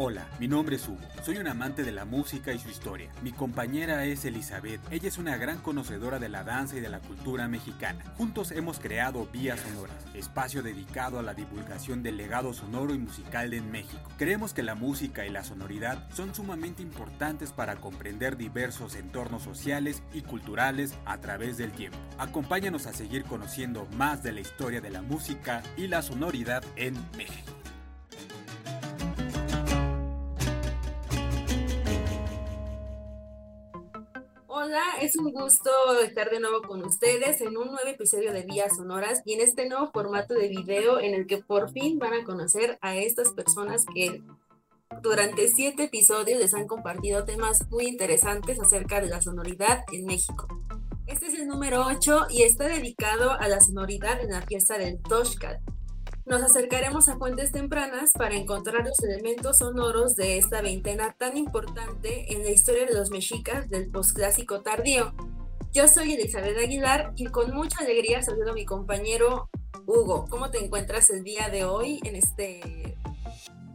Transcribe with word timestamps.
Hola, 0.00 0.28
mi 0.38 0.46
nombre 0.46 0.76
es 0.76 0.86
Hugo. 0.86 1.00
Soy 1.24 1.38
un 1.38 1.48
amante 1.48 1.82
de 1.82 1.90
la 1.90 2.04
música 2.04 2.52
y 2.52 2.60
su 2.60 2.68
historia. 2.68 3.10
Mi 3.20 3.32
compañera 3.32 4.04
es 4.04 4.24
Elizabeth. 4.24 4.80
Ella 4.92 5.08
es 5.08 5.18
una 5.18 5.36
gran 5.36 5.58
conocedora 5.58 6.20
de 6.20 6.28
la 6.28 6.44
danza 6.44 6.76
y 6.76 6.80
de 6.80 6.88
la 6.88 7.00
cultura 7.00 7.48
mexicana. 7.48 8.04
Juntos 8.16 8.52
hemos 8.52 8.78
creado 8.78 9.26
Vías 9.32 9.58
Sonoras, 9.58 9.96
espacio 10.14 10.62
dedicado 10.62 11.18
a 11.18 11.24
la 11.24 11.34
divulgación 11.34 12.04
del 12.04 12.16
legado 12.16 12.54
sonoro 12.54 12.94
y 12.94 12.98
musical 12.98 13.50
de 13.50 13.60
México. 13.60 14.08
Creemos 14.18 14.54
que 14.54 14.62
la 14.62 14.76
música 14.76 15.26
y 15.26 15.30
la 15.30 15.42
sonoridad 15.42 16.08
son 16.14 16.32
sumamente 16.32 16.80
importantes 16.80 17.50
para 17.50 17.74
comprender 17.74 18.36
diversos 18.36 18.94
entornos 18.94 19.42
sociales 19.42 20.04
y 20.14 20.20
culturales 20.20 20.94
a 21.06 21.18
través 21.18 21.56
del 21.56 21.72
tiempo. 21.72 21.98
Acompáñanos 22.18 22.86
a 22.86 22.92
seguir 22.92 23.24
conociendo 23.24 23.88
más 23.96 24.22
de 24.22 24.30
la 24.30 24.42
historia 24.42 24.80
de 24.80 24.90
la 24.90 25.02
música 25.02 25.60
y 25.76 25.88
la 25.88 26.02
sonoridad 26.02 26.62
en 26.76 26.94
México. 27.16 27.57
Hola, 34.68 34.98
es 35.00 35.16
un 35.16 35.32
gusto 35.32 35.70
estar 36.02 36.28
de 36.28 36.40
nuevo 36.40 36.60
con 36.60 36.84
ustedes 36.84 37.40
en 37.40 37.56
un 37.56 37.68
nuevo 37.68 37.88
episodio 37.88 38.34
de 38.34 38.42
Vías 38.42 38.76
Sonoras 38.76 39.22
y 39.24 39.32
en 39.32 39.40
este 39.40 39.66
nuevo 39.66 39.90
formato 39.90 40.34
de 40.34 40.48
video 40.48 41.00
en 41.00 41.14
el 41.14 41.26
que 41.26 41.38
por 41.38 41.72
fin 41.72 41.98
van 41.98 42.12
a 42.12 42.22
conocer 42.22 42.78
a 42.82 42.94
estas 42.94 43.32
personas 43.32 43.86
que 43.94 44.22
durante 45.00 45.48
siete 45.48 45.84
episodios 45.84 46.38
les 46.38 46.52
han 46.52 46.66
compartido 46.66 47.24
temas 47.24 47.66
muy 47.70 47.86
interesantes 47.86 48.60
acerca 48.60 49.00
de 49.00 49.08
la 49.08 49.22
sonoridad 49.22 49.84
en 49.90 50.04
México. 50.04 50.46
Este 51.06 51.28
es 51.28 51.34
el 51.38 51.48
número 51.48 51.86
8 51.86 52.26
y 52.28 52.42
está 52.42 52.68
dedicado 52.68 53.30
a 53.40 53.48
la 53.48 53.62
sonoridad 53.62 54.20
en 54.20 54.32
la 54.32 54.42
fiesta 54.42 54.76
del 54.76 55.00
Toshkat, 55.00 55.62
nos 56.28 56.42
acercaremos 56.42 57.08
a 57.08 57.16
fuentes 57.16 57.52
tempranas 57.52 58.12
para 58.12 58.36
encontrar 58.36 58.86
los 58.86 59.00
elementos 59.00 59.58
sonoros 59.58 60.14
de 60.14 60.36
esta 60.36 60.60
veintena 60.60 61.14
tan 61.18 61.38
importante 61.38 62.34
en 62.34 62.42
la 62.42 62.50
historia 62.50 62.84
de 62.84 62.94
los 62.94 63.10
mexicas 63.10 63.70
del 63.70 63.90
posclásico 63.90 64.60
tardío. 64.60 65.14
Yo 65.72 65.88
soy 65.88 66.12
Elizabeth 66.12 66.58
Aguilar 66.58 67.12
y 67.16 67.26
con 67.26 67.54
mucha 67.54 67.78
alegría 67.80 68.22
saludo 68.22 68.50
a 68.50 68.54
mi 68.54 68.66
compañero 68.66 69.48
Hugo. 69.86 70.26
¿Cómo 70.28 70.50
te 70.50 70.62
encuentras 70.62 71.08
el 71.08 71.24
día 71.24 71.48
de 71.48 71.64
hoy 71.64 71.98
en 72.04 72.16
este, 72.16 72.98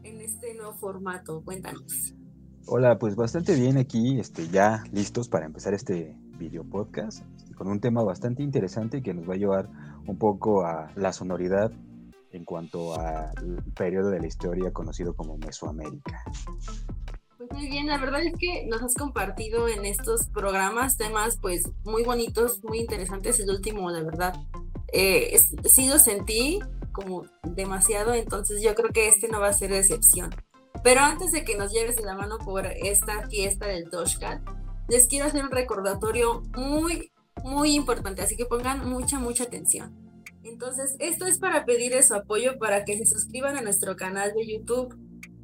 en 0.03 0.21
este 0.21 0.53
nuevo 0.53 0.73
formato? 0.73 1.41
Cuéntanos. 1.43 2.13
Hola, 2.67 2.99
pues 2.99 3.15
bastante 3.15 3.55
bien 3.55 3.77
aquí, 3.77 4.19
este, 4.19 4.47
ya 4.47 4.83
listos 4.91 5.27
para 5.27 5.47
empezar 5.47 5.73
este 5.73 6.15
video 6.37 6.63
podcast 6.63 7.23
con 7.55 7.67
un 7.67 7.79
tema 7.79 8.03
bastante 8.03 8.43
interesante 8.43 9.01
que 9.01 9.13
nos 9.13 9.27
va 9.27 9.33
a 9.33 9.37
llevar 9.37 9.69
un 10.05 10.17
poco 10.17 10.65
a 10.65 10.91
la 10.95 11.13
sonoridad 11.13 11.71
en 12.33 12.45
cuanto 12.45 12.99
al 12.99 13.63
periodo 13.75 14.09
de 14.09 14.19
la 14.19 14.27
historia 14.27 14.71
conocido 14.71 15.15
como 15.15 15.37
Mesoamérica. 15.37 16.23
Pues 17.37 17.51
muy 17.51 17.67
bien, 17.67 17.87
la 17.87 17.97
verdad 17.97 18.21
es 18.23 18.33
que 18.37 18.65
nos 18.67 18.81
has 18.81 18.95
compartido 18.95 19.67
en 19.67 19.85
estos 19.85 20.27
programas 20.27 20.97
temas 20.97 21.37
pues 21.41 21.63
muy 21.83 22.03
bonitos, 22.03 22.63
muy 22.63 22.79
interesantes. 22.79 23.39
El 23.39 23.49
último, 23.49 23.89
la 23.91 24.03
verdad, 24.03 24.33
eh, 24.91 25.39
sí 25.65 25.87
lo 25.87 25.99
sentí 25.99 26.59
como 26.91 27.25
demasiado, 27.43 28.13
entonces 28.13 28.61
yo 28.61 28.75
creo 28.75 28.91
que 28.91 29.07
este 29.07 29.27
no 29.27 29.39
va 29.39 29.47
a 29.47 29.53
ser 29.53 29.73
excepción. 29.73 30.29
Pero 30.83 31.01
antes 31.01 31.31
de 31.31 31.43
que 31.43 31.55
nos 31.55 31.71
lleves 31.71 31.95
de 31.95 32.03
la 32.03 32.15
mano 32.15 32.37
por 32.39 32.65
esta 32.65 33.27
fiesta 33.27 33.67
del 33.67 33.89
Toshkat, 33.89 34.41
les 34.89 35.07
quiero 35.07 35.25
hacer 35.25 35.43
un 35.43 35.51
recordatorio 35.51 36.41
muy, 36.55 37.11
muy 37.43 37.73
importante, 37.73 38.21
así 38.21 38.35
que 38.35 38.45
pongan 38.45 38.87
mucha, 38.89 39.19
mucha 39.19 39.45
atención. 39.45 40.02
Entonces, 40.43 40.95
esto 40.99 41.25
es 41.25 41.39
para 41.39 41.65
pedirles 41.65 42.09
su 42.09 42.15
apoyo 42.15 42.57
para 42.59 42.85
que 42.85 42.97
se 42.97 43.05
suscriban 43.05 43.55
a 43.55 43.61
nuestro 43.61 43.95
canal 43.95 44.33
de 44.33 44.45
YouTube. 44.45 44.95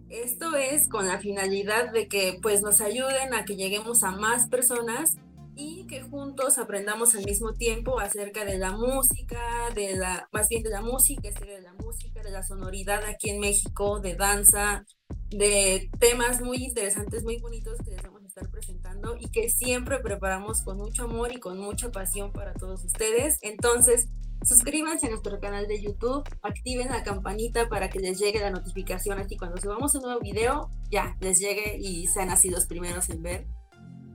Esto 0.10 0.56
es 0.56 0.90
con 0.90 1.08
la 1.08 1.20
finalidad 1.20 1.92
de 1.92 2.08
que 2.08 2.40
pues 2.42 2.62
nos 2.62 2.82
ayuden 2.82 3.34
a 3.34 3.46
que 3.46 3.56
lleguemos 3.56 4.04
a 4.04 4.12
más 4.12 4.50
personas 4.50 5.16
y 5.56 5.86
que 5.88 6.02
juntos 6.02 6.58
aprendamos 6.58 7.16
al 7.16 7.26
mismo 7.26 7.54
tiempo 7.54 8.00
acerca 8.00 8.46
de 8.46 8.58
la 8.58 8.72
música, 8.72 9.40
de 9.76 9.96
la, 9.96 10.28
más 10.32 10.48
bien 10.50 10.64
de 10.64 10.70
la 10.70 10.82
música, 10.82 11.30
de 11.30 11.62
la 11.62 11.74
música, 11.74 12.24
de 12.24 12.32
la 12.32 12.44
sonoridad 12.44 13.04
aquí 13.04 13.30
en 13.30 13.40
México, 13.40 14.00
de 14.00 14.16
danza, 14.16 14.86
de 15.30 15.90
temas 16.00 16.42
muy 16.42 16.58
interesantes, 16.64 17.24
muy 17.24 17.38
bonitos 17.38 17.78
que 17.84 17.92
les 17.92 18.02
vamos 18.02 18.19
estar 18.40 18.52
presentando 18.52 19.18
y 19.20 19.30
que 19.30 19.50
siempre 19.50 20.00
preparamos 20.00 20.62
con 20.62 20.78
mucho 20.78 21.04
amor 21.04 21.32
y 21.32 21.40
con 21.40 21.58
mucha 21.60 21.92
pasión 21.92 22.32
para 22.32 22.54
todos 22.54 22.84
ustedes. 22.84 23.38
Entonces, 23.42 24.10
Suscríbanse 24.46 25.08
a 25.08 25.10
nuestro 25.10 25.38
canal 25.42 25.68
de 25.68 25.82
YouTube, 25.82 26.24
activen 26.42 26.88
la 26.88 27.04
campanita 27.04 27.68
para 27.68 27.90
que 27.90 28.00
les 28.00 28.18
llegue 28.20 28.40
la 28.40 28.52
notificación 28.52 29.20
así 29.20 29.36
cuando 29.36 29.58
subamos 29.58 29.94
un 29.96 30.04
nuevo 30.04 30.22
video, 30.22 30.70
ya 30.90 31.18
les 31.20 31.40
llegue 31.40 31.78
y 31.78 32.08
sean 32.08 32.30
así 32.30 32.50
los 32.50 32.66
primeros 32.66 33.10
en 33.10 33.22
ver. 33.22 33.48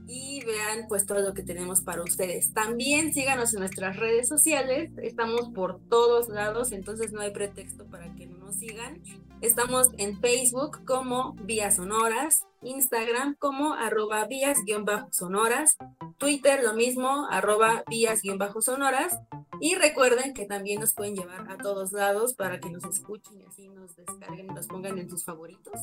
Y 0.07 0.43
vean 0.43 0.87
pues 0.87 1.05
todo 1.05 1.19
lo 1.19 1.35
que 1.35 1.43
tenemos 1.43 1.81
para 1.81 2.01
ustedes. 2.01 2.53
También 2.53 3.13
síganos 3.13 3.53
en 3.53 3.59
nuestras 3.59 3.97
redes 3.97 4.27
sociales, 4.27 4.91
estamos 4.97 5.49
por 5.53 5.79
todos 5.89 6.27
lados, 6.27 6.71
entonces 6.71 7.11
no 7.11 7.21
hay 7.21 7.29
pretexto 7.29 7.85
para 7.85 8.11
que 8.15 8.25
no 8.25 8.34
nos 8.45 8.55
sigan. 8.55 9.01
Estamos 9.41 9.89
en 9.97 10.19
Facebook 10.21 10.85
como 10.85 11.33
Vías 11.33 11.77
Sonoras, 11.77 12.45
Instagram 12.61 13.35
como 13.39 13.73
arroba 13.73 14.25
vías-sonoras, 14.25 15.77
Twitter 16.17 16.63
lo 16.63 16.73
mismo, 16.73 17.27
arroba 17.29 17.83
vías-sonoras 17.87 19.19
y 19.59 19.75
recuerden 19.75 20.33
que 20.33 20.45
también 20.45 20.79
nos 20.79 20.93
pueden 20.93 21.15
llevar 21.15 21.49
a 21.51 21.57
todos 21.57 21.91
lados 21.91 22.33
para 22.33 22.59
que 22.59 22.69
nos 22.69 22.83
escuchen 22.85 23.41
y 23.41 23.45
así 23.45 23.67
nos 23.69 23.95
descarguen 23.95 24.47
y 24.51 24.53
nos 24.53 24.67
pongan 24.67 24.97
en 24.99 25.09
sus 25.09 25.23
favoritos. 25.23 25.79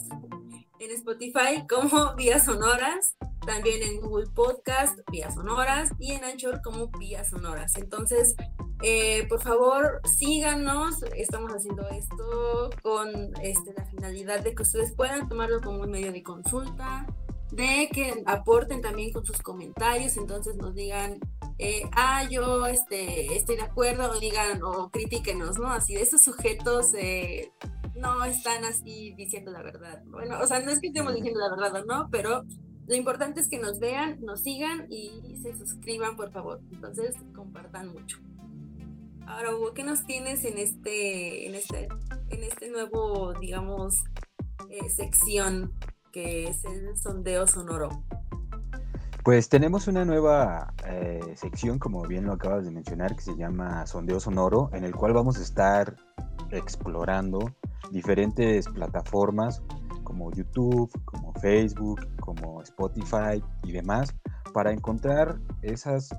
En 0.78 0.90
Spotify 0.92 1.66
como 1.68 2.14
Vías 2.16 2.44
Sonoras, 2.44 3.16
también 3.44 3.82
en 3.82 4.00
Google 4.00 4.28
Podcast, 4.34 4.98
Vías 5.10 5.34
Sonoras 5.34 5.90
y 5.98 6.12
en 6.12 6.24
Anchor 6.24 6.60
como 6.62 6.88
Vías 6.98 7.30
Sonoras. 7.30 7.76
Entonces, 7.76 8.36
eh, 8.82 9.26
por 9.28 9.40
favor, 9.40 10.00
síganos. 10.04 11.02
Estamos 11.16 11.52
haciendo 11.52 11.88
esto 11.90 12.70
con 12.82 13.08
este, 13.42 13.72
la 13.74 13.84
finalidad 13.86 14.42
de 14.42 14.54
que 14.54 14.62
ustedes 14.62 14.92
puedan 14.92 15.28
tomarlo 15.28 15.60
como 15.60 15.82
un 15.82 15.90
medio 15.90 16.12
de 16.12 16.22
consulta, 16.22 17.06
de 17.50 17.88
que 17.92 18.22
aporten 18.26 18.80
también 18.80 19.12
con 19.12 19.24
sus 19.24 19.42
comentarios, 19.42 20.16
entonces 20.16 20.56
nos 20.56 20.74
digan 20.74 21.20
eh, 21.58 21.82
ah, 21.92 22.26
yo 22.28 22.66
este, 22.66 23.36
estoy 23.36 23.56
de 23.56 23.62
acuerdo, 23.62 24.10
o 24.10 24.18
digan, 24.18 24.62
o 24.62 24.90
critíquenos, 24.90 25.58
¿no? 25.58 25.68
Así 25.68 25.94
de 25.94 26.02
estos 26.02 26.22
sujetos 26.22 26.92
eh, 26.94 27.52
no 27.94 28.24
están 28.24 28.64
así 28.64 29.14
diciendo 29.16 29.52
la 29.52 29.62
verdad. 29.62 30.02
Bueno, 30.06 30.40
o 30.40 30.46
sea, 30.46 30.60
no 30.60 30.70
es 30.70 30.80
que 30.80 30.88
estemos 30.88 31.14
diciendo 31.14 31.38
la 31.38 31.50
verdad 31.54 31.82
o 31.82 31.84
no, 31.84 32.08
pero 32.10 32.42
lo 32.86 32.94
importante 32.96 33.40
es 33.40 33.48
que 33.48 33.58
nos 33.58 33.78
vean, 33.78 34.20
nos 34.22 34.40
sigan 34.40 34.86
y 34.90 35.38
se 35.40 35.56
suscriban, 35.56 36.16
por 36.16 36.32
favor. 36.32 36.60
Entonces, 36.72 37.14
compartan 37.34 37.92
mucho. 37.92 38.18
Ahora, 39.26 39.54
Hugo, 39.54 39.72
¿qué 39.74 39.84
nos 39.84 40.04
tienes 40.04 40.44
en 40.44 40.58
este, 40.58 41.46
en 41.46 41.54
este, 41.54 41.88
en 42.30 42.42
este 42.42 42.70
nuevo, 42.70 43.32
digamos, 43.34 44.04
eh, 44.68 44.88
sección 44.90 45.72
que 46.12 46.48
es 46.48 46.64
el 46.64 46.96
sondeo 46.96 47.46
sonoro? 47.46 48.04
Pues 49.24 49.48
tenemos 49.48 49.86
una 49.86 50.04
nueva 50.04 50.74
eh, 50.86 51.20
sección, 51.36 51.78
como 51.78 52.02
bien 52.02 52.26
lo 52.26 52.32
acabas 52.32 52.64
de 52.64 52.72
mencionar, 52.72 53.14
que 53.14 53.22
se 53.22 53.36
llama 53.36 53.86
Sondeo 53.86 54.18
Sonoro, 54.18 54.68
en 54.72 54.82
el 54.82 54.94
cual 54.94 55.12
vamos 55.12 55.38
a 55.38 55.42
estar 55.42 55.96
explorando 56.50 57.54
diferentes 57.92 58.66
plataformas 58.68 59.62
como 60.02 60.30
YouTube, 60.32 60.90
como 61.04 61.32
Facebook, 61.34 62.06
como 62.20 62.62
Spotify 62.62 63.42
y 63.64 63.72
demás, 63.72 64.14
para 64.52 64.72
encontrar 64.72 65.38
esos 65.62 66.10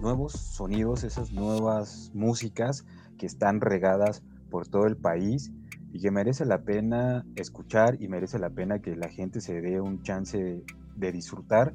nuevos 0.00 0.32
sonidos, 0.32 1.04
esas 1.04 1.32
nuevas 1.32 2.10
músicas 2.14 2.84
que 3.18 3.26
están 3.26 3.60
regadas 3.60 4.22
por 4.50 4.66
todo 4.66 4.86
el 4.86 4.96
país 4.96 5.52
y 5.92 6.00
que 6.00 6.10
merece 6.10 6.44
la 6.44 6.62
pena 6.62 7.24
escuchar 7.36 8.00
y 8.00 8.08
merece 8.08 8.38
la 8.38 8.50
pena 8.50 8.80
que 8.80 8.96
la 8.96 9.08
gente 9.08 9.40
se 9.40 9.60
dé 9.60 9.80
un 9.80 10.02
chance 10.02 10.64
de 10.96 11.12
disfrutar 11.12 11.74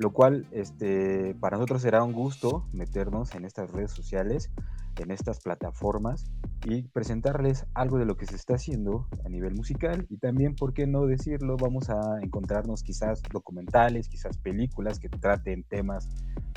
lo 0.00 0.14
cual 0.14 0.46
este, 0.50 1.36
para 1.40 1.58
nosotros 1.58 1.82
será 1.82 2.02
un 2.02 2.14
gusto 2.14 2.66
meternos 2.72 3.34
en 3.34 3.44
estas 3.44 3.70
redes 3.70 3.90
sociales, 3.90 4.50
en 4.98 5.10
estas 5.10 5.40
plataformas 5.40 6.30
y 6.64 6.82
presentarles 6.82 7.66
algo 7.74 7.98
de 7.98 8.04
lo 8.04 8.16
que 8.16 8.26
se 8.26 8.36
está 8.36 8.54
haciendo 8.54 9.06
a 9.24 9.28
nivel 9.28 9.54
musical 9.54 10.06
y 10.10 10.18
también, 10.18 10.54
¿por 10.54 10.74
qué 10.74 10.86
no 10.86 11.06
decirlo? 11.06 11.56
Vamos 11.56 11.88
a 11.90 12.18
encontrarnos 12.22 12.82
quizás 12.82 13.22
documentales, 13.32 14.08
quizás 14.08 14.36
películas 14.36 14.98
que 14.98 15.08
traten 15.08 15.64
temas 15.64 16.08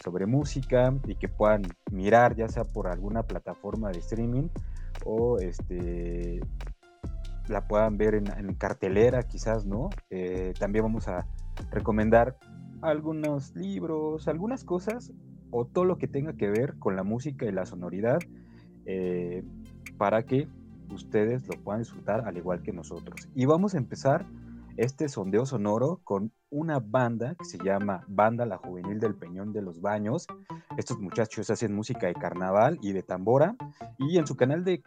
sobre 0.04 0.26
música 0.26 0.94
y 1.08 1.16
que 1.16 1.30
puedan 1.30 1.64
mirar 1.92 2.36
ya 2.36 2.48
sea 2.50 2.66
por 2.66 2.88
alguna 2.88 3.24
plataforma 3.24 3.92
de 3.92 4.00
streaming 4.00 4.50
o 5.06 5.40
este 5.40 6.42
la 7.48 7.68
puedan 7.68 7.98
ver 7.98 8.16
en, 8.16 8.56
cartelera 8.56 9.24
quizás, 9.24 9.66
¿no? 9.66 9.90
Eh, 10.10 10.54
también 10.58 10.86
vamos 10.86 11.08
a 11.10 11.28
recomendar 11.72 12.38
algunos 12.82 13.56
libros, 13.56 14.28
algunas 14.28 14.64
cosas 14.64 15.12
o 15.54 15.66
todo 15.66 15.86
lo 15.86 15.98
que 15.98 16.08
tenga 16.08 16.34
que 16.34 16.50
ver 16.50 16.74
con 16.80 16.96
la 16.96 17.04
música 17.04 17.46
y 17.46 17.52
la 17.52 17.66
sonoridad 17.68 18.20
eh, 18.86 19.44
para 19.98 20.24
que 20.24 20.48
ustedes 20.90 21.48
lo 21.48 21.54
puedan 21.64 21.82
disfrutar 21.82 22.28
al 22.28 22.36
igual 22.36 22.64
que 22.64 22.74
nosotros. 22.74 23.30
Y 23.36 23.46
vamos 23.46 23.76
a 23.76 23.78
empezar 23.78 24.26
este 24.78 25.10
sondeo 25.10 25.46
sonoro 25.46 26.02
con 26.04 26.32
una 26.50 26.80
banda 26.80 27.36
que 27.36 27.46
se 27.46 27.58
llama 27.58 28.04
Banda 28.08 28.46
La 28.46 28.58
Juvenil 28.58 29.00
del 29.00 29.16
Peñón 29.16 29.54
de 29.54 29.62
los 29.62 29.82
Baños. 29.82 30.28
Estos 30.78 31.00
muchachos 31.00 31.50
hacen 31.50 31.74
música 31.74 32.08
de 32.08 32.14
carnaval 32.14 32.80
y 32.82 32.94
de 32.94 33.04
tambora 33.04 33.56
y 33.98 34.18
en 34.18 34.28
su 34.28 34.36
canal 34.36 34.64
de, 34.64 34.84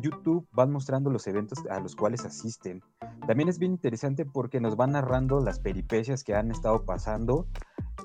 YouTube 0.00 0.46
van 0.52 0.70
mostrando 0.70 1.10
los 1.10 1.26
eventos 1.26 1.64
a 1.70 1.80
los 1.80 1.96
cuales 1.96 2.24
asisten. 2.24 2.82
También 3.26 3.48
es 3.48 3.58
bien 3.58 3.72
interesante 3.72 4.24
porque 4.24 4.60
nos 4.60 4.76
van 4.76 4.92
narrando 4.92 5.40
las 5.40 5.60
peripecias 5.60 6.24
que 6.24 6.34
han 6.34 6.50
estado 6.50 6.84
pasando 6.84 7.46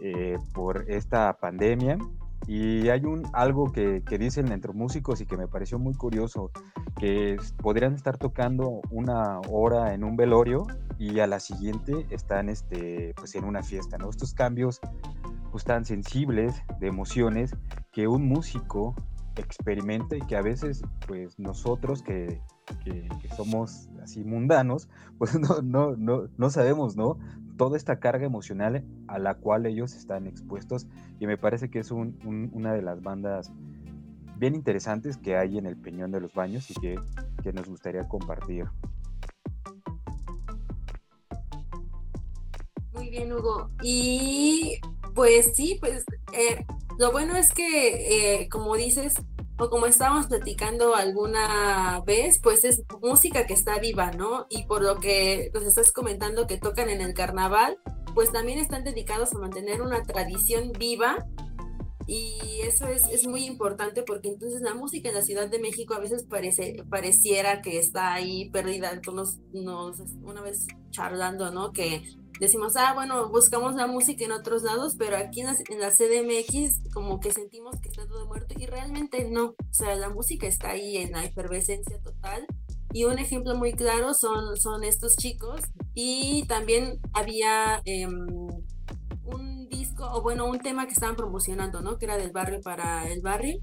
eh, 0.01 0.37
por 0.53 0.89
esta 0.89 1.37
pandemia 1.39 1.97
y 2.47 2.89
hay 2.89 3.05
un 3.05 3.23
algo 3.33 3.71
que, 3.71 4.03
que, 4.05 4.17
dicen 4.17 4.51
entre 4.51 4.73
músicos 4.73 5.21
y 5.21 5.25
que 5.25 5.37
me 5.37 5.47
pareció 5.47 5.79
muy 5.79 5.93
curioso, 5.93 6.51
que 6.99 7.37
podrían 7.61 7.93
estar 7.93 8.17
tocando 8.17 8.81
una 8.91 9.39
hora 9.49 9.93
en 9.93 10.03
un 10.03 10.15
velorio 10.15 10.67
y 10.97 11.19
a 11.19 11.27
la 11.27 11.39
siguiente 11.39 12.05
están 12.09 12.49
este, 12.49 13.13
pues 13.15 13.35
en 13.35 13.45
una 13.45 13.63
fiesta, 13.63 13.97
¿no? 13.97 14.09
Estos 14.09 14.33
cambios 14.33 14.81
pues 15.51 15.63
tan 15.63 15.85
sensibles 15.85 16.63
de 16.79 16.87
emociones 16.87 17.55
que 17.91 18.07
un 18.07 18.27
músico 18.27 18.95
experimenta 19.35 20.15
y 20.15 20.21
que 20.21 20.35
a 20.35 20.41
veces 20.41 20.83
pues 21.07 21.39
nosotros 21.39 22.01
que, 22.03 22.41
que, 22.83 23.07
somos 23.35 23.89
así 24.01 24.23
mundanos 24.23 24.89
pues 25.17 25.39
no, 25.39 25.61
no, 25.61 25.95
no, 25.95 26.27
no 26.37 26.49
sabemos, 26.49 26.95
¿no? 26.95 27.17
Toda 27.57 27.77
esta 27.77 27.99
carga 27.99 28.25
emocional 28.25 28.83
a 29.07 29.19
la 29.19 29.35
cual 29.35 29.65
ellos 29.65 29.95
están 29.95 30.27
expuestos 30.27 30.87
y 31.19 31.27
me 31.27 31.37
parece 31.37 31.69
que 31.69 31.79
es 31.79 31.91
una 31.91 32.73
de 32.73 32.81
las 32.81 33.01
bandas 33.01 33.51
bien 34.37 34.55
interesantes 34.55 35.17
que 35.17 35.37
hay 35.37 35.57
en 35.57 35.65
el 35.65 35.77
Peñón 35.77 36.11
de 36.11 36.19
los 36.19 36.33
Baños 36.33 36.69
y 36.69 36.73
que, 36.75 36.99
nos 37.53 37.67
gustaría 37.67 38.07
compartir. 38.07 38.65
Muy 42.93 43.09
bien, 43.09 43.31
Hugo. 43.31 43.69
Y 43.81 44.79
pues 45.13 45.51
sí, 45.55 45.77
pues 45.79 46.03
eh, 46.33 46.65
lo 46.97 47.11
bueno 47.11 47.35
es 47.35 47.51
que, 47.51 48.41
eh, 48.41 48.49
como 48.49 48.75
dices, 48.75 49.13
o 49.63 49.69
como 49.69 49.85
estábamos 49.85 50.27
platicando 50.27 50.95
alguna 50.95 52.01
vez, 52.05 52.39
pues 52.39 52.65
es 52.65 52.83
música 53.01 53.45
que 53.45 53.53
está 53.53 53.79
viva, 53.79 54.11
¿no? 54.11 54.45
Y 54.49 54.65
por 54.65 54.81
lo 54.81 54.99
que 54.99 55.51
nos 55.53 55.63
estás 55.63 55.91
comentando 55.93 56.47
que 56.47 56.57
tocan 56.57 56.89
en 56.89 56.99
el 56.99 57.13
carnaval, 57.13 57.77
pues 58.13 58.31
también 58.31 58.59
están 58.59 58.83
dedicados 58.83 59.33
a 59.33 59.39
mantener 59.39 59.81
una 59.81 60.03
tradición 60.03 60.73
viva 60.73 61.25
y 62.05 62.59
eso 62.63 62.87
es, 62.87 63.07
es, 63.07 63.25
muy 63.25 63.45
importante 63.45 64.03
porque 64.03 64.27
entonces 64.27 64.61
la 64.61 64.73
música 64.73 65.07
en 65.07 65.15
la 65.15 65.21
Ciudad 65.21 65.49
de 65.49 65.59
México 65.59 65.93
a 65.93 65.99
veces 65.99 66.23
parece, 66.23 66.83
pareciera 66.89 67.61
que 67.61 67.79
está 67.79 68.13
ahí 68.13 68.49
perdida. 68.49 68.91
Entonces 68.91 69.39
nos, 69.53 70.01
una 70.21 70.41
vez 70.41 70.67
charlando, 70.91 71.51
¿no? 71.51 71.71
Que 71.71 72.03
decimos, 72.39 72.75
ah, 72.75 72.93
bueno, 72.93 73.29
buscamos 73.29 73.75
la 73.75 73.87
música 73.87 74.25
en 74.25 74.31
otros 74.31 74.63
lados, 74.63 74.95
pero 74.97 75.17
aquí 75.17 75.41
en 75.41 75.47
la, 75.79 75.91
CDMX 75.91 76.91
como 76.93 77.19
que 77.19 77.31
sentimos 77.31 77.79
que 77.79 77.89
está 77.89 78.07
todo 78.07 78.25
muerto 78.27 78.55
y 78.57 78.65
realmente 78.65 79.29
no, 79.29 79.45
o 79.45 79.55
sea, 79.73 79.95
la 79.95 80.09
música 80.09 80.47
está 80.47 80.71
ahí 80.71 80.97
en 80.97 81.11
la 81.11 81.23
efervescencia 81.23 81.99
total. 82.01 82.45
Y 82.91 83.05
un 83.05 83.17
ejemplo 83.17 83.55
muy 83.55 83.73
claro 83.73 84.13
son, 84.13 84.55
son 84.55 84.83
estos 84.83 85.15
chicos. 85.15 85.61
Y 85.95 86.45
también 86.47 86.99
había 87.13 87.81
em, 87.85 88.27
un 89.23 89.67
disco, 89.67 90.07
o 90.11 90.21
bueno, 90.21 90.45
un 90.45 90.59
tema 90.59 90.85
que 90.85 90.93
estaban 90.93 91.15
promocionando, 91.15 91.81
¿no? 91.81 91.97
Que 91.97 92.05
era 92.05 92.17
del 92.17 92.31
barrio 92.31 92.61
para 92.61 93.09
el 93.09 93.21
barrio. 93.21 93.59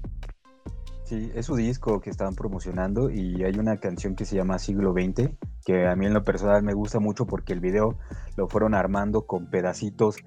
Sí, 1.05 1.31
es 1.33 1.45
su 1.45 1.55
disco 1.55 2.01
que 2.01 2.09
estaban 2.09 2.35
promocionando 2.35 3.09
y 3.09 3.43
hay 3.43 3.57
una 3.57 3.77
canción 3.77 4.15
que 4.15 4.25
se 4.25 4.35
llama 4.35 4.59
Siglo 4.59 4.93
XX, 4.93 5.29
que 5.65 5.87
a 5.87 5.95
mí 5.95 6.05
en 6.05 6.13
lo 6.13 6.23
personal 6.23 6.63
me 6.63 6.73
gusta 6.73 6.99
mucho 6.99 7.25
porque 7.25 7.53
el 7.53 7.59
video 7.59 7.97
lo 8.35 8.47
fueron 8.47 8.73
armando 8.73 9.25
con 9.25 9.47
pedacitos 9.47 10.17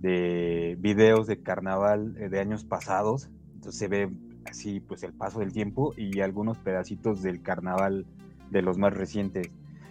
de 0.00 0.76
videos 0.78 1.26
de 1.26 1.42
carnaval 1.42 2.14
eh, 2.18 2.28
de 2.28 2.40
años 2.40 2.64
pasados, 2.64 3.30
entonces 3.54 3.78
se 3.78 3.88
ve 3.88 4.10
así 4.44 4.80
pues 4.80 5.02
el 5.02 5.12
paso 5.12 5.40
del 5.40 5.52
tiempo 5.52 5.94
y 5.96 6.20
algunos 6.20 6.58
pedacitos 6.58 7.22
del 7.22 7.42
carnaval 7.42 8.06
de 8.50 8.62
los 8.62 8.78
más 8.78 8.92
recientes. 8.92 9.50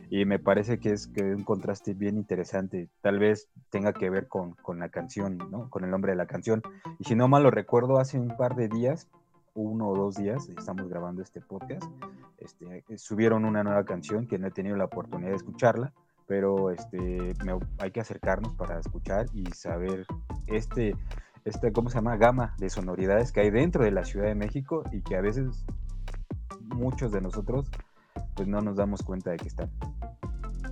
Y 0.10 0.26
me 0.26 0.38
parece 0.38 0.78
que 0.78 0.92
es 0.92 1.08
que 1.08 1.24
un 1.24 1.44
contraste 1.44 1.96
bien 1.96 2.18
interesante. 2.18 2.88
Tal 3.02 3.18
vez 3.18 3.50
tenga 3.72 3.94
que 3.94 4.12
ver 4.12 4.28
con, 4.28 4.54
con 4.54 4.78
la 4.78 4.90
canción, 4.90 5.40
¿no? 5.50 5.72
Con 5.72 5.84
el 5.84 5.90
nombre 5.90 6.12
de 6.12 6.18
la 6.18 6.28
canción. 6.28 6.62
Y 7.00 7.06
si 7.06 7.16
no 7.16 7.28
mal 7.28 7.42
lo 7.42 7.50
recuerdo, 7.50 7.98
hace 7.98 8.20
un 8.20 8.38
par 8.38 8.56
de 8.56 8.68
días 8.68 9.10
uno 9.56 9.90
o 9.90 9.96
dos 9.96 10.16
días, 10.16 10.50
estamos 10.50 10.88
grabando 10.90 11.22
este 11.22 11.42
podcast, 11.42 11.84
este, 12.38 12.84
subieron 12.98 13.46
una 13.46 13.64
nueva 13.64 13.86
canción 13.86 14.28
que 14.28 14.40
no 14.40 14.48
he 14.48 14.52
tenido 14.52 14.76
la 14.76 14.86
oportunidad 14.86 15.30
de 15.30 15.38
escucharla, 15.38 15.94
pero 16.28 16.72
este, 16.72 17.34
hay 17.78 17.92
que 17.92 18.00
acercarnos 18.00 18.54
para 18.56 18.80
escuchar 18.80 19.28
y 19.34 19.46
saber 19.52 20.06
este, 20.48 20.96
este, 21.46 21.72
¿cómo 21.72 21.90
se 21.90 21.96
llama? 21.96 22.18
Gama 22.18 22.56
de 22.58 22.70
sonoridades 22.70 23.32
que 23.32 23.42
hay 23.42 23.52
dentro 23.52 23.84
de 23.84 23.92
la 23.92 24.06
Ciudad 24.06 24.28
de 24.28 24.36
México 24.36 24.84
y 24.92 25.02
que 25.02 25.16
a 25.16 25.22
veces 25.22 25.66
muchos 26.62 27.12
de 27.12 27.22
nosotros 27.22 27.70
pues 28.36 28.48
no 28.48 28.62
nos 28.62 28.78
damos 28.78 29.04
cuenta 29.04 29.32
de 29.32 29.38
que 29.38 29.48
están. 29.48 29.70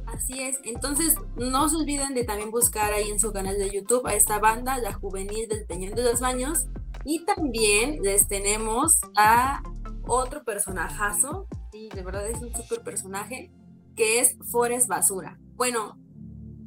Así 0.08 0.42
es, 0.42 0.60
entonces 0.64 1.16
no 1.38 1.70
se 1.70 1.78
olviden 1.78 2.14
de 2.14 2.24
también 2.24 2.52
buscar 2.52 2.92
ahí 2.94 3.10
en 3.10 3.20
su 3.20 3.32
canal 3.32 3.58
de 3.58 3.70
YouTube 3.70 4.06
a 4.08 4.14
esta 4.14 4.40
banda, 4.40 4.78
La 4.78 4.94
Juvenil 4.94 5.48
del 5.48 5.66
Peñón 5.66 5.94
de 5.94 6.04
los 6.04 6.20
Baños, 6.20 6.68
y 7.04 7.26
también 7.26 8.02
les 8.02 8.28
tenemos 8.28 9.00
a 9.16 9.64
otro 10.08 10.44
personajazo, 10.44 11.48
y 11.74 11.90
de 11.90 12.04
verdad 12.04 12.28
es 12.30 12.42
un 12.42 12.54
super 12.56 12.84
personaje, 12.84 13.52
que 13.96 14.20
es 14.20 14.38
Forest 14.52 14.88
Basura. 14.88 15.40
Bueno, 15.56 15.98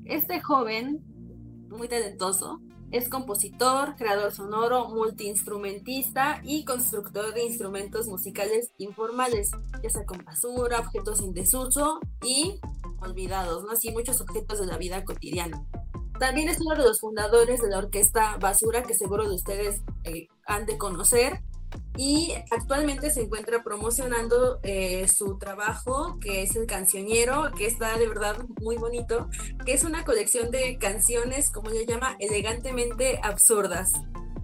este 0.04 0.40
joven, 0.40 1.02
muy 1.68 1.88
talentoso, 1.88 2.60
es 2.90 3.08
compositor, 3.08 3.96
creador 3.96 4.32
sonoro, 4.32 4.88
multiinstrumentista 4.88 6.40
y 6.44 6.64
constructor 6.64 7.34
de 7.34 7.44
instrumentos 7.44 8.06
musicales 8.06 8.72
informales, 8.78 9.50
ya 9.82 9.90
sea 9.90 10.04
con 10.04 10.24
basura, 10.24 10.78
objetos 10.78 11.20
en 11.20 11.32
desuso 11.32 11.98
y 12.22 12.60
olvidados, 13.00 13.64
¿no? 13.64 13.72
Así 13.72 13.90
muchos 13.90 14.20
objetos 14.20 14.60
de 14.60 14.66
la 14.66 14.78
vida 14.78 15.04
cotidiana. 15.04 15.66
También 16.20 16.48
es 16.48 16.60
uno 16.60 16.76
de 16.76 16.84
los 16.84 17.00
fundadores 17.00 17.60
de 17.60 17.68
la 17.68 17.78
orquesta 17.78 18.36
Basura, 18.36 18.84
que 18.84 18.94
seguro 18.94 19.28
de 19.28 19.34
ustedes 19.34 19.82
eh, 20.04 20.28
han 20.46 20.66
de 20.66 20.78
conocer. 20.78 21.40
Y 21.96 22.32
actualmente 22.52 23.10
se 23.10 23.22
encuentra 23.22 23.64
promocionando 23.64 24.60
eh, 24.62 25.08
su 25.08 25.38
trabajo, 25.38 26.18
que 26.20 26.42
es 26.42 26.54
el 26.54 26.66
cancionero, 26.66 27.50
que 27.56 27.66
está 27.66 27.98
de 27.98 28.06
verdad 28.06 28.36
muy 28.60 28.76
bonito, 28.76 29.28
que 29.64 29.74
es 29.74 29.82
una 29.82 30.04
colección 30.04 30.52
de 30.52 30.78
canciones, 30.78 31.50
como 31.50 31.70
ella 31.70 31.94
llama, 31.94 32.16
elegantemente 32.20 33.18
absurdas. 33.22 33.92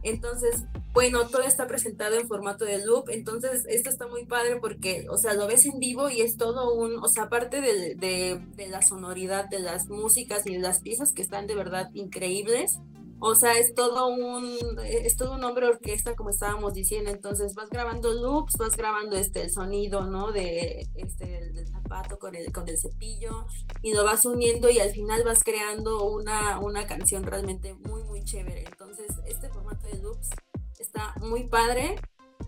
Entonces, 0.03 0.65
bueno, 0.93 1.29
todo 1.29 1.43
está 1.43 1.67
presentado 1.67 2.17
en 2.19 2.27
formato 2.27 2.65
de 2.65 2.85
loop, 2.85 3.11
entonces 3.11 3.65
esto 3.69 3.91
está 3.91 4.09
muy 4.09 4.25
padre 4.27 4.57
porque, 4.57 5.07
o 5.09 5.19
sea, 5.19 5.35
lo 5.35 5.47
ves 5.47 5.67
en 5.67 5.79
vivo 5.79 6.11
y 6.11 6.21
es 6.21 6.37
todo 6.37 6.75
un, 6.75 6.99
o 6.99 7.09
sea, 7.09 7.25
aparte 7.25 7.61
de, 7.61 7.95
de, 7.95 8.69
la 8.69 8.83
sonoridad 8.83 9.49
de 9.49 9.61
las 9.61 9.89
músicas 9.89 10.47
y 10.47 10.55
de 10.55 10.59
las 10.59 10.81
piezas 10.81 11.13
que 11.13 11.23
están 11.23 11.47
de 11.47 11.55
verdad 11.55 11.91
increíbles, 11.95 12.79
o 13.21 13.35
sea, 13.35 13.59
es 13.59 13.75
todo 13.75 14.09
un, 14.09 14.79
es 14.83 15.17
todo 15.17 15.35
un 15.35 15.45
hombre 15.45 15.67
orquesta, 15.67 16.17
como 16.17 16.31
estábamos 16.31 16.73
diciendo. 16.73 17.11
Entonces 17.11 17.55
vas 17.55 17.69
grabando 17.69 18.13
loops, 18.15 18.57
vas 18.57 18.77
grabando 18.77 19.17
este 19.17 19.43
el 19.43 19.51
sonido, 19.51 20.07
¿no? 20.07 20.33
De 20.33 20.89
este 20.95 21.27
del 21.53 21.69
zapato 21.69 22.19
con 22.19 22.35
el, 22.35 22.51
con 22.53 22.69
el 22.69 22.79
cepillo, 22.79 23.47
y 23.83 23.93
lo 23.93 24.05
vas 24.05 24.25
uniendo 24.25 24.71
y 24.71 24.79
al 24.79 24.91
final 24.91 25.23
vas 25.25 25.45
creando 25.45 26.05
una, 26.05 26.59
una 26.61 26.87
canción 26.87 27.23
realmente 27.25 27.75
muy, 27.75 28.03
muy 28.05 28.25
chévere. 28.25 28.65
Entonces, 28.65 29.09
este 29.27 29.51
formato 29.51 29.87
de 29.87 29.99
loops 29.99 30.31
está 30.79 31.15
muy 31.21 31.45
padre. 31.45 31.97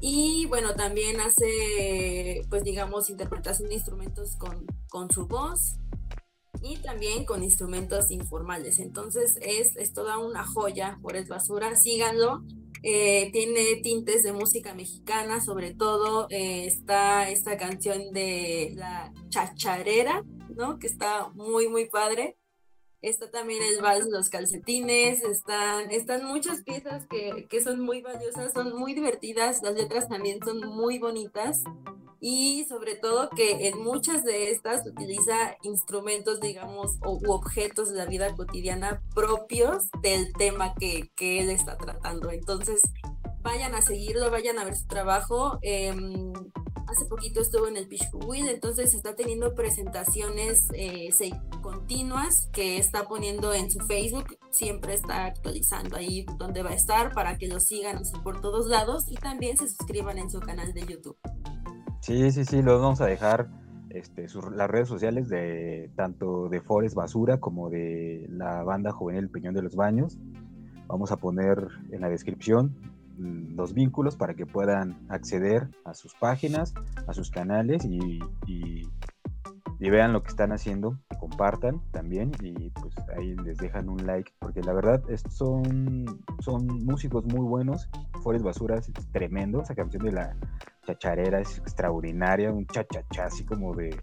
Y 0.01 0.47
bueno, 0.47 0.75
también 0.75 1.21
hace, 1.21 2.43
pues 2.49 2.65
digamos, 2.65 3.11
interpretación 3.11 3.69
de 3.69 3.75
instrumentos 3.75 4.37
con, 4.37 4.67
con 4.89 5.11
su 5.11 5.27
voz 5.27 5.77
y 6.63 6.77
también 6.77 7.25
con 7.25 7.43
instrumentos 7.43 8.11
informales. 8.11 8.79
Entonces 8.79 9.39
es, 9.41 9.77
es 9.77 9.93
toda 9.93 10.19
una 10.19 10.45
joya, 10.45 10.99
por 11.03 11.17
es 11.17 11.29
basura, 11.29 11.75
síganlo. 11.77 12.43
Eh, 12.85 13.31
tiene 13.33 13.77
tintes 13.83 14.25
de 14.25 14.33
música 14.33 14.75
mexicana, 14.75 15.41
sobre 15.41 15.73
todo 15.73 16.27
eh, 16.31 16.67
está 16.67 17.31
esta 17.31 17.57
canción 17.57 18.13
de 18.13 18.73
la 18.75 19.13
chacharera, 19.29 20.25
¿no? 20.57 20.79
Que 20.81 20.89
está 20.89 21.29
muy, 21.35 21.69
muy 21.69 21.89
padre. 21.89 22.37
Está 23.03 23.31
también 23.31 23.63
el 23.63 23.83
vals 23.83 24.07
Los 24.07 24.29
Calcetines, 24.29 25.23
están, 25.25 25.91
están 25.91 26.25
muchas 26.25 26.63
piezas 26.63 27.05
que, 27.09 27.47
que 27.49 27.61
son 27.61 27.81
muy 27.81 28.01
valiosas, 28.01 28.53
son 28.53 28.79
muy 28.79 28.95
divertidas, 28.95 29.61
las 29.63 29.75
letras 29.75 30.09
también 30.09 30.39
son 30.45 30.61
muy 30.61 30.99
bonitas 31.01 31.65
y 32.25 32.65
sobre 32.69 32.95
todo 32.95 33.29
que 33.31 33.67
en 33.67 33.83
muchas 33.83 34.23
de 34.23 34.53
estas 34.53 34.87
utiliza 34.87 35.57
instrumentos, 35.63 36.41
digamos, 36.41 36.99
o, 37.03 37.19
u 37.21 37.33
objetos 37.33 37.91
de 37.91 37.97
la 37.97 38.07
vida 38.07 38.33
cotidiana 38.37 39.03
propios 39.13 39.91
del 40.03 40.33
tema 40.35 40.73
que, 40.79 41.11
que 41.17 41.41
él 41.41 41.51
está 41.51 41.77
tratando. 41.77 42.31
Entonces, 42.31 42.81
vayan 43.43 43.75
a 43.75 43.83
seguirlo, 43.83 44.31
vayan 44.31 44.61
a 44.61 44.65
ver 44.65 44.77
su 44.77 44.87
trabajo. 44.87 45.59
Em, 45.63 46.33
hace 46.93 47.07
poquito 47.07 47.41
estuvo 47.41 47.67
en 47.67 47.77
el 47.77 47.89
Will, 48.27 48.49
entonces 48.49 48.95
está 48.95 49.17
teniendo 49.17 49.55
presentaciones 49.55 50.69
eh, 50.75 51.11
continuas 51.63 52.49
que 52.53 52.77
está 52.77 53.05
poniendo 53.09 53.53
en 53.53 53.71
su 53.71 53.81
Facebook. 53.81 54.37
Siempre 54.51 54.95
está 54.95 55.27
actualizando 55.27 55.97
ahí 55.97 56.27
donde 56.39 56.63
va 56.63 56.71
a 56.71 56.75
estar 56.75 57.13
para 57.15 57.39
que 57.39 57.49
lo 57.49 57.61
sigan 57.61 58.03
por 58.23 58.41
todos 58.41 58.67
lados 58.67 59.07
y 59.09 59.15
también 59.15 59.57
se 59.57 59.69
suscriban 59.69 60.19
en 60.19 60.31
su 60.31 60.41
canal 60.41 60.73
de 60.75 60.83
YouTube. 60.83 61.17
Sí, 62.01 62.31
sí, 62.31 62.45
sí, 62.45 62.63
los 62.63 62.81
vamos 62.81 63.01
a 63.01 63.07
dejar 63.07 63.49
este, 63.91 64.27
las 64.55 64.71
redes 64.71 64.89
sociales 64.89 65.29
de 65.29 65.91
tanto 65.97 66.49
de 66.49 66.61
Forest 66.61 66.95
Basura 66.95 67.41
como 67.41 67.71
de 67.71 68.27
la 68.29 68.63
banda 68.65 68.93
juvenil 68.93 69.31
Peñón 69.31 69.55
de 69.55 69.63
los 69.63 69.77
Baños. 69.77 70.19
Vamos 70.89 71.11
a 71.11 71.17
poner 71.17 71.69
en 71.91 72.03
la 72.03 72.11
descripción 72.11 72.77
los 73.19 73.75
vínculos 73.75 74.17
para 74.17 74.35
que 74.35 74.47
puedan 74.47 74.99
acceder 75.09 75.69
a 75.85 75.95
sus 75.95 76.15
páginas, 76.15 76.75
a 77.07 77.15
sus 77.15 77.31
canales 77.31 77.85
y, 77.85 78.21
y, 78.47 78.89
vean 79.91 80.13
lo 80.13 80.23
que 80.23 80.29
están 80.29 80.53
haciendo, 80.53 80.97
compartan 81.19 81.83
también 81.91 82.31
y 82.41 82.71
pues 82.71 82.95
ahí 83.19 83.35
les 83.45 83.59
dejan 83.59 83.89
un 83.89 84.07
like 84.07 84.33
porque 84.39 84.63
la 84.63 84.73
verdad 84.73 85.03
son, 85.29 86.23
son 86.39 86.67
músicos 86.85 87.25
muy 87.27 87.45
buenos. 87.45 87.91
Forest 88.23 88.45
Basura 88.45 88.77
es 88.79 88.91
tremendo, 89.11 89.61
esa 89.61 89.75
canción 89.75 90.05
de 90.05 90.13
la 90.13 90.37
chacharera 90.87 91.41
es 91.41 91.59
extraordinaria, 91.59 92.53
un 92.53 92.67
chachachá 92.67 93.27
así 93.27 93.45
como 93.45 93.75
de 93.75 94.01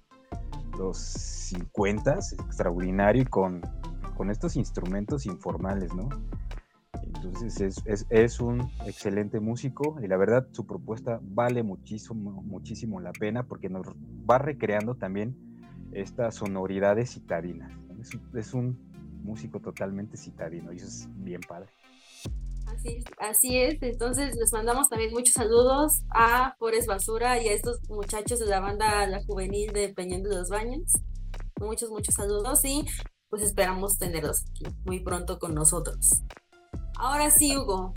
los 0.77 0.97
50, 0.97 2.15
es 2.15 2.33
extraordinario 2.33 3.23
y 3.23 3.25
con, 3.25 3.61
con 4.15 4.29
estos 4.29 4.55
instrumentos 4.57 5.25
informales, 5.25 5.93
¿no? 5.93 6.09
Entonces 7.21 8.05
es, 8.09 8.39
un 8.39 8.71
excelente 8.85 9.39
músico 9.39 9.97
y 10.01 10.07
la 10.07 10.15
verdad 10.15 10.47
su 10.51 10.65
propuesta 10.65 11.19
vale 11.21 11.63
muchísimo, 11.63 12.41
muchísimo 12.43 13.01
la 13.01 13.11
pena 13.11 13.43
porque 13.43 13.69
nos 13.69 13.87
va 14.29 14.37
recreando 14.37 14.95
también 14.95 15.35
estas 15.91 16.35
sonoridades 16.35 17.11
citadinas. 17.11 17.71
Es, 17.99 18.11
es 18.33 18.53
un 18.53 18.77
músico 19.21 19.59
totalmente 19.59 20.15
citadino 20.15 20.71
y 20.71 20.77
eso 20.77 20.87
es 20.87 21.09
bien 21.17 21.41
padre. 21.41 21.69
Así, 23.19 23.57
es, 23.57 23.81
entonces 23.81 24.35
les 24.35 24.53
mandamos 24.53 24.89
también 24.89 25.11
muchos 25.11 25.33
saludos 25.33 26.03
a 26.11 26.55
Forest 26.59 26.87
Basura 26.87 27.41
y 27.41 27.47
a 27.47 27.53
estos 27.53 27.79
muchachos 27.89 28.39
de 28.39 28.45
la 28.45 28.59
banda 28.59 29.07
La 29.07 29.23
Juvenil 29.23 29.73
de 29.73 29.89
Peñón 29.89 30.23
de 30.23 30.29
los 30.29 30.49
Baños. 30.49 30.93
Muchos, 31.59 31.89
muchos 31.89 32.15
saludos 32.15 32.63
y 32.63 32.85
pues 33.27 33.41
esperamos 33.41 33.97
tenerlos 33.97 34.45
muy 34.85 35.01
pronto 35.01 35.39
con 35.39 35.53
nosotros. 35.53 36.21
Ahora 37.01 37.31
sí, 37.31 37.55
Hugo, 37.55 37.93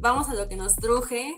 vamos 0.00 0.28
a 0.28 0.34
lo 0.34 0.48
que 0.48 0.56
nos 0.56 0.74
truje. 0.74 1.36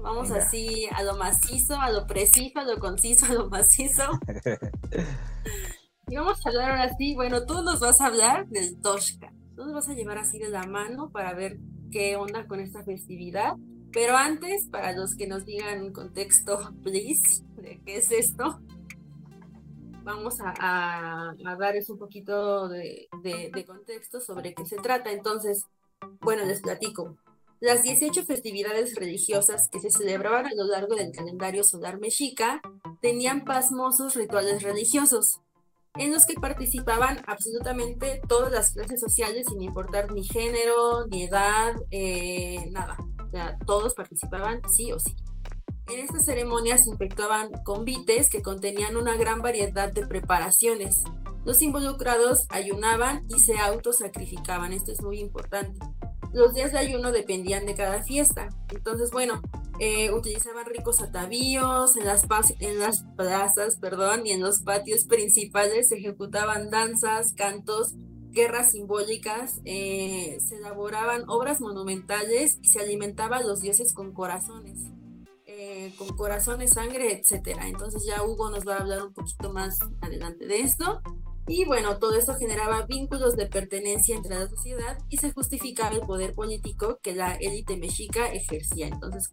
Vamos 0.00 0.30
así 0.30 0.88
a 0.90 1.02
lo 1.02 1.14
macizo, 1.18 1.78
a 1.78 1.90
lo 1.90 2.06
preciso, 2.06 2.60
a 2.60 2.64
lo 2.64 2.78
conciso, 2.78 3.26
a 3.26 3.34
lo 3.34 3.50
macizo. 3.50 4.04
y 6.08 6.16
vamos 6.16 6.40
a 6.44 6.48
hablar 6.48 6.70
ahora 6.70 6.96
sí, 6.96 7.14
bueno, 7.14 7.44
tú 7.44 7.62
nos 7.62 7.80
vas 7.80 8.00
a 8.00 8.06
hablar 8.06 8.48
del 8.48 8.80
Toshka. 8.80 9.30
Tú 9.54 9.66
nos 9.66 9.74
vas 9.74 9.88
a 9.90 9.92
llevar 9.92 10.16
así 10.16 10.38
de 10.38 10.48
la 10.48 10.62
mano 10.62 11.10
para 11.10 11.34
ver 11.34 11.58
qué 11.92 12.16
onda 12.16 12.46
con 12.46 12.58
esta 12.58 12.82
festividad. 12.84 13.56
Pero 13.92 14.16
antes, 14.16 14.66
para 14.68 14.92
los 14.92 15.16
que 15.16 15.26
nos 15.26 15.44
digan 15.44 15.84
en 15.84 15.92
contexto, 15.92 16.72
please, 16.82 17.44
de 17.56 17.82
qué 17.84 17.98
es 17.98 18.10
esto, 18.10 18.62
vamos 20.04 20.38
a, 20.40 21.34
darles 21.58 21.90
un 21.90 21.98
poquito 21.98 22.70
de, 22.70 23.08
de, 23.22 23.64
contexto 23.66 24.22
sobre 24.22 24.54
qué 24.54 24.64
se 24.64 24.76
trata. 24.76 25.12
Entonces, 25.12 25.66
bueno, 26.20 26.44
les 26.44 26.60
platico. 26.60 27.16
Las 27.60 27.82
18 27.82 28.24
festividades 28.24 28.94
religiosas 28.94 29.68
que 29.68 29.80
se 29.80 29.90
celebraban 29.90 30.46
a 30.46 30.54
lo 30.54 30.64
largo 30.64 30.94
del 30.94 31.12
calendario 31.12 31.62
solar 31.62 31.98
mexica 31.98 32.62
tenían 33.02 33.44
pasmosos 33.44 34.14
rituales 34.14 34.62
religiosos 34.62 35.40
en 35.96 36.12
los 36.12 36.24
que 36.24 36.34
participaban 36.34 37.20
absolutamente 37.26 38.22
todas 38.28 38.52
las 38.52 38.70
clases 38.70 39.00
sociales 39.00 39.46
sin 39.48 39.60
importar 39.60 40.12
ni 40.12 40.24
género, 40.24 41.06
ni 41.08 41.24
edad, 41.24 41.74
eh, 41.90 42.66
nada. 42.70 42.96
O 43.26 43.30
sea, 43.30 43.58
todos 43.66 43.94
participaban 43.94 44.62
sí 44.70 44.92
o 44.92 44.98
sí. 44.98 45.14
En 45.90 45.98
estas 45.98 46.24
ceremonias 46.24 46.84
se 46.84 46.92
efectuaban 46.92 47.50
convites 47.64 48.30
que 48.30 48.42
contenían 48.42 48.96
una 48.96 49.16
gran 49.16 49.42
variedad 49.42 49.92
de 49.92 50.06
preparaciones. 50.06 51.02
Los 51.44 51.62
involucrados 51.62 52.46
ayunaban 52.48 53.26
y 53.28 53.40
se 53.40 53.58
autosacrificaban, 53.58 54.72
esto 54.72 54.92
es 54.92 55.02
muy 55.02 55.18
importante. 55.18 55.80
Los 56.32 56.54
días 56.54 56.70
de 56.70 56.78
ayuno 56.78 57.10
dependían 57.10 57.66
de 57.66 57.74
cada 57.74 58.04
fiesta. 58.04 58.50
Entonces, 58.68 59.10
bueno, 59.10 59.42
eh, 59.80 60.12
utilizaban 60.12 60.64
ricos 60.66 61.02
atavíos, 61.02 61.96
en 61.96 62.04
las, 62.04 62.24
en 62.60 62.78
las 62.78 63.04
plazas, 63.16 63.76
perdón, 63.76 64.26
y 64.28 64.30
en 64.30 64.42
los 64.42 64.60
patios 64.60 65.06
principales 65.06 65.88
se 65.88 65.96
ejecutaban 65.96 66.70
danzas, 66.70 67.32
cantos, 67.32 67.94
guerras 68.30 68.70
simbólicas, 68.70 69.60
eh, 69.64 70.38
se 70.46 70.56
elaboraban 70.56 71.24
obras 71.28 71.60
monumentales 71.60 72.58
y 72.62 72.68
se 72.68 72.78
alimentaban 72.78 73.44
los 73.48 73.60
dioses 73.60 73.92
con 73.92 74.12
corazones, 74.12 74.78
eh, 75.62 75.92
con 75.98 76.08
corazones, 76.16 76.70
sangre, 76.70 77.12
etcétera. 77.12 77.68
Entonces 77.68 78.06
ya 78.06 78.22
Hugo 78.22 78.48
nos 78.48 78.66
va 78.66 78.76
a 78.76 78.80
hablar 78.80 79.02
un 79.02 79.12
poquito 79.12 79.52
más 79.52 79.78
adelante 80.00 80.46
de 80.46 80.60
esto. 80.60 81.02
Y 81.46 81.66
bueno, 81.66 81.98
todo 81.98 82.14
eso 82.14 82.34
generaba 82.36 82.86
vínculos 82.86 83.36
de 83.36 83.44
pertenencia 83.44 84.16
entre 84.16 84.38
la 84.38 84.48
sociedad 84.48 84.96
y 85.10 85.18
se 85.18 85.32
justificaba 85.32 85.94
el 85.94 86.00
poder 86.00 86.32
político 86.32 86.98
que 87.02 87.14
la 87.14 87.34
élite 87.34 87.76
mexica 87.76 88.28
ejercía. 88.28 88.86
Entonces, 88.86 89.28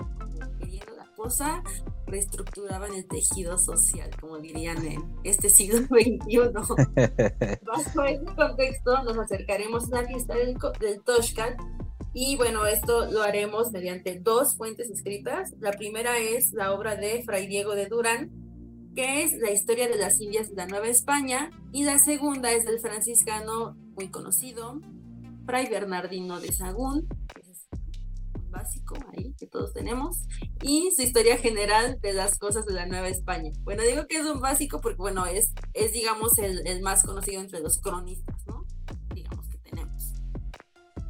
queriendo 0.59 0.95
la 0.97 1.09
cosa, 1.15 1.63
reestructuraban 2.07 2.93
el 2.93 3.07
tejido 3.07 3.57
social, 3.57 4.09
como 4.19 4.39
dirían 4.39 4.85
en 4.85 5.01
este 5.23 5.47
siglo 5.47 5.79
XXI. 5.87 6.39
Bajo 7.65 8.03
este 8.03 8.35
contexto, 8.35 9.01
nos 9.03 9.17
acercaremos 9.17 9.93
a 9.93 10.01
la 10.01 10.07
fiesta 10.07 10.35
del, 10.35 10.57
del 10.81 11.01
y 12.19 12.35
bueno, 12.35 12.65
esto 12.65 13.05
lo 13.11 13.21
haremos 13.21 13.71
mediante 13.71 14.19
dos 14.19 14.55
fuentes 14.55 14.89
escritas. 14.89 15.53
La 15.59 15.71
primera 15.71 16.17
es 16.17 16.51
la 16.51 16.73
obra 16.73 16.95
de 16.95 17.21
Fray 17.23 17.45
Diego 17.45 17.75
de 17.75 17.85
Durán, 17.85 18.31
que 18.95 19.21
es 19.21 19.37
la 19.37 19.51
historia 19.51 19.87
de 19.87 19.97
las 19.97 20.19
Indias 20.19 20.49
de 20.49 20.55
la 20.55 20.65
Nueva 20.65 20.87
España, 20.87 21.51
y 21.71 21.83
la 21.83 21.99
segunda 21.99 22.51
es 22.53 22.65
del 22.65 22.79
franciscano 22.79 23.77
muy 23.95 24.09
conocido, 24.09 24.81
Fray 25.45 25.69
Bernardino 25.69 26.39
de 26.39 26.51
Sagún, 26.51 27.07
que 27.35 27.51
es 27.51 27.67
básico 28.49 28.95
ahí 29.15 29.35
que 29.37 29.45
todos 29.45 29.73
tenemos, 29.73 30.23
y 30.63 30.89
su 30.95 31.03
historia 31.03 31.37
general 31.37 31.99
de 32.01 32.13
las 32.13 32.39
cosas 32.39 32.65
de 32.65 32.73
la 32.73 32.87
Nueva 32.87 33.09
España. 33.09 33.51
Bueno, 33.61 33.83
digo 33.83 34.07
que 34.07 34.17
es 34.17 34.25
un 34.25 34.41
básico 34.41 34.81
porque, 34.81 34.97
bueno, 34.97 35.27
es, 35.27 35.53
es 35.75 35.93
digamos, 35.93 36.39
el, 36.39 36.65
el 36.65 36.81
más 36.81 37.03
conocido 37.03 37.41
entre 37.41 37.59
los 37.59 37.77
cronistas, 37.79 38.37
¿no? 38.47 38.56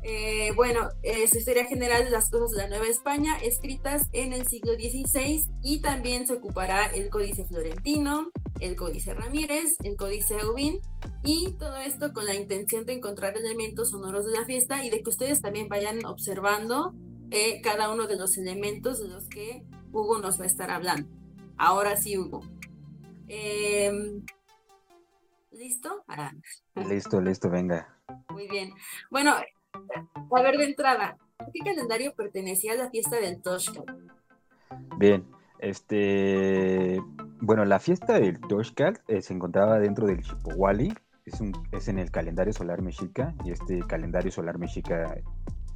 Eh, 0.04 0.52
bueno, 0.56 0.90
es 1.04 1.36
historia 1.36 1.66
general 1.66 2.06
de 2.06 2.12
las 2.12 2.30
cosas 2.30 2.52
de 2.52 2.58
la 2.58 2.70
Nueva 2.70 2.88
España, 2.88 3.38
escritas 3.42 4.08
en 4.14 4.32
el 4.34 4.48
siglo 4.48 4.74
XVI, 4.74 5.46
y 5.62 5.82
también 5.82 6.28
se 6.28 6.34
ocupará 6.34 6.86
el 6.86 7.10
Códice 7.10 7.46
Florentino, 7.46 8.30
el 8.60 8.76
Códice 8.76 9.14
Ramírez, 9.14 9.76
el 9.84 9.98
Códice 9.98 10.40
Aubin, 10.40 10.80
y 11.24 11.54
todo 11.60 11.78
esto 11.78 12.14
con 12.14 12.26
la 12.26 12.36
intención 12.36 12.86
de 12.86 12.94
encontrar 12.94 13.36
elementos 13.38 13.90
sonoros 13.92 14.26
de 14.26 14.32
la 14.32 14.46
fiesta 14.46 14.86
y 14.86 14.90
de 14.90 15.02
que 15.02 15.10
ustedes 15.10 15.42
también 15.42 15.68
vayan 15.68 16.06
observando 16.06 16.94
eh, 17.32 17.62
cada 17.62 17.92
uno 17.92 18.08
de 18.08 18.16
los 18.16 18.38
elementos 18.38 19.02
de 19.02 19.10
los 19.10 19.28
que 19.28 19.66
Hugo 19.92 20.20
nos 20.20 20.40
va 20.40 20.44
a 20.44 20.48
estar 20.48 20.72
hablando. 20.72 21.10
Ahora 21.58 21.98
sí, 21.98 22.18
Hugo. 22.18 22.42
Em, 23.28 24.24
¿Listo? 25.52 26.04
Ah. 26.08 26.32
Listo, 26.76 27.20
listo, 27.20 27.50
venga. 27.50 27.98
Muy 28.30 28.48
bien. 28.48 28.74
Bueno, 29.10 29.36
a 30.32 30.42
ver, 30.42 30.58
de 30.58 30.66
entrada, 30.66 31.18
qué 31.54 31.60
calendario 31.64 32.14
pertenecía 32.16 32.74
a 32.74 32.76
la 32.76 32.90
fiesta 32.90 33.18
del 33.18 33.42
Toshka? 33.42 33.82
Bien, 34.98 35.26
este, 35.60 37.02
bueno, 37.42 37.66
la 37.66 37.80
fiesta 37.80 38.20
del 38.20 38.40
Toshka 38.40 38.94
eh, 39.08 39.22
se 39.22 39.34
encontraba 39.34 39.80
dentro 39.80 40.08
del 40.08 40.22
Chipowali, 40.22 40.94
es, 41.26 41.42
es 41.72 41.88
en 41.88 42.00
el 42.00 42.12
calendario 42.12 42.54
solar 42.54 42.82
mexica, 42.82 43.34
y 43.44 43.52
este 43.52 43.80
calendario 43.88 44.32
solar 44.32 44.58
mexica 44.58 45.18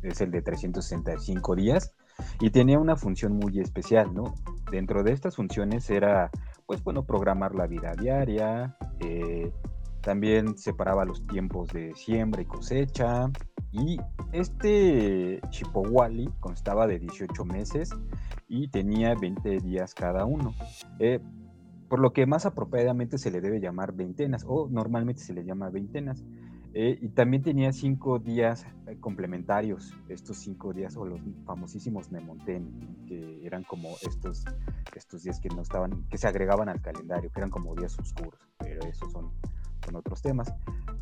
es 0.04 0.22
el 0.22 0.32
de 0.32 0.42
365 0.42 1.56
días, 1.56 1.94
y 2.40 2.50
tenía 2.52 2.80
una 2.80 2.96
función 2.96 3.34
muy 3.34 3.60
especial, 3.60 4.14
¿no? 4.14 4.36
Dentro 4.72 5.04
de 5.04 5.12
estas 5.12 5.36
funciones 5.36 5.90
era, 5.90 6.30
pues 6.66 6.84
bueno, 6.84 7.06
programar 7.06 7.56
la 7.56 7.68
vida 7.68 7.94
diaria, 7.96 8.78
eh, 9.00 9.52
también 10.02 10.58
separaba 10.58 11.06
los 11.06 11.26
tiempos 11.28 11.72
de 11.72 11.94
siembra 11.96 12.42
y 12.42 12.46
cosecha, 12.46 13.30
y 13.72 13.98
este 14.34 15.40
Chipowali 15.50 16.30
constaba 16.40 16.88
de 16.88 17.00
18 17.00 17.46
meses 17.46 17.92
y 18.48 18.68
tenía 18.68 19.16
20 19.16 19.60
días 19.60 19.94
cada 19.94 20.26
uno. 20.26 20.54
Eh, 21.00 21.20
por 21.88 22.00
lo 22.00 22.14
que 22.14 22.26
más 22.26 22.46
apropiadamente 22.46 23.18
se 23.18 23.32
le 23.32 23.42
debe 23.42 23.60
llamar 23.60 23.94
veintenas 23.94 24.46
o 24.48 24.68
normalmente 24.70 25.22
se 25.22 25.34
le 25.34 25.44
llama 25.44 25.70
veintenas. 25.70 26.24
Eh, 26.74 26.98
y 27.02 27.10
también 27.10 27.44
tenía 27.44 27.74
cinco 27.74 28.18
días 28.18 28.66
eh, 28.88 28.96
complementarios, 28.98 29.94
estos 30.08 30.38
cinco 30.38 30.72
días 30.72 30.96
o 30.96 31.06
los 31.06 31.20
famosísimos 31.46 32.12
Nemonten, 32.14 33.06
que 33.08 33.46
eran 33.46 33.64
como 33.64 33.90
estos, 34.04 34.46
estos 34.96 35.24
días 35.24 35.42
que 35.42 35.50
no 35.50 35.62
estaban, 35.62 36.08
que 36.10 36.18
se 36.18 36.28
agregaban 36.28 36.70
al 36.70 36.80
calendario, 36.80 37.30
que 37.30 37.42
eran 37.42 37.50
como 37.50 37.76
días 37.76 38.00
oscuros, 38.00 38.40
pero 38.58 38.82
esos 38.88 39.12
son 39.12 39.32
con 39.86 39.96
otros 39.96 40.22
temas. 40.22 40.54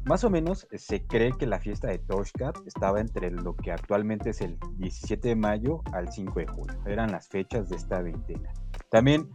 Más 0.06 0.24
o 0.24 0.30
menos 0.30 0.68
eh, 0.72 0.78
se 0.78 1.06
cree 1.06 1.34
que 1.38 1.46
la 1.46 1.60
fiesta 1.60 1.88
de 1.88 2.00
Toshkat 2.00 2.58
estaba 2.66 3.00
entre 3.00 3.30
lo 3.32 3.56
que 3.56 3.72
actualmente 3.72 4.32
es 4.32 4.42
el 4.42 4.58
17 4.78 5.30
de 5.30 5.36
mayo 5.36 5.82
al 5.94 6.12
5 6.12 6.40
de 6.40 6.48
julio. 6.48 6.80
Eran 6.86 7.12
las 7.12 7.28
fechas 7.28 7.70
de 7.70 7.76
esta 7.76 8.02
veintena. 8.02 8.52
También, 8.90 9.30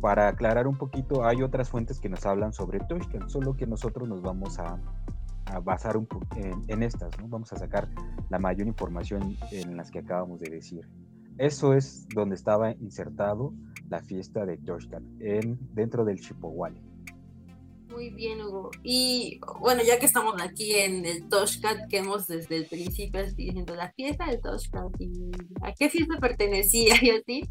para 0.00 0.28
aclarar 0.28 0.66
un 0.66 0.76
poquito, 0.76 1.24
hay 1.24 1.42
otras 1.42 1.70
fuentes 1.70 2.00
que 2.00 2.08
nos 2.08 2.26
hablan 2.26 2.52
sobre 2.52 2.80
Toshkat, 2.80 3.28
solo 3.28 3.56
que 3.56 3.66
nosotros 3.66 4.08
nos 4.08 4.22
vamos 4.22 4.58
a, 4.58 4.78
basar 5.64 5.96
un 5.96 6.06
en, 6.36 6.62
en, 6.68 6.82
estas, 6.84 7.18
¿no? 7.18 7.26
Vamos 7.26 7.52
a 7.52 7.56
sacar 7.56 7.88
la 8.28 8.38
mayor 8.38 8.68
información 8.68 9.36
en 9.50 9.76
las 9.76 9.90
que 9.90 9.98
acabamos 9.98 10.38
de 10.38 10.50
decir. 10.50 10.88
Eso 11.38 11.72
es 11.74 12.06
donde 12.14 12.34
estaba 12.34 12.72
insertado 12.72 13.52
la 13.88 14.02
fiesta 14.02 14.44
de 14.44 14.58
Toshkat, 14.58 15.02
en, 15.20 15.58
dentro 15.74 16.04
del 16.04 16.20
Chipowale. 16.20 16.89
Muy 18.00 18.08
bien, 18.08 18.40
Hugo. 18.40 18.70
Y 18.82 19.38
bueno, 19.60 19.82
ya 19.82 19.98
que 19.98 20.06
estamos 20.06 20.40
aquí 20.40 20.72
en 20.72 21.04
el 21.04 21.28
Toshkat, 21.28 21.86
que 21.90 21.98
hemos 21.98 22.26
desde 22.26 22.56
el 22.56 22.66
principio 22.66 23.22
diciendo 23.34 23.74
la 23.74 23.92
fiesta 23.92 24.24
del 24.24 24.40
Toshkat 24.40 24.98
y 24.98 25.30
a 25.60 25.74
qué 25.74 25.90
fiesta 25.90 26.16
pertenecía 26.18 26.94
y 27.02 27.10
así. 27.10 27.50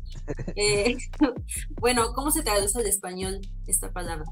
Eh, 0.55 0.97
bueno, 1.79 2.13
¿cómo 2.15 2.31
se 2.31 2.41
traduce 2.41 2.79
al 2.79 2.87
español 2.87 3.41
esta 3.67 3.91
palabra? 3.91 4.25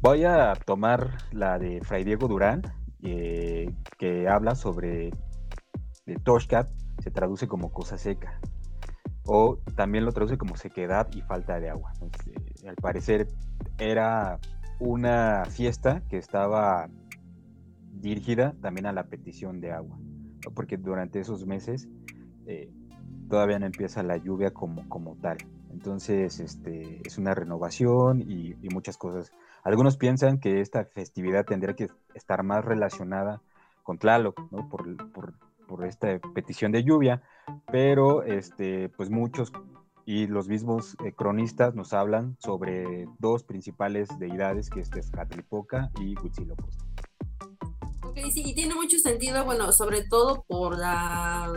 Voy 0.00 0.22
a 0.22 0.52
tomar 0.64 1.18
la 1.32 1.58
de 1.58 1.80
Fray 1.80 2.04
Diego 2.04 2.28
Durán, 2.28 2.62
eh, 3.02 3.74
que 3.98 4.28
habla 4.28 4.54
sobre 4.54 5.10
el 6.06 6.22
Toshkat, 6.22 6.70
se 7.02 7.10
traduce 7.10 7.48
como 7.48 7.72
cosa 7.72 7.98
seca, 7.98 8.40
o 9.24 9.58
también 9.74 10.04
lo 10.04 10.12
traduce 10.12 10.38
como 10.38 10.56
sequedad 10.56 11.08
y 11.16 11.20
falta 11.22 11.58
de 11.58 11.70
agua. 11.70 11.94
Eh, 12.28 12.68
al 12.68 12.76
parecer 12.76 13.26
era 13.78 14.38
una 14.78 15.44
fiesta 15.46 16.02
que 16.08 16.18
estaba 16.18 16.88
dirigida 17.92 18.54
también 18.60 18.86
a 18.86 18.92
la 18.92 19.04
petición 19.04 19.60
de 19.60 19.72
agua, 19.72 19.98
porque 20.54 20.76
durante 20.76 21.20
esos 21.20 21.46
meses 21.46 21.88
eh, 22.46 22.70
todavía 23.28 23.58
no 23.58 23.66
empieza 23.66 24.02
la 24.02 24.16
lluvia 24.16 24.52
como, 24.52 24.88
como 24.88 25.16
tal. 25.16 25.38
Entonces, 25.72 26.38
este, 26.38 27.00
es 27.04 27.18
una 27.18 27.34
renovación 27.34 28.22
y, 28.22 28.54
muchas 28.70 28.96
cosas. 28.96 29.32
Algunos 29.64 29.96
piensan 29.96 30.38
que 30.38 30.60
esta 30.60 30.84
festividad 30.84 31.44
tendría 31.44 31.74
que 31.74 31.88
estar 32.14 32.42
más 32.42 32.64
relacionada 32.64 33.40
con 33.82 33.98
Tlaloc, 33.98 34.38
¿no? 34.52 34.68
por, 34.68 35.12
por, 35.12 35.34
por 35.66 35.84
esta 35.84 36.18
petición 36.34 36.72
de 36.72 36.84
lluvia, 36.84 37.22
pero 37.70 38.22
este, 38.22 38.88
pues 38.90 39.10
muchos 39.10 39.52
y 40.06 40.26
los 40.26 40.48
mismos 40.48 40.96
eh, 41.04 41.12
cronistas 41.12 41.74
nos 41.74 41.92
hablan 41.92 42.36
sobre 42.38 43.06
dos 43.18 43.44
principales 43.44 44.08
deidades 44.18 44.70
que 44.70 44.80
es 44.80 44.90
Tezcatlipoca 44.90 45.90
y 46.00 46.18
Huitzilopochtli. 46.18 46.84
Ok, 48.02 48.18
sí, 48.30 48.42
y 48.44 48.54
tiene 48.54 48.74
mucho 48.74 48.98
sentido, 48.98 49.44
bueno, 49.44 49.72
sobre 49.72 50.02
todo 50.02 50.44
por 50.46 50.78
la, 50.78 51.52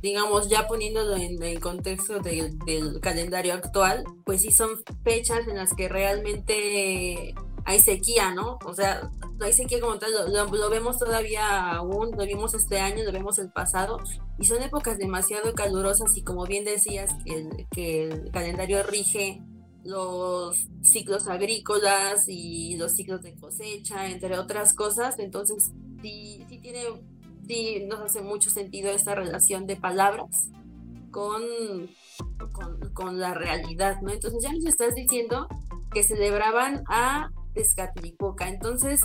digamos, 0.00 0.48
ya 0.48 0.66
poniéndolo 0.66 1.14
en 1.14 1.42
el 1.42 1.60
contexto 1.60 2.20
del 2.20 3.00
calendario 3.00 3.54
actual, 3.54 4.04
pues 4.24 4.42
sí 4.42 4.50
son 4.50 4.70
fechas 5.04 5.46
en 5.46 5.56
las 5.56 5.74
que 5.74 5.88
realmente 5.88 7.34
hay 7.70 7.78
sequía, 7.78 8.34
¿no? 8.34 8.58
O 8.64 8.74
sea, 8.74 9.10
hay 9.40 9.52
sequía 9.52 9.80
como 9.80 9.96
tal, 9.98 10.10
lo, 10.32 10.70
vemos 10.70 10.98
todavía 10.98 11.70
aún, 11.70 12.10
lo 12.16 12.26
vimos 12.26 12.52
este 12.54 12.80
año, 12.80 13.04
lo 13.04 13.12
vemos 13.12 13.38
el 13.38 13.50
pasado, 13.50 14.00
y 14.40 14.44
son 14.46 14.60
épocas 14.62 14.98
demasiado 14.98 15.54
calurosas 15.54 16.16
y 16.16 16.22
como 16.22 16.46
bien 16.46 16.64
decías, 16.64 17.14
que 17.24 17.66
que 17.70 18.08
el 18.08 18.30
calendario 18.32 18.82
rige 18.82 19.40
los 19.84 20.66
ciclos 20.82 21.28
agrícolas 21.28 22.24
y 22.26 22.76
los 22.76 22.92
ciclos 22.92 23.22
de 23.22 23.36
cosecha, 23.36 24.08
entre 24.08 24.36
otras 24.36 24.74
cosas, 24.74 25.20
entonces 25.20 25.70
sí, 26.02 26.44
sí 26.48 26.58
tiene, 26.58 26.82
sí 27.46 27.84
nos 27.86 28.00
hace 28.00 28.20
mucho 28.20 28.50
sentido 28.50 28.90
esta 28.90 29.14
relación 29.14 29.66
de 29.68 29.76
palabras 29.76 30.48
con, 31.12 31.42
con, 32.52 32.92
con 32.94 33.20
la 33.20 33.32
realidad, 33.32 34.00
¿no? 34.02 34.10
Entonces 34.10 34.42
ya 34.42 34.52
nos 34.52 34.66
estás 34.66 34.96
diciendo 34.96 35.46
que 35.92 36.02
celebraban 36.02 36.82
a 36.88 37.30
Tezcatlipoca. 37.54 38.48
Entonces, 38.48 39.00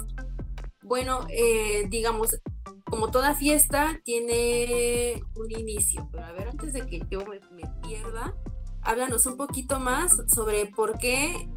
bueno, 0.84 1.25
eh, 1.29 1.88
digamos, 1.89 2.39
como 2.86 3.10
toda 3.10 3.34
fiesta 3.34 3.99
tiene 4.03 5.21
un 5.36 5.51
inicio, 5.51 6.08
pero 6.12 6.25
a 6.25 6.31
ver, 6.31 6.49
antes 6.49 6.73
de 6.73 6.86
que 6.86 7.01
yo 7.10 7.19
me, 7.25 7.63
pierda, 7.81 8.36
háblanos 8.81 9.25
un 9.25 9.38
poquito 9.38 9.79
más 9.79 10.21
sobre 10.27 10.67
por 10.67 10.97
qué, 10.97 11.49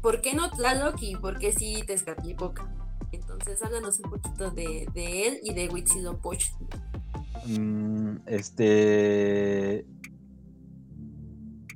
por 0.00 0.20
qué 0.20 0.34
no 0.34 0.50
Tlaloc 0.50 1.02
y 1.02 1.16
por 1.16 1.38
qué 1.38 1.52
sí 1.52 1.82
Tezcatlipoca. 1.86 2.72
Entonces, 3.10 3.62
háblanos 3.62 3.98
un 4.00 4.10
poquito 4.10 4.50
de, 4.50 4.86
él 4.94 5.40
y 5.42 5.54
de 5.54 5.68
Huitzilopochtli. 5.68 6.66
Mm, 7.46 8.16
este. 8.26 9.86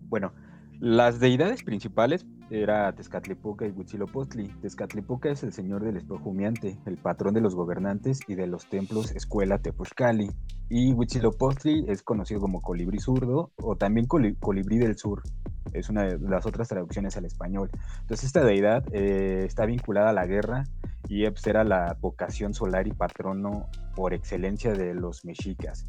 Bueno, 0.09 0.33
las 0.79 1.21
deidades 1.21 1.63
principales 1.63 2.27
era 2.53 2.93
Tezcatlipoca 2.93 3.67
y 3.67 3.71
Huitzilopochtli. 3.71 4.49
Tezcatlipoca 4.61 5.31
es 5.31 5.43
el 5.43 5.53
señor 5.53 5.83
del 5.83 5.97
espejo 5.97 6.29
humeante, 6.29 6.79
el 6.85 6.99
patrón 6.99 7.33
de 7.33 7.41
los 7.41 7.55
gobernantes 7.55 8.21
y 8.29 8.35
de 8.35 8.47
los 8.47 8.69
templos 8.69 9.11
escuela 9.13 9.59
Tepochcali. 9.59 10.31
Y 10.69 10.93
Huitzilopochtli 10.93 11.87
es 11.89 12.03
conocido 12.03 12.41
como 12.41 12.61
colibrí 12.61 12.99
zurdo 12.99 13.53
o 13.57 13.77
también 13.77 14.07
colibrí 14.07 14.79
del 14.79 14.99
sur. 14.99 15.23
Es 15.73 15.89
una 15.89 16.03
de 16.03 16.19
las 16.19 16.45
otras 16.45 16.69
traducciones 16.69 17.17
al 17.17 17.25
español. 17.25 17.71
Entonces 18.03 18.27
esta 18.27 18.45
deidad 18.45 18.85
eh, 18.93 19.45
está 19.47 19.65
vinculada 19.65 20.11
a 20.11 20.13
la 20.13 20.27
guerra 20.27 20.65
y 21.09 21.29
pues, 21.31 21.47
era 21.47 21.65
la 21.65 21.97
vocación 22.01 22.53
solar 22.53 22.87
y 22.87 22.93
patrono 22.93 23.69
por 23.97 24.13
excelencia 24.13 24.73
de 24.73 24.95
los 24.95 25.25
mexicas. 25.25 25.87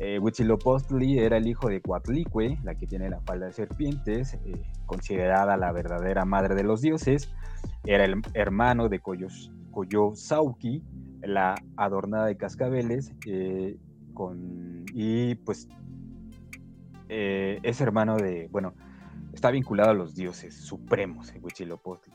Eh, 0.00 0.18
Huitzilopochtli 0.18 1.18
era 1.18 1.36
el 1.36 1.48
hijo 1.48 1.68
de 1.68 1.80
Coatlicue, 1.80 2.58
la 2.62 2.76
que 2.76 2.86
tiene 2.86 3.10
la 3.10 3.20
falda 3.20 3.46
de 3.46 3.52
serpientes, 3.52 4.34
eh, 4.44 4.62
considerada 4.86 5.56
la 5.56 5.72
verdadera 5.72 6.24
madre 6.24 6.54
de 6.54 6.62
los 6.62 6.80
dioses. 6.80 7.32
Era 7.84 8.04
el 8.04 8.22
hermano 8.34 8.88
de 8.88 9.00
Coyosauki, 9.00 10.82
la 11.22 11.56
adornada 11.76 12.26
de 12.26 12.36
cascabeles, 12.36 13.12
eh, 13.26 13.76
con, 14.14 14.84
y 14.92 15.34
pues 15.36 15.68
es 17.10 17.80
hermano 17.80 18.18
de, 18.18 18.48
bueno, 18.52 18.74
está 19.32 19.50
vinculado 19.50 19.90
a 19.90 19.94
los 19.94 20.14
dioses 20.14 20.54
supremos, 20.54 21.32
Huitzilopochtli. 21.40 22.12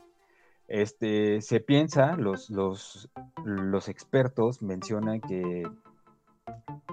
Este, 0.68 1.42
se 1.42 1.60
piensa, 1.60 2.16
los, 2.16 2.48
los, 2.48 3.10
los 3.44 3.88
expertos 3.88 4.62
mencionan 4.62 5.20
que 5.20 5.64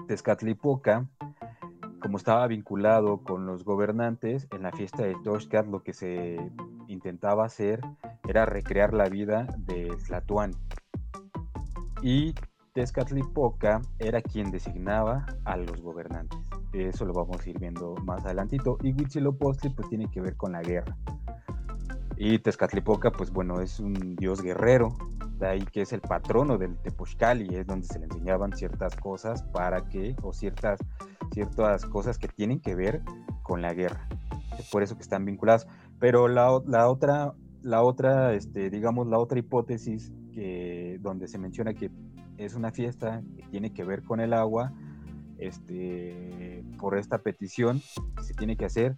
Tezcatlipoca, 0.06 1.06
como 2.00 2.16
estaba 2.16 2.46
vinculado 2.46 3.22
con 3.22 3.46
los 3.46 3.64
gobernantes, 3.64 4.48
en 4.52 4.62
la 4.62 4.72
fiesta 4.72 5.04
de 5.04 5.16
Toshkat 5.22 5.66
lo 5.66 5.82
que 5.82 5.92
se 5.92 6.38
intentaba 6.88 7.44
hacer 7.44 7.80
era 8.28 8.44
recrear 8.46 8.92
la 8.92 9.08
vida 9.08 9.46
de 9.58 9.96
Tlatuán. 10.06 10.52
Y 12.02 12.34
Tezcatlipoca 12.72 13.82
era 13.98 14.22
quien 14.22 14.50
designaba 14.50 15.26
a 15.44 15.56
los 15.56 15.80
gobernantes. 15.80 16.38
Eso 16.72 17.04
lo 17.04 17.12
vamos 17.12 17.46
a 17.46 17.50
ir 17.50 17.58
viendo 17.58 17.94
más 18.04 18.24
adelantito. 18.24 18.78
Y 18.82 18.92
Huitzilopochtli 18.92 19.70
pues 19.70 19.88
tiene 19.88 20.10
que 20.10 20.20
ver 20.20 20.36
con 20.36 20.52
la 20.52 20.62
guerra. 20.62 20.96
Y 22.24 22.38
Tezcatlipoca, 22.38 23.10
pues 23.10 23.32
bueno, 23.32 23.60
es 23.60 23.80
un 23.80 24.14
dios 24.14 24.42
guerrero, 24.42 24.96
de 25.40 25.48
ahí 25.48 25.64
que 25.64 25.80
es 25.80 25.92
el 25.92 26.00
patrono 26.00 26.56
del 26.56 26.76
Tepochcali, 26.76 27.56
es 27.56 27.66
donde 27.66 27.84
se 27.84 27.98
le 27.98 28.04
enseñaban 28.04 28.52
ciertas 28.52 28.94
cosas 28.94 29.42
para 29.42 29.88
que, 29.88 30.14
o 30.22 30.32
ciertas, 30.32 30.78
ciertas 31.32 31.84
cosas 31.84 32.20
que 32.20 32.28
tienen 32.28 32.60
que 32.60 32.76
ver 32.76 33.02
con 33.42 33.60
la 33.60 33.74
guerra. 33.74 34.08
Es 34.56 34.70
por 34.70 34.84
eso 34.84 34.94
que 34.94 35.02
están 35.02 35.24
vinculadas. 35.24 35.66
Pero 35.98 36.28
la, 36.28 36.62
la 36.64 36.88
otra, 36.88 37.34
la 37.60 37.82
otra, 37.82 38.34
este, 38.34 38.70
digamos, 38.70 39.08
la 39.08 39.18
otra 39.18 39.40
hipótesis 39.40 40.12
que, 40.32 40.98
donde 41.00 41.26
se 41.26 41.38
menciona 41.38 41.74
que 41.74 41.90
es 42.36 42.54
una 42.54 42.70
fiesta 42.70 43.20
que 43.36 43.42
tiene 43.48 43.74
que 43.74 43.82
ver 43.82 44.04
con 44.04 44.20
el 44.20 44.32
agua, 44.32 44.72
este, 45.38 46.64
por 46.78 46.96
esta 46.96 47.18
petición 47.18 47.82
que 48.16 48.22
se 48.22 48.34
tiene 48.34 48.56
que 48.56 48.66
hacer, 48.66 48.96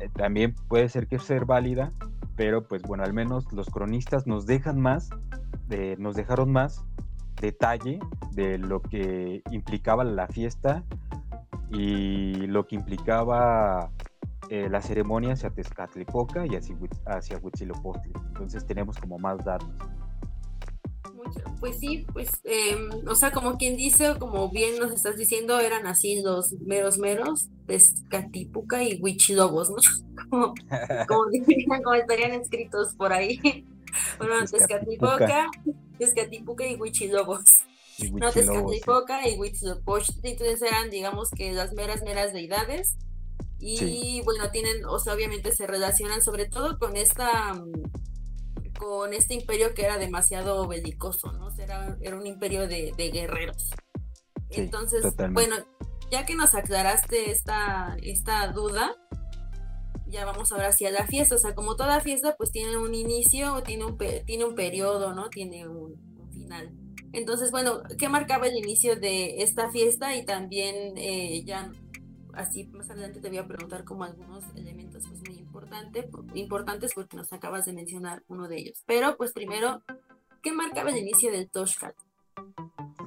eh, 0.00 0.08
también 0.12 0.54
puede 0.68 0.88
ser 0.88 1.08
que 1.08 1.18
ser 1.18 1.46
válida, 1.46 1.92
pero 2.36 2.66
pues 2.66 2.82
bueno, 2.82 3.04
al 3.04 3.12
menos 3.12 3.52
los 3.52 3.68
cronistas 3.70 4.26
nos 4.26 4.46
dejan 4.46 4.80
más, 4.80 5.10
nos 5.98 6.14
dejaron 6.14 6.52
más 6.52 6.84
detalle 7.40 7.98
de 8.32 8.58
lo 8.58 8.80
que 8.82 9.42
implicaba 9.50 10.04
la 10.04 10.26
fiesta 10.28 10.84
y 11.70 12.46
lo 12.46 12.66
que 12.66 12.76
implicaba 12.76 13.90
eh, 14.50 14.68
la 14.68 14.82
ceremonia 14.82 15.32
hacia 15.32 15.50
Tezcatlipoca 15.50 16.46
y 16.46 16.56
hacia, 16.56 16.76
hacia 17.06 17.38
Huitzilopochtli. 17.38 18.12
Entonces 18.28 18.66
tenemos 18.66 18.98
como 18.98 19.18
más 19.18 19.44
datos. 19.44 19.68
Pues 21.60 21.78
sí, 21.78 22.06
pues, 22.12 22.30
em, 22.44 22.90
o 23.08 23.14
sea, 23.14 23.32
como 23.32 23.56
quien 23.56 23.76
dice, 23.76 24.14
como 24.18 24.50
bien 24.50 24.78
nos 24.78 24.92
estás 24.92 25.16
diciendo, 25.16 25.58
eran 25.60 25.86
así 25.86 26.20
los 26.22 26.52
meros 26.60 26.98
meros, 26.98 27.48
Tezcatlipoca 27.66 28.82
y 28.82 29.00
Huichilobos, 29.00 29.70
¿no? 29.70 29.76
Como, 30.28 30.54
como, 31.08 31.30
como 31.82 31.94
estarían 31.94 32.32
escritos 32.32 32.94
por 32.94 33.12
ahí. 33.12 33.38
bueno, 34.18 34.44
Tezcatlipoca, 34.50 35.50
Tezcatlipoca 35.98 36.66
y 36.66 36.76
Huichilobos. 36.76 37.64
No, 38.12 38.32
Tezcatlipoca 38.32 39.28
y 39.28 39.38
Huitzilopochtli, 39.38 40.30
entonces 40.30 40.62
eran, 40.62 40.90
digamos 40.90 41.30
que 41.30 41.52
las 41.52 41.72
meras, 41.74 42.02
meras 42.02 42.32
deidades. 42.32 42.96
Y 43.60 44.20
bueno, 44.24 44.50
tienen, 44.50 44.84
o 44.84 44.98
sea, 44.98 45.14
obviamente 45.14 45.54
se 45.54 45.66
relacionan 45.66 46.22
sobre 46.22 46.46
todo 46.46 46.78
con 46.78 46.96
esta 46.96 47.54
con 48.78 49.12
este 49.14 49.34
imperio 49.34 49.74
que 49.74 49.84
era 49.84 49.98
demasiado 49.98 50.66
belicoso, 50.66 51.32
¿no? 51.32 51.50
era, 51.58 51.96
era 52.00 52.16
un 52.16 52.26
imperio 52.26 52.66
de, 52.66 52.92
guerreros. 52.96 53.70
Entonces, 54.50 55.04
bueno, 55.30 55.56
ya 56.10 56.24
que 56.24 56.34
nos 56.34 56.54
aclaraste 56.54 57.30
esta, 57.30 57.96
esta 58.02 58.48
duda, 58.48 58.94
ya 60.06 60.24
vamos 60.24 60.52
ahora 60.52 60.68
hacia 60.68 60.90
la 60.90 61.06
fiesta. 61.06 61.34
O 61.34 61.38
sea, 61.38 61.54
como 61.54 61.76
toda 61.76 62.00
fiesta, 62.00 62.36
pues 62.36 62.50
tiene 62.50 62.76
un 62.76 62.94
inicio, 62.94 63.62
tiene 63.62 63.84
un, 63.84 63.98
tiene 63.98 64.44
un 64.44 64.54
periodo, 64.54 65.14
¿no? 65.14 65.28
Tiene 65.28 65.66
un, 65.68 65.96
final. 66.30 66.72
Entonces, 67.12 67.50
bueno, 67.50 67.82
¿qué 67.98 68.08
marcaba 68.08 68.46
el 68.46 68.56
inicio 68.56 68.96
de 68.96 69.42
esta 69.42 69.70
fiesta? 69.70 70.16
Y 70.16 70.24
también 70.24 70.96
eh, 70.96 71.42
ya 71.44 71.70
así 72.32 72.66
más 72.66 72.90
adelante 72.90 73.20
te 73.20 73.28
voy 73.28 73.38
a 73.38 73.46
preguntar 73.46 73.84
como 73.84 74.04
algunos 74.04 74.44
elementos 74.56 75.04
pues, 75.08 75.20
muy 75.20 75.33
importante, 75.64 76.08
importantes 76.34 76.92
porque 76.94 77.16
nos 77.16 77.32
acabas 77.32 77.64
de 77.64 77.72
mencionar 77.72 78.22
uno 78.28 78.48
de 78.48 78.58
ellos. 78.58 78.82
Pero 78.86 79.16
pues 79.16 79.32
primero, 79.32 79.82
¿qué 80.42 80.52
marcaba 80.52 80.90
el 80.90 80.98
inicio 80.98 81.32
del 81.32 81.50
Toshkat? 81.50 81.94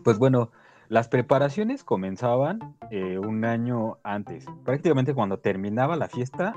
Pues 0.04 0.18
bueno, 0.18 0.52
las 0.90 1.08
preparaciones 1.08 1.84
comenzaban 1.84 2.76
eh, 2.92 3.18
un 3.18 3.46
año 3.46 3.98
antes. 4.04 4.46
Prácticamente 4.64 5.14
cuando 5.14 5.40
terminaba 5.40 5.96
la 5.96 6.08
fiesta, 6.08 6.54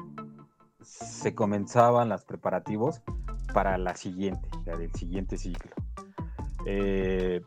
se 0.82 1.34
comenzaban 1.34 2.08
los 2.08 2.24
preparativos 2.24 3.02
para 3.52 3.76
la 3.78 3.96
siguiente, 3.96 4.48
la 4.66 4.76
del 4.76 4.92
siguiente 4.92 5.36
ciclo. 5.36 5.72
Eh, 6.66 7.42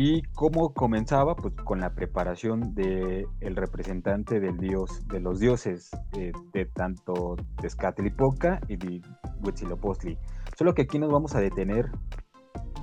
¿Y 0.00 0.22
cómo 0.32 0.72
comenzaba? 0.74 1.34
Pues 1.34 1.54
con 1.54 1.80
la 1.80 1.92
preparación 1.92 2.72
del 2.72 3.26
el 3.40 3.56
representante 3.56 4.38
del 4.38 4.56
dios, 4.56 5.04
de 5.08 5.18
los 5.18 5.40
dioses 5.40 5.90
eh, 6.16 6.30
de 6.52 6.66
tanto 6.66 7.34
Tezcatlipoca 7.60 8.60
y 8.68 8.76
de 8.76 9.02
Huitzilopochtli. 9.42 10.16
Solo 10.56 10.72
que 10.72 10.82
aquí 10.82 11.00
nos 11.00 11.10
vamos 11.10 11.34
a 11.34 11.40
detener 11.40 11.90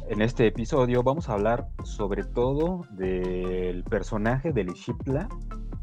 en 0.10 0.22
este 0.22 0.46
episodio. 0.46 1.04
Vamos 1.04 1.30
a 1.30 1.36
hablar 1.36 1.70
sobre 1.86 2.26
todo 2.26 2.82
del 2.98 3.86
personaje 3.86 4.52
del 4.52 4.72
Ixiptla, 4.72 5.30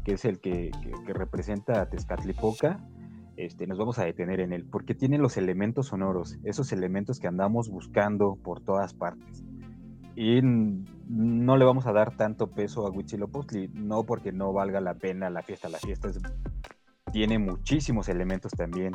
que 0.05 0.13
es 0.13 0.25
el 0.25 0.39
que, 0.39 0.69
representa 1.07 1.81
a 1.81 1.89
Tezcatlipoca. 1.89 2.77
Este, 3.37 3.65
nos 3.65 3.79
vamos 3.79 3.97
a 3.97 4.03
detener 4.03 4.39
en 4.39 4.53
él, 4.53 4.67
porque 4.71 4.93
tiene 4.93 5.17
los 5.17 5.37
elementos 5.37 5.87
sonoros, 5.87 6.37
esos 6.43 6.71
elementos 6.71 7.19
que 7.19 7.25
andamos 7.25 7.71
buscando 7.71 8.37
por 8.43 8.61
todas 8.61 8.93
partes 8.93 9.43
y 10.15 10.41
no 10.41 11.57
le 11.57 11.65
vamos 11.65 11.85
a 11.85 11.93
dar 11.93 12.15
tanto 12.15 12.47
peso 12.47 12.85
a 12.85 12.91
Huitzilopochtli, 12.91 13.69
no 13.73 14.03
porque 14.03 14.31
no 14.31 14.53
valga 14.53 14.79
la 14.79 14.93
pena 14.93 15.29
la 15.29 15.41
fiesta, 15.41 15.69
la 15.69 15.79
fiesta 15.79 16.09
tiene 17.11 17.37
muchísimos 17.37 18.09
elementos 18.09 18.51
también 18.53 18.93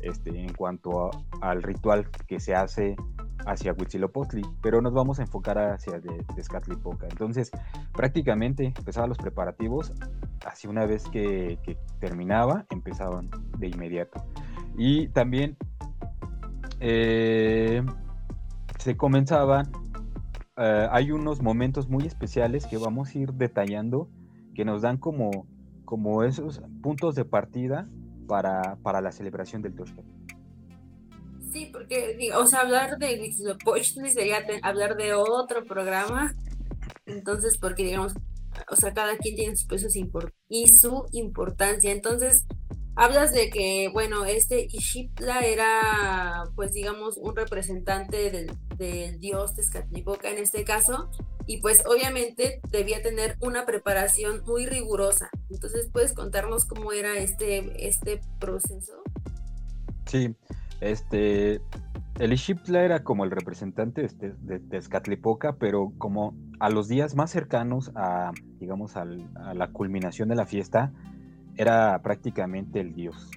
este, 0.00 0.30
en 0.30 0.54
cuanto 0.54 1.10
al 1.40 1.62
ritual 1.62 2.08
que 2.28 2.38
se 2.38 2.54
hace 2.54 2.96
hacia 3.44 3.72
Huitzilopochtli, 3.72 4.42
pero 4.62 4.80
nos 4.80 4.92
vamos 4.92 5.18
a 5.18 5.22
enfocar 5.22 5.58
hacia 5.58 6.00
Tezcatlipoca. 6.34 7.06
Entonces, 7.08 7.50
prácticamente 7.92 8.72
empezaban 8.76 9.08
los 9.08 9.18
preparativos, 9.18 9.92
así 10.44 10.68
una 10.68 10.86
vez 10.86 11.04
que, 11.08 11.58
terminaba, 12.00 12.66
empezaban 12.70 13.30
de 13.58 13.68
inmediato. 13.68 14.24
Y 14.76 15.08
también 15.08 15.56
eh, 16.80 17.82
se 18.78 18.96
comenzaban 18.96 19.70
eh, 20.56 20.88
hay 20.90 21.12
unos 21.12 21.42
momentos 21.42 21.88
muy 21.88 22.06
especiales 22.06 22.66
que 22.66 22.78
vamos 22.78 23.14
a 23.14 23.18
ir 23.18 23.32
detallando 23.32 24.10
que 24.54 24.64
nos 24.64 24.82
dan 24.82 24.96
como, 24.96 25.46
como 25.84 26.22
esos 26.22 26.62
puntos 26.82 27.14
de 27.14 27.24
partida 27.24 27.88
para, 28.26 28.76
para 28.82 29.00
la 29.00 29.12
celebración 29.12 29.62
del 29.62 29.74
Toshka. 29.74 30.02
Sí, 31.52 31.70
porque, 31.72 32.30
o 32.34 32.56
hablar 32.56 32.98
de 32.98 33.20
Huitzilopochtli 33.20 34.10
sería 34.10 34.38
hablar 34.62 34.96
de 34.96 35.14
otro 35.14 35.64
programa. 35.64 36.34
Entonces, 37.06 37.58
porque 37.58 37.84
digamos, 37.84 38.14
o 38.70 38.76
sea, 38.76 38.92
cada 38.92 39.16
quien 39.16 39.36
tiene 39.36 39.56
sus 39.56 39.66
pesos 39.66 39.94
y 40.48 40.68
su 40.68 41.06
importancia. 41.12 41.92
Entonces, 41.92 42.46
hablas 42.96 43.32
de 43.32 43.50
que, 43.50 43.90
bueno, 43.92 44.24
este 44.24 44.66
Ishipla 44.70 45.40
era, 45.40 46.44
pues 46.56 46.72
digamos, 46.72 47.18
un 47.18 47.36
representante 47.36 48.30
del, 48.30 48.50
del 48.76 49.20
dios 49.20 49.54
Tezcatlipoca 49.54 50.30
en 50.30 50.38
este 50.38 50.64
caso, 50.64 51.10
y 51.46 51.60
pues 51.60 51.84
obviamente 51.86 52.60
debía 52.70 53.02
tener 53.02 53.36
una 53.40 53.66
preparación 53.66 54.42
muy 54.46 54.66
rigurosa. 54.66 55.30
Entonces, 55.50 55.88
¿puedes 55.92 56.12
contarnos 56.12 56.64
cómo 56.64 56.92
era 56.92 57.18
este, 57.18 57.86
este 57.86 58.20
proceso? 58.40 58.94
Sí, 60.06 60.34
este, 60.80 61.60
el 62.18 62.32
Ishipla 62.32 62.82
era 62.82 63.04
como 63.04 63.24
el 63.24 63.30
representante 63.30 64.04
este, 64.04 64.32
de, 64.40 64.58
Tezcatlipoca, 64.58 65.56
pero 65.56 65.92
como 65.98 66.34
a 66.58 66.70
los 66.70 66.88
días 66.88 67.14
más 67.14 67.30
cercanos 67.30 67.92
a, 67.94 68.32
digamos, 68.58 68.96
a 68.96 69.04
la 69.04 69.68
culminación 69.68 70.28
de 70.28 70.34
la 70.34 70.46
fiesta, 70.46 70.92
era 71.56 72.00
prácticamente 72.02 72.80
el 72.80 72.94
dios, 72.94 73.30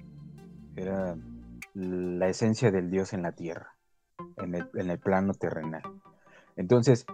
era 0.76 1.16
la 1.74 2.28
esencia 2.28 2.70
del 2.70 2.90
dios 2.90 3.12
en 3.12 3.22
la 3.22 3.32
tierra, 3.32 3.74
en 4.36 4.54
el, 4.90 4.98
plano 4.98 5.32
terrenal. 5.34 5.82
Entonces, 6.56 7.06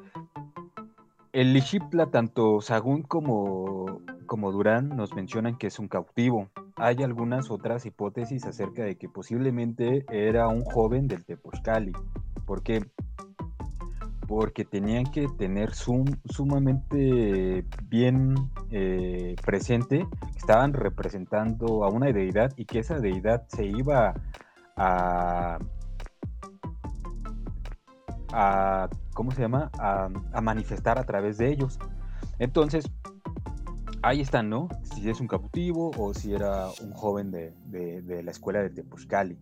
el 1.33 1.53
Lishipla, 1.53 2.11
tanto 2.11 2.61
Sagún 2.61 3.03
como, 3.03 4.01
como 4.27 4.51
Durán 4.51 4.97
nos 4.97 5.15
mencionan 5.15 5.57
que 5.57 5.69
es 5.69 5.79
un 5.79 5.89
cautivo. 5.89 6.49
Hay 6.77 7.03
algunas 7.03 7.51
otras 7.51 7.87
hipótesis 7.87 8.45
acerca 8.45 8.83
de 8.83 8.97
que 8.97 9.09
posiblemente 9.09 10.05
era 10.11 10.49
un 10.49 10.65
joven 10.65 11.07
del 11.07 11.25
Tepozcali, 11.25 11.93
porque 12.47 12.85
porque 14.27 14.65
tenían 14.65 15.05
que 15.07 15.29
tener 15.29 15.73
sumamente 15.75 17.65
bien 17.85 18.35
eh, 18.71 19.37
presente 19.45 20.07
que 20.33 20.39
estaban 20.39 20.73
representando 20.73 21.85
a 21.85 21.89
una 21.89 22.13
deidad 22.13 22.53
y 22.57 22.65
que 22.65 22.81
esa 22.81 22.99
deidad 22.99 23.47
se 23.49 23.67
iba 23.67 24.15
a, 24.77 25.59
¿cómo 29.15 29.31
se 29.31 29.43
llama? 29.43 29.71
A, 29.79 30.09
manifestar 30.41 30.99
a 30.99 31.05
través 31.05 31.39
de 31.39 31.51
ellos. 31.51 31.79
Entonces, 32.39 32.91
ahí 34.03 34.21
están, 34.21 34.51
¿no? 34.51 34.69
Si 34.83 35.09
es 35.09 35.21
un 35.21 35.29
cautivo 35.29 35.93
o 35.97 36.13
si 36.15 36.35
era 36.35 36.69
un 36.83 36.93
joven 36.93 37.31
de, 37.31 38.23
la 38.25 38.31
escuela 38.31 38.61
de 38.61 38.71
Tepozcali. 38.71 39.39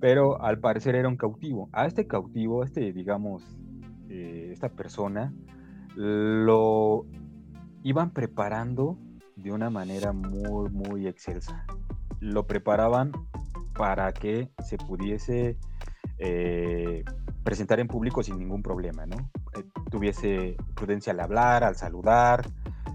Pero 0.00 0.40
al 0.40 0.60
parecer 0.60 0.94
era 0.94 1.08
un 1.08 1.16
cautivo. 1.16 1.68
A 1.72 1.86
este 1.86 2.06
cautivo, 2.06 2.62
este, 2.62 2.92
digamos, 2.92 3.42
eh, 4.08 4.50
esta 4.52 4.70
persona, 4.70 5.32
lo 5.94 7.06
iban 7.82 8.12
preparando 8.12 8.98
de 9.36 9.52
una 9.52 9.70
manera 9.70 10.12
muy, 10.12 10.70
muy 10.70 11.06
excelsa. 11.06 11.64
Lo 12.20 12.46
preparaban 12.46 13.12
para 13.74 14.12
que 14.12 14.50
se 14.64 14.76
pudiese 14.76 15.56
eh, 16.18 17.04
presentar 17.44 17.80
en 17.80 17.88
público 17.88 18.22
sin 18.22 18.38
ningún 18.38 18.62
problema, 18.62 19.06
¿no? 19.06 19.30
Eh, 19.56 19.64
tuviese 19.90 20.56
prudencia 20.74 21.12
al 21.12 21.20
hablar, 21.20 21.64
al 21.64 21.76
saludar, 21.76 22.44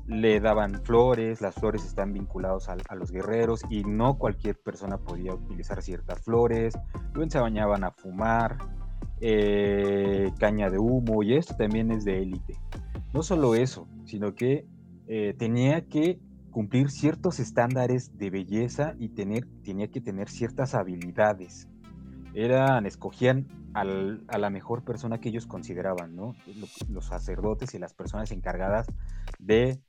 le 0.06 0.40
daban 0.40 0.84
flores, 0.84 1.42
las 1.42 1.56
flores 1.56 1.86
están 1.86 2.12
vinculadas 2.12 2.68
a, 2.70 2.96
los 2.96 3.12
guerreros 3.12 3.62
y 3.70 3.84
no 3.84 4.18
cualquier 4.18 4.60
persona 4.60 4.98
podía 4.98 5.34
utilizar 5.34 5.82
ciertas 5.82 6.22
flores, 6.22 6.78
lo 7.14 7.24
enseñaban 7.24 7.84
a 7.84 7.92
fumar, 7.92 8.58
eh, 9.26 10.34
caña 10.38 10.70
de 10.70 10.80
humo 10.80 11.24
y 11.24 11.36
esto 11.36 11.56
también 11.56 11.92
es 11.92 12.04
de 12.04 12.22
élite. 12.22 12.60
No 13.14 13.24
solo 13.24 13.56
eso, 13.56 13.88
sino 14.04 14.36
que 14.36 14.66
eh, 15.08 15.34
tenía 15.38 15.86
que 15.88 16.20
cumplir 16.52 16.92
ciertos 16.92 17.40
estándares 17.40 18.18
de 18.18 18.30
belleza 18.30 18.96
y 19.00 19.10
tener, 19.10 19.48
tenía 19.64 19.88
que 19.88 20.02
tener 20.02 20.28
ciertas 20.28 20.76
habilidades. 20.76 21.70
Eran, 22.34 22.86
escogían 22.86 23.48
a 23.74 23.86
la 23.86 24.50
mejor 24.50 24.84
persona 24.84 25.20
que 25.20 25.30
ellos 25.30 25.48
consideraban, 25.48 26.18
¿no? 26.18 26.36
Los 26.90 27.06
sacerdotes 27.06 27.74
y 27.74 27.80
las 27.80 27.94
personas 27.94 28.32
encargadas 28.32 28.88
de 29.40 29.80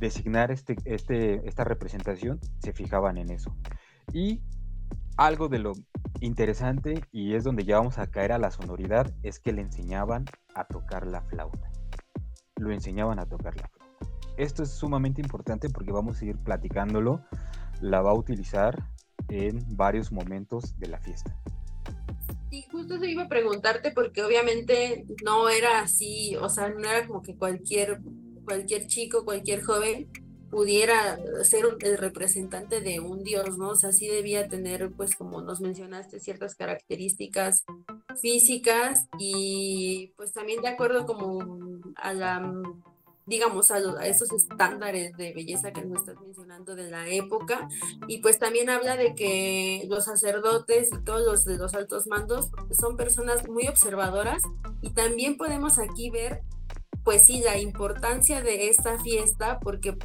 designar 0.00 0.50
este, 0.50 0.76
este, 0.86 1.46
esta 1.46 1.64
representación 1.64 2.40
se 2.60 2.72
fijaban 2.72 3.18
en 3.18 3.30
eso. 3.30 3.54
Y 4.12 4.40
algo 5.16 5.48
de 5.48 5.58
lo 5.58 5.72
interesante 6.20 7.04
y 7.12 7.34
es 7.34 7.44
donde 7.44 7.64
ya 7.64 7.78
vamos 7.78 7.98
a 7.98 8.10
caer 8.10 8.32
a 8.32 8.38
la 8.38 8.50
sonoridad 8.50 9.12
es 9.22 9.38
que 9.38 9.52
le 9.52 9.62
enseñaban 9.62 10.24
a 10.54 10.64
tocar 10.64 11.06
la 11.06 11.22
flauta. 11.22 11.70
Lo 12.56 12.72
enseñaban 12.72 13.18
a 13.18 13.26
tocar 13.26 13.56
la 13.56 13.68
flauta. 13.68 14.08
Esto 14.36 14.62
es 14.62 14.70
sumamente 14.70 15.20
importante 15.20 15.68
porque 15.70 15.92
vamos 15.92 16.20
a 16.20 16.24
ir 16.24 16.36
platicándolo. 16.38 17.20
La 17.80 18.00
va 18.00 18.10
a 18.10 18.14
utilizar 18.14 18.88
en 19.28 19.64
varios 19.76 20.10
momentos 20.10 20.78
de 20.78 20.88
la 20.88 20.98
fiesta. 20.98 21.36
Sí, 22.50 22.64
justo 22.70 22.94
eso 22.94 23.04
iba 23.04 23.24
a 23.24 23.28
preguntarte 23.28 23.90
porque 23.90 24.22
obviamente 24.22 25.06
no 25.24 25.48
era 25.48 25.80
así, 25.80 26.36
o 26.36 26.48
sea, 26.48 26.68
no 26.68 26.88
era 26.88 27.06
como 27.06 27.22
que 27.22 27.36
cualquier, 27.36 28.00
cualquier 28.44 28.86
chico, 28.86 29.24
cualquier 29.24 29.62
joven 29.62 30.08
pudiera 30.54 31.18
ser 31.42 31.64
el 31.80 31.98
representante 31.98 32.80
de 32.80 33.00
un 33.00 33.24
dios, 33.24 33.58
¿no? 33.58 33.70
O 33.70 33.74
sea, 33.74 33.90
sí 33.90 34.06
debía 34.06 34.46
tener, 34.46 34.92
pues 34.92 35.16
como 35.16 35.42
nos 35.42 35.60
mencionaste, 35.60 36.20
ciertas 36.20 36.54
características 36.54 37.64
físicas 38.22 39.08
y 39.18 40.12
pues 40.16 40.32
también 40.32 40.62
de 40.62 40.68
acuerdo 40.68 41.06
como 41.06 41.40
a 41.96 42.12
la 42.14 42.52
digamos, 43.26 43.70
a, 43.70 43.78
esos 44.06 44.30
estándares 44.32 45.16
de 45.16 45.32
belleza 45.32 45.72
que 45.72 45.82
nos 45.82 46.00
estás 46.00 46.20
mencionando 46.20 46.76
de 46.76 46.90
la 46.90 47.08
época. 47.08 47.68
Y 48.06 48.18
pues 48.18 48.38
también 48.38 48.70
habla 48.70 48.96
de 48.96 49.14
que 49.14 49.82
los 49.88 50.04
sacerdotes 50.04 50.90
y 50.92 51.02
todos 51.04 51.24
los 51.24 51.44
de 51.44 51.56
los 51.56 51.74
altos 51.74 52.06
mandos 52.06 52.50
son 52.78 52.96
personas 52.96 53.48
muy 53.48 53.66
observadoras 53.66 54.42
y 54.82 54.90
también 54.90 55.36
podemos 55.36 55.78
aquí 55.78 56.10
ver, 56.10 56.42
pues 57.02 57.24
sí, 57.24 57.40
la 57.40 57.58
importancia 57.58 58.42
de 58.42 58.68
esta 58.68 59.00
fiesta, 59.02 59.58
porque 59.58 59.96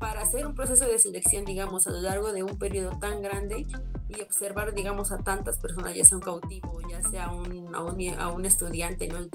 para 0.00 0.22
hacer 0.22 0.46
un 0.46 0.54
proceso 0.54 0.86
de 0.86 0.98
selección, 0.98 1.44
digamos, 1.44 1.86
a 1.86 1.90
lo 1.90 2.00
largo 2.00 2.32
de 2.32 2.42
un 2.42 2.58
periodo 2.58 2.98
tan 2.98 3.20
grande 3.20 3.66
y 4.08 4.20
observar, 4.22 4.74
digamos, 4.74 5.12
a 5.12 5.18
tantas 5.18 5.58
personas, 5.58 5.94
ya 5.94 6.04
sea 6.04 6.16
un 6.16 6.22
cautivo, 6.22 6.80
ya 6.88 7.02
sea 7.10 7.30
un, 7.30 7.74
a, 7.74 7.82
un, 7.82 8.08
a 8.18 8.32
un 8.32 8.46
estudiante, 8.46 9.08
¿no? 9.08 9.18
El 9.18 9.30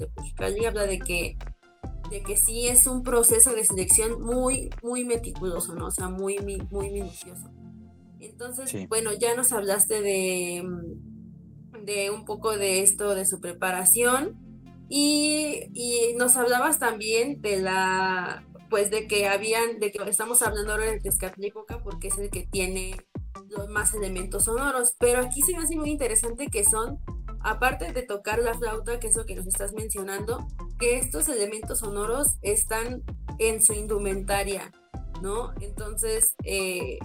de 0.55 0.67
habla 0.67 0.87
de 0.87 0.99
que 0.99 1.37
de 2.09 2.21
que 2.21 2.37
sí 2.37 2.67
es 2.67 2.87
un 2.87 3.03
proceso 3.03 3.53
de 3.53 3.63
selección 3.63 4.21
muy, 4.21 4.69
muy 4.83 5.05
meticuloso, 5.05 5.73
¿no? 5.75 5.87
O 5.87 5.91
sea, 5.91 6.09
muy, 6.09 6.37
muy 6.69 6.89
minucioso. 6.91 7.49
Entonces, 8.19 8.87
bueno, 8.89 9.11
ya 9.13 9.35
nos 9.35 9.51
hablaste 9.51 10.01
de, 10.01 10.63
de 11.83 12.11
un 12.11 12.25
poco 12.25 12.57
de 12.57 12.81
esto, 12.81 13.15
de 13.15 13.25
su 13.25 13.39
preparación, 13.39 14.37
y, 14.87 15.71
y, 15.73 16.13
nos 16.15 16.35
hablabas 16.37 16.77
también 16.77 17.41
de 17.41 17.59
la, 17.59 18.45
pues 18.69 18.89
de 18.89 19.07
que 19.07 19.27
habían, 19.27 19.79
de 19.79 19.91
que 19.91 20.01
estamos 20.09 20.41
hablando 20.41 20.73
ahora 20.73 20.85
de 20.85 20.99
Tezcatlipoca 20.99 21.83
porque 21.83 22.07
es 22.09 22.17
el 22.17 22.29
que 22.29 22.47
tiene 22.47 22.95
los 23.49 23.69
más 23.69 23.93
elementos 23.93 24.45
sonoros, 24.45 24.95
pero 24.99 25.21
aquí 25.21 25.41
se 25.41 25.53
me 25.53 25.63
hace 25.63 25.75
muy 25.75 25.89
interesante 25.89 26.47
que 26.47 26.63
son 26.63 26.99
aparte 27.45 27.93
de 27.93 28.01
tocar 28.01 28.39
la 28.39 28.55
flauta, 28.55 28.99
que 28.99 29.07
es 29.07 29.15
lo 29.15 29.25
que 29.25 29.35
nos 29.35 29.45
estás 29.45 29.73
mencionando, 29.73 30.47
que 30.79 30.97
estos 30.97 31.29
elementos 31.29 31.79
sonoros 31.79 32.37
están 32.41 33.03
en 33.37 33.61
su 33.61 33.73
indumentaria, 33.73 34.71
¿no? 35.21 35.53
Entonces, 35.61 36.33
eh, 36.43 36.97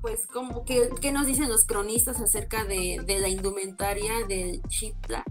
pues, 0.00 0.26
como 0.26 0.64
que, 0.64 0.90
¿qué 1.00 1.12
nos 1.12 1.26
dicen 1.26 1.48
los 1.48 1.64
cronistas 1.64 2.20
acerca 2.20 2.64
de, 2.64 3.04
la 3.06 3.28
indumentaria 3.28 4.26
del 4.26 4.60
chipla 4.68 5.24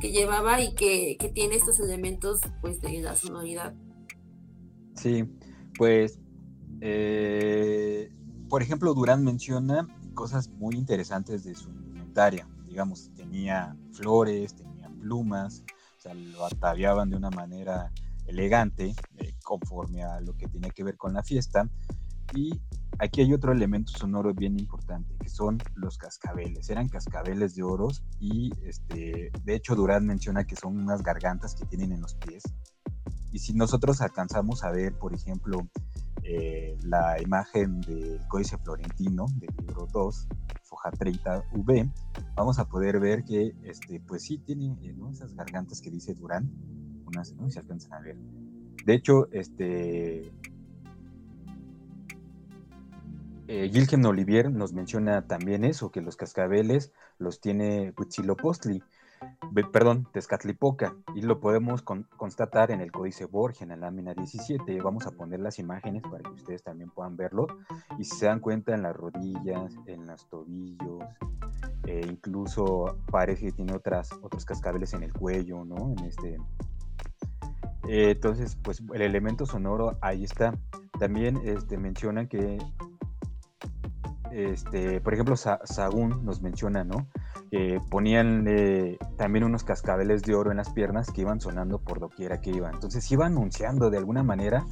que 0.00 0.10
llevaba 0.10 0.60
y 0.60 0.74
que, 0.74 1.16
tiene 1.32 1.54
estos 1.54 1.78
elementos, 1.78 2.40
pues, 2.60 2.80
de 2.80 3.00
la 3.00 3.14
sonoridad? 3.14 3.74
Sí, 5.00 5.24
pues, 5.76 6.18
eh, 6.80 8.10
por 8.48 8.62
ejemplo, 8.62 8.94
Durán 8.94 9.24
menciona 9.24 9.86
cosas 10.14 10.48
muy 10.48 10.74
interesantes 10.74 11.44
de 11.44 11.54
su 11.54 11.70
indumentaria 11.70 12.46
digamos, 12.68 13.10
tenía 13.14 13.76
flores, 13.92 14.54
tenía 14.54 14.88
plumas, 15.00 15.64
o 15.96 16.00
sea, 16.00 16.14
lo 16.14 16.44
ataviaban 16.44 17.10
de 17.10 17.16
una 17.16 17.30
manera 17.30 17.92
elegante, 18.26 18.94
eh, 19.16 19.34
conforme 19.42 20.02
a 20.02 20.20
lo 20.20 20.36
que 20.36 20.48
tenía 20.48 20.70
que 20.70 20.84
ver 20.84 20.96
con 20.96 21.14
la 21.14 21.22
fiesta. 21.22 21.68
Y 22.34 22.60
aquí 22.98 23.22
hay 23.22 23.32
otro 23.32 23.52
elemento 23.52 23.92
sonoro 23.92 24.34
bien 24.34 24.58
importante, 24.58 25.16
que 25.18 25.30
son 25.30 25.58
los 25.74 25.96
cascabeles. 25.96 26.68
Eran 26.68 26.88
cascabeles 26.88 27.54
de 27.54 27.62
oros 27.62 28.04
y 28.20 28.52
este, 28.64 29.32
de 29.42 29.54
hecho 29.54 29.74
Durán 29.74 30.06
menciona 30.06 30.44
que 30.44 30.56
son 30.56 30.76
unas 30.78 31.02
gargantas 31.02 31.54
que 31.54 31.64
tienen 31.64 31.92
en 31.92 32.02
los 32.02 32.14
pies. 32.16 32.42
Y 33.32 33.38
si 33.40 33.52
nosotros 33.52 34.00
alcanzamos 34.00 34.64
a 34.64 34.70
ver, 34.70 34.94
por 34.94 35.14
ejemplo, 35.14 35.68
eh, 36.22 36.76
la 36.82 37.20
imagen 37.20 37.80
del 37.82 38.20
Códice 38.28 38.58
Florentino 38.58 39.26
del 39.36 39.50
libro 39.58 39.86
2, 39.92 40.28
foja 40.62 40.90
30V, 40.90 41.92
vamos 42.34 42.58
a 42.58 42.68
poder 42.68 43.00
ver 43.00 43.24
que, 43.24 43.54
este, 43.62 44.00
pues 44.00 44.22
sí, 44.22 44.38
tiene 44.38 44.76
eh, 44.82 44.94
esas 45.12 45.34
gargantas 45.34 45.80
que 45.80 45.90
dice 45.90 46.14
Durán, 46.14 46.50
unas, 47.06 47.34
¿no? 47.34 47.50
Se 47.50 47.60
alcanzan 47.60 47.92
a 47.94 48.00
ver. 48.00 48.16
De 48.84 48.94
hecho, 48.94 49.30
este, 49.32 50.32
eh, 53.48 53.70
Gilgen 53.72 54.04
Olivier 54.04 54.50
nos 54.50 54.74
menciona 54.74 55.26
también 55.26 55.64
eso, 55.64 55.90
que 55.90 56.02
los 56.02 56.16
cascabeles 56.16 56.92
los 57.18 57.40
tiene 57.40 57.94
Huitzilopochtli 57.96 58.82
perdón, 59.72 60.06
Tezcatlipoca, 60.12 60.94
y 61.14 61.22
lo 61.22 61.40
podemos 61.40 61.82
constatar 61.82 62.70
en 62.70 62.80
el 62.80 62.92
Códice 62.92 63.24
Borgia, 63.24 63.64
en 63.64 63.70
la 63.70 63.76
lámina 63.76 64.14
17. 64.14 64.80
Vamos 64.80 65.06
a 65.06 65.10
poner 65.10 65.40
las 65.40 65.58
imágenes 65.58 66.02
para 66.02 66.22
que 66.22 66.30
ustedes 66.30 66.62
también 66.62 66.90
puedan 66.90 67.16
verlo. 67.16 67.46
Y 67.98 68.04
se 68.04 68.26
dan 68.26 68.40
cuenta, 68.40 68.74
en 68.74 68.82
las 68.82 68.96
rodillas, 68.96 69.74
en 69.86 70.06
los 70.06 70.28
tobillos, 70.28 71.04
e 71.86 72.06
incluso 72.06 72.98
parece 73.10 73.46
que 73.46 73.52
tiene 73.52 73.74
otras, 73.74 74.12
otros 74.22 74.44
cascabeles 74.44 74.92
en 74.94 75.02
el 75.02 75.12
cuello, 75.12 75.64
¿no? 75.64 75.94
En 75.98 76.04
este. 76.04 76.36
Eh, 77.88 78.10
entonces, 78.10 78.56
pues 78.62 78.82
el 78.92 79.02
elemento 79.02 79.46
sonoro 79.46 79.96
ahí 80.00 80.24
está. 80.24 80.54
También 80.98 81.40
este, 81.44 81.78
mencionan 81.78 82.28
que 82.28 82.58
este, 84.32 85.00
por 85.00 85.14
ejemplo, 85.14 85.36
Sagún 85.36 86.24
nos 86.24 86.40
menciona, 86.42 86.84
¿no? 86.84 87.08
Ponían 87.90 88.46
también 89.16 89.44
unos 89.44 89.64
cascabeles 89.64 90.22
de 90.22 90.34
oro 90.34 90.50
en 90.50 90.58
las 90.58 90.70
piernas 90.70 91.10
que 91.10 91.22
iban 91.22 91.40
sonando 91.40 91.78
por 91.78 92.00
doquiera 92.00 92.40
que 92.40 92.50
iban. 92.50 92.74
Entonces 92.74 93.10
iba 93.10 93.26
anunciando 93.26 93.90
de 93.90 93.98
alguna 93.98 94.22
manera 94.22 94.64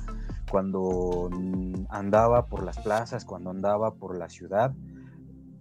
cuando 0.51 1.31
andaba 1.91 2.47
por 2.47 2.63
las 2.63 2.79
plazas, 2.79 3.25
cuando 3.25 3.51
andaba 3.51 3.95
por 3.95 4.17
la 4.17 4.29
ciudad. 4.29 4.75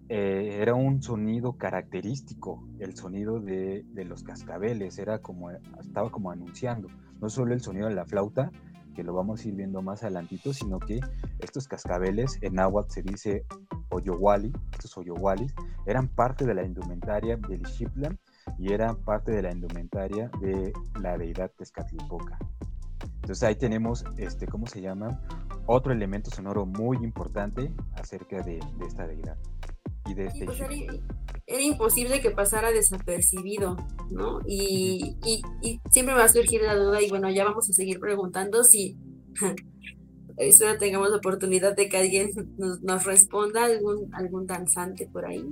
Eh, 0.08 0.60
era 0.62 0.75
un 0.75 1.01
sonido 1.01 1.54
característico, 1.54 2.63
el 2.80 2.95
sonido 2.95 3.39
de, 3.39 3.84
de, 3.88 4.06
los 4.06 4.21
cascabeles, 4.21 4.99
era 4.99 5.17
como, 5.19 5.49
estaba 5.49 6.12
como 6.12 6.30
anunciando, 6.30 6.89
no 7.19 7.28
solo 7.28 7.56
el 7.56 7.62
sonido 7.62 7.88
de 7.88 7.95
la 7.95 8.06
flauta, 8.06 8.51
que 8.95 9.03
lo 9.03 9.13
vamos 9.13 9.43
a 9.43 9.47
ir 9.47 9.53
viendo 9.53 9.81
más 9.84 10.01
adelantito, 10.01 10.53
sino 10.53 10.79
que 10.79 10.99
estos 11.39 11.67
cascabeles 11.67 12.39
en 12.41 12.55
náhuatl 12.55 12.91
se 12.91 13.01
dice 13.03 13.45
Oyowali, 13.89 14.51
estos 14.73 14.97
Oyowalis, 14.97 15.53
eran 15.86 16.08
parte 16.08 16.45
de 16.45 16.55
la 16.55 16.63
indumentaria 16.63 17.38
del 17.38 17.62
Ixiplan 17.62 18.17
y 18.58 18.73
eran 18.73 18.95
parte 18.95 19.31
de 19.31 19.43
la 19.43 19.51
indumentaria 19.51 20.31
de 20.41 20.73
la 21.01 21.17
deidad 21.17 21.51
Tezcatlipoca. 21.51 22.39
Entonces 23.15 23.43
ahí 23.43 23.55
tenemos, 23.55 24.05
este, 24.17 24.47
¿cómo 24.47 24.67
se 24.67 24.81
llama? 24.81 25.19
Otro 25.65 25.91
elemento 25.91 26.29
sonoro 26.29 26.65
muy 26.65 26.97
importante 26.97 27.71
acerca 27.95 28.41
de, 28.41 28.60
esta 28.86 29.08
deidad 29.08 29.38
y 30.06 30.13
de 30.13 30.28
este 30.28 30.46
pues 30.46 30.60
era, 31.48 31.62
imposible 31.62 32.22
que 32.22 32.32
pasara 32.32 32.72
desapercibido, 32.72 33.76
¿no? 34.10 34.39
Y, 34.46 35.18
y, 35.26 35.80
siempre 35.91 36.15
va 36.15 36.26
a 36.26 36.30
surgir 36.30 36.62
la 36.62 36.76
duda 36.76 37.02
y 37.02 37.10
bueno, 37.10 37.30
ya 37.30 37.44
vamos 37.44 37.70
a 37.70 37.74
seguir 37.74 38.00
preguntando 38.00 38.63
si 38.63 38.98
espero 40.38 40.78
tengamos 40.78 41.10
la 41.10 41.18
oportunidad 41.18 41.76
de 41.76 41.89
que 41.89 41.98
alguien 41.98 42.32
nos, 42.58 43.04
responda, 43.04 43.65
algún, 43.65 44.13
algún 44.13 44.46
danzante 44.46 45.08
por 45.08 45.26
ahí 45.26 45.46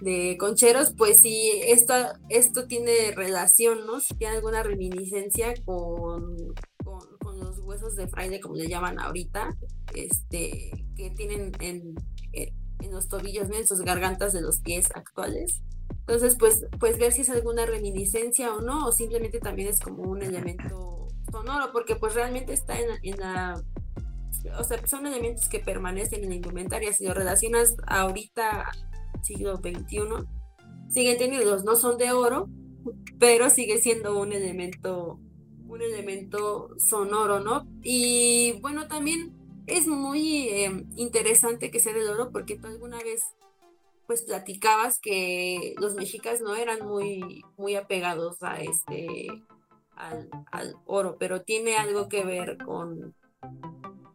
de 0.00 0.36
concheros, 0.38 0.92
pues 0.96 1.20
si 1.20 1.50
esto, 1.68 1.94
esto 2.28 2.66
tiene 2.66 3.12
relación, 3.14 3.86
¿no? 3.86 4.00
Si 4.00 4.14
tiene 4.14 4.34
alguna 4.34 4.64
reminiscencia 4.64 5.54
con, 5.64 6.36
con, 6.82 7.38
los 7.38 7.60
huesos 7.60 7.94
de 7.94 8.08
fraile, 8.08 8.40
como 8.40 8.56
le 8.56 8.68
llaman 8.68 8.98
ahorita, 8.98 9.56
este, 9.94 10.70
que 10.96 11.10
tienen 11.10 11.52
en, 11.60 11.94
en 12.32 12.61
los 12.90 13.08
tobillos, 13.08 13.48
¿no? 13.48 13.56
en 13.56 13.66
sus 13.66 13.82
gargantas 13.82 14.32
de 14.32 14.40
los 14.40 14.60
pies 14.60 14.88
actuales. 14.94 15.60
Entonces, 16.00 16.36
pues, 16.38 16.66
pues 16.80 16.98
ver 16.98 17.12
si 17.12 17.20
es 17.20 17.30
alguna 17.30 17.64
reminiscencia 17.64 18.54
o 18.54 18.60
no, 18.60 18.86
o 18.88 18.92
simplemente 18.92 19.38
también 19.38 19.68
es 19.68 19.78
como 19.78 20.02
un 20.02 20.22
elemento 20.22 21.06
sonoro, 21.30 21.70
porque 21.72 21.96
pues 21.96 22.14
realmente 22.14 22.52
está 22.52 22.78
en, 22.80 22.88
en 23.02 23.20
la 23.20 23.62
o 24.58 24.64
sea, 24.64 24.84
son 24.86 25.06
elementos 25.06 25.48
que 25.48 25.60
permanecen 25.60 26.22
en 26.24 26.30
la 26.30 26.34
indumentaria. 26.36 26.92
Si 26.92 27.06
lo 27.06 27.14
relacionas 27.14 27.76
ahorita, 27.86 28.70
siglo 29.22 29.56
XXI, 29.56 30.00
siguen 30.88 31.18
teniendo, 31.18 31.62
no 31.62 31.76
son 31.76 31.96
de 31.98 32.12
oro, 32.12 32.48
pero 33.18 33.50
sigue 33.50 33.78
siendo 33.78 34.18
un 34.18 34.32
elemento, 34.32 35.20
un 35.66 35.82
elemento 35.82 36.70
sonoro, 36.78 37.40
¿no? 37.40 37.68
Y 37.82 38.58
bueno, 38.60 38.88
también 38.88 39.32
es 39.66 39.86
muy 39.86 40.48
em, 40.48 40.88
interesante 40.96 41.70
que 41.70 41.80
sea 41.80 41.92
del 41.92 42.08
oro 42.08 42.30
porque 42.32 42.58
tú 42.58 42.66
alguna 42.66 42.98
vez 42.98 43.22
pues 44.06 44.22
platicabas 44.22 44.98
que 44.98 45.74
los 45.78 45.94
mexicas 45.94 46.40
no 46.40 46.54
eran 46.56 46.86
muy, 46.86 47.44
muy 47.56 47.76
apegados 47.76 48.42
a 48.42 48.60
este 48.60 49.28
al, 49.96 50.28
al 50.50 50.76
oro, 50.86 51.16
pero 51.18 51.42
tiene 51.42 51.76
algo 51.76 52.08
que 52.08 52.24
ver 52.24 52.58
con, 52.58 53.14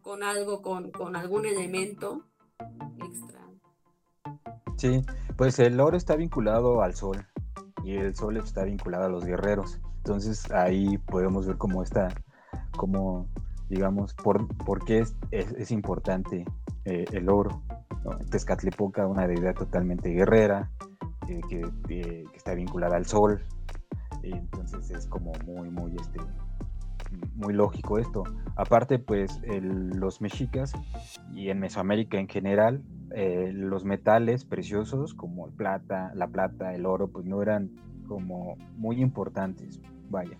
con 0.02 0.22
algo, 0.22 0.62
con, 0.62 0.90
con 0.90 1.16
algún 1.16 1.46
elemento 1.46 2.24
extra. 2.98 3.40
Sí, 4.76 5.02
pues 5.36 5.58
el 5.58 5.80
oro 5.80 5.96
está 5.96 6.16
vinculado 6.16 6.82
al 6.82 6.94
sol 6.94 7.26
y 7.82 7.96
el 7.96 8.14
sol 8.14 8.36
está 8.36 8.64
vinculado 8.64 9.06
a 9.06 9.08
los 9.08 9.24
guerreros. 9.24 9.80
Entonces 9.98 10.50
ahí 10.50 10.98
podemos 10.98 11.46
ver 11.46 11.56
cómo 11.56 11.82
está, 11.82 12.08
digamos, 13.68 14.14
por, 14.14 14.46
por 14.64 14.84
qué 14.84 15.00
es, 15.00 15.16
es, 15.30 15.70
importante 15.70 16.44
eh, 16.84 17.04
el 17.12 17.28
oro. 17.28 17.62
Tezcatlipoca, 18.30 19.06
una 19.06 19.26
deidad 19.26 19.54
totalmente 19.54 20.10
guerrera, 20.10 20.70
que, 21.26 21.60
que, 21.86 22.24
está 22.34 22.54
vinculada 22.54 22.96
al 22.96 23.04
sol. 23.04 23.42
Entonces 24.22 24.90
es 24.90 25.06
como 25.06 25.32
muy, 25.46 25.70
muy, 25.70 25.94
este, 25.96 26.18
muy 27.34 27.52
lógico 27.52 27.98
esto. 27.98 28.24
Aparte, 28.56 28.98
pues 28.98 29.40
los 29.60 30.20
mexicas 30.20 30.72
y 31.34 31.50
en 31.50 31.60
Mesoamérica 31.60 32.18
en 32.18 32.28
general, 32.28 32.82
eh, 33.14 33.52
los 33.54 33.84
metales 33.84 34.44
preciosos 34.44 35.14
como 35.14 35.48
plata, 35.50 36.12
la 36.14 36.28
plata, 36.28 36.74
el 36.74 36.86
oro, 36.86 37.08
pues 37.08 37.26
no 37.26 37.42
eran 37.42 37.70
como 38.06 38.56
muy 38.76 39.00
importantes. 39.00 39.80
Vaya, 40.10 40.38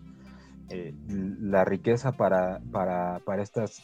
eh, 0.70 0.94
la 1.09 1.64
riqueza 1.64 2.12
para, 2.12 2.61
para, 2.70 3.20
para 3.24 3.42
estas 3.42 3.83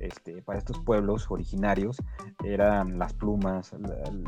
este, 0.00 0.42
para 0.42 0.58
estos 0.58 0.78
pueblos 0.80 1.30
originarios 1.30 2.00
eran 2.44 2.98
las 2.98 3.12
plumas, 3.14 3.74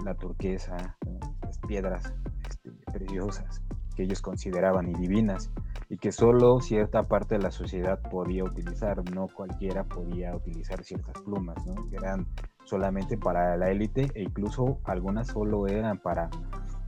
la, 0.04 0.14
turquesa, 0.14 0.96
las 1.42 1.59
piedras 1.59 2.12
este, 2.48 2.72
preciosas 2.92 3.62
que 3.94 4.02
ellos 4.02 4.20
consideraban 4.20 4.88
y 4.88 4.94
divinas 4.94 5.50
y 5.88 5.98
que 5.98 6.12
solo 6.12 6.61
cierta 6.61 7.02
parte 7.04 7.37
de 7.37 7.42
la 7.42 7.50
sociedad 7.50 8.00
podía 8.00 8.44
utilizar, 8.44 9.09
no 9.12 9.28
cualquiera 9.28 9.85
podía 9.85 10.35
utilizar 10.35 10.83
ciertas 10.85 11.20
plumas, 11.22 11.64
¿no? 11.66 11.74
eran 11.92 12.26
solamente 12.64 13.16
para 13.16 13.56
la 13.56 13.70
élite 13.70 14.11
e 14.14 14.22
incluso 14.22 14.80
algunas 14.85 15.28
solo 15.28 15.66
eran 15.66 15.98
para, 15.98 16.30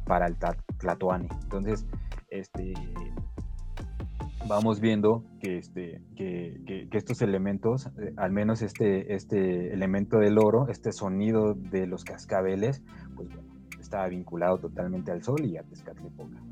para 0.06 0.26
el 0.26 0.36
Tlatoani. 0.78 1.28
Entonces, 1.42 1.86
este, 2.28 2.74
vamos 4.46 4.80
viendo 4.80 5.24
que, 5.40 5.58
este, 5.58 6.02
que, 6.16 6.88
estos 6.92 7.22
elementos, 7.22 7.86
eh, 7.98 8.12
al 8.16 8.32
menos 8.32 8.62
este, 8.62 9.14
este 9.14 9.72
elemento 9.72 10.18
del 10.18 10.38
oro, 10.38 10.68
este 10.68 10.92
sonido 10.92 11.54
de 11.54 11.86
los 11.86 12.04
cascabeles, 12.04 12.82
pues 13.14 13.28
bueno, 13.28 13.52
estaba 13.80 14.08
vinculado 14.08 14.58
totalmente 14.58 15.10
al 15.10 15.22
sol 15.22 15.44
y 15.44 15.56
a 15.56 15.62
Tezcatlipoca. 15.62 16.42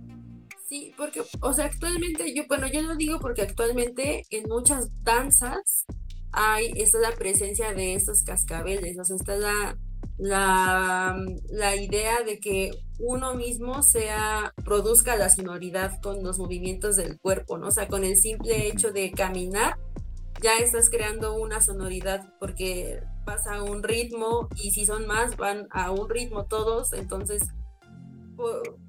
Sí, 0.69 0.93
porque, 0.97 1.21
o 1.41 1.53
sea, 1.53 1.67
actualmente, 1.67 2.33
yo, 2.35 2.45
bueno, 2.49 2.69
yo 2.69 2.83
lo 2.83 2.95
digo 2.95 3.19
porque 3.19 3.43
actualmente 3.43 4.23
en 4.31 4.49
muchas 4.49 4.89
danzas 5.03 5.85
hay, 6.33 6.71
está 6.77 6.99
la 7.01 7.17
presencia 7.17 7.73
de 7.73 7.95
estos 7.95 8.23
cascabeles, 8.23 8.97
o 8.99 9.05
sea, 9.05 9.17
está 9.17 9.37
la, 9.37 9.77
la, 10.21 11.17
la 11.49 11.77
idea 11.77 12.23
de 12.23 12.39
que 12.39 12.71
uno 12.99 13.35
mismo 13.35 13.83
sea, 13.83 14.53
produzca 14.65 15.17
la 15.17 15.31
sonoridad 15.31 16.01
con 16.03 16.23
los 16.23 16.39
movimientos 16.39 16.97
del 16.97 17.19
cuerpo, 17.19 17.57
¿no? 17.57 17.69
O 17.69 17.71
sea, 17.71 17.89
con 17.89 18.05
el 18.05 18.17
simple 18.17 18.69
hecho 18.69 18.93
de 18.93 19.11
caminar, 19.13 19.79
ya 20.43 20.59
estás 20.59 20.91
creando 20.91 21.35
una 21.35 21.61
sonoridad 21.63 22.35
porque 22.39 23.03
pasa 23.25 23.57
a 23.57 23.63
un 23.63 23.83
ritmo 23.83 24.49
y 24.57 24.73
si 24.73 24.85
son 24.85 25.07
más 25.07 25.37
van 25.37 25.67
a 25.71 25.91
un 25.91 26.09
ritmo 26.09 26.45
todos, 26.45 26.93
entonces 26.93 27.43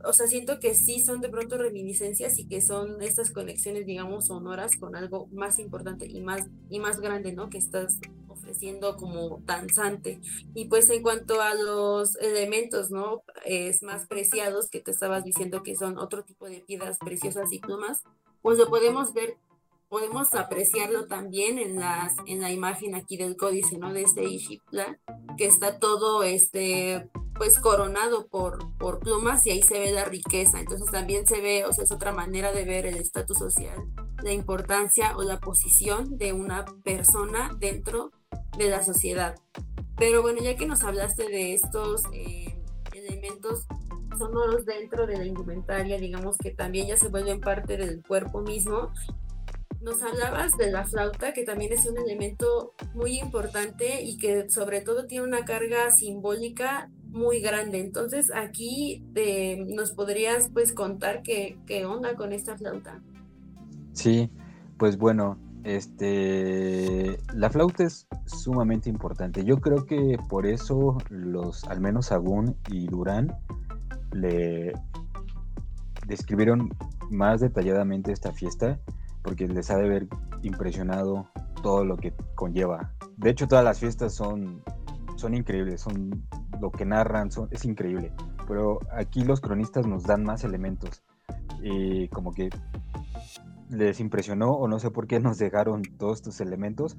o 0.06 0.14
sea, 0.14 0.28
siento 0.28 0.60
que 0.60 0.76
sí 0.76 1.04
son 1.04 1.22
de 1.22 1.30
pronto 1.30 1.58
reminiscencias 1.58 2.40
y 2.40 2.48
que 2.48 2.62
son 2.62 3.02
estas 3.02 3.32
conexiones, 3.32 3.86
digamos, 3.86 4.28
sonoras 4.28 4.76
con 4.78 4.96
algo 4.96 5.28
más 5.32 5.60
importante 5.60 6.08
y 6.08 6.22
más, 6.22 6.48
y 6.70 6.80
más 6.80 7.00
grande, 7.00 7.34
¿no? 7.34 7.50
Que 7.50 7.58
estás 7.58 8.00
ofreciendo 8.42 8.98
como 8.98 9.40
danzante. 9.46 10.20
Y 10.54 10.66
pues 10.66 10.90
en 10.90 11.02
cuanto 11.02 11.42
a 11.42 11.54
los 11.54 12.16
elementos, 12.18 12.92
¿no? 12.92 13.24
Es 13.46 13.84
más 13.84 14.08
preciados 14.08 14.70
que 14.70 14.82
te 14.82 14.92
estabas 14.92 15.24
diciendo 15.24 15.64
que 15.64 15.76
son 15.76 15.98
otro 15.98 16.24
tipo 16.24 16.48
de 16.48 16.62
piedras 16.62 16.98
preciosas 16.98 17.52
y 17.52 17.60
plumas, 17.60 18.02
pues 18.42 18.58
lo 18.58 18.70
podemos 18.70 19.14
ver 19.14 19.38
podemos 19.92 20.34
apreciarlo 20.36 21.06
también 21.08 21.60
en 21.60 21.78
las 21.78 22.16
en 22.26 22.40
la 22.40 22.50
imagen 22.50 22.96
aquí 22.96 23.18
del 23.18 23.36
códice 23.36 23.78
no 23.78 23.92
de 23.92 24.04
este 24.04 24.24
Ishipla 24.24 24.98
que 25.38 25.46
está 25.48 25.80
todo 25.80 26.24
este 26.24 27.10
pues 27.36 27.60
coronado 27.60 28.28
por 28.28 28.78
por 28.78 29.00
plumas 29.00 29.46
y 29.46 29.52
ahí 29.52 29.62
se 29.62 29.80
ve 29.80 29.92
la 29.92 30.06
riqueza 30.06 30.62
entonces 30.62 30.90
también 30.90 31.28
se 31.28 31.42
ve 31.42 31.66
o 31.66 31.74
sea 31.74 31.84
es 31.84 31.92
otra 31.92 32.14
manera 32.14 32.54
de 32.54 32.64
ver 32.64 32.86
el 32.86 32.96
estatus 32.96 33.38
social 33.38 33.86
la 34.24 34.32
importancia 34.32 35.18
o 35.18 35.24
la 35.24 35.42
posición 35.42 36.18
de 36.18 36.32
una 36.32 36.64
persona 36.86 37.52
dentro 37.60 38.12
de 38.58 38.70
la 38.70 38.84
sociedad 38.84 39.36
pero 39.98 40.22
bueno 40.22 40.42
ya 40.42 40.56
que 40.56 40.66
nos 40.66 40.84
hablaste 40.84 41.30
de 41.30 41.54
estos 41.54 42.04
eh, 42.14 42.58
elementos 42.94 43.66
sonoros 44.18 44.66
dentro 44.66 45.08
de 45.08 45.18
la 45.18 45.26
indumentaria, 45.26 45.98
digamos 45.98 46.38
que 46.38 46.52
también 46.52 46.88
ya 46.88 46.98
se 46.98 47.08
vuelven 47.08 47.40
parte 47.40 47.78
del 47.78 48.04
cuerpo 48.04 48.42
mismo 48.42 48.92
nos 49.82 50.02
hablabas 50.04 50.58
de 50.58 50.72
la 50.72 50.86
flauta, 50.86 51.34
que 51.34 51.44
también 51.44 51.74
es 51.74 51.86
un 51.86 51.98
elemento 51.98 52.74
muy 52.94 53.20
importante 53.20 54.04
y 54.04 54.18
que 54.18 54.50
sobre 54.50 54.82
todo 54.82 55.08
tiene 55.08 55.26
una 55.26 55.44
carga 55.44 55.90
simbólica 55.90 56.90
muy 57.08 57.42
grande. 57.42 57.80
Entonces 57.80 58.32
aquí 58.34 59.04
eh, 59.16 59.66
nos 59.68 59.92
podrías 59.92 60.50
pues 60.54 60.72
contar 60.72 61.24
qué, 61.24 61.58
qué 61.66 61.86
onda 61.86 62.16
con 62.16 62.32
esta 62.32 62.58
flauta. 62.58 63.02
Sí, 63.94 64.30
pues 64.78 64.98
bueno, 64.98 65.38
este, 65.64 67.20
la 67.34 67.50
flauta 67.50 67.84
es 67.84 68.08
sumamente 68.26 68.90
importante. 68.90 69.44
Yo 69.44 69.58
creo 69.58 69.86
que 69.86 70.18
por 70.30 70.46
eso 70.46 70.98
los, 71.10 71.64
al 71.66 71.82
menos 71.82 72.08
Sagún 72.08 72.56
y 72.70 72.88
Durán, 72.88 73.36
le 74.12 74.74
describieron 76.08 76.70
más 77.10 77.42
detalladamente 77.42 78.12
esta 78.12 78.32
fiesta 78.32 78.80
porque 79.22 79.48
les 79.48 79.70
ha 79.70 79.78
de 79.78 79.86
haber 79.86 80.08
impresionado 80.42 81.30
todo 81.62 81.86
lo 81.86 81.98
que 81.98 82.14
conlleva. 82.36 82.94
De 83.18 83.30
hecho, 83.30 83.48
todas 83.48 83.64
las 83.64 83.80
fiestas 83.80 84.16
son, 84.16 84.64
son 85.16 85.34
increíbles, 85.36 85.82
son 85.82 86.26
lo 86.60 86.72
que 86.72 86.86
narran, 86.86 87.32
son, 87.32 87.48
es 87.52 87.66
increíble. 87.66 88.12
Pero 88.48 88.80
aquí 88.92 89.24
los 89.24 89.42
cronistas 89.42 89.86
nos 89.86 90.04
dan 90.04 90.24
más 90.24 90.44
elementos. 90.44 91.04
Y 91.62 92.08
como 92.10 92.34
que 92.34 92.50
les 93.72 94.00
impresionó 94.00 94.52
o 94.52 94.68
no 94.68 94.80
sé 94.80 94.92
por 94.92 95.08
qué 95.08 95.20
nos 95.20 95.38
dejaron 95.38 95.84
todos 95.98 96.18
estos 96.18 96.42
elementos. 96.42 96.98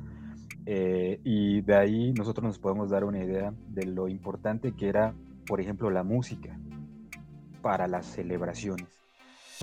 Eh, 0.64 1.20
y 1.24 1.60
de 1.62 1.76
ahí 1.76 2.12
nosotros 2.12 2.44
nos 2.44 2.58
podemos 2.58 2.90
dar 2.90 3.04
una 3.04 3.22
idea 3.22 3.52
de 3.68 3.86
lo 3.86 4.08
importante 4.08 4.72
que 4.72 4.88
era, 4.88 5.14
por 5.46 5.60
ejemplo, 5.60 5.90
la 5.90 6.04
música 6.04 6.58
para 7.62 7.86
las 7.88 8.06
celebraciones. 8.06 8.88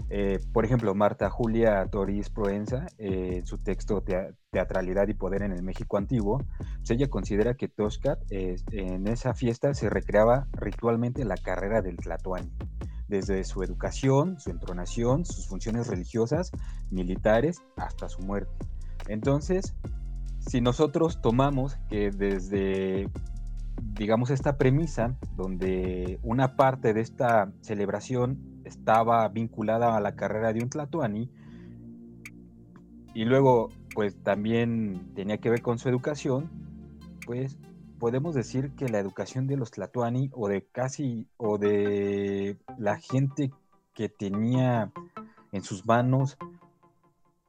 Eh, 0.09 0.39
por 0.53 0.63
ejemplo, 0.63 0.95
Marta 0.95 1.29
Julia 1.29 1.85
Toriz 1.91 2.29
Proenza, 2.29 2.87
eh, 2.97 3.37
en 3.37 3.45
su 3.45 3.57
texto 3.57 4.01
Teatralidad 4.49 5.07
y 5.09 5.13
Poder 5.13 5.43
en 5.43 5.51
el 5.51 5.61
México 5.61 5.97
Antiguo, 5.97 6.45
pues 6.77 6.91
ella 6.91 7.09
considera 7.09 7.55
que 7.55 7.67
Toscat 7.67 8.19
en 8.31 9.07
esa 9.07 9.33
fiesta 9.33 9.73
se 9.73 9.89
recreaba 9.89 10.47
ritualmente 10.53 11.25
la 11.25 11.35
carrera 11.35 11.81
del 11.81 11.97
Tlatoani, 11.97 12.49
desde 13.09 13.43
su 13.43 13.63
educación, 13.63 14.39
su 14.39 14.49
entronación, 14.49 15.25
sus 15.25 15.47
funciones 15.47 15.87
religiosas, 15.87 16.51
militares, 16.91 17.61
hasta 17.75 18.07
su 18.07 18.21
muerte. 18.21 18.53
Entonces, 19.07 19.75
si 20.39 20.61
nosotros 20.61 21.21
tomamos 21.21 21.77
que 21.89 22.11
desde 22.11 23.09
digamos, 23.99 24.29
esta 24.29 24.57
premisa 24.57 25.17
donde 25.35 26.19
una 26.23 26.55
parte 26.55 26.93
de 26.93 27.01
esta 27.01 27.51
celebración 27.61 28.61
estaba 28.63 29.27
vinculada 29.27 29.95
a 29.95 29.99
la 29.99 30.15
carrera 30.15 30.53
de 30.53 30.63
un 30.63 30.69
Tlatoani 30.69 31.29
y 33.13 33.25
luego 33.25 33.69
pues 33.93 34.15
también 34.23 35.11
tenía 35.15 35.39
que 35.39 35.49
ver 35.49 35.61
con 35.61 35.79
su 35.79 35.89
educación, 35.89 36.49
pues 37.25 37.57
podemos 37.99 38.33
decir 38.33 38.71
que 38.75 38.89
la 38.89 38.99
educación 38.99 39.45
de 39.45 39.57
los 39.57 39.71
Tlatoani 39.71 40.31
o 40.33 40.47
de 40.47 40.65
casi 40.65 41.27
o 41.37 41.57
de 41.57 42.57
la 42.77 42.97
gente 42.97 43.51
que 43.93 44.09
tenía 44.09 44.91
en 45.51 45.61
sus 45.61 45.85
manos 45.85 46.37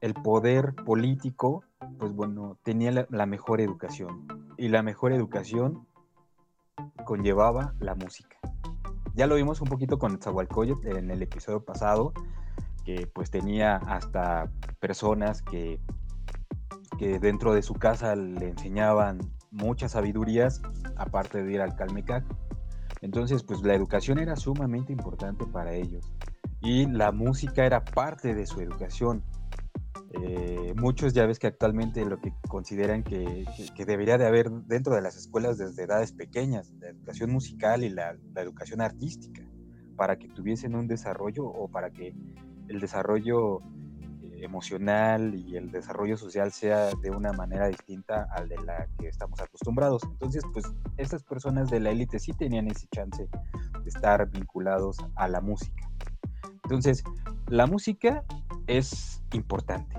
el 0.01 0.15
poder 0.15 0.75
político, 0.75 1.63
pues 1.99 2.13
bueno, 2.13 2.59
tenía 2.63 2.91
la, 2.91 3.07
la 3.11 3.27
mejor 3.27 3.61
educación. 3.61 4.27
Y 4.57 4.69
la 4.69 4.83
mejor 4.83 5.13
educación 5.13 5.87
conllevaba 7.05 7.75
la 7.79 7.95
música. 7.95 8.37
Ya 9.15 9.27
lo 9.27 9.37
vimos 9.37 9.61
un 9.61 9.69
poquito 9.69 9.99
con 9.99 10.21
Zahualcoyot 10.21 10.85
en 10.85 11.11
el 11.11 11.23
episodio 11.23 11.65
pasado, 11.65 12.13
que 12.85 13.07
pues 13.07 13.31
tenía 13.31 13.77
hasta 13.77 14.51
personas 14.81 15.43
que, 15.43 15.81
que 16.99 17.19
dentro 17.19 17.55
de 17.55 17.63
su 17.63 17.75
casa 17.75 18.17
le 18.17 18.49
enseñaban 18.49 19.19
muchas 19.51 19.93
sabidurías, 19.93 20.63
aparte 20.97 21.43
de 21.43 21.53
ir 21.53 21.61
al 21.61 21.77
Calmecac. 21.77 22.25
Entonces, 23.03 23.43
pues 23.43 23.63
la 23.63 23.75
educación 23.75 24.19
era 24.19 24.37
sumamente 24.37 24.93
importante 24.93 25.47
para 25.47 25.75
ellos. 25.75 26.13
Y 26.61 26.87
la 26.87 27.13
música 27.13 27.65
era 27.65 27.85
parte 27.85 28.35
de 28.35 28.47
su 28.47 28.61
educación. 28.61 29.25
Eh, 30.13 30.75
muchos 30.77 31.15
ya 31.15 31.25
ves 31.25 31.39
que 31.39 31.47
actualmente 31.47 32.05
lo 32.05 32.21
que 32.21 32.33
consideran 32.49 33.03
que, 33.03 33.47
debería 33.87 34.19
de 34.19 34.27
haber 34.27 34.51
dentro 34.51 34.95
de 34.95 35.03
las 35.03 35.17
escuelas 35.17 35.57
desde 35.57 35.85
edades 35.85 36.13
pequeñas, 36.13 36.73
la 36.81 36.89
educación 36.89 37.31
musical 37.31 37.85
y 37.85 37.91
la, 37.91 38.17
educación 38.37 38.81
artística, 38.81 39.43
para 39.97 40.17
que 40.17 40.29
tuviesen 40.29 40.75
un 40.75 40.87
desarrollo 40.89 41.47
o 41.47 41.69
para 41.69 41.91
que 41.91 42.15
el 42.69 42.81
desarrollo 42.81 43.61
emocional 44.43 45.35
y 45.35 45.57
el 45.57 45.71
desarrollo 45.71 46.17
social 46.17 46.53
sea 46.53 46.91
de 46.95 47.11
una 47.11 47.33
manera 47.33 47.69
distinta 47.69 48.29
al 48.33 48.49
de 48.49 48.57
la 48.59 48.89
que 48.99 49.09
estamos 49.09 49.41
acostumbrados. 49.41 50.03
Entonces, 50.05 50.43
pues 50.53 50.67
estas 50.97 51.23
personas 51.23 51.71
de 51.71 51.81
la 51.81 51.91
élite 51.91 52.19
sí 52.19 52.33
tenían 52.33 52.69
ese 52.69 52.87
chance 52.89 53.29
de 53.83 53.89
estar 53.89 54.29
vinculados 54.31 54.97
a 55.17 55.29
la 55.29 55.41
música. 55.41 55.89
Entonces, 56.65 57.03
la 57.49 57.67
música 57.67 58.25
es 58.67 59.23
importante. 59.33 59.97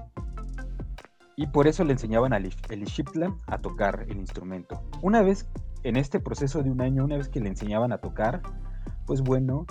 Y 1.36 1.48
por 1.48 1.68
eso 1.68 1.84
le 1.84 1.94
enseñaban 1.94 2.34
a 2.34 2.38
Elishiptla 2.38 3.36
a 3.48 3.58
tocar 3.60 4.06
el 4.10 4.18
instrumento. 4.18 4.82
Una 5.02 5.22
vez 5.22 5.50
en 5.84 5.96
este 5.96 6.20
proceso 6.20 6.62
de 6.62 6.70
un 6.70 6.82
año, 6.82 7.04
una 7.04 7.18
vez 7.18 7.30
que 7.30 7.40
le 7.40 7.50
enseñaban 7.50 7.92
a 7.92 7.98
tocar, 7.98 8.42
pues 9.06 9.22
bueno, 9.22 9.66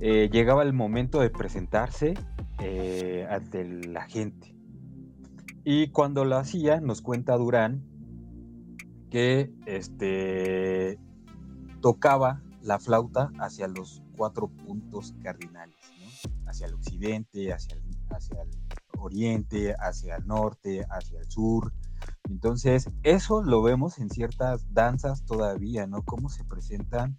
eh, 0.00 0.28
llegaba 0.30 0.62
el 0.62 0.72
momento 0.72 1.20
de 1.20 1.30
presentarse 1.30 2.14
eh, 2.62 3.26
ante 3.28 3.64
la 3.64 4.02
gente. 4.06 4.54
Y 5.64 5.88
cuando 5.88 6.24
lo 6.24 6.36
hacía, 6.36 6.80
nos 6.80 7.02
cuenta 7.02 7.36
Durán 7.36 7.84
que 9.10 9.52
este, 9.66 10.98
tocaba 11.80 12.42
la 12.62 12.78
flauta 12.78 13.30
hacia 13.38 13.66
los 13.68 14.02
cuatro 14.16 14.48
puntos 14.48 15.14
cardinales, 15.22 15.76
hacia 16.46 16.66
el 16.66 16.74
occidente, 16.74 17.52
hacia 17.52 17.76
hacia 18.10 18.42
el 18.42 18.50
oriente, 18.98 19.74
hacia 19.78 20.16
el 20.16 20.26
norte, 20.26 20.84
hacia 20.90 21.20
el 21.20 21.30
sur, 21.30 21.72
entonces, 22.30 22.88
eso 23.02 23.42
lo 23.42 23.62
vemos 23.62 23.98
en 23.98 24.08
ciertas 24.08 24.72
danzas 24.72 25.24
todavía, 25.24 25.86
¿no? 25.86 26.02
Cómo 26.02 26.28
se 26.28 26.44
presentan 26.44 27.18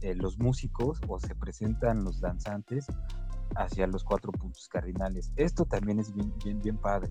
eh, 0.00 0.14
los 0.14 0.38
músicos 0.38 1.00
o 1.08 1.18
se 1.18 1.34
presentan 1.34 2.04
los 2.04 2.20
danzantes 2.20 2.86
hacia 3.54 3.86
los 3.86 4.04
cuatro 4.04 4.32
puntos 4.32 4.68
cardinales. 4.68 5.32
Esto 5.36 5.64
también 5.64 6.00
es 6.00 6.12
bien, 6.12 6.32
bien, 6.44 6.60
bien 6.60 6.76
padre. 6.76 7.10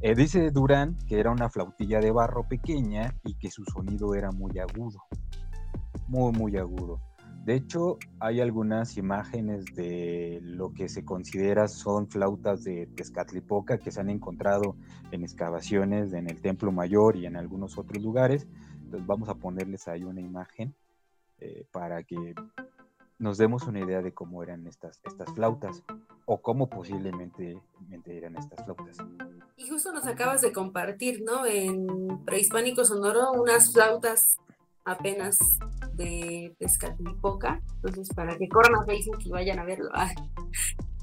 Eh, 0.00 0.14
dice 0.14 0.50
Durán 0.50 0.96
que 1.06 1.18
era 1.20 1.30
una 1.30 1.48
flautilla 1.48 2.00
de 2.00 2.10
barro 2.10 2.46
pequeña 2.48 3.14
y 3.24 3.34
que 3.34 3.50
su 3.50 3.64
sonido 3.64 4.14
era 4.14 4.30
muy 4.30 4.58
agudo, 4.58 5.02
muy, 6.08 6.32
muy 6.32 6.56
agudo. 6.56 7.00
De 7.46 7.54
hecho, 7.54 7.98
hay 8.18 8.40
algunas 8.40 8.96
imágenes 8.96 9.66
de 9.76 10.40
lo 10.42 10.72
que 10.72 10.88
se 10.88 11.04
considera 11.04 11.68
son 11.68 12.08
flautas 12.08 12.64
de 12.64 12.88
Tezcatlipoca 12.88 13.78
que 13.78 13.92
se 13.92 14.00
han 14.00 14.10
encontrado 14.10 14.76
en 15.12 15.22
excavaciones 15.22 16.12
en 16.12 16.28
el 16.28 16.40
Templo 16.40 16.72
Mayor 16.72 17.14
y 17.14 17.24
en 17.24 17.36
algunos 17.36 17.78
otros 17.78 18.02
lugares. 18.02 18.48
Entonces 18.82 19.06
vamos 19.06 19.28
a 19.28 19.36
ponerles 19.36 19.86
ahí 19.86 20.02
una 20.02 20.20
imagen 20.20 20.74
eh, 21.38 21.64
para 21.70 22.02
que 22.02 22.34
nos 23.18 23.38
demos 23.38 23.62
una 23.64 23.80
idea 23.80 24.02
de 24.02 24.12
cómo 24.12 24.42
eran 24.42 24.66
estas, 24.66 25.00
estas 25.04 25.32
flautas 25.34 25.82
o 26.26 26.42
cómo 26.42 26.68
posiblemente 26.68 27.60
eran 28.04 28.36
estas 28.36 28.64
flautas. 28.64 28.96
Y 29.56 29.68
justo 29.68 29.92
nos 29.92 30.06
acabas 30.06 30.42
de 30.42 30.52
compartir, 30.52 31.22
¿no? 31.22 31.46
En 31.46 32.24
Prehispánico 32.24 32.84
Sonoro 32.84 33.32
unas 33.32 33.72
flautas 33.72 34.36
apenas 34.84 35.38
de 35.94 36.54
Tezcatlipoca, 36.58 37.60
entonces 37.76 38.14
para 38.14 38.36
que 38.36 38.48
corran 38.48 38.76
a 38.76 38.84
Facebook 38.84 39.18
y 39.20 39.30
vayan 39.30 39.58
a 39.58 39.64
verlo. 39.64 39.90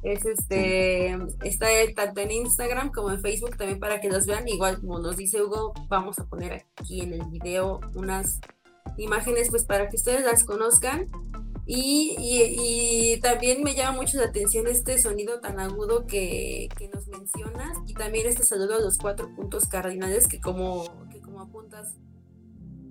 Es 0.04 0.26
este, 0.26 1.18
está 1.44 1.68
tanto 1.96 2.22
en 2.22 2.32
Instagram 2.32 2.92
como 2.92 3.12
en 3.12 3.22
Facebook 3.22 3.56
también 3.58 3.80
para 3.80 4.02
que 4.02 4.10
los 4.10 4.26
vean. 4.26 4.48
Igual 4.48 4.82
como 4.82 5.00
nos 5.00 5.18
dice 5.18 5.42
Hugo, 5.42 5.74
vamos 5.88 6.20
a 6.20 6.26
poner 6.26 6.66
aquí 6.76 7.02
en 7.02 7.14
el 7.14 7.26
video 7.28 7.80
unas 7.96 8.40
imágenes 8.98 9.50
pues 9.50 9.64
para 9.66 9.90
que 9.90 9.96
ustedes 9.96 10.26
las 10.26 10.44
conozcan. 10.44 11.10
Y, 11.66 12.16
y, 12.20 13.20
también 13.22 13.64
me 13.64 13.74
llama 13.74 13.98
mucho 13.98 14.18
la 14.18 14.26
atención 14.26 14.68
este 14.68 14.98
sonido 14.98 15.40
tan 15.40 15.60
agudo 15.60 16.06
que, 16.06 16.68
que, 16.78 16.90
nos 16.90 17.08
mencionas 17.08 17.78
y 17.88 17.94
también 17.94 18.28
este 18.28 18.44
saludo 18.44 18.76
a 18.76 18.82
los 18.82 18.98
cuatro 18.98 19.34
puntos 19.34 19.68
cardinales 19.68 20.28
que 20.28 20.42
como, 20.42 20.84
que 21.10 21.22
como 21.22 21.40
apuntas 21.40 21.96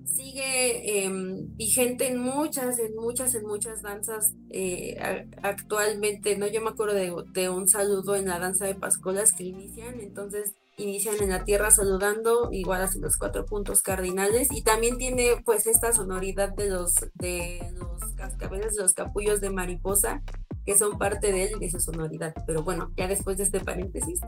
sigue 0.07 1.05
em, 1.05 1.57
vigente 1.57 2.09
en 2.09 2.19
muchas, 2.19 2.79
en 2.79 2.95
muchas, 2.95 3.35
en 3.35 3.47
muchas 3.47 3.83
danzas 3.83 4.35
eh, 4.51 4.97
actualmente, 5.43 6.37
¿no? 6.37 6.47
Yo 6.47 6.61
me 6.61 6.71
acuerdo 6.71 6.95
de, 6.95 7.49
un 7.49 7.69
saludo 7.69 8.17
en 8.17 8.27
la 8.27 8.39
danza 8.39 8.67
de 8.67 8.75
Pascolas 8.75 9.33
que 9.33 9.45
inician, 9.45 10.01
entonces 10.01 10.55
inician 10.77 11.17
en 11.21 11.31
la 11.31 11.45
tierra 11.45 11.71
saludando, 11.71 12.49
igual 12.53 12.83
así 12.83 12.99
los 12.99 13.17
cuatro 13.17 13.45
puntos 13.45 13.83
cardinales, 13.83 14.49
y 14.51 14.63
también 14.63 14.99
tiene 14.99 15.43
pues 15.45 15.67
esta 15.67 15.93
sonoridad 15.93 16.55
de 16.55 16.71
los, 16.71 16.95
de 17.15 17.73
los 17.75 18.13
cascabeles, 18.15 18.75
de 18.75 18.83
los 18.83 18.95
capullos 18.95 19.41
de 19.41 19.51
mariposa, 19.51 20.23
que 20.65 20.77
son 20.77 20.99
parte 20.99 21.33
de 21.33 21.45
él, 21.45 21.59
de 21.59 21.67
esa 21.67 21.81
sonoridad. 21.81 22.35
Pero 22.47 22.63
bueno, 22.63 22.91
ya 22.97 23.09
después 23.09 23.37
de 23.37 23.45
este 23.45 23.61
paréntesis. 23.61 24.21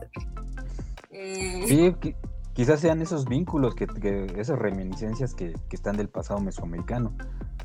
Eh... 1.11 1.65
Sí, 1.67 2.13
quizás 2.53 2.79
sean 2.79 3.01
esos 3.01 3.25
vínculos, 3.25 3.75
que, 3.75 3.87
esas 4.37 4.59
reminiscencias 4.59 5.33
que, 5.33 5.53
están 5.71 5.97
del 5.97 6.09
pasado 6.09 6.39
mesoamericano. 6.39 7.15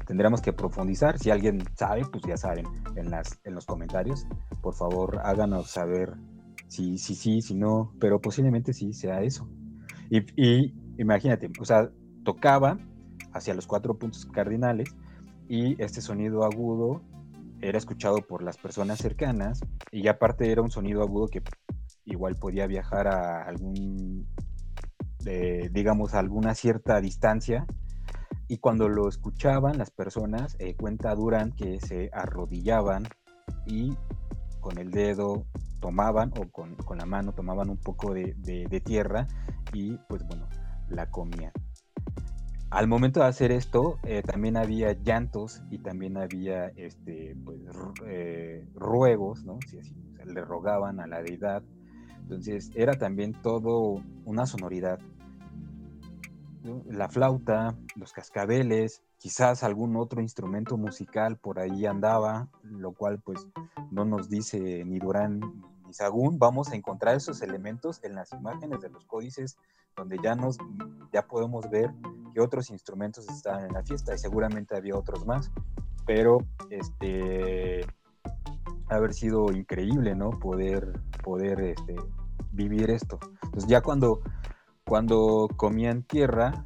Tendríamos 0.07 0.41
que 0.41 0.53
profundizar. 0.53 1.19
Si 1.19 1.31
alguien 1.31 1.63
sabe, 1.77 2.05
pues 2.05 2.25
ya 2.25 2.37
saben, 2.37 2.67
en, 2.97 3.11
las, 3.11 3.39
en 3.45 3.55
los 3.55 3.67
comentarios, 3.67 4.27
por 4.61 4.75
favor 4.75 5.21
háganos 5.23 5.71
saber 5.71 6.15
si 6.71 6.99
sí, 6.99 7.17
si, 7.17 7.43
si, 7.43 7.55
no, 7.55 7.93
pero 7.99 8.21
posiblemente 8.21 8.73
sí 8.73 8.93
sea 8.93 9.23
eso. 9.23 9.49
Y, 10.09 10.73
imagínate, 10.99 11.51
o 11.61 11.65
sea, 11.65 11.91
tocaba 12.25 12.79
hacia 13.33 13.55
los 13.55 13.67
cuatro 13.67 13.99
puntos 13.99 14.25
cardinales 14.27 14.89
y 15.49 15.81
este 15.83 16.01
sonido 16.01 16.45
agudo 16.45 17.03
era 17.61 17.77
escuchado 17.77 18.19
por 18.27 18.43
las 18.43 18.57
personas 18.57 18.99
cercanas 18.99 19.61
y 19.91 20.07
aparte 20.09 20.51
era 20.51 20.63
un 20.63 20.71
sonido 20.71 21.03
agudo 21.03 21.27
que 21.27 21.43
igual 22.05 22.37
podía 22.37 22.67
viajar 22.67 23.09
a 23.09 23.43
algún 23.43 24.27
digamos, 25.73 26.15
alguna 26.15 26.55
cierta 26.55 27.01
distancia. 27.01 27.67
Y 28.49 28.59
cuando 28.59 28.89
lo 28.89 29.09
escuchaban 29.09 29.79
las 29.79 29.91
personas, 29.91 30.57
eh, 30.59 30.75
cuenta 30.77 31.15
Durán 31.15 31.53
que 31.53 31.79
se 31.81 32.11
arrodillaban 32.13 33.05
y 33.67 33.93
con 34.61 34.79
el 34.79 34.91
dedo 34.91 35.47
tomaban 35.81 36.33
o 36.39 36.51
con, 36.51 36.77
la 36.97 37.07
mano 37.07 37.33
tomaban 37.33 37.71
un 37.71 37.79
poco 37.79 38.15
de, 38.15 38.83
tierra 38.85 39.27
y 39.73 39.97
pues 40.09 40.27
bueno, 40.27 40.49
la 40.89 41.11
comían. 41.11 41.53
Al 42.71 42.87
momento 42.87 43.21
de 43.21 43.27
hacer 43.27 43.51
esto, 43.51 43.99
eh, 44.05 44.23
también 44.23 44.57
había 44.57 44.93
llantos 44.93 45.63
y 45.71 45.79
también 45.79 46.17
había 46.17 46.69
este, 46.77 47.37
pues, 47.45 47.59
eh, 48.07 48.65
ruegos, 48.75 49.45
¿no? 49.45 49.59
Si 49.69 49.79
así, 49.79 49.95
le 50.25 50.45
rogaban 50.45 51.01
a 51.01 51.09
la 51.09 51.21
deidad 51.21 51.65
entonces 52.31 52.71
era 52.77 52.93
también 52.95 53.33
todo 53.33 54.01
una 54.25 54.47
sonoridad. 54.47 55.01
La 56.87 57.09
flauta, 57.09 57.77
los 57.97 58.13
cascabeles, 58.13 59.03
quizás 59.21 59.63
algún 59.63 59.97
otro 59.97 60.23
instrumento 60.23 60.79
musical 60.79 61.37
por 61.37 61.59
ahí 61.59 61.85
andaba, 61.85 62.49
lo 62.63 62.93
cual 62.93 63.21
pues 63.21 63.47
no 63.91 64.07
nos 64.07 64.31
dice 64.31 64.83
ni 64.87 64.99
Durán 64.99 65.41
ni 65.87 65.93
Sagún. 65.93 66.39
Vamos 66.39 66.71
a 66.71 66.75
encontrar 66.75 67.15
esos 67.15 67.43
elementos 67.43 68.03
en 68.03 68.15
las 68.15 68.33
imágenes 68.33 68.81
de 68.81 68.89
los 68.89 69.05
códices 69.05 69.59
donde 69.95 70.17
ya 70.23 70.35
nos 70.35 70.57
ya 71.13 71.27
podemos 71.27 71.69
ver 71.69 71.93
que 72.33 72.41
otros 72.41 72.71
instrumentos 72.71 73.29
estaban 73.29 73.67
en 73.67 73.75
la 73.75 73.83
fiesta 73.83 74.15
y 74.15 74.19
seguramente 74.19 74.75
había 74.75 74.97
otros 74.97 75.27
más, 75.27 75.51
pero 76.07 76.39
este 76.71 77.85
haber 78.89 79.13
sido 79.13 79.53
increíble, 79.53 80.15
¿no? 80.15 80.31
Poder 80.31 80.99
poder 81.23 81.61
este, 81.61 81.97
vivir 82.53 82.91
esto. 82.91 83.19
Entonces 83.43 83.69
ya 83.69 83.83
cuando, 83.83 84.23
cuando 84.87 85.47
comían 85.57 86.05
tierra, 86.05 86.65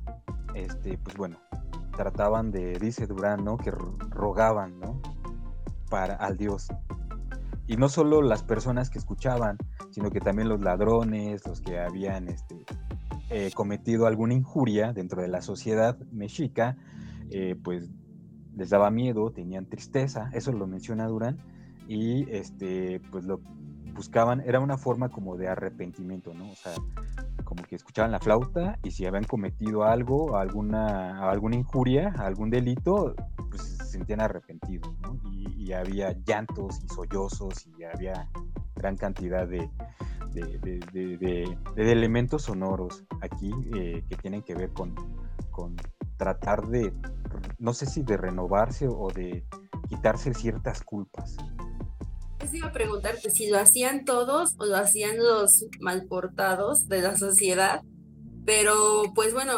este, 0.54 0.98
pues 0.98 1.16
bueno, 1.16 1.38
trataban 1.96 2.50
de, 2.50 2.78
dice 2.78 3.06
Durán, 3.06 3.44
¿no? 3.44 3.56
Que 3.56 3.70
rogaban, 3.70 4.78
¿no? 4.80 5.00
Para 5.90 6.14
al 6.14 6.36
Dios. 6.36 6.68
Y 7.66 7.76
no 7.76 7.88
solo 7.88 8.22
las 8.22 8.42
personas 8.42 8.90
que 8.90 8.98
escuchaban, 8.98 9.56
sino 9.90 10.10
que 10.10 10.20
también 10.20 10.48
los 10.48 10.60
ladrones, 10.60 11.46
los 11.46 11.60
que 11.60 11.78
habían 11.78 12.28
este, 12.28 12.64
eh, 13.30 13.50
cometido 13.54 14.06
alguna 14.06 14.34
injuria 14.34 14.92
dentro 14.92 15.22
de 15.22 15.28
la 15.28 15.40
sociedad 15.40 15.98
mexica, 16.12 16.76
eh, 17.30 17.56
pues 17.62 17.88
les 18.54 18.70
daba 18.70 18.90
miedo, 18.90 19.30
tenían 19.30 19.66
tristeza, 19.66 20.30
eso 20.32 20.52
lo 20.52 20.66
menciona 20.66 21.06
Durán, 21.06 21.38
y 21.88 22.30
este, 22.30 23.00
pues 23.10 23.24
lo, 23.24 23.40
buscaban, 23.94 24.40
era 24.40 24.60
una 24.60 24.76
forma 24.76 25.08
como 25.08 25.36
de 25.36 25.48
arrepentimiento, 25.48 26.34
¿no? 26.34 26.50
O 26.50 26.54
sea, 26.56 26.72
como 27.44 27.62
que 27.64 27.76
escuchaban 27.76 28.10
la 28.10 28.20
flauta 28.20 28.78
y 28.82 28.90
si 28.90 29.06
habían 29.06 29.24
cometido 29.24 29.84
algo, 29.84 30.36
alguna, 30.36 31.30
alguna 31.30 31.56
injuria, 31.56 32.14
algún 32.18 32.50
delito, 32.50 33.14
pues 33.50 33.62
se 33.62 33.84
sentían 33.84 34.20
arrepentidos, 34.20 34.98
¿no? 35.00 35.18
Y, 35.30 35.72
había 35.72 36.12
llantos 36.26 36.78
y 36.84 36.88
sollozos 36.88 37.66
y 37.78 37.84
había 37.84 38.28
gran 38.76 38.96
cantidad 38.96 39.48
de, 39.48 39.68
de, 40.34 41.56
elementos 41.74 42.42
sonoros 42.42 43.02
aquí 43.22 43.50
eh, 43.74 44.04
que 44.06 44.16
tienen 44.16 44.42
que 44.42 44.54
ver 44.54 44.70
con, 44.70 44.94
con 45.50 45.74
tratar 46.16 46.68
de, 46.68 46.92
no 47.58 47.72
sé 47.72 47.86
si 47.86 48.02
de 48.02 48.16
renovarse 48.16 48.88
o 48.88 49.10
de 49.10 49.44
quitarse 49.88 50.34
ciertas 50.34 50.82
culpas. 50.82 51.36
Iba 52.52 52.68
a 52.68 52.72
preguntarte 52.72 53.30
si 53.30 53.48
lo 53.48 53.58
hacían 53.58 54.04
todos 54.04 54.54
o 54.58 54.66
lo 54.66 54.76
hacían 54.76 55.18
los 55.18 55.66
malportados 55.80 56.88
de 56.88 57.00
la 57.00 57.16
sociedad, 57.16 57.82
pero 58.44 59.04
pues 59.14 59.32
bueno, 59.32 59.54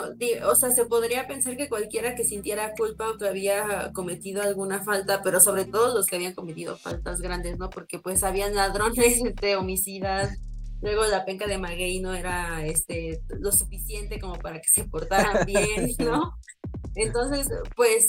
o 0.49 0.55
sea, 0.55 0.71
se 0.71 0.87
podría 0.87 1.27
pensar 1.27 1.57
que 1.57 1.69
cualquiera 1.69 2.15
que 2.15 2.25
sintiera 2.25 2.73
culpa 2.75 3.11
o 3.11 3.19
que 3.19 3.29
había 3.29 3.91
cometido 3.93 4.43
alguna 4.43 4.85
falta, 4.85 5.23
pero 5.23 5.41
sobre 5.41 5.65
todo 5.65 5.95
los 5.95 6.07
que 6.07 6.17
habían 6.17 6.35
cometido 6.35 6.77
faltas 6.77 7.21
grandes, 7.21 7.59
¿no? 7.59 7.69
Porque 7.69 7.99
pues 7.99 8.23
habían 8.23 8.55
ladrones, 8.55 9.21
este, 9.25 9.57
homicidas, 9.57 10.39
luego 10.81 11.05
la 11.07 11.25
penca 11.25 11.47
de 11.47 11.59
maguey 11.59 12.01
no 12.01 12.15
era 12.15 12.65
este, 12.65 13.23
lo 13.41 13.51
suficiente 13.51 14.21
como 14.21 14.39
para 14.39 14.61
que 14.61 14.69
se 14.69 14.85
portaran 14.85 15.45
bien, 15.47 15.91
¿no? 15.99 16.39
Entonces, 16.95 17.49
pues 17.75 18.07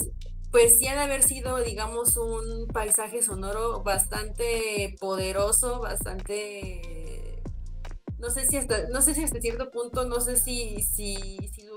pues 0.50 0.78
sí 0.78 0.86
ha 0.86 0.94
de 0.94 1.02
haber 1.02 1.22
sido, 1.22 1.58
digamos, 1.58 2.16
un 2.16 2.66
paisaje 2.68 3.22
sonoro 3.22 3.82
bastante 3.82 4.96
poderoso, 5.00 5.80
bastante, 5.80 7.42
no 8.18 8.30
sé 8.30 8.46
si 8.46 8.56
hasta, 8.56 8.88
no 8.88 9.02
sé 9.02 9.14
si 9.14 9.24
hasta 9.24 9.40
cierto 9.40 9.70
punto, 9.70 10.06
no 10.06 10.20
sé 10.20 10.36
si, 10.36 10.82
si, 10.82 11.16
si 11.54 11.68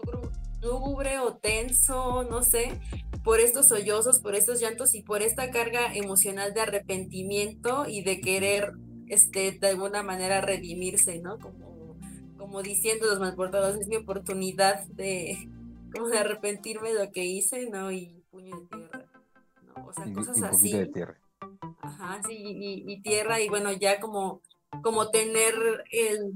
lúgubre 0.61 1.19
o 1.19 1.35
tenso, 1.35 2.23
no 2.23 2.43
sé, 2.43 2.79
por 3.23 3.39
estos 3.39 3.67
sollozos, 3.67 4.19
por 4.19 4.35
estos 4.35 4.59
llantos 4.61 4.95
y 4.95 5.01
por 5.01 5.21
esta 5.21 5.51
carga 5.51 5.93
emocional 5.93 6.53
de 6.53 6.61
arrepentimiento 6.61 7.85
y 7.87 8.03
de 8.03 8.21
querer, 8.21 8.73
este, 9.07 9.51
de 9.51 9.67
alguna 9.67 10.03
manera 10.03 10.39
redimirse, 10.41 11.19
¿no? 11.19 11.39
Como, 11.39 11.97
como 12.37 12.61
diciendo 12.61 13.07
los 13.07 13.19
malportados, 13.19 13.77
es 13.77 13.87
mi 13.87 13.97
oportunidad 13.97 14.85
de, 14.87 15.49
como 15.93 16.07
de 16.07 16.19
arrepentirme 16.19 16.93
de 16.93 17.05
lo 17.05 17.11
que 17.11 17.25
hice, 17.25 17.69
¿no? 17.69 17.91
Y 17.91 18.20
puño 18.41 18.59
de 18.59 18.67
tierra, 18.67 19.05
¿no? 19.63 19.87
O 19.87 19.93
sea, 19.93 20.13
cosas 20.13 20.43
así. 20.43 20.71
De 20.71 20.85
tierra. 20.87 21.19
Ajá, 21.81 22.21
sí, 22.27 22.35
y, 22.37 23.01
tierra, 23.01 23.39
y 23.39 23.49
bueno, 23.49 23.71
ya 23.71 23.99
como, 23.99 24.41
como 24.83 25.09
tener 25.09 25.53
el, 25.91 26.33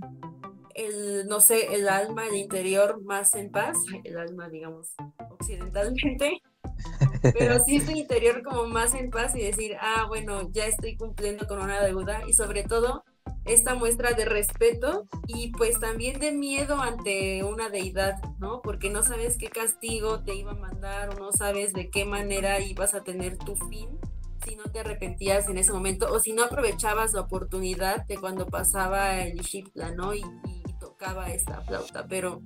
el, 0.73 1.27
no 1.27 1.39
sé, 1.39 1.75
el 1.75 1.87
alma, 1.87 2.27
el 2.27 2.35
interior 2.35 3.01
más 3.03 3.33
en 3.35 3.51
paz, 3.51 3.77
el 4.03 4.17
alma, 4.17 4.49
digamos, 4.49 4.95
occidentalmente, 5.29 6.41
pero 7.33 7.59
sí 7.59 7.77
el 7.77 7.97
interior 7.97 8.43
como 8.43 8.65
más 8.65 8.93
en 8.95 9.09
paz 9.09 9.35
y 9.35 9.43
decir, 9.43 9.77
ah, 9.79 10.05
bueno, 10.07 10.49
ya 10.51 10.65
estoy 10.65 10.97
cumpliendo 10.97 11.47
con 11.47 11.61
una 11.61 11.81
deuda 11.81 12.23
y 12.27 12.33
sobre 12.33 12.63
todo 12.63 13.03
esta 13.45 13.75
muestra 13.75 14.13
de 14.13 14.25
respeto 14.25 15.07
y 15.27 15.51
pues 15.51 15.79
también 15.79 16.19
de 16.19 16.31
miedo 16.31 16.81
ante 16.81 17.43
una 17.43 17.69
deidad, 17.69 18.15
¿no? 18.39 18.61
Porque 18.61 18.89
no 18.89 19.03
sabes 19.03 19.37
qué 19.37 19.47
castigo 19.47 20.23
te 20.23 20.35
iba 20.35 20.51
a 20.51 20.55
mandar 20.55 21.09
o 21.09 21.19
no 21.19 21.31
sabes 21.31 21.73
de 21.73 21.89
qué 21.89 22.05
manera 22.05 22.59
ibas 22.59 22.95
a 22.95 23.03
tener 23.03 23.37
tu 23.37 23.55
fin 23.55 23.99
si 24.45 24.55
no 24.55 24.63
te 24.63 24.79
arrepentías 24.79 25.49
en 25.49 25.57
ese 25.57 25.73
momento 25.73 26.11
o 26.11 26.19
si 26.19 26.33
no 26.33 26.43
aprovechabas 26.43 27.13
la 27.13 27.21
oportunidad 27.21 28.05
de 28.05 28.17
cuando 28.17 28.45
pasaba 28.47 29.19
el 29.21 29.39
Shipla, 29.39 29.91
¿no? 29.91 30.13
Y, 30.13 30.19
y 30.19 30.79
tocaba 30.79 31.31
esta 31.31 31.61
flauta, 31.61 32.05
pero 32.07 32.41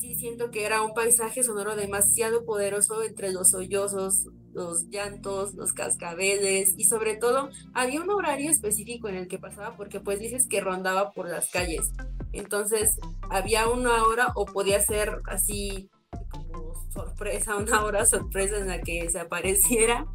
sí 0.00 0.14
siento 0.14 0.50
que 0.50 0.64
era 0.64 0.82
un 0.82 0.94
paisaje 0.94 1.42
sonoro 1.42 1.76
demasiado 1.76 2.44
poderoso 2.44 3.02
entre 3.02 3.30
los 3.32 3.50
sollozos, 3.50 4.26
los 4.52 4.88
llantos, 4.88 5.54
los 5.54 5.72
cascabeles 5.74 6.72
y 6.76 6.84
sobre 6.84 7.16
todo 7.16 7.50
había 7.74 8.00
un 8.00 8.10
horario 8.10 8.50
específico 8.50 9.08
en 9.08 9.16
el 9.16 9.28
que 9.28 9.38
pasaba 9.38 9.76
porque 9.76 10.00
pues 10.00 10.18
dices 10.18 10.46
que 10.48 10.60
rondaba 10.60 11.12
por 11.12 11.28
las 11.28 11.50
calles. 11.50 11.92
Entonces 12.32 12.98
había 13.28 13.68
una 13.68 14.04
hora 14.04 14.32
o 14.34 14.46
podía 14.46 14.80
ser 14.80 15.20
así 15.26 15.90
como 16.30 16.74
sorpresa, 16.92 17.56
una 17.58 17.84
hora 17.84 18.06
sorpresa 18.06 18.56
en 18.58 18.68
la 18.68 18.80
que 18.80 19.08
se 19.10 19.20
apareciera 19.20 20.06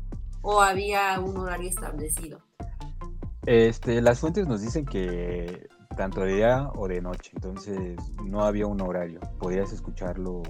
o 0.41 0.61
había 0.61 1.19
un 1.19 1.37
horario 1.37 1.69
establecido. 1.69 2.39
Este, 3.45 4.01
las 4.01 4.19
fuentes 4.19 4.47
nos 4.47 4.61
dicen 4.61 4.85
que 4.85 5.67
tanto 5.95 6.21
de 6.21 6.35
día 6.35 6.69
o 6.75 6.87
de 6.87 7.01
noche, 7.01 7.31
entonces 7.33 7.97
no 8.23 8.43
había 8.43 8.67
un 8.67 8.81
horario, 8.81 9.19
podías 9.39 9.71
escucharlo 9.71 10.43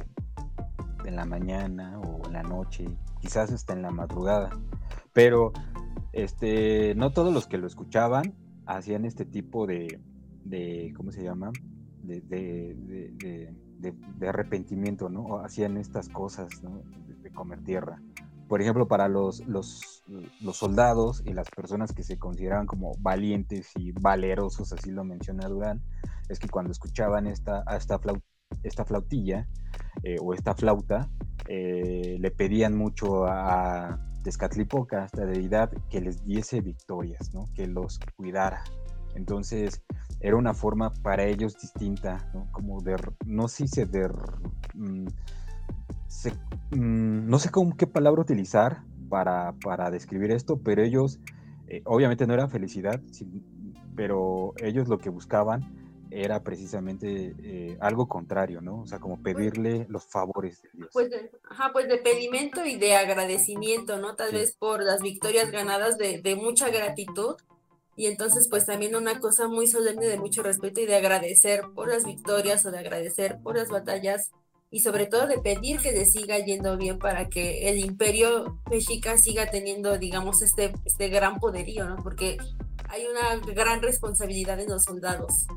en 1.06 1.16
la 1.16 1.26
mañana 1.26 2.00
o 2.00 2.26
en 2.28 2.34
la 2.34 2.44
noche, 2.44 2.86
quizás 3.22 3.52
hasta 3.52 3.74
en 3.74 3.82
la 3.82 3.92
madrugada, 3.92 4.50
pero 5.14 5.54
este, 6.14 6.96
no 6.96 7.12
todos 7.12 7.34
los 7.34 7.48
que 7.48 7.58
lo 7.58 7.68
escuchaban 7.68 8.34
hacían 8.66 9.06
este 9.06 9.26
tipo 9.26 9.68
de, 9.68 10.00
de 10.44 10.94
¿cómo 10.96 11.12
se 11.12 11.24
llama? 11.24 11.52
De, 12.02 12.22
de, 12.22 12.76
de, 13.80 14.28
arrepentimiento, 14.28 15.10
¿no? 15.10 15.40
hacían 15.40 15.78
estas 15.78 16.10
cosas, 16.10 16.64
¿no? 16.64 16.82
De, 17.22 17.32
comer 17.32 17.62
tierra. 17.64 18.02
Por 18.48 18.62
ejemplo, 18.62 18.88
para 18.88 19.08
los, 19.08 19.46
los, 19.48 20.04
soldados 20.54 21.24
y 21.26 21.34
las 21.34 21.50
personas 21.50 21.94
que 21.94 22.04
se 22.04 22.18
consideraban 22.18 22.68
como 22.68 22.94
valientes 23.00 23.72
y 23.76 23.92
valerosos, 23.92 24.72
así 24.72 24.92
lo 24.92 25.04
menciona 25.04 25.48
Durán, 25.48 25.82
es 26.30 26.40
que 26.40 26.48
cuando 26.48 26.72
escuchaban 26.72 27.28
esta, 27.28 27.64
esta, 27.76 28.00
esta 28.64 28.86
flautilla 28.86 29.48
eh, 30.04 30.18
o 30.22 30.34
esta 30.34 30.54
flauta, 30.54 31.10
eh, 31.48 32.18
le 32.20 32.32
pedían 32.32 32.76
mucho 32.78 33.26
a 33.26 34.00
Tezcatlipoca, 34.24 35.06
esta 35.06 35.26
deidad, 35.26 35.72
que 35.90 36.02
les 36.02 36.26
diese 36.26 36.62
victorias, 36.62 37.34
¿no? 37.34 37.48
que 37.54 37.68
los 37.68 38.00
cuidara. 38.16 38.64
Entonces, 39.16 39.84
era 40.20 40.36
una 40.36 40.54
forma 40.54 40.92
para 41.04 41.26
ellos 41.26 41.58
distinta, 41.60 42.30
¿no? 42.34 42.52
como 42.52 42.82
de, 42.82 42.96
no 43.26 43.48
sé 43.48 43.68
si 43.68 43.84
de, 43.86 44.10
mm, 46.72 46.76
mm, 46.78 47.30
no 47.30 47.40
sé 47.40 47.50
cómo, 47.52 47.76
qué 47.78 47.88
palabra 47.88 48.22
utilizar 48.22 48.82
para, 49.10 49.54
para 49.64 49.92
describir 49.92 50.32
esto, 50.32 50.58
pero 50.58 50.84
ellos, 50.84 51.20
eh, 51.68 51.82
obviamente 51.86 52.28
no 52.28 52.34
era 52.34 52.48
felicidad, 52.48 53.02
pero 53.96 54.54
ellos 54.58 54.88
lo 54.88 54.98
que 54.98 55.10
buscaban 55.10 55.86
era 56.12 56.44
precisamente 56.44 57.36
eh, 57.44 57.78
algo 57.82 58.08
contrario, 58.08 58.62
¿no? 58.62 58.82
O 58.82 58.88
sea, 58.88 59.00
como 59.00 59.22
pues 59.22 59.36
pedirle 59.36 59.86
los 59.90 60.06
favores 60.06 60.62
de 60.62 60.70
Dios. 60.74 60.90
Pues 60.94 61.10
de, 61.10 61.32
ajá, 61.50 61.72
pues 61.74 61.88
de 61.88 61.98
pedimento 61.98 62.66
y 62.66 62.78
de 62.78 62.96
agradecimiento, 62.96 63.98
¿no? 63.98 64.16
Tal 64.16 64.32
vez 64.32 64.56
por 64.56 64.84
las 64.84 65.02
victorias 65.02 65.52
ganadas 65.52 65.98
de, 65.98 66.22
de, 66.22 66.36
mucha 66.36 66.70
gratitud. 66.70 67.36
Y 67.98 68.08
entonces, 68.08 68.48
pues 68.50 68.66
también 68.66 68.96
una 68.96 69.20
cosa 69.20 69.48
muy 69.48 69.68
solemne 69.68 70.06
de 70.06 70.18
mucho 70.18 70.44
respeto 70.44 70.82
y 70.82 70.86
de 70.86 70.96
agradecer 70.96 71.64
por 71.74 71.88
las 71.90 72.06
victorias 72.06 72.66
o 72.66 72.72
de 72.72 72.80
agradecer 72.80 73.40
por 73.42 73.58
las 73.58 73.70
batallas 73.70 74.32
y 74.72 74.80
sobre 74.80 75.06
todo 75.06 75.28
de 75.28 75.38
pedir 75.40 75.80
que 75.80 75.92
le 75.92 76.06
siga 76.06 76.38
yendo 76.40 76.78
bien 76.78 77.00
para 77.00 77.30
que 77.30 77.70
el 77.70 77.80
imperio 77.80 78.60
mexica 78.70 79.18
siga 79.18 79.50
teniendo, 79.50 79.98
digamos, 79.98 80.42
este, 80.42 80.74
este 80.86 81.10
gran 81.10 81.40
poderío, 81.40 81.88
¿no? 81.88 81.98
Porque 81.98 82.38
hay 82.90 83.06
una 83.06 83.54
gran 83.54 83.82
responsabilidad 83.82 84.60
en 84.60 84.70
los 84.70 84.84
soldados. 84.84 85.48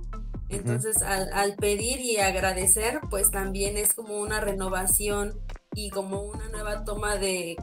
Entonces, 0.50 1.02
al, 1.02 1.56
pedir 1.56 2.00
y 2.00 2.18
agradecer, 2.18 3.00
pues 3.10 3.30
también 3.30 3.76
es 3.76 3.92
como 3.92 4.18
una 4.18 4.40
renovación 4.40 5.38
y 5.74 5.90
como 5.90 6.22
una 6.22 6.48
nueva 6.48 6.84
toma 6.84 7.16
de, 7.16 7.56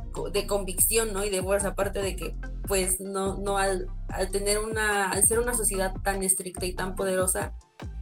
convicción, 0.48 1.12
¿no? 1.12 1.26
Y 1.26 1.32
de 1.32 1.42
fuerza, 1.42 1.70
aparte 1.70 2.02
de 2.02 2.16
que, 2.16 2.36
pues, 2.68 3.00
no, 3.00 3.38
no 3.38 3.58
al, 3.58 3.88
al 4.10 4.30
tener 4.30 4.60
una, 4.60 5.10
al 5.10 5.24
ser 5.24 5.40
una 5.40 5.56
sociedad 5.56 5.94
tan 6.04 6.22
estricta 6.22 6.66
y 6.66 6.74
tan 6.74 6.96
poderosa, 6.96 7.56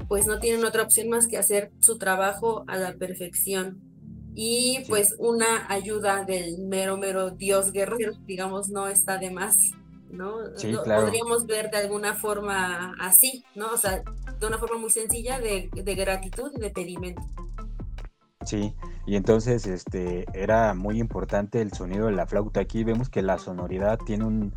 pues 0.08 0.28
no 0.28 0.40
tienen 0.40 0.66
otra 0.66 0.84
opción 0.84 1.10
más 1.10 1.28
que 1.28 1.38
hacer 1.38 1.72
su 1.80 1.98
trabajo 1.98 2.64
a 2.68 2.78
la 2.78 2.94
perfección. 2.94 3.82
Y 4.36 4.84
pues 4.88 5.16
una 5.20 5.72
ayuda 5.72 6.24
del 6.24 6.60
mero, 6.60 6.98
mero 6.98 7.32
Dios 7.32 7.72
guerrero, 7.72 8.14
digamos, 8.26 8.70
no 8.70 8.88
está 8.88 9.18
de 9.18 9.32
más. 9.32 9.74
¿no? 10.14 10.36
Podríamos 10.54 11.48
ver 11.48 11.72
de 11.72 11.78
alguna 11.78 12.14
forma 12.14 12.96
así, 13.00 13.44
¿no? 13.56 13.72
O 13.72 13.78
sea, 13.78 14.04
de 14.40 14.48
una 14.48 14.60
forma 14.60 14.78
muy 14.78 14.92
sencilla 14.92 15.40
de, 15.40 15.70
gratitud 15.74 16.52
y 16.56 16.60
de 16.60 16.70
pedimento. 16.70 17.22
Sí, 18.46 18.76
y 19.08 19.16
entonces 19.16 19.66
este 19.66 20.26
era 20.34 20.74
muy 20.74 21.00
importante 21.00 21.62
el 21.62 21.74
sonido 21.74 22.08
de 22.08 22.14
la 22.14 22.28
flauta. 22.28 22.60
Aquí 22.60 22.84
vemos 22.84 23.10
que 23.10 23.22
la 23.22 23.40
sonoridad 23.40 23.98
tiene 24.06 24.26
un, 24.26 24.54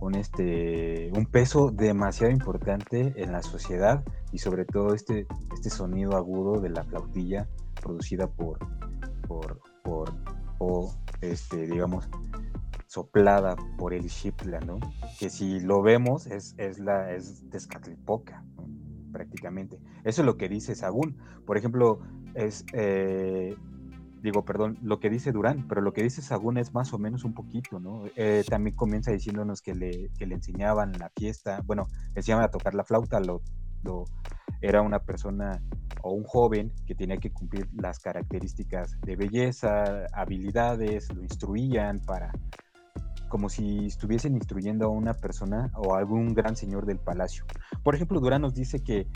un, 0.00 0.14
este, 0.14 1.10
un 1.14 1.26
peso 1.26 1.70
demasiado 1.70 2.32
importante 2.32 3.12
en 3.16 3.32
la 3.32 3.42
sociedad 3.42 4.02
y 4.32 4.38
sobre 4.38 4.64
todo 4.64 4.94
este, 4.94 5.26
este 5.54 5.70
sonido 5.70 6.16
agudo 6.16 6.60
de 6.60 6.70
la 6.70 6.84
flautilla 6.84 7.48
producida 7.80 8.26
por, 8.26 8.58
por, 9.26 9.60
por 9.82 10.12
o 10.58 10.94
este, 11.20 11.66
digamos, 11.66 12.08
soplada 12.86 13.56
por 13.78 13.94
el 13.94 14.06
Shipla, 14.06 14.60
¿no? 14.60 14.78
Que 15.18 15.30
si 15.30 15.60
lo 15.60 15.82
vemos 15.82 16.26
es, 16.26 16.54
es 16.58 16.78
la 16.78 17.12
es 17.12 17.42
Tezcatlipoca, 17.50 18.44
prácticamente. 19.12 19.80
Eso 20.04 20.22
es 20.22 20.26
lo 20.26 20.36
que 20.36 20.48
dice 20.48 20.74
Sagún. 20.74 21.16
Por 21.46 21.56
ejemplo, 21.56 22.00
es 22.34 22.64
eh, 22.74 23.56
digo, 24.22 24.44
perdón, 24.44 24.78
lo 24.82 25.00
que 25.00 25.10
dice 25.10 25.32
Durán, 25.32 25.66
pero 25.68 25.80
lo 25.80 25.92
que 25.92 26.02
dice 26.02 26.22
Sagún 26.22 26.56
es 26.56 26.72
más 26.72 26.92
o 26.92 26.98
menos 26.98 27.24
un 27.24 27.34
poquito, 27.34 27.80
¿no? 27.80 28.04
Eh, 28.16 28.44
también 28.48 28.76
comienza 28.76 29.10
diciéndonos 29.10 29.60
que 29.60 29.74
le, 29.74 30.10
que 30.18 30.26
le 30.26 30.36
enseñaban 30.36 30.92
la 30.98 31.10
fiesta, 31.10 31.60
bueno, 31.64 31.88
enseñaban 32.14 32.44
a 32.44 32.50
tocar 32.50 32.74
la 32.74 32.84
flauta, 32.84 33.20
lo, 33.20 33.42
lo, 33.82 34.04
era 34.60 34.80
una 34.80 35.00
persona 35.00 35.60
o 36.02 36.12
un 36.12 36.24
joven 36.24 36.72
que 36.86 36.94
tenía 36.94 37.16
que 37.16 37.32
cumplir 37.32 37.68
las 37.74 37.98
características 37.98 39.00
de 39.00 39.16
belleza, 39.16 40.06
habilidades, 40.12 41.12
lo 41.12 41.22
instruían 41.22 42.00
para 42.00 42.32
como 43.28 43.48
si 43.48 43.86
estuviesen 43.86 44.34
instruyendo 44.34 44.84
a 44.84 44.88
una 44.88 45.14
persona 45.14 45.72
o 45.74 45.94
a 45.94 45.98
algún 45.98 46.34
gran 46.34 46.54
señor 46.54 46.84
del 46.84 46.98
palacio. 46.98 47.46
Por 47.82 47.94
ejemplo, 47.94 48.20
Durán 48.20 48.42
nos 48.42 48.54
dice 48.54 48.80
que, 48.84 49.06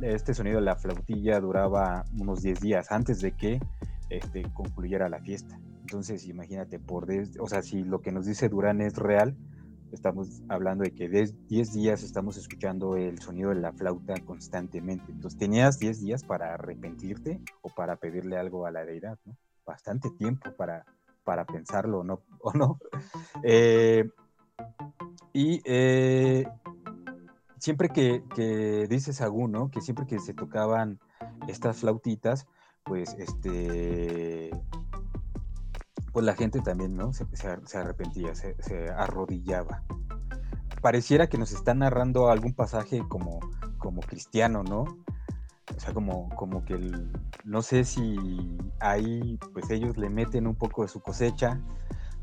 este 0.00 0.34
sonido 0.34 0.58
de 0.58 0.64
la 0.64 0.76
flautilla 0.76 1.40
duraba 1.40 2.04
unos 2.18 2.42
10 2.42 2.60
días 2.60 2.90
antes 2.90 3.20
de 3.20 3.32
que 3.32 3.60
este, 4.16 4.42
concluyera 4.52 5.08
la 5.08 5.20
fiesta. 5.20 5.58
Entonces, 5.80 6.26
imagínate, 6.26 6.78
por 6.78 7.06
o 7.38 7.48
sea, 7.48 7.62
si 7.62 7.84
lo 7.84 8.00
que 8.00 8.12
nos 8.12 8.26
dice 8.26 8.48
Durán 8.48 8.80
es 8.80 8.96
real, 8.96 9.36
estamos 9.92 10.42
hablando 10.48 10.84
de 10.84 10.92
que 10.92 11.08
10 11.08 11.72
días 11.72 12.02
estamos 12.02 12.36
escuchando 12.36 12.96
el 12.96 13.18
sonido 13.18 13.50
de 13.50 13.56
la 13.56 13.72
flauta 13.72 14.14
constantemente. 14.24 15.12
Entonces, 15.12 15.38
tenías 15.38 15.78
10 15.78 16.00
días 16.00 16.24
para 16.24 16.54
arrepentirte 16.54 17.40
o 17.60 17.68
para 17.68 17.96
pedirle 17.96 18.36
algo 18.36 18.66
a 18.66 18.70
la 18.70 18.84
deidad. 18.84 19.18
Bastante 19.66 20.10
tiempo 20.10 20.52
para, 20.56 20.84
para 21.24 21.44
pensarlo 21.44 22.04
¿no? 22.04 22.22
o 22.40 22.52
no. 22.52 22.78
Eh, 23.42 24.08
y 25.32 25.60
eh, 25.64 26.46
siempre 27.58 27.88
que, 27.88 28.22
que 28.34 28.86
dice 28.88 29.12
¿no? 29.48 29.70
Que 29.70 29.80
siempre 29.80 30.06
que 30.06 30.18
se 30.18 30.34
tocaban 30.34 30.98
estas 31.48 31.78
flautitas, 31.78 32.46
pues 32.84 33.14
este 33.18 34.50
pues 36.12 36.26
la 36.26 36.34
gente 36.34 36.60
también, 36.60 36.94
¿no? 36.94 37.12
Se, 37.12 37.24
arrepentía, 37.78 38.34
se, 38.34 38.90
arrodillaba. 38.90 39.82
Pareciera 40.82 41.28
que 41.28 41.38
nos 41.38 41.52
está 41.52 41.74
narrando 41.74 42.28
algún 42.28 42.52
pasaje 42.52 43.02
como, 43.08 43.40
como 43.78 44.02
cristiano, 44.02 44.62
¿no? 44.62 44.82
O 45.74 45.80
sea, 45.80 45.94
como, 45.94 46.28
como 46.30 46.64
que 46.64 46.78
no 47.44 47.62
sé 47.62 47.84
si 47.84 48.58
ahí 48.78 49.38
pues 49.54 49.70
ellos 49.70 49.96
le 49.96 50.10
meten 50.10 50.46
un 50.46 50.54
poco 50.54 50.82
de 50.82 50.88
su 50.88 51.00
cosecha, 51.00 51.60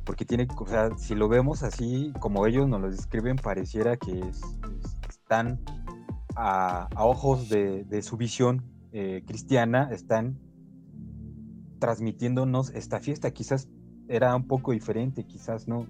porque 0.03 0.23
tiene, 0.23 0.47
o 0.55 0.67
sea, 0.67 0.95
si 0.97 1.15
lo 1.15 1.27
vemos 1.27 1.63
así, 1.63 2.13
como 2.19 2.45
ellos 2.45 2.67
nos 2.67 2.81
lo 2.81 2.91
describen, 2.91 3.37
pareciera 3.37 3.97
que 3.97 4.21
están 5.09 5.59
a, 6.35 6.89
ojos 6.95 7.49
de, 7.49 8.01
su 8.03 8.17
visión 8.17 8.63
eh, 8.91 9.23
cristiana, 9.25 9.89
están 9.91 10.37
transmitiéndonos 11.79 12.69
esta 12.71 12.99
fiesta. 12.99 13.31
Quizás 13.31 13.67
era 14.07 14.35
un 14.35 14.47
poco 14.47 14.71
diferente, 14.71 15.23
quizás 15.25 15.67
no, 15.67 15.87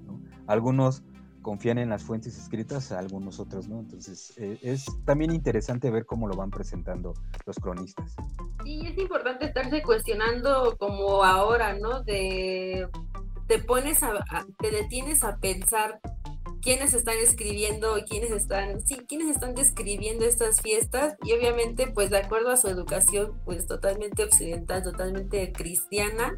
Algunos 0.47 1.03
confían 1.41 1.77
en 1.77 1.89
las 1.89 2.03
fuentes 2.03 2.37
escritas, 2.37 2.91
algunos 2.91 3.39
otros 3.39 3.67
no. 3.67 3.79
Entonces 3.79 4.33
eh, 4.37 4.59
es 4.61 4.85
también 5.05 5.31
interesante 5.31 5.89
ver 5.89 6.05
cómo 6.05 6.27
lo 6.27 6.35
van 6.35 6.51
presentando 6.51 7.13
los 7.45 7.55
cronistas. 7.57 8.15
Y 8.65 8.85
es 8.87 8.97
importante 8.97 9.45
estarse 9.45 9.81
cuestionando 9.81 10.75
como 10.77 11.23
ahora, 11.23 11.77
¿no? 11.79 12.03
De 12.03 12.87
te 13.47 13.57
pones 13.59 14.03
a, 14.03 14.13
te 14.59 14.69
detienes 14.69 15.23
a 15.23 15.37
pensar 15.37 15.99
quiénes 16.61 16.93
están 16.93 17.17
escribiendo 17.17 17.95
quiénes 18.07 18.31
están, 18.31 18.85
sí, 18.85 18.97
quiénes 19.07 19.29
están 19.29 19.55
describiendo 19.55 20.25
estas 20.25 20.61
fiestas 20.61 21.15
y 21.23 21.33
obviamente 21.33 21.87
pues 21.87 22.09
de 22.09 22.17
acuerdo 22.17 22.49
a 22.49 22.57
su 22.57 22.67
educación 22.67 23.39
pues 23.45 23.67
totalmente 23.67 24.23
occidental, 24.23 24.83
totalmente 24.83 25.51
cristiana, 25.51 26.35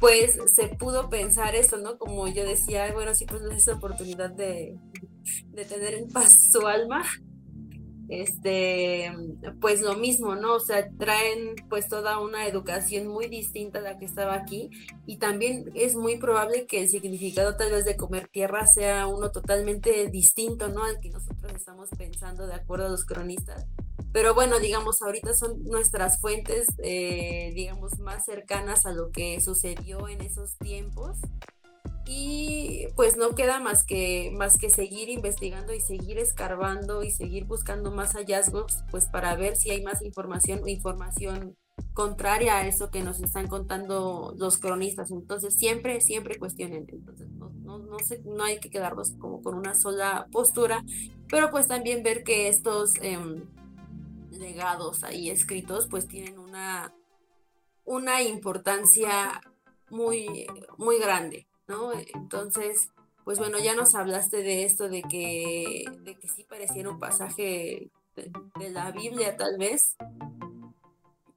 pues 0.00 0.38
se 0.54 0.68
pudo 0.68 1.08
pensar 1.08 1.54
eso, 1.54 1.78
¿no? 1.78 1.98
Como 1.98 2.28
yo 2.28 2.44
decía, 2.44 2.92
bueno, 2.92 3.14
sí, 3.14 3.24
pues 3.26 3.42
esa 3.42 3.74
oportunidad 3.74 4.30
de, 4.30 4.78
de 5.46 5.64
tener 5.64 5.94
en 5.94 6.08
paz 6.08 6.34
su 6.52 6.66
alma, 6.66 7.02
este, 8.08 9.12
pues 9.60 9.80
lo 9.80 9.96
mismo, 9.96 10.36
¿no? 10.36 10.54
O 10.54 10.60
sea, 10.60 10.88
traen 10.98 11.54
pues 11.68 11.88
toda 11.88 12.18
una 12.20 12.46
educación 12.46 13.06
muy 13.08 13.28
distinta 13.28 13.78
a 13.78 13.82
la 13.82 13.98
que 13.98 14.04
estaba 14.04 14.34
aquí 14.34 14.70
y 15.06 15.18
también 15.18 15.70
es 15.74 15.96
muy 15.96 16.18
probable 16.18 16.66
que 16.66 16.80
el 16.80 16.88
significado 16.88 17.56
tal 17.56 17.72
vez 17.72 17.84
de 17.84 17.96
comer 17.96 18.28
tierra 18.28 18.66
sea 18.66 19.06
uno 19.06 19.30
totalmente 19.30 20.08
distinto, 20.08 20.68
¿no? 20.68 20.84
Al 20.84 21.00
que 21.00 21.10
nosotros 21.10 21.52
estamos 21.54 21.88
pensando 21.96 22.46
de 22.46 22.54
acuerdo 22.54 22.86
a 22.86 22.90
los 22.90 23.04
cronistas. 23.04 23.66
Pero 24.12 24.34
bueno, 24.34 24.58
digamos, 24.58 25.02
ahorita 25.02 25.34
son 25.34 25.62
nuestras 25.64 26.20
fuentes, 26.20 26.68
eh, 26.78 27.52
digamos, 27.54 27.98
más 27.98 28.24
cercanas 28.24 28.86
a 28.86 28.92
lo 28.92 29.10
que 29.10 29.40
sucedió 29.40 30.08
en 30.08 30.22
esos 30.22 30.56
tiempos 30.56 31.18
y 32.06 32.86
pues 32.94 33.16
no 33.16 33.34
queda 33.34 33.58
más 33.60 33.84
que 33.84 34.32
más 34.36 34.56
que 34.56 34.70
seguir 34.70 35.08
investigando 35.08 35.74
y 35.74 35.80
seguir 35.80 36.18
escarbando 36.18 37.02
y 37.02 37.10
seguir 37.10 37.44
buscando 37.44 37.90
más 37.90 38.14
hallazgos 38.14 38.84
pues 38.90 39.06
para 39.06 39.34
ver 39.34 39.56
si 39.56 39.70
hay 39.70 39.82
más 39.82 40.02
información 40.02 40.62
o 40.62 40.68
información 40.68 41.56
contraria 41.92 42.58
a 42.58 42.66
eso 42.66 42.90
que 42.90 43.02
nos 43.02 43.20
están 43.20 43.48
contando 43.48 44.34
los 44.38 44.58
cronistas. 44.58 45.10
Entonces 45.10 45.54
siempre 45.54 46.00
siempre 46.00 46.38
cuestionen. 46.38 46.86
Entonces 46.88 47.28
no, 47.30 47.50
no, 47.50 47.78
no, 47.78 47.96
no 48.24 48.44
hay 48.44 48.60
que 48.60 48.70
quedarnos 48.70 49.12
como 49.18 49.42
con 49.42 49.54
una 49.54 49.74
sola 49.74 50.26
postura 50.30 50.82
pero 51.28 51.50
pues 51.50 51.66
también 51.66 52.02
ver 52.02 52.22
que 52.22 52.48
estos 52.48 52.94
em, 53.00 53.44
legados 54.30 55.04
ahí 55.04 55.30
escritos 55.30 55.88
pues 55.88 56.06
tienen 56.06 56.38
una 56.38 56.92
una 57.84 58.22
importancia 58.22 59.40
muy 59.90 60.46
muy 60.76 60.98
grande 60.98 61.46
¿no? 61.68 61.92
Entonces, 62.14 62.90
pues 63.24 63.38
bueno, 63.38 63.58
ya 63.58 63.74
nos 63.74 63.94
hablaste 63.94 64.42
de 64.42 64.64
esto, 64.64 64.88
de 64.88 65.02
que, 65.02 65.84
de 66.02 66.14
que 66.14 66.28
sí 66.28 66.44
pareciera 66.44 66.90
un 66.90 66.98
pasaje 66.98 67.90
de, 68.14 68.70
la 68.70 68.90
Biblia 68.92 69.36
tal 69.36 69.58
vez, 69.58 69.96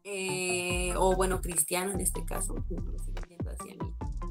eh, 0.04 0.94
o 0.96 1.16
bueno, 1.16 1.42
cristiano 1.42 1.92
en 1.92 2.02
este 2.02 2.26
caso, 2.26 2.56
hacia 2.56 3.76
mí. 3.76 3.90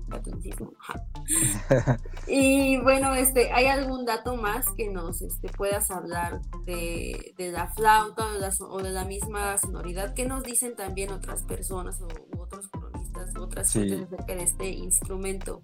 y 2.27 2.79
bueno, 2.79 3.15
este, 3.15 3.53
¿hay 3.53 3.67
algún 3.67 4.05
dato 4.05 4.37
más 4.37 4.67
que 4.77 4.89
nos 4.89 5.23
este, 5.23 5.49
puedas 5.49 5.91
hablar 5.91 6.41
de, 6.65 7.35
la 7.39 7.69
flauta 7.69 8.27
o 8.61 8.83
de 8.83 8.91
la, 8.91 9.05
misma 9.05 9.57
sonoridad? 9.59 10.15
¿Qué 10.15 10.27
nos 10.27 10.43
dicen 10.43 10.77
también 10.77 11.13
otras 11.13 11.43
personas 11.43 12.01
o 12.01 12.09
otros 12.39 12.69
cronistas, 12.69 13.37
otras 13.37 13.69
sí. 13.69 13.93
acerca 13.93 14.35
de 14.35 14.43
este 14.43 14.69
instrumento? 14.69 15.61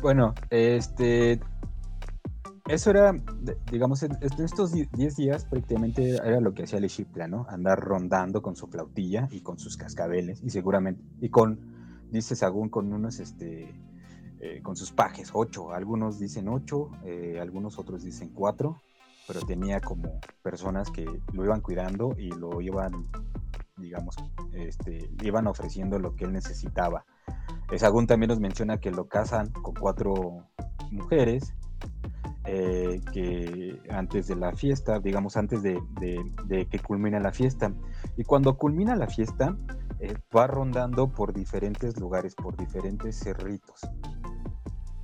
Bueno, 0.00 0.34
este. 0.50 1.40
Eso 2.68 2.90
era, 2.90 3.14
digamos, 3.72 4.02
en 4.02 4.12
estos 4.20 4.72
10 4.72 5.16
días 5.16 5.46
prácticamente 5.46 6.16
era 6.16 6.38
lo 6.38 6.52
que 6.52 6.64
hacía 6.64 6.78
Lechipla, 6.78 7.26
¿no? 7.26 7.46
Andar 7.48 7.80
rondando 7.80 8.42
con 8.42 8.56
su 8.56 8.66
flautilla 8.66 9.26
y 9.30 9.40
con 9.40 9.58
sus 9.58 9.78
cascabeles 9.78 10.42
y 10.42 10.50
seguramente, 10.50 11.02
y 11.22 11.30
con, 11.30 11.58
dice 12.10 12.36
Sagún, 12.36 12.68
con 12.68 12.92
unos, 12.92 13.20
este, 13.20 13.74
eh, 14.40 14.60
con 14.62 14.76
sus 14.76 14.92
pajes, 14.92 15.30
ocho, 15.32 15.72
algunos 15.72 16.18
dicen 16.18 16.46
ocho, 16.48 16.90
eh, 17.04 17.38
algunos 17.40 17.78
otros 17.78 18.02
dicen 18.02 18.28
cuatro, 18.34 18.82
pero 19.26 19.40
tenía 19.40 19.80
como 19.80 20.20
personas 20.42 20.90
que 20.90 21.06
lo 21.32 21.44
iban 21.44 21.62
cuidando 21.62 22.14
y 22.18 22.32
lo 22.32 22.60
iban, 22.60 23.08
digamos, 23.78 24.14
este, 24.52 25.10
iban 25.22 25.46
ofreciendo 25.46 25.98
lo 25.98 26.14
que 26.14 26.26
él 26.26 26.32
necesitaba. 26.32 27.06
Sagún 27.76 28.06
también 28.06 28.28
nos 28.28 28.40
menciona 28.40 28.78
que 28.78 28.90
lo 28.90 29.08
casan 29.08 29.50
con 29.50 29.74
cuatro 29.74 30.46
mujeres, 30.90 31.54
eh, 32.44 33.02
que 33.12 33.78
antes 33.90 34.26
de 34.26 34.36
la 34.36 34.52
fiesta, 34.52 35.00
digamos 35.00 35.36
antes 35.36 35.62
de, 35.62 35.78
que 36.70 36.78
culmine 36.78 37.20
la 37.20 37.30
fiesta. 37.30 37.74
Y 38.16 38.24
cuando 38.24 38.56
culmina 38.56 38.96
la 38.96 39.06
fiesta, 39.06 39.54
eh, 40.00 40.14
va 40.34 40.46
rondando 40.46 41.12
por 41.12 41.34
diferentes 41.34 42.00
lugares, 42.00 42.34
por 42.34 42.56
diferentes 42.56 43.18
cerritos. 43.18 43.82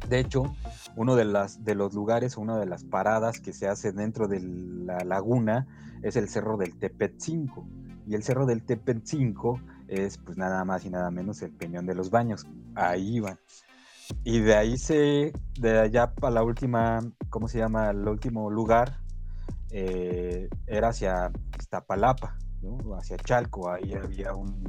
De 0.08 0.20
hecho, 0.20 0.54
uno 0.96 1.16
de, 1.16 1.26
de 1.60 1.74
los 1.74 1.92
lugares, 1.92 2.38
una 2.38 2.58
de 2.58 2.66
las 2.66 2.84
paradas 2.84 3.40
que 3.40 3.52
se 3.52 3.68
hace 3.68 3.92
dentro 3.92 4.26
de 4.26 4.40
la 4.40 5.00
laguna 5.00 5.66
es 6.02 6.16
el 6.16 6.28
cerro 6.28 6.56
del 6.56 6.78
Tepetzinco. 6.78 7.66
Y 8.06 8.14
el 8.14 8.22
cerro 8.22 8.46
del 8.46 8.62
Tepetzinco 8.62 9.60
es 9.88 10.18
pues 10.18 10.36
nada 10.36 10.64
más 10.64 10.84
y 10.84 10.90
nada 10.90 11.10
menos 11.10 11.42
el 11.42 11.52
Peñón 11.52 11.86
de 11.86 11.94
los 11.94 12.10
Baños. 12.10 12.46
Ahí 12.74 13.20
van. 13.20 13.38
Y 14.22 14.40
de 14.40 14.54
ahí 14.54 14.76
se, 14.76 15.32
de 15.58 15.78
allá 15.80 16.14
para 16.14 16.34
la 16.34 16.42
última, 16.42 17.00
¿cómo 17.30 17.48
se 17.48 17.58
llama? 17.58 17.90
El 17.90 18.06
último 18.06 18.50
lugar 18.50 19.00
eh, 19.70 20.48
era 20.66 20.88
hacia 20.88 21.30
Iztapalapa, 21.58 22.36
¿no? 22.62 22.96
hacia 22.96 23.16
Chalco, 23.16 23.70
ahí 23.70 23.94
había 23.94 24.34
un, 24.34 24.64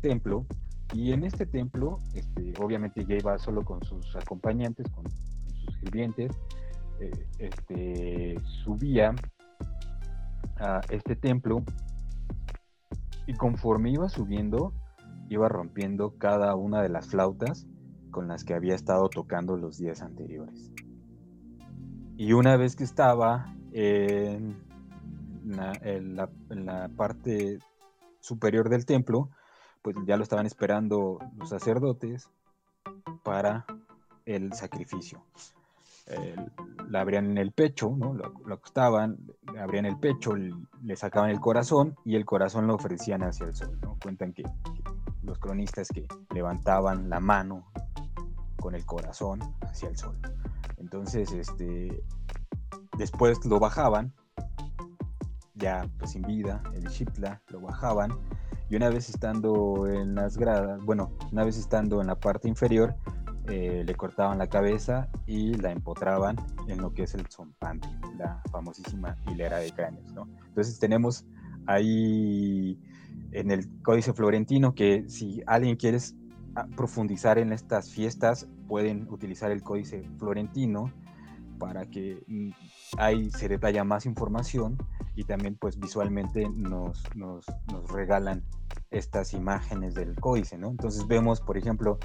templo. 0.00 0.46
Y 0.92 1.12
en 1.12 1.24
este 1.24 1.46
templo, 1.46 1.98
este, 2.14 2.52
obviamente 2.60 3.04
ya 3.06 3.16
iba 3.16 3.38
solo 3.38 3.64
con 3.64 3.82
sus 3.82 4.14
acompañantes, 4.16 4.86
con, 4.90 5.10
sus 5.10 5.74
sirvientes, 5.80 6.30
eh, 7.00 7.26
este, 7.38 8.36
subía 8.62 9.14
a 10.58 10.80
este 10.90 11.16
templo 11.16 11.64
y 13.26 13.34
conforme 13.34 13.90
iba 13.90 14.08
subiendo, 14.08 14.72
iba 15.28 15.48
rompiendo 15.48 16.16
cada 16.18 16.54
una 16.54 16.82
de 16.82 16.88
las 16.88 17.08
flautas 17.08 17.66
con 18.10 18.28
las 18.28 18.44
que 18.44 18.54
había 18.54 18.74
estado 18.74 19.08
tocando 19.08 19.56
los 19.56 19.78
días 19.78 20.02
anteriores. 20.02 20.72
Y 22.16 22.32
una 22.32 22.56
vez 22.56 22.76
que 22.76 22.84
estaba 22.84 23.54
en 23.72 24.56
la, 25.44 26.88
parte 26.96 27.58
superior 28.20 28.68
del 28.68 28.86
templo, 28.86 29.30
pues 29.82 29.96
ya 30.06 30.16
lo 30.16 30.22
estaban 30.22 30.46
esperando 30.46 31.18
los 31.36 31.48
sacerdotes 31.48 32.30
para 33.22 33.66
el 34.24 34.52
sacrificio. 34.52 35.24
La 36.88 37.00
abrían 37.00 37.30
en 37.30 37.38
el 37.38 37.52
pecho, 37.52 37.94
¿no? 37.96 38.12
lo, 38.14 38.34
lo 38.44 38.54
acostaban, 38.54 39.18
le 39.52 39.60
abrían 39.60 39.86
el 39.86 39.98
pecho, 39.98 40.34
le, 40.36 40.96
sacaban 40.96 41.30
el 41.30 41.40
corazón 41.40 41.96
y 42.04 42.16
el 42.16 42.24
corazón 42.24 42.66
lo 42.66 42.74
ofrecían 42.74 43.22
hacia 43.22 43.46
el 43.46 43.54
sol. 43.54 43.78
Cuentan 44.02 44.32
que, 44.32 44.44
los 45.22 45.38
cronistas 45.38 45.88
que 45.88 46.06
levantaban 46.34 47.08
la 47.08 47.20
mano 47.20 47.70
con 48.60 48.74
el 48.74 48.84
corazón 48.84 49.40
hacia 49.62 49.88
el 49.88 49.96
sol. 49.96 50.18
Entonces, 50.76 51.32
este, 51.32 52.04
después 52.98 53.44
lo 53.46 53.58
bajaban, 53.58 54.12
ya 55.54 55.88
pues 55.98 56.10
sin 56.12 56.22
vida, 56.22 56.62
el 56.74 56.84
Shipla, 56.84 57.40
lo 57.48 57.60
bajaban 57.60 58.12
y 58.68 58.76
una 58.76 58.88
vez 58.88 59.08
estando 59.08 59.86
en 59.86 60.14
las 60.14 60.36
gradas, 60.36 60.82
bueno, 60.84 61.12
una 61.32 61.44
vez 61.44 61.56
estando 61.56 62.00
en 62.00 62.06
la 62.06 62.16
parte 62.16 62.48
inferior, 62.48 62.94
eh, 63.48 63.84
le 63.86 63.94
cortaban 63.94 64.38
la 64.38 64.46
cabeza 64.46 65.08
y 65.26 65.54
la 65.54 65.70
empotraban 65.70 66.36
en 66.68 66.80
lo 66.80 66.92
que 66.94 67.02
es 67.02 67.14
el 67.14 67.26
zompantli, 67.28 67.90
la 68.16 68.40
famosísima 68.50 69.16
hilera 69.30 69.58
de 69.58 69.70
cráneos, 69.70 70.12
¿no? 70.12 70.28
Entonces 70.48 70.78
tenemos 70.78 71.26
ahí 71.66 72.78
en 73.32 73.50
el 73.50 73.82
Códice 73.82 74.12
Florentino 74.12 74.74
que 74.74 75.08
si 75.08 75.42
alguien 75.46 75.76
quiere 75.76 75.98
profundizar 76.76 77.38
en 77.38 77.52
estas 77.52 77.90
fiestas, 77.90 78.48
pueden 78.68 79.08
utilizar 79.10 79.50
el 79.50 79.62
Códice 79.62 80.08
Florentino 80.18 80.92
para 81.58 81.84
que 81.86 82.22
mm, 82.26 82.50
ahí 82.98 83.30
se 83.30 83.48
detalla 83.48 83.84
más 83.84 84.06
información 84.06 84.78
y 85.16 85.24
también 85.24 85.56
pues 85.56 85.78
visualmente 85.78 86.48
nos, 86.48 87.02
nos, 87.14 87.46
nos 87.70 87.90
regalan 87.90 88.42
estas 88.90 89.32
imágenes 89.34 89.94
del 89.94 90.14
códice, 90.18 90.58
¿no? 90.58 90.70
Entonces 90.70 91.06
vemos, 91.06 91.40
por 91.40 91.56
ejemplo, 91.56 91.98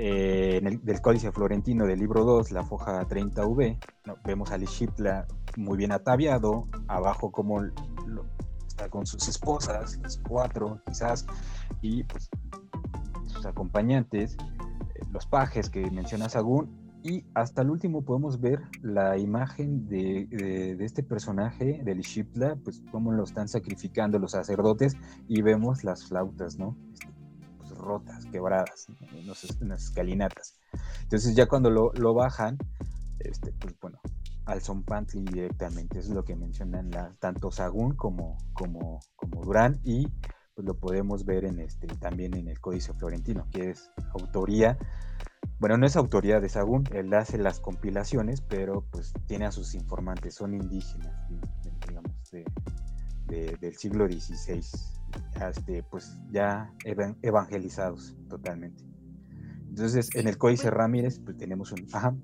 eh, 0.00 0.58
en 0.58 0.66
el 0.68 0.84
del 0.84 1.00
códice 1.00 1.32
florentino 1.32 1.84
del 1.84 1.98
libro 1.98 2.22
2, 2.24 2.52
la 2.52 2.62
foja 2.62 3.04
30V, 3.08 3.78
vemos 4.24 4.52
al 4.52 4.62
Ishipla 4.62 5.26
muy 5.56 5.76
bien 5.76 5.90
ataviado, 5.90 6.68
abajo 6.86 7.32
como 7.32 7.64
está 8.64 8.88
con 8.90 9.06
sus 9.06 9.26
esposas, 9.26 9.98
cuatro 10.28 10.80
quizás, 10.86 11.26
y 11.82 12.04
pues 12.04 12.30
sus 13.26 13.44
acompañantes, 13.44 14.36
eh, 14.36 15.00
los 15.10 15.26
pajes 15.26 15.68
que 15.68 15.90
menciona 15.90 16.28
Sagún, 16.28 16.70
y 17.02 17.24
hasta 17.34 17.62
el 17.62 17.70
último 17.70 18.02
podemos 18.02 18.40
ver 18.40 18.60
la 18.82 19.18
imagen 19.18 19.88
de, 19.88 20.76
este 20.78 21.02
personaje, 21.02 21.80
del 21.84 21.98
Ishipla, 21.98 22.54
pues 22.62 22.84
cómo 22.92 23.10
lo 23.10 23.24
están 23.24 23.48
sacrificando 23.48 24.20
los 24.20 24.30
sacerdotes 24.30 24.96
y 25.26 25.42
vemos 25.42 25.82
las 25.82 26.06
flautas, 26.06 26.56
¿no? 26.56 26.76
Rotas, 27.88 28.26
quebradas 28.26 28.86
en, 29.60 29.72
escalinatas. 29.72 30.54
Entonces 31.02 31.34
ya 31.34 31.46
cuando 31.46 31.70
lo, 31.70 32.14
bajan, 32.14 32.58
este, 33.18 33.52
pues 33.52 33.74
bueno, 33.80 34.00
al 34.44 34.60
Pantli 34.84 35.22
directamente, 35.22 35.98
es 35.98 36.08
lo 36.08 36.24
que 36.24 36.36
mencionan 36.36 36.90
tanto 37.18 37.50
Sagún 37.50 37.94
como, 37.94 38.38
como, 38.52 39.00
como 39.16 39.42
Durán 39.42 39.80
y 39.84 40.06
pues 40.54 40.66
lo 40.66 40.74
podemos 40.74 41.24
ver 41.24 41.44
en 41.44 41.60
este, 41.60 41.86
también 41.86 42.34
en 42.34 42.48
el 42.48 42.60
Códice 42.60 42.92
Florentino, 42.94 43.46
que 43.50 43.70
es 43.70 43.90
autoría 44.12 44.78
bueno, 45.60 45.76
no 45.76 45.86
es 45.86 45.96
autoridad 45.96 46.40
de 46.40 46.48
Sagún, 46.48 46.84
él 46.92 47.12
hace 47.14 47.36
las 47.36 47.58
compilaciones, 47.58 48.40
pero 48.40 48.84
pues 48.92 49.12
tiene 49.26 49.44
a 49.44 49.50
sus 49.50 49.74
informantes, 49.74 50.36
son 50.36 50.54
indígenas, 50.54 51.12
digamos, 51.88 52.12
del 53.26 53.76
siglo 53.76 54.06
XVI, 54.06 54.62
este, 55.48 55.82
pues 55.82 56.18
ya 56.30 56.72
evangelizados 57.22 58.16
totalmente. 58.28 58.84
Entonces, 59.68 60.08
en 60.14 60.28
el 60.28 60.38
Códice 60.38 60.70
Ramírez, 60.70 61.20
pues 61.20 61.36
tenemos 61.36 61.72
un... 61.72 61.86
Ajá. 61.92 62.14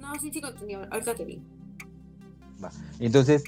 No, 0.00 0.14
sí, 0.20 0.30
sí, 0.32 0.42
ahorita 0.90 1.14
te 1.14 1.24
vi. 1.24 1.42
Va. 2.62 2.70
Entonces, 2.98 3.44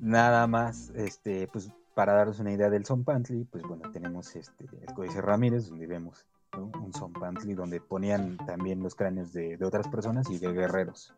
nada 0.00 0.46
más, 0.46 0.90
este, 0.90 1.48
pues 1.48 1.70
para 1.94 2.12
daros 2.12 2.38
una 2.40 2.52
idea 2.52 2.70
del 2.70 2.84
Son 2.84 3.04
Pantli, 3.04 3.44
pues 3.44 3.64
bueno, 3.64 3.90
tenemos 3.90 4.36
este, 4.36 4.66
el 4.86 4.94
Códice 4.94 5.20
Ramírez, 5.20 5.68
donde 5.68 5.86
vemos 5.86 6.26
un 6.58 6.92
son 6.94 7.12
pantli 7.12 7.54
donde 7.54 7.80
ponían 7.80 8.36
también 8.38 8.82
los 8.82 8.94
cráneos 8.94 9.32
de, 9.32 9.58
otras 9.64 9.88
personas 9.88 10.30
y 10.30 10.38
de 10.38 10.52
guerreros, 10.52 11.14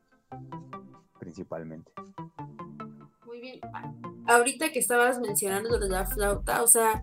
principalmente. 1.19 1.93
Muy 3.27 3.41
bien. 3.41 3.61
Ahorita 4.29 4.73
que 4.73 4.79
estabas 4.79 5.19
mencionando 5.21 5.79
de 5.79 5.89
la 5.89 6.05
flauta, 6.05 6.63
o 6.63 6.67
sea, 6.67 7.03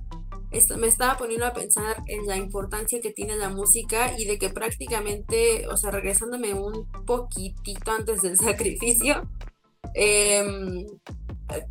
me 0.78 0.86
estaba 0.86 1.18
poniendo 1.18 1.48
a 1.48 1.54
pensar 1.54 2.04
en 2.06 2.28
la 2.28 2.38
importancia 2.38 3.02
que 3.02 3.12
tiene 3.12 3.36
la 3.36 3.50
música 3.50 4.14
y 4.16 4.26
de 4.26 4.38
que 4.38 4.50
prácticamente, 4.50 5.68
o 5.68 5.76
sea, 5.76 5.90
regresándome 5.90 6.54
un 6.54 6.88
poquitito 7.08 7.92
antes 7.92 8.22
del 8.22 8.38
sacrificio, 8.50 9.28
em, 9.96 10.86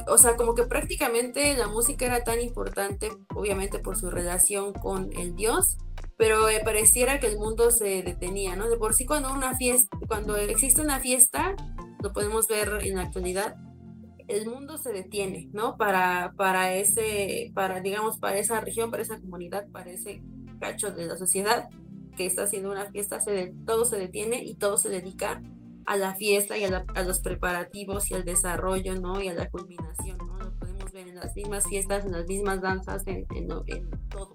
o 0.09 0.19
sea, 0.19 0.35
como 0.35 0.57
que 0.57 0.65
prácticamente 0.65 1.57
la 1.57 1.69
música 1.69 2.05
era 2.05 2.25
tan 2.25 2.41
importante, 2.41 3.13
obviamente 3.33 3.79
por 3.79 3.97
su 3.97 4.11
relación 4.11 4.73
con 4.73 5.13
el 5.13 5.37
dios, 5.37 5.77
pero 6.17 6.49
eh, 6.49 6.63
pareciera 6.65 7.21
que 7.21 7.29
el 7.29 7.39
mundo 7.39 7.71
se 7.71 8.03
detenía, 8.03 8.57
¿no? 8.57 8.69
De 8.69 8.77
por 8.77 8.95
sí 8.95 9.07
cuando 9.07 9.33
una 9.33 9.57
fiesta, 9.57 9.97
cuando 10.09 10.37
existe 10.37 10.81
una 10.81 10.99
fiesta, 10.99 11.55
lo 12.03 12.13
podemos 12.13 12.49
ver 12.49 12.81
en 12.83 12.97
la 12.97 13.03
actualidad, 13.03 13.57
el 14.29 14.49
mundo 14.49 14.79
se 14.79 14.93
detiene, 14.93 15.49
¿no? 15.53 15.77
Para, 15.77 16.33
para 16.37 16.75
ese, 16.75 17.53
para, 17.55 17.81
digamos, 17.81 18.19
para 18.19 18.39
esa 18.39 18.61
región, 18.61 18.91
para 18.91 19.03
esa 19.03 19.21
comunidad, 19.21 19.69
para 19.71 19.91
ese 19.91 20.23
cacho 20.61 20.91
de 20.93 21.07
la 21.07 21.17
sociedad 21.17 21.69
que 22.17 22.27
está 22.27 22.45
haciendo 22.45 22.71
una 22.71 22.91
fiesta, 22.91 23.21
se 23.21 23.55
todo 23.67 23.85
se 23.85 23.99
detiene 23.99 24.43
y 24.43 24.55
todo 24.55 24.77
se 24.77 24.89
dedica 24.89 25.43
a 25.87 25.97
la 25.97 26.15
fiesta 26.15 26.57
y 26.57 26.65
a, 26.65 26.85
los 27.05 27.21
preparativos 27.21 28.11
y 28.11 28.15
al 28.15 28.25
desarrollo, 28.25 28.99
¿no? 28.99 29.21
Y 29.21 29.29
a 29.29 29.35
la 29.35 29.51
culminación, 29.51 30.17
¿no? 30.19 30.39
Lo 30.39 30.55
podemos 30.55 30.93
ver 30.93 31.09
en 31.09 31.17
las 31.17 31.35
mismas 31.37 31.67
fiestas, 31.67 32.05
en 32.07 32.13
las 32.13 32.27
mismas 32.27 32.63
danzas, 32.63 33.07
en, 33.07 33.27
en 33.31 33.49
todo. 34.09 34.35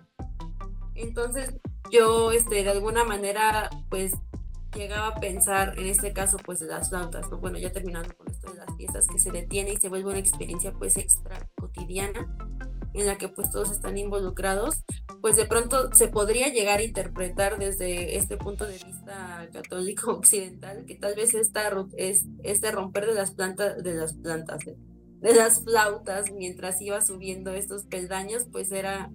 Entonces, 0.94 1.56
yo, 1.92 2.32
este, 2.32 2.64
de 2.64 2.70
alguna 2.70 3.04
manera, 3.04 3.70
pues, 3.90 4.14
llegaba 4.76 5.08
a 5.08 5.20
pensar, 5.20 5.78
en 5.78 5.88
este 5.88 6.14
caso, 6.14 6.38
pues, 6.38 6.60
de 6.60 6.68
las 6.68 6.90
flautas, 6.90 7.30
¿no? 7.30 7.38
Bueno, 7.38 7.58
ya 7.58 7.72
terminando 7.72 8.16
con 8.16 8.30
esto 8.30 8.52
de 8.52 8.60
las 8.60 8.76
fiestas, 8.78 9.08
que 9.08 9.20
se 9.20 9.32
detiene 9.32 9.74
y 9.74 9.78
se 9.78 9.90
vuelve 9.90 10.10
una 10.10 10.20
experiencia, 10.20 10.74
pues, 10.74 10.98
extra 10.98 11.50
cotidiana, 11.56 12.28
en 12.94 13.06
la 13.06 13.18
que, 13.18 13.30
pues, 13.30 13.52
todos 13.52 13.72
están 13.72 13.98
involucrados, 13.98 14.84
pues, 15.22 15.36
de 15.36 15.46
pronto 15.46 15.94
se 15.94 16.08
podría 16.08 16.50
llegar 16.50 16.80
a 16.80 16.84
interpretar 16.84 17.58
desde 17.58 18.18
este 18.18 18.38
punto 18.38 18.66
de 18.66 18.74
vista 18.74 19.50
católico 19.52 20.12
occidental, 20.18 20.86
que 20.86 20.96
tal 20.96 21.16
vez 21.16 21.34
esta, 21.34 21.70
es, 21.98 22.26
este 22.44 22.72
romper 22.72 23.08
de 23.08 23.14
las 23.14 23.32
plantas, 23.32 23.82
de 23.84 23.94
las 23.94 24.14
plantas, 24.14 24.64
de 24.66 25.34
las 25.34 25.64
flautas, 25.64 26.32
mientras 26.32 26.82
iba 26.82 27.02
subiendo 27.02 27.54
estos 27.54 27.86
peldaños, 27.86 28.46
pues, 28.52 28.72
era 28.72 29.12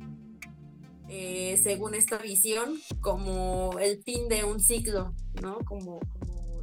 eh, 1.17 1.57
según 1.63 1.95
esta 1.95 2.19
visión, 2.19 2.81
como 3.01 3.79
el 3.79 4.03
fin 4.03 4.29
de 4.29 4.43
un 4.43 4.59
ciclo, 4.59 5.15
¿no? 5.41 5.61
Como, 5.65 6.01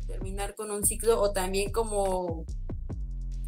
terminar 0.05 0.55
con 0.55 0.71
un 0.71 0.85
ciclo 0.85 1.21
o 1.21 1.31
también 1.31 1.71
como, 1.71 2.43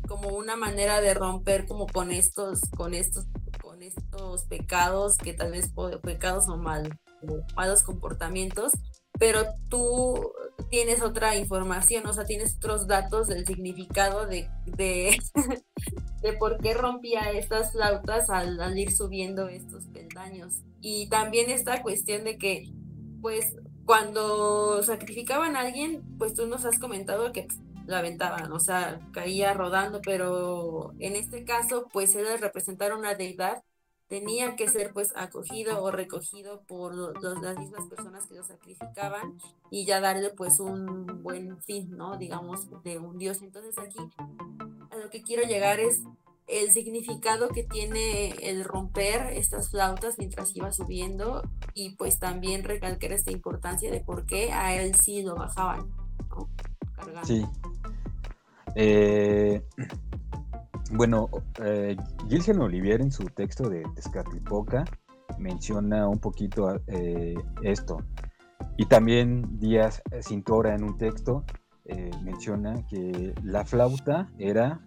como 0.08 0.30
una 0.30 0.56
manera 0.56 1.02
de 1.02 1.14
romper 1.14 1.68
como 1.68 1.88
con 1.88 2.10
estos, 2.10 2.62
con 2.78 2.94
estos, 2.94 3.26
con 3.62 3.84
estos 3.84 4.46
pecados 4.46 5.18
que 5.18 5.34
tal 5.34 5.52
vez 5.52 5.74
pecados 6.02 6.48
o 6.48 6.56
mal, 6.56 6.98
malos 7.58 7.84
comportamientos, 7.84 8.72
pero 9.20 9.44
tú 9.68 10.32
tienes 10.70 11.02
otra 11.02 11.36
información, 11.36 12.08
o 12.08 12.14
sea, 12.14 12.24
tienes 12.24 12.56
otros 12.56 12.88
datos 12.88 13.28
del 13.28 13.46
significado 13.46 14.26
de, 14.26 14.50
de, 14.68 15.20
por 16.40 16.60
qué 16.60 16.74
rompía 16.74 17.30
estas 17.32 17.74
flautas 17.74 18.30
al 18.30 18.78
ir 18.78 18.94
subiendo 18.94 19.50
estos 19.50 19.84
peldaños. 19.88 20.62
Y 20.86 21.08
también 21.08 21.50
esta 21.50 21.82
cuestión 21.82 22.26
de 22.26 22.38
que, 22.38 22.70
pues, 23.22 23.56
cuando 23.86 24.84
sacrificaban 24.84 25.56
a 25.56 25.62
alguien, 25.62 26.04
pues 26.18 26.34
tú 26.34 26.46
nos 26.46 26.66
has 26.66 26.78
comentado 26.78 27.32
que 27.32 27.48
la 27.88 28.00
aventaban, 28.00 28.52
o 28.52 28.60
sea, 28.60 29.00
caía 29.14 29.54
rodando, 29.54 30.02
pero 30.02 30.94
en 31.00 31.16
este 31.16 31.46
caso, 31.46 31.88
pues 31.92 32.16
él 32.16 32.26
representar 32.38 32.94
una 32.94 33.16
deidad 33.16 33.64
tenía 34.08 34.58
que 34.58 34.68
ser 34.68 34.92
pues 34.94 35.14
acogido 35.16 35.82
o 35.82 35.90
recogido 35.90 36.64
por 36.64 36.94
las 37.42 37.58
mismas 37.58 37.88
personas 37.88 38.28
que 38.28 38.36
lo 38.36 38.44
sacrificaban 38.44 39.40
y 39.72 39.86
ya 39.86 40.02
darle 40.02 40.32
pues 40.32 40.60
un 40.60 41.24
buen 41.24 41.62
fin, 41.64 41.96
¿no? 41.98 42.18
Digamos, 42.18 42.68
de 42.84 43.00
un 43.00 43.18
dios. 43.18 43.42
Entonces 43.42 43.78
aquí 43.80 44.00
a 44.92 44.98
lo 44.98 45.10
que 45.10 45.24
quiero 45.24 45.44
llegar 45.44 45.80
es 45.80 46.02
el 46.48 46.72
significado 46.72 47.50
que 47.50 47.64
tiene 47.64 48.30
el 48.42 48.64
romper 48.64 49.28
estas 49.34 49.70
flautas 49.70 50.16
mientras 50.18 50.56
iba 50.56 50.72
subiendo 50.72 51.44
y 51.74 51.96
pues 51.96 52.20
también 52.20 52.64
recalcar 52.64 53.12
esta 53.12 53.32
importancia 53.32 53.92
de 53.92 54.02
por 54.02 54.26
qué 54.26 54.52
a 54.52 54.76
él 54.76 54.96
sí 54.96 55.24
lo 55.24 55.36
bajaban, 55.36 55.90
¿no? 56.30 56.50
Sí. 57.24 57.46
Eh, 58.76 59.62
bueno, 60.92 61.30
eh, 61.64 61.96
Gilgen 62.30 62.62
Olivier 62.62 63.02
en 63.02 63.12
su 63.12 63.26
texto 63.26 63.70
de 63.70 63.84
Tezcatlipoca 63.96 64.86
menciona 65.40 66.08
un 66.08 66.20
poquito 66.20 66.80
eh, 66.88 67.36
esto. 67.64 67.98
Y 68.78 68.86
también 68.86 69.60
Díaz 69.60 70.02
Cintora 70.22 70.76
en 70.76 70.84
un 70.84 70.98
texto 70.98 71.44
eh, 71.86 72.12
menciona 72.24 72.86
que 72.88 73.34
la 73.44 73.66
flauta 73.66 74.30
era 74.38 74.80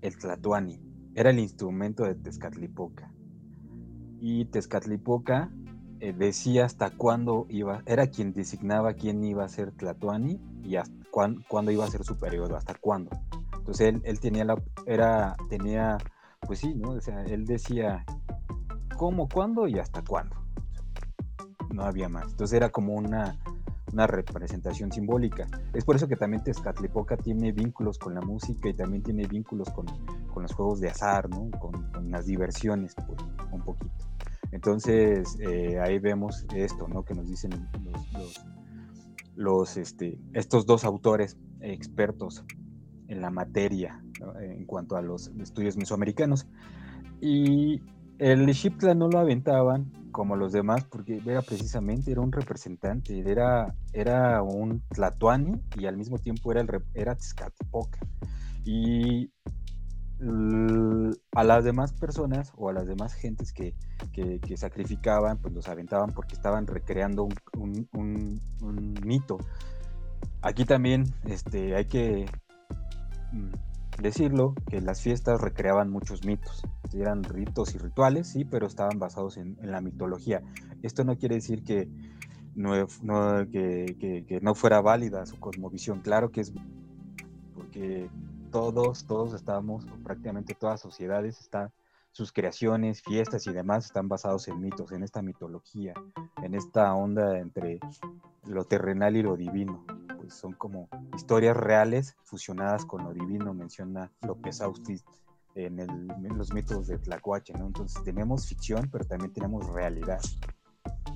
el 0.00 0.16
tlatoani, 0.16 0.80
era 1.18 1.30
el 1.30 1.40
instrumento 1.40 2.04
de 2.04 2.14
Tezcatlipoca. 2.14 3.12
Y 4.20 4.44
Tezcatlipoca 4.44 5.50
eh, 5.98 6.12
decía 6.12 6.64
hasta 6.64 6.90
cuándo 6.90 7.46
iba, 7.48 7.82
era 7.86 8.06
quien 8.06 8.32
designaba 8.32 8.94
quién 8.94 9.24
iba 9.24 9.44
a 9.44 9.48
ser 9.48 9.72
tlatoani 9.72 10.40
y 10.62 10.76
hasta 10.76 10.94
cuándo, 11.10 11.72
iba 11.72 11.84
a 11.84 11.90
ser 11.90 12.04
su 12.04 12.16
periodo, 12.16 12.56
hasta 12.56 12.74
cuándo. 12.74 13.10
Entonces 13.56 13.88
él, 13.88 14.00
él 14.04 14.20
tenía 14.20 14.46
era, 14.86 15.34
tenía, 15.48 15.98
pues 16.46 16.60
sí, 16.60 16.72
¿no? 16.76 16.90
O 16.90 17.00
sea, 17.00 17.24
él 17.24 17.46
decía 17.46 18.04
cómo, 18.96 19.28
cuándo 19.28 19.66
y 19.66 19.80
hasta 19.80 20.04
cuándo. 20.04 20.36
No 21.72 21.82
había 21.82 22.08
más. 22.08 22.30
Entonces 22.30 22.56
era 22.56 22.68
como 22.68 22.94
una, 22.94 23.36
una 23.92 24.06
representación 24.06 24.92
simbólica. 24.92 25.48
Es 25.74 25.84
por 25.84 25.96
eso 25.96 26.06
que 26.06 26.14
también 26.14 26.44
Tezcatlipoca 26.44 27.16
tiene 27.16 27.50
vínculos 27.50 27.98
con 27.98 28.14
la 28.14 28.20
música 28.20 28.68
y 28.68 28.74
también 28.74 29.02
tiene 29.02 29.26
vínculos 29.26 29.68
con, 29.70 29.86
los 30.42 30.52
juegos 30.52 30.80
de 30.80 30.88
azar, 30.88 31.28
¿no? 31.28 31.50
con, 31.58 31.88
las 32.10 32.26
diversiones, 32.26 32.94
pues, 32.94 33.18
un 33.52 33.62
poquito. 33.62 33.92
Entonces, 34.50 35.36
eh, 35.40 35.78
ahí 35.78 35.98
vemos 35.98 36.46
esto, 36.54 36.88
¿no? 36.88 37.04
Que 37.04 37.14
nos 37.14 37.28
dicen 37.28 37.68
los, 38.12 38.44
los, 39.36 39.76
este, 39.76 40.18
estos 40.32 40.64
dos 40.64 40.84
autores 40.84 41.36
expertos 41.60 42.44
en 43.08 43.20
la 43.20 43.30
materia 43.30 44.02
en 44.40 44.64
cuanto 44.64 44.96
a 44.96 45.02
los 45.02 45.28
estudios 45.38 45.76
mesoamericanos. 45.76 46.46
Y 47.20 47.82
el 48.18 48.52
Xiptla 48.52 48.94
no 48.94 49.08
lo 49.08 49.18
aventaban 49.18 49.92
como 50.10 50.36
los 50.36 50.52
demás, 50.52 50.84
porque 50.84 51.20
era 51.24 51.42
precisamente, 51.42 52.10
era 52.10 52.20
un 52.20 52.32
representante, 52.32 53.20
era, 53.30 53.74
era 53.92 54.42
un 54.42 54.82
Tlatuani 54.88 55.60
y 55.76 55.86
al 55.86 55.96
mismo 55.96 56.18
tiempo 56.18 56.50
era, 56.50 56.60
el, 56.60 56.68
era 56.94 57.14
Tezcatlipoca. 57.14 58.00
Y 58.64 59.30
a 60.20 61.44
las 61.44 61.64
demás 61.64 61.92
personas 61.92 62.52
o 62.56 62.68
a 62.68 62.72
las 62.72 62.86
demás 62.86 63.14
gentes 63.14 63.52
que, 63.52 63.74
sacrificaban, 64.56 65.38
pues 65.38 65.54
los 65.54 65.68
aventaban 65.68 66.10
porque 66.10 66.34
estaban 66.34 66.66
recreando 66.66 67.28
un, 67.54 68.94
mito. 69.04 69.38
Aquí 70.42 70.64
también 70.64 71.04
este, 71.24 71.76
hay 71.76 71.86
que 71.86 72.26
mm, 73.32 74.02
decirlo, 74.02 74.54
que 74.68 74.80
las 74.80 75.00
fiestas 75.00 75.40
recreaban 75.40 75.90
muchos 75.90 76.24
mitos 76.24 76.64
eran 76.96 77.22
ritos 77.24 77.74
y 77.74 77.78
rituales, 77.78 78.28
sí, 78.28 78.44
pero 78.44 78.66
estaban 78.66 78.98
basados 78.98 79.36
en, 79.36 79.56
la 79.62 79.80
mitología. 79.80 80.42
Esto 80.82 81.04
no 81.04 81.16
quiere 81.16 81.36
decir 81.36 81.62
que 81.62 81.88
no, 82.54 82.72
que, 83.50 84.38
no 84.42 84.54
fuera 84.54 84.80
válida 84.80 85.26
su 85.26 85.38
cosmovisión, 85.38 86.00
claro 86.00 86.30
que 86.30 86.40
es 86.40 86.52
porque 87.54 88.08
todos, 88.50 89.06
todos 89.06 89.34
estamos, 89.34 89.84
prácticamente 90.04 90.54
todas 90.54 90.80
sociedades 90.80 91.40
están, 91.40 91.72
sus 92.12 92.32
creaciones, 92.32 93.02
fiestas 93.02 93.46
y 93.46 93.52
demás 93.52 93.86
están 93.86 94.08
basados 94.08 94.48
en 94.48 94.60
mitos, 94.60 94.92
en 94.92 95.02
esta 95.02 95.22
mitología, 95.22 95.94
en 96.42 96.54
esta 96.54 96.94
onda 96.94 97.38
entre 97.38 97.78
lo 98.44 98.64
terrenal 98.64 99.16
y 99.16 99.22
lo 99.22 99.36
divino. 99.36 99.84
Pues 100.16 100.34
son 100.34 100.52
como 100.54 100.88
historias 101.16 101.56
reales 101.56 102.16
fusionadas 102.24 102.84
con 102.84 103.04
lo 103.04 103.12
divino, 103.12 103.54
menciona 103.54 104.10
López 104.22 104.60
Austin 104.60 105.00
en, 105.54 106.36
los 106.36 106.52
mitos 106.52 106.86
de 106.86 106.98
Tlacuache, 106.98 107.52
¿no? 107.54 107.66
Entonces 107.66 108.02
tenemos 108.04 108.46
ficción, 108.46 108.88
pero 108.90 109.04
también 109.04 109.32
tenemos 109.32 109.66
realidad. 109.68 110.20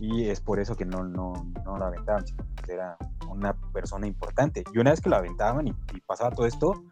Y 0.01 0.25
es 0.25 0.41
por 0.41 0.59
eso 0.59 0.77
que 0.77 0.85
no, 0.85 1.05
no, 1.05 1.33
no 1.65 1.79
lo 1.79 1.85
aventaban, 1.85 2.27
sino 2.27 2.45
que 2.65 2.73
era 2.73 2.97
una 3.29 3.55
persona 3.73 4.07
importante. 4.07 4.65
Y 4.73 4.79
una 4.79 4.91
vez 4.91 5.01
que 5.01 5.11
lo 5.11 5.17
aventaban 5.17 5.69
y, 5.69 5.75
pasaba 6.07 6.31
todo 6.31 6.47
esto, 6.47 6.83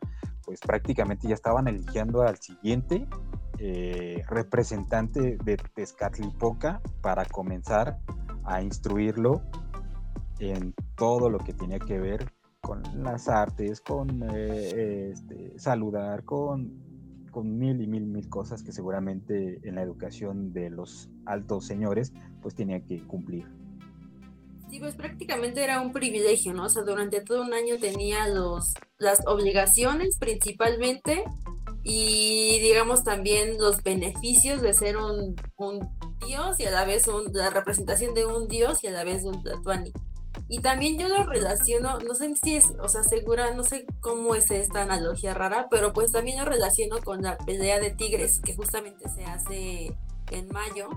pues 0.51 0.59
prácticamente 0.63 1.29
ya 1.29 1.35
estaban 1.35 1.69
eligiendo 1.69 2.23
al 2.23 2.37
siguiente 2.39 3.07
eh, 3.59 4.21
representante 4.29 5.39
de 5.45 5.57
Tezcatlipoca 5.57 6.81
para 7.01 7.25
comenzar 7.25 8.01
a 8.43 8.61
instruirlo 8.61 9.43
en 10.41 10.75
todo 10.97 11.31
lo 11.31 11.39
que 11.39 11.53
tenía 11.53 11.79
que 11.79 12.01
ver 12.01 12.33
con 12.61 12.83
las 12.97 13.29
artes, 13.29 13.81
con 13.81 14.25
eh, 14.35 15.13
este, 15.13 15.57
saludar, 15.57 16.25
con 16.25 16.91
con 17.31 17.57
mil 17.57 17.81
y 17.81 17.87
mil, 17.87 18.07
mil 18.07 18.29
cosas 18.29 18.65
que 18.65 18.73
seguramente 18.73 19.61
en 19.63 19.77
la 19.77 19.83
educación 19.83 20.53
de 20.53 20.69
los 20.69 21.09
altos 21.27 21.65
señores 21.65 22.13
pues 22.43 22.57
tenía 22.57 22.81
que 22.81 23.07
cumplir. 23.07 23.60
Sí, 24.71 24.79
pues 24.79 24.95
prácticamente 24.95 25.65
era 25.65 25.81
un 25.81 25.93
privilegio, 25.93 26.53
¿no? 26.53 26.67
O 26.67 26.69
sea, 26.69 26.83
durante 26.83 27.21
todo 27.21 27.43
un 27.43 27.53
año 27.53 27.77
tenía 27.81 28.29
los, 28.29 28.75
las 28.99 29.21
obligaciones 29.27 30.17
principalmente 30.17 31.25
y 31.83 32.61
digamos 32.61 33.03
también 33.03 33.59
los 33.59 33.83
beneficios 33.83 34.63
de 34.63 34.73
ser 34.73 34.97
un, 34.97 35.35
un 35.57 35.81
dios 36.25 36.61
y 36.61 36.67
a 36.67 36.71
la 36.71 36.85
vez 36.85 37.09
un, 37.09 37.33
la 37.33 37.51
representación 37.51 38.15
de 38.15 38.27
un 38.27 38.47
dios 38.47 38.85
y 38.85 38.87
a 38.87 38.93
la 38.93 39.03
vez 39.03 39.25
un 39.25 39.43
tatuani. 39.43 39.93
Y 40.49 40.61
también 40.61 40.99
yo 40.99 41.09
lo 41.09 41.25
relaciono, 41.25 41.99
no 41.99 42.15
sé 42.15 42.33
si 42.37 42.55
es, 42.55 42.67
o 42.81 42.89
sea, 42.89 43.03
segura, 43.03 43.53
no 43.55 43.65
sé 43.65 43.87
cómo 44.01 44.37
es 44.37 44.51
esta 44.53 44.83
analogía 44.83 45.35
rara, 45.35 45.67
pero 45.69 45.93
pues 45.93 46.13
también 46.13 46.39
lo 46.39 46.45
relaciono 46.45 46.99
con 47.03 47.23
la 47.23 47.39
pelea 47.39 47.81
de 47.81 47.91
tigres 47.91 48.41
que 48.41 48.55
justamente 48.55 49.09
se 49.09 49.25
hace 49.25 49.97
en 50.31 50.49
mayo 50.49 50.89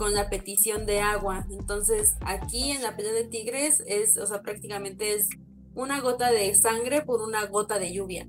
con 0.00 0.14
la 0.14 0.30
petición 0.30 0.86
de 0.86 1.00
agua. 1.00 1.46
Entonces, 1.50 2.14
aquí 2.22 2.70
en 2.70 2.82
la 2.82 2.96
pelea 2.96 3.12
de 3.12 3.24
tigres 3.24 3.82
es, 3.86 4.16
o 4.16 4.26
sea, 4.26 4.40
prácticamente 4.40 5.12
es 5.12 5.28
una 5.74 6.00
gota 6.00 6.32
de 6.32 6.54
sangre 6.54 7.02
por 7.02 7.20
una 7.20 7.44
gota 7.44 7.78
de 7.78 7.92
lluvia. 7.92 8.26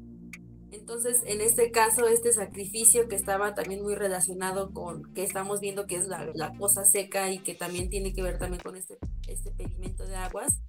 Entonces, 0.73 1.21
en 1.25 1.39
este 1.39 1.71
caso, 1.71 2.09
este 2.09 2.33
sacrificio 2.33 3.07
que 3.07 3.15
estaba 3.15 3.55
también 3.55 3.83
muy 3.83 3.95
relacionado 3.95 4.73
con 4.73 5.13
que 5.13 5.23
estamos 5.23 5.61
viendo 5.61 5.87
que 5.87 5.95
es 5.95 6.09
la, 6.09 6.29
la 6.33 6.51
cosa 6.57 6.83
seca 6.83 7.31
y 7.31 7.39
que 7.39 7.55
también 7.55 7.89
tiene 7.89 8.11
que 8.11 8.21
ver 8.21 8.37
también 8.37 8.61
con 8.61 8.75
este, 8.75 8.97
este 9.29 9.51
pedimento 9.51 10.05
de 10.05 10.17
aguas, 10.17 10.59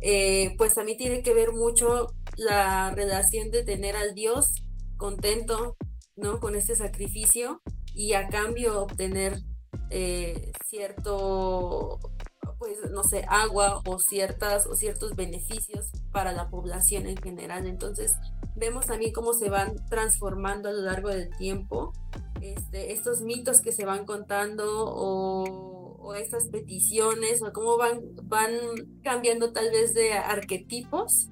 eh, 0.00 0.56
pues 0.58 0.74
también 0.74 0.98
tiene 0.98 1.22
que 1.22 1.34
ver 1.34 1.52
mucho 1.52 2.08
la 2.36 2.90
relación 2.90 3.52
de 3.52 3.62
tener 3.62 3.94
al 3.94 4.16
Dios 4.16 4.64
contento, 4.96 5.76
¿no? 6.16 6.40
Con 6.40 6.56
este 6.56 6.74
sacrificio 6.74 7.62
y 7.94 8.14
a 8.14 8.26
cambio 8.26 8.82
obtener 8.82 9.36
eh, 9.92 10.52
cierto, 10.66 11.98
pues, 12.58 12.78
no 12.90 13.04
sé, 13.04 13.24
agua 13.28 13.82
o 13.86 13.98
ciertas 13.98 14.66
o 14.66 14.74
ciertos 14.74 15.14
beneficios 15.14 15.90
para 16.12 16.32
la 16.32 16.48
población 16.48 17.06
en 17.06 17.16
general. 17.16 17.66
Entonces, 17.66 18.16
vemos 18.56 18.86
también 18.86 19.12
cómo 19.12 19.34
se 19.34 19.50
van 19.50 19.76
transformando 19.90 20.68
a 20.68 20.72
lo 20.72 20.82
largo 20.82 21.10
del 21.10 21.28
tiempo 21.36 21.92
este, 22.40 22.92
estos 22.92 23.20
mitos 23.20 23.60
que 23.60 23.72
se 23.72 23.84
van 23.84 24.04
contando 24.04 24.86
o, 24.86 25.98
o, 26.00 26.14
estas 26.14 26.48
peticiones 26.48 27.42
o 27.42 27.52
cómo 27.52 27.76
van, 27.76 28.00
van 28.24 28.50
cambiando 29.04 29.52
tal 29.52 29.70
vez 29.70 29.94
de 29.94 30.14
arquetipos, 30.14 31.28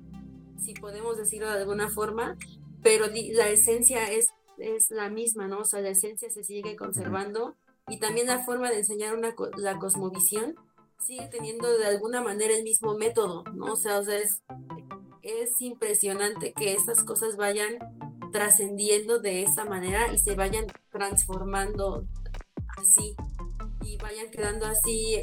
si 0.59 0.75
podemos 0.75 1.17
decirlo 1.17 1.49
de 1.51 1.59
alguna 1.59 1.89
forma, 1.89 2.37
pero 2.83 3.07
la 3.07 3.49
esencia 3.49 4.11
es, 4.13 4.29
es 4.59 4.91
la 4.91 5.11
misma, 5.11 5.49
¿no? 5.49 5.61
O 5.61 5.65
sea, 5.65 5.81
la 5.81 5.91
esencia 5.91 6.31
se 6.31 6.45
sigue 6.45 6.77
conservando 6.77 7.57
y 7.91 7.99
también 7.99 8.29
la 8.29 8.45
forma 8.45 8.71
de 8.71 8.79
enseñar 8.79 9.15
una, 9.15 9.35
la 9.57 9.79
cosmovisión 9.79 10.55
sigue 10.99 11.29
teniendo 11.29 11.77
de 11.77 11.87
alguna 11.87 12.23
manera 12.23 12.55
el 12.55 12.63
mismo 12.63 12.95
método, 12.95 13.45
¿no? 13.55 13.73
O 13.73 13.77
sea, 13.77 13.99
o 13.99 14.05
sea 14.05 14.19
es 14.19 14.43
es 15.23 15.61
impresionante 15.61 16.53
que 16.53 16.75
estas 16.75 17.05
cosas 17.05 17.37
vayan 17.37 17.79
trascendiendo 18.33 19.19
de 19.19 19.43
esa 19.43 19.65
manera 19.65 20.13
y 20.13 20.19
se 20.19 20.35
vayan 20.35 20.67
transformando 20.91 22.07
así 22.79 23.15
y 23.83 23.97
vayan 23.97 24.31
quedando 24.31 24.67
así, 24.67 25.17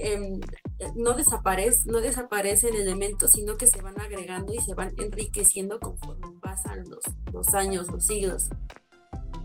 no, 0.95 1.13
desaparece, 1.13 1.89
no 1.89 2.01
desaparecen 2.01 2.75
elementos, 2.75 3.31
sino 3.31 3.55
que 3.55 3.67
se 3.67 3.81
van 3.81 3.99
agregando 3.99 4.53
y 4.53 4.59
se 4.59 4.73
van 4.73 4.93
enriqueciendo 4.97 5.79
conforme 5.79 6.27
pasan 6.41 6.83
los, 6.89 7.03
los 7.31 7.53
años, 7.53 7.87
los 7.87 8.05
siglos. 8.05 8.49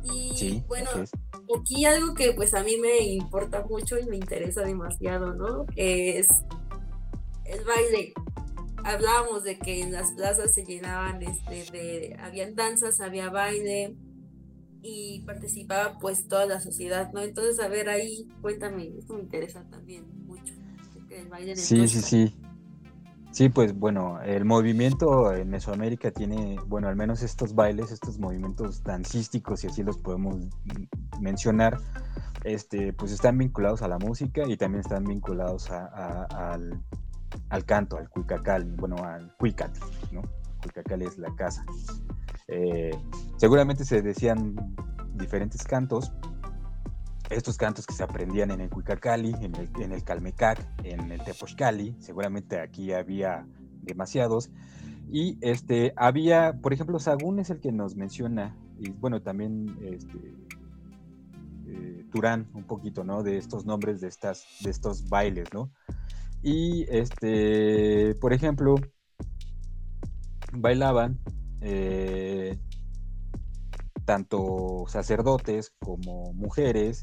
Y 0.05 0.63
bueno, 0.67 0.91
aquí 1.59 1.85
algo 1.85 2.15
que 2.15 2.33
pues 2.33 2.55
a 2.55 2.63
mí 2.63 2.77
me 2.77 2.99
importa 3.01 3.65
mucho 3.69 3.99
y 3.99 4.07
me 4.07 4.17
interesa 4.17 4.63
demasiado, 4.63 5.35
¿no? 5.35 5.67
Es 5.77 6.29
el 7.45 7.65
baile 7.65 8.15
hablábamos 8.85 9.45
de 9.45 9.59
que 9.59 9.81
en 9.81 9.93
las 9.93 10.13
plazas 10.13 10.55
se 10.55 10.65
llenaban, 10.65 11.23
este, 11.23 11.71
de, 11.71 12.17
habían 12.21 12.55
danzas, 12.55 13.01
había 13.01 13.31
baile 13.31 13.97
y 14.83 15.21
participaba 15.21 15.99
pues 15.99 16.27
toda 16.27 16.47
la 16.47 16.61
sociedad, 16.61 17.13
¿no? 17.13 17.23
Entonces, 17.23 17.61
a 17.61 17.69
ver, 17.69 17.89
ahí 17.89 18.29
cuéntame, 18.41 18.93
esto 18.99 19.15
me 19.15 19.23
interesa 19.23 19.65
también 19.71 20.05
mucho, 20.27 20.55
el 21.11 21.29
baile 21.29 21.57
Sí, 21.57 21.87
sí, 21.89 22.01
sí. 22.01 22.29
Sí, 22.29 22.35
pues 23.49 23.75
bueno, 23.75 24.21
el 24.23 24.45
movimiento 24.45 25.35
en 25.35 25.51
Mesoamérica 25.51 26.11
tiene, 26.11 26.59
bueno, 26.67 26.89
al 26.89 26.97
menos 26.97 27.23
estos 27.23 27.55
bailes, 27.55 27.91
estos 27.91 28.19
movimientos 28.19 28.83
dancísticos, 28.83 29.61
si 29.61 29.69
así 29.69 29.83
los 29.83 29.99
podemos 29.99 30.37
mencionar, 31.21 31.79
este, 32.45 32.93
pues 32.93 33.13
están 33.13 33.39
vinculados 33.39 33.83
a 33.83 33.89
la 33.89 33.99
música 33.99 34.43
y 34.47 34.57
también 34.57 34.81
están 34.81 35.05
vinculados 35.05 35.71
al 35.71 36.83
al 37.49 37.65
canto, 37.65 37.99
al 37.99 38.09
cuicacali, 38.09 38.71
bueno, 38.77 38.97
al 39.05 39.35
cuicatl, 39.37 39.81
¿no? 40.11 40.23
Cuicacali 40.63 41.05
es 41.05 41.19
la 41.19 41.35
casa. 41.35 41.65
Eh, 42.49 42.91
seguramente 43.37 43.85
se 43.85 44.03
decían 44.03 44.55
diferentes 45.15 45.63
cantos, 45.65 46.13
estos 47.33 47.57
cantos 47.57 47.87
que 47.87 47.95
se 47.95 48.03
aprendían 48.03 48.51
en 48.51 48.61
el 48.61 48.71
Cuicacali, 48.71 49.35
en 49.41 49.93
el, 49.93 50.05
Calmecac, 50.05 50.67
en 50.85 51.11
el 51.11 51.23
Tepochcali, 51.23 51.97
seguramente 51.99 52.61
aquí 52.61 52.93
había 52.93 53.47
demasiados. 53.83 54.51
Y 55.11 55.39
este, 55.41 55.93
había, 55.97 56.55
por 56.61 56.73
ejemplo, 56.73 56.99
Sagún 56.99 57.39
es 57.39 57.51
el 57.51 57.61
que 57.61 57.73
nos 57.73 57.97
menciona, 57.97 58.57
y 58.79 58.91
bueno, 58.91 59.21
también 59.23 59.77
este, 59.83 60.35
eh, 61.67 62.05
Turán, 62.13 62.49
un 62.55 62.65
poquito, 62.65 63.05
¿no? 63.05 63.23
De 63.23 63.37
estos 63.37 63.67
nombres 63.67 64.01
de, 64.01 64.09
estas, 64.09 64.47
de 64.63 64.71
estos 64.71 65.09
bailes, 65.09 65.53
¿no? 65.53 65.71
Y 66.43 66.85
este, 66.89 68.15
por 68.17 68.33
ejemplo, 68.33 68.77
bailaban 70.53 71.19
eh, 71.61 72.59
tanto 74.13 74.85
sacerdotes 74.89 75.73
como 75.79 76.35
mujeres, 76.35 77.01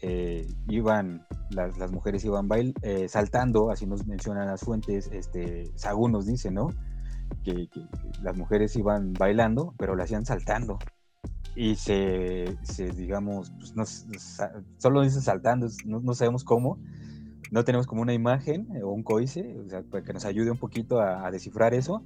eh, 0.00 0.46
iban, 0.68 1.26
las, 1.50 1.90
mujeres 1.90 2.24
iban 2.24 2.46
bail, 2.46 2.72
eh, 2.82 3.08
saltando, 3.08 3.72
así 3.72 3.84
nos 3.84 4.06
mencionan 4.06 4.46
las 4.46 4.60
fuentes, 4.60 5.10
este, 5.12 5.72
Sagún 5.74 6.12
nos 6.12 6.26
dice, 6.26 6.52
¿no? 6.52 6.68
Que, 7.42 7.68
las 8.22 8.36
mujeres 8.38 8.76
iban 8.76 9.12
bailando, 9.12 9.74
pero 9.76 9.96
lo 9.96 10.04
hacían 10.04 10.24
saltando. 10.24 10.78
Y 11.56 11.74
se, 11.74 12.56
digamos, 12.96 13.52
pues 13.74 14.06
solo 14.78 15.02
dice 15.02 15.20
saltando, 15.20 15.66
no, 15.84 16.14
sabemos 16.14 16.44
cómo, 16.44 16.78
no 17.50 17.64
tenemos 17.64 17.88
como 17.88 18.02
una 18.02 18.14
imagen 18.14 18.68
o 18.84 18.90
un 18.90 19.02
códice, 19.02 19.58
o 19.58 19.68
sea, 19.68 19.82
que 19.82 20.12
nos 20.12 20.24
ayude 20.24 20.52
un 20.52 20.58
poquito 20.58 21.00
a, 21.00 21.26
a 21.26 21.32
descifrar 21.32 21.74
eso. 21.74 22.04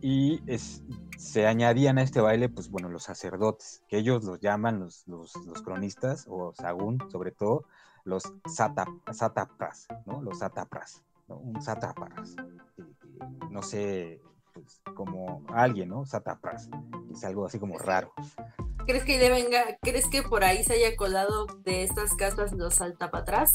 Y 0.00 0.40
es, 0.46 0.82
se 1.16 1.46
añadían 1.46 1.98
a 1.98 2.02
este 2.02 2.20
baile, 2.20 2.48
pues 2.48 2.70
bueno, 2.70 2.88
los 2.88 3.04
sacerdotes, 3.04 3.82
que 3.88 3.98
ellos 3.98 4.24
los 4.24 4.40
llaman 4.40 4.80
los, 4.80 5.06
los, 5.06 5.32
cronistas, 5.64 6.26
o 6.28 6.52
Sagún 6.54 6.98
sobre 7.10 7.32
todo, 7.32 7.64
los 8.04 8.22
sátrapas, 8.46 9.88
¿no? 10.04 10.22
Los 10.22 10.38
sátrapas, 10.38 11.02
¿no? 11.28 11.36
Un 11.36 11.60
sátrapas. 11.60 12.36
No 13.50 13.62
sé, 13.62 14.20
pues 14.52 14.80
como 14.94 15.44
alguien, 15.52 15.88
¿no? 15.88 16.04
Sátrapas. 16.04 16.68
Es 17.10 17.24
algo 17.24 17.46
así 17.46 17.58
como 17.58 17.78
raro. 17.78 18.12
¿Crees 18.86 19.04
que 19.04 19.18
deben, 19.18 19.46
crees 19.82 20.06
que 20.08 20.22
por 20.22 20.44
ahí 20.44 20.62
se 20.62 20.74
haya 20.74 20.96
colado 20.96 21.46
de 21.64 21.82
estas 21.82 22.14
casas 22.14 22.52
los 22.52 22.74
saltapatras? 22.74 23.52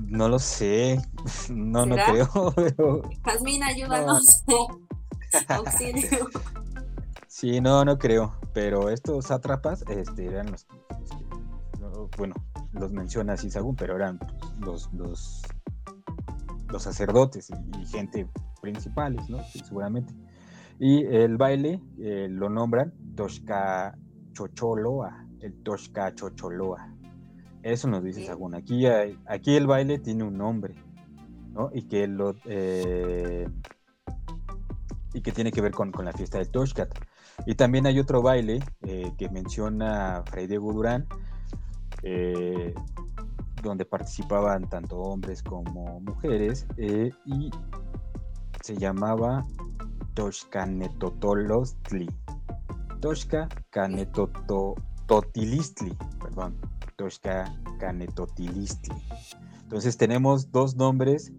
no 0.00 0.28
lo 0.28 0.38
sé, 0.38 0.98
no, 1.50 1.84
no 1.86 1.96
creo. 1.96 2.52
Pero... 2.56 3.02
Jazmín, 3.24 3.62
ayúdanos. 3.62 4.44
Auxilio. 5.48 6.28
Sí, 7.26 7.60
no, 7.60 7.84
no 7.84 7.98
creo. 7.98 8.34
Pero 8.52 8.90
estos 8.90 9.26
sátrapas 9.26 9.84
este, 9.88 10.26
eran 10.26 10.50
los, 10.50 10.66
este, 11.02 11.24
bueno, 12.16 12.34
los 12.72 12.90
menciona 12.90 13.34
así 13.34 13.50
Sagún, 13.50 13.76
pero 13.76 13.96
eran 13.96 14.18
los, 14.60 14.92
los, 14.92 15.42
los 16.68 16.82
sacerdotes 16.82 17.50
y, 17.50 17.86
gente 17.86 18.28
principales, 18.60 19.28
¿no? 19.28 19.38
seguramente. 19.44 20.14
Y 20.80 21.04
el 21.04 21.36
baile 21.36 21.80
eh, 21.98 22.28
lo 22.30 22.48
nombran 22.48 22.92
Toshka 23.14 23.96
Chocholoa, 24.32 25.26
el 25.40 25.54
Toshka 25.62 26.14
Chocholoa. 26.14 26.94
Eso 27.62 27.88
nos 27.88 28.04
dice 28.04 28.24
Sagún. 28.24 28.54
Aquí, 28.54 28.86
aquí 28.86 29.56
el 29.56 29.66
baile 29.66 29.98
tiene 29.98 30.24
un 30.24 30.38
nombre, 30.38 30.74
¿no? 31.52 31.70
Y 31.72 31.82
que 31.82 32.06
lo, 32.06 32.34
eh, 32.46 33.48
y 35.14 35.20
que 35.20 35.32
tiene 35.32 35.52
que 35.52 35.60
ver 35.60 35.72
con, 35.72 35.92
la 36.04 36.12
fiesta 36.12 36.38
del 36.38 36.50
Toshkat. 36.50 36.94
Y 37.46 37.54
también 37.54 37.86
hay 37.86 37.98
otro 37.98 38.22
baile 38.22 38.60
eh, 38.82 39.12
que 39.16 39.28
menciona 39.30 40.22
Fray 40.26 40.46
Diego 40.46 40.72
Durán, 40.72 41.06
eh, 42.02 42.74
donde 43.62 43.84
participaban 43.84 44.68
tanto 44.68 44.98
hombres 44.98 45.42
como 45.42 46.00
mujeres, 46.00 46.66
eh, 46.76 47.10
y 47.24 47.50
se 48.62 48.76
llamaba 48.76 49.44
Toshkanetotolostli. 50.14 52.08
Toshka 53.00 53.48
Canetotilistli, 53.70 55.96
perdón, 56.20 56.56
Toshka 56.96 57.44
Canetotilistli. 57.78 58.96
Entonces 59.62 59.96
tenemos 59.96 60.50
dos 60.50 60.76
nombres 60.76 61.32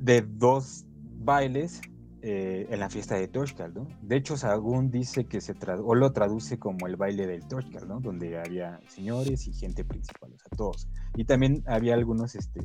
de 0.00 0.22
dos 0.22 0.86
bailes 1.30 1.80
eh, 2.22 2.66
en 2.70 2.80
la 2.80 2.90
fiesta 2.90 3.14
de 3.14 3.28
Toshkal, 3.28 3.72
¿no? 3.72 3.86
De 4.02 4.16
hecho, 4.16 4.36
Sagún 4.36 4.90
dice 4.90 5.26
que 5.26 5.40
se 5.40 5.54
o 5.84 5.94
lo 5.94 6.12
traduce 6.12 6.58
como 6.58 6.88
el 6.88 6.96
baile 6.96 7.28
del 7.28 7.46
Toshkal, 7.46 7.86
¿no? 7.86 8.00
Donde 8.00 8.36
había 8.36 8.80
señores 8.88 9.46
y 9.46 9.52
gente 9.52 9.84
principal, 9.84 10.32
o 10.34 10.38
sea, 10.38 10.48
todos. 10.56 10.88
Y 11.14 11.24
también 11.24 11.62
había 11.66 11.94
algunos, 11.94 12.34
este, 12.34 12.60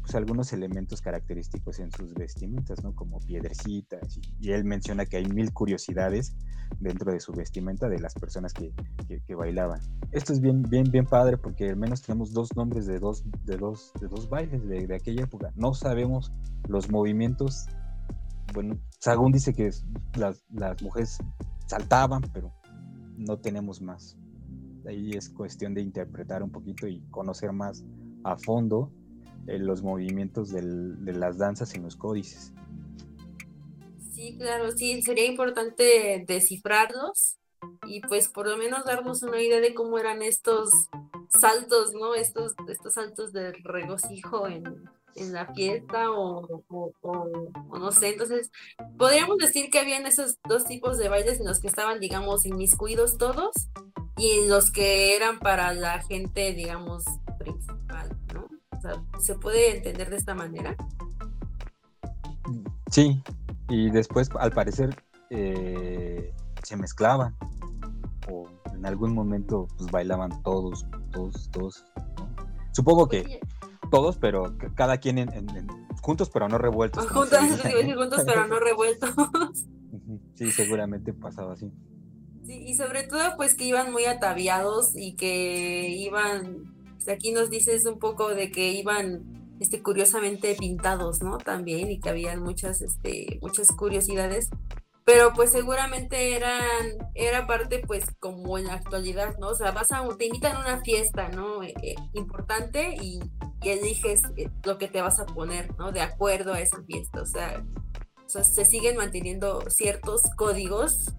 pues 0.00 0.16
algunos 0.16 0.52
elementos 0.52 1.00
característicos 1.00 1.78
en 1.78 1.92
sus 1.92 2.12
vestimentas, 2.12 2.82
¿no? 2.82 2.92
Como 2.92 3.20
piedrecitas. 3.20 4.18
Y, 4.40 4.50
él 4.50 4.64
menciona 4.64 5.06
que 5.06 5.18
hay 5.18 5.26
mil 5.26 5.52
curiosidades 5.52 6.34
dentro 6.80 7.12
de 7.12 7.20
su 7.20 7.32
vestimenta 7.32 7.88
de 7.88 8.00
las 8.00 8.14
personas 8.14 8.52
que, 8.52 8.72
bailaban. 9.34 9.80
Esto 10.10 10.32
es 10.32 10.40
bien, 10.40 10.62
bien, 10.62 10.90
bien 10.90 11.06
padre 11.06 11.38
porque 11.38 11.68
al 11.68 11.76
menos 11.76 12.02
tenemos 12.02 12.32
dos 12.32 12.48
nombres 12.56 12.86
de 12.86 12.98
dos, 12.98 13.24
de 13.44 13.56
dos, 13.56 13.92
de 14.00 14.08
dos 14.08 14.28
bailes 14.28 14.66
de, 14.66 14.88
de 14.88 14.96
aquella 14.96 15.22
época. 15.22 15.52
No 15.54 15.72
sabemos 15.72 16.32
los 16.68 16.90
movimientos 16.90 17.68
bueno, 18.52 18.78
Sagún 18.98 19.32
dice 19.32 19.54
que 19.54 19.70
las, 20.16 20.44
mujeres 20.82 21.18
saltaban, 21.66 22.22
pero 22.32 22.52
no 23.16 23.38
tenemos 23.38 23.80
más. 23.80 24.16
Ahí 24.86 25.10
es 25.10 25.28
cuestión 25.28 25.74
de 25.74 25.82
interpretar 25.82 26.42
un 26.42 26.50
poquito 26.50 26.86
y 26.86 27.00
conocer 27.10 27.52
más 27.52 27.84
a 28.24 28.36
fondo 28.36 28.90
eh, 29.46 29.58
los 29.58 29.82
movimientos 29.82 30.50
de 30.50 31.12
las 31.12 31.38
danzas 31.38 31.74
en 31.74 31.82
los 31.82 31.96
códices. 31.96 32.52
Sí, 34.12 34.36
claro, 34.36 34.72
sí, 34.72 35.00
sería 35.02 35.26
importante 35.26 36.24
descifrarlos 36.26 37.38
y 37.86 38.00
pues 38.00 38.28
por 38.28 38.48
lo 38.48 38.56
menos 38.56 38.84
darnos 38.84 39.22
una 39.22 39.40
idea 39.40 39.60
de 39.60 39.74
cómo 39.74 39.98
eran 39.98 40.22
estos 40.22 40.70
saltos, 41.28 41.92
¿no? 41.92 42.14
Estos, 42.14 42.54
estos 42.68 42.94
saltos 42.94 43.32
de 43.32 43.52
regocijo 43.62 44.48
en, 44.48 44.88
en 45.16 45.32
la 45.32 45.52
fiesta 45.52 46.10
o, 46.10 46.62
no 47.70 47.92
sé. 47.92 48.10
Entonces, 48.10 48.50
podríamos 48.96 49.38
decir 49.38 49.70
que 49.70 49.78
habían 49.78 50.06
esos 50.06 50.38
dos 50.48 50.64
tipos 50.64 50.98
de 50.98 51.08
bailes 51.08 51.40
en 51.40 51.46
los 51.46 51.60
que 51.60 51.68
estaban, 51.68 52.00
digamos, 52.00 52.46
inmiscuidos 52.46 53.18
todos 53.18 53.52
y 54.16 54.46
los 54.48 54.70
que 54.70 55.16
eran 55.16 55.38
para 55.38 55.72
la 55.74 56.00
gente, 56.02 56.52
digamos, 56.52 57.04
principal, 57.38 58.16
¿no? 58.34 58.48
O 58.76 58.80
sea, 58.80 59.02
¿se 59.20 59.34
puede 59.34 59.76
entender 59.76 60.10
de 60.10 60.16
esta 60.16 60.34
manera? 60.34 60.76
Sí, 62.90 63.22
y 63.68 63.90
después, 63.90 64.30
al 64.38 64.52
parecer, 64.52 65.02
eh, 65.30 66.32
se 66.62 66.76
mezclaban 66.76 67.36
o 68.30 68.48
en 68.74 68.86
algún 68.86 69.14
momento 69.14 69.68
pues 69.76 69.90
bailaban 69.90 70.42
todos, 70.42 70.86
todos, 71.12 71.50
todos. 71.50 71.84
Supongo 72.72 73.08
que 73.08 73.40
todos, 73.90 74.16
pero 74.18 74.56
cada 74.74 74.98
quien 74.98 75.18
en, 75.18 75.66
juntos 76.02 76.30
pero 76.30 76.48
no 76.48 76.58
revueltos. 76.58 77.08
Juntos, 77.08 77.38
juntos 77.94 78.22
pero 78.26 78.46
no 78.46 78.60
revueltos. 78.60 79.10
Sí, 80.34 80.52
seguramente 80.52 81.12
pasaba 81.12 81.54
así. 81.54 81.70
Sí, 82.46 82.62
y 82.66 82.74
sobre 82.74 83.02
todo 83.02 83.36
pues 83.36 83.54
que 83.54 83.64
iban 83.64 83.90
muy 83.90 84.04
ataviados 84.04 84.92
y 84.94 85.16
que 85.16 85.88
iban, 85.88 86.72
pues, 86.94 87.08
aquí 87.08 87.32
nos 87.32 87.50
dices 87.50 87.84
un 87.86 87.98
poco 87.98 88.34
de 88.34 88.50
que 88.50 88.72
iban 88.72 89.56
este 89.60 89.82
curiosamente 89.82 90.54
pintados, 90.54 91.22
¿no? 91.22 91.38
También 91.38 91.90
y 91.90 91.98
que 91.98 92.10
habían 92.10 92.42
muchas 92.42 92.80
este 92.80 93.38
muchas 93.42 93.72
curiosidades 93.72 94.50
pero 95.08 95.32
pues 95.32 95.52
seguramente 95.52 96.36
eran, 96.36 96.98
era 97.14 97.46
parte 97.46 97.78
pues 97.78 98.04
como 98.20 98.58
en 98.58 98.66
la 98.66 98.74
actualidad, 98.74 99.38
¿no? 99.38 99.48
O 99.48 99.54
sea, 99.54 99.70
vas 99.70 99.90
a, 99.90 100.06
te 100.18 100.26
invitan 100.26 100.56
a 100.56 100.60
una 100.60 100.82
fiesta, 100.82 101.30
¿no? 101.30 101.62
Eh, 101.62 101.72
eh, 101.82 101.94
importante 102.12 102.94
y, 103.00 103.18
eliges 103.62 104.22
eh, 104.36 104.50
lo 104.64 104.78
que 104.78 104.88
te 104.88 105.02
vas 105.02 105.20
a 105.20 105.26
poner, 105.26 105.76
¿no? 105.78 105.92
De 105.92 106.00
acuerdo 106.00 106.52
a 106.52 106.60
esa 106.60 106.82
fiesta, 106.84 107.22
o 107.22 107.26
sea, 107.26 107.64
se 108.26 108.64
siguen 108.64 108.96
manteniendo 108.96 109.62
ciertos 109.70 110.22
códigos 110.36 111.12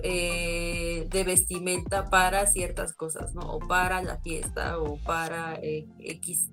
de 0.00 1.24
vestimenta 1.26 2.08
para 2.08 2.46
ciertas 2.46 2.94
cosas, 2.94 3.34
¿no? 3.34 3.40
O 3.40 3.58
para 3.58 4.00
la 4.00 4.20
fiesta 4.20 4.78
o 4.78 4.96
para 4.98 5.58
X 5.60 6.50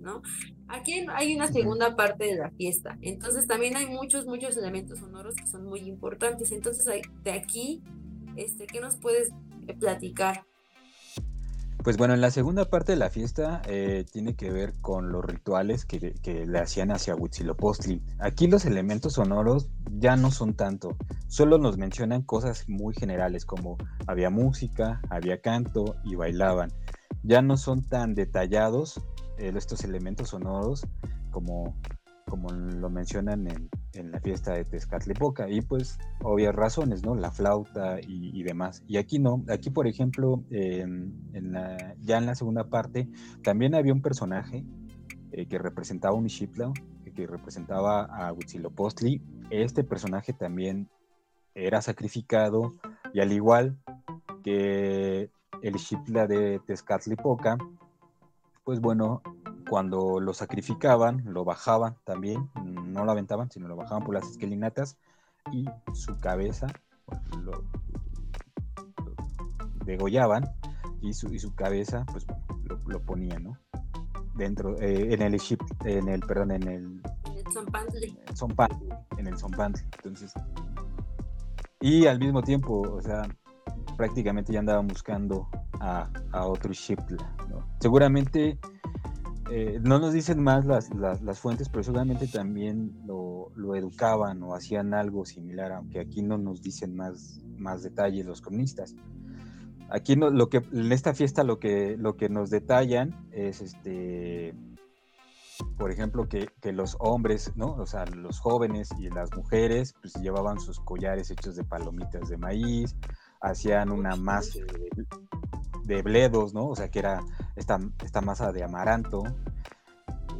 ¿no? 0.00 0.22
Aquí 0.68 1.06
hay 1.14 1.34
una 1.34 1.52
segunda 1.52 1.94
parte 1.96 2.24
de 2.24 2.36
la 2.36 2.50
fiesta, 2.50 2.98
entonces 3.02 3.46
también 3.46 3.76
hay 3.76 3.86
muchos, 3.86 4.26
muchos 4.26 4.56
elementos 4.56 4.98
sonoros 4.98 5.34
que 5.36 5.46
son 5.46 5.64
muy 5.64 5.80
importantes. 5.80 6.52
Entonces, 6.52 6.86
de 7.22 7.32
aquí, 7.32 7.82
este, 8.36 8.66
¿qué 8.66 8.80
nos 8.80 8.96
puedes 8.96 9.30
platicar? 9.78 10.44
Pues 11.84 11.98
bueno, 11.98 12.14
en 12.14 12.22
la 12.22 12.30
segunda 12.30 12.64
parte 12.64 12.92
de 12.92 12.96
la 12.96 13.10
fiesta 13.10 13.60
eh, 13.66 14.06
tiene 14.10 14.34
que 14.36 14.50
ver 14.50 14.72
con 14.80 15.12
los 15.12 15.22
rituales 15.22 15.84
que, 15.84 16.14
le 16.24 16.58
hacían 16.58 16.90
hacia 16.90 17.14
Huitzilopochtli. 17.14 18.00
Aquí 18.20 18.46
los 18.46 18.64
elementos 18.64 19.12
sonoros 19.12 19.68
ya 19.90 20.16
no 20.16 20.30
son 20.30 20.54
tanto, 20.54 20.96
solo 21.28 21.58
nos 21.58 21.76
mencionan 21.76 22.22
cosas 22.22 22.70
muy 22.70 22.94
generales 22.94 23.44
como 23.44 23.76
había 24.06 24.30
música, 24.30 25.02
había 25.10 25.42
canto 25.42 25.96
y 26.04 26.14
bailaban. 26.14 26.72
Ya 27.22 27.42
no 27.42 27.58
son 27.58 27.82
tan 27.82 28.14
detallados 28.14 29.02
eh, 29.36 29.52
estos 29.54 29.84
elementos 29.84 30.30
sonoros 30.30 30.86
como 31.30 31.76
como 32.26 32.50
lo 32.50 32.90
mencionan 32.90 33.46
en, 33.92 34.10
la 34.10 34.20
fiesta 34.20 34.54
de 34.54 34.64
Tezcatlipoca, 34.64 35.48
y 35.48 35.60
pues 35.60 35.98
obvias 36.22 36.54
razones, 36.54 37.04
¿no? 37.04 37.14
La 37.14 37.30
flauta 37.30 37.98
y, 38.00 38.42
demás. 38.42 38.82
Y 38.88 38.96
aquí 38.96 39.18
no, 39.18 39.44
aquí 39.48 39.70
por 39.70 39.86
ejemplo, 39.86 40.42
ya 40.50 42.18
en 42.18 42.26
la 42.26 42.34
segunda 42.34 42.64
parte, 42.64 43.08
también 43.42 43.74
había 43.74 43.92
un 43.92 44.02
personaje 44.02 44.64
eh, 45.32 45.46
que 45.46 45.58
representaba 45.58 46.14
un 46.14 46.26
Ixipla, 46.26 46.72
que 47.14 47.26
representaba 47.26 48.04
a 48.04 48.32
Huitzilopochtli. 48.32 49.22
Este 49.50 49.84
personaje 49.84 50.32
también 50.32 50.88
era 51.54 51.80
sacrificado, 51.80 52.72
y 53.12 53.20
al 53.20 53.32
igual 53.32 53.78
que 54.42 55.30
el 55.62 55.76
Ixipla 55.76 56.26
de 56.26 56.60
Tezcatlipoca, 56.66 57.56
pues 58.64 58.80
bueno, 58.80 59.22
cuando 59.68 60.20
lo 60.20 60.32
sacrificaban, 60.32 61.22
lo 61.26 61.44
bajaban 61.44 61.96
también, 62.04 62.50
no 62.64 63.04
lo 63.04 63.12
aventaban, 63.12 63.50
sino 63.50 63.68
lo 63.68 63.76
bajaban 63.76 64.04
por 64.04 64.14
las 64.14 64.28
esquelinatas 64.30 64.96
y 65.52 65.66
su 65.92 66.18
cabeza 66.18 66.66
lo, 67.42 67.64
degollaban 69.84 70.50
y 71.00 71.12
su, 71.12 71.32
y 71.32 71.38
su 71.38 71.54
cabeza 71.54 72.06
pues 72.10 72.26
lo, 72.86 73.00
ponían, 73.02 73.44
¿no? 73.44 73.58
Dentro, 74.34 74.80
eh, 74.80 75.14
en 75.14 75.22
el 75.22 75.40
en 75.84 76.08
el, 76.08 76.20
perdón, 76.20 76.52
en 76.52 76.62
el... 76.64 77.02
En 77.24 77.36
el 77.36 77.52
Zompantli. 77.52 78.88
En 79.18 79.26
el 79.26 79.38
Zompantli, 79.38 79.84
entonces... 79.96 80.32
Y 81.80 82.06
al 82.06 82.18
mismo 82.18 82.42
tiempo, 82.42 82.80
o 82.80 83.02
sea, 83.02 83.28
prácticamente 83.96 84.52
ya 84.52 84.60
andaban 84.60 84.86
buscando 84.86 85.48
a, 85.80 86.08
otro 86.46 86.72
ship, 86.72 86.98
¿no? 87.48 87.66
Seguramente 87.80 88.58
eh, 89.50 89.78
no 89.82 89.98
nos 89.98 90.12
dicen 90.12 90.42
más 90.42 90.64
las, 90.66 90.88
fuentes, 91.38 91.68
pero 91.68 91.82
seguramente 91.82 92.26
también 92.26 92.92
lo, 93.06 93.52
educaban 93.76 94.42
o 94.42 94.54
hacían 94.54 94.94
algo 94.94 95.24
similar, 95.24 95.72
aunque 95.72 96.00
aquí 96.00 96.22
no 96.22 96.38
nos 96.38 96.62
dicen 96.62 96.94
más, 96.94 97.40
más 97.56 97.82
detalles 97.82 98.26
los 98.26 98.40
cronistas. 98.40 98.94
Aquí 99.90 100.16
no, 100.16 100.30
lo 100.30 100.48
que, 100.48 100.58
en 100.72 100.92
esta 100.92 101.12
fiesta 101.12 101.44
lo 101.44 101.58
que, 101.58 101.96
lo 101.98 102.16
que 102.16 102.28
nos 102.28 102.50
detallan 102.50 103.28
es 103.32 103.60
este 103.60 104.54
por 105.78 105.90
ejemplo, 105.90 106.28
que, 106.28 106.48
los 106.72 106.96
hombres, 106.98 107.52
¿no? 107.56 107.74
O 107.74 107.86
sea, 107.86 108.04
los 108.06 108.40
jóvenes 108.40 108.88
y 108.98 109.08
las 109.10 109.34
mujeres, 109.36 109.94
pues 110.00 110.14
llevaban 110.14 110.58
sus 110.58 110.80
collares 110.80 111.30
hechos 111.30 111.56
de 111.56 111.64
palomitas 111.64 112.28
de 112.28 112.36
maíz, 112.36 112.96
hacían 113.44 113.90
una 113.90 114.16
masa 114.16 114.58
de 115.84 116.02
bledos, 116.02 116.54
¿no? 116.54 116.68
O 116.68 116.76
sea, 116.76 116.90
que 116.90 116.98
era 116.98 117.20
esta, 117.56 117.78
esta 118.02 118.20
masa 118.20 118.52
de 118.52 118.64
amaranto, 118.64 119.22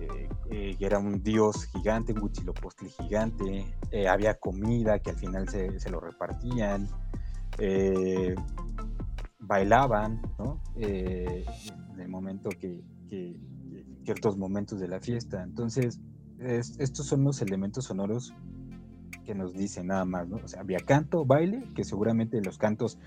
eh, 0.00 0.28
eh, 0.50 0.76
que 0.78 0.86
era 0.86 0.98
un 0.98 1.22
dios 1.22 1.66
gigante, 1.66 2.12
un 2.12 2.22
Huitzilopochtli 2.22 2.88
gigante, 2.88 3.76
eh, 3.90 4.08
había 4.08 4.34
comida 4.34 4.98
que 5.00 5.10
al 5.10 5.16
final 5.16 5.48
se, 5.48 5.90
lo 5.90 6.00
repartían, 6.00 6.88
bailaban, 9.38 10.22
¿no? 10.38 10.62
en 10.76 12.00
el 12.00 12.08
momento 12.08 12.48
que, 12.48 12.82
ciertos 14.04 14.36
momentos 14.36 14.80
de 14.80 14.88
la 14.88 15.00
fiesta. 15.00 15.42
Entonces, 15.42 16.00
estos 16.38 17.06
son 17.06 17.24
los 17.24 17.40
elementos 17.40 17.84
sonoros 17.84 18.34
que 19.24 19.34
nos 19.34 19.54
dicen 19.54 19.88
nada 19.88 20.04
más, 20.04 20.28
¿no? 20.28 20.36
O 20.36 20.48
sea, 20.48 20.60
había 20.60 20.78
canto, 20.80 21.24
baile, 21.24 21.64
que 21.74 21.84
seguramente 21.84 22.40
los 22.40 22.58
cantos 22.58 22.98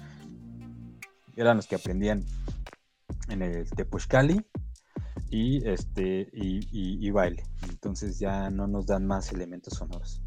eran 1.35 1.57
los 1.57 1.67
que 1.67 1.75
aprendían 1.75 2.25
en 3.29 3.41
el 3.41 3.69
Tepuxcali 3.69 4.43
y 5.29 5.67
este 5.67 6.29
y, 6.33 7.09
baile. 7.11 7.43
Entonces 7.69 8.19
ya 8.19 8.49
no 8.49 8.67
nos 8.67 8.87
dan 8.87 9.05
más 9.05 9.31
elementos 9.31 9.75
sonoros. 9.75 10.21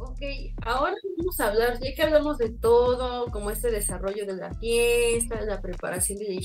Ok, 0.00 0.20
ahora 0.62 0.94
vamos 1.18 1.40
a 1.40 1.46
hablar, 1.46 1.78
ya 1.80 1.94
que 1.94 2.02
hablamos 2.02 2.36
de 2.38 2.50
todo, 2.50 3.30
como 3.30 3.50
este 3.50 3.70
desarrollo 3.70 4.26
de 4.26 4.36
la 4.36 4.52
fiesta, 4.54 5.40
la 5.42 5.60
preparación 5.60 6.18
del 6.18 6.40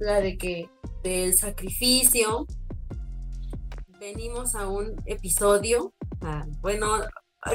la 0.00 0.20
de 0.20 0.36
que 0.36 0.68
del 1.04 1.34
sacrificio, 1.34 2.46
venimos 4.00 4.54
a 4.54 4.68
un 4.68 4.96
episodio, 5.06 5.94
ah, 6.20 6.46
bueno, 6.60 6.98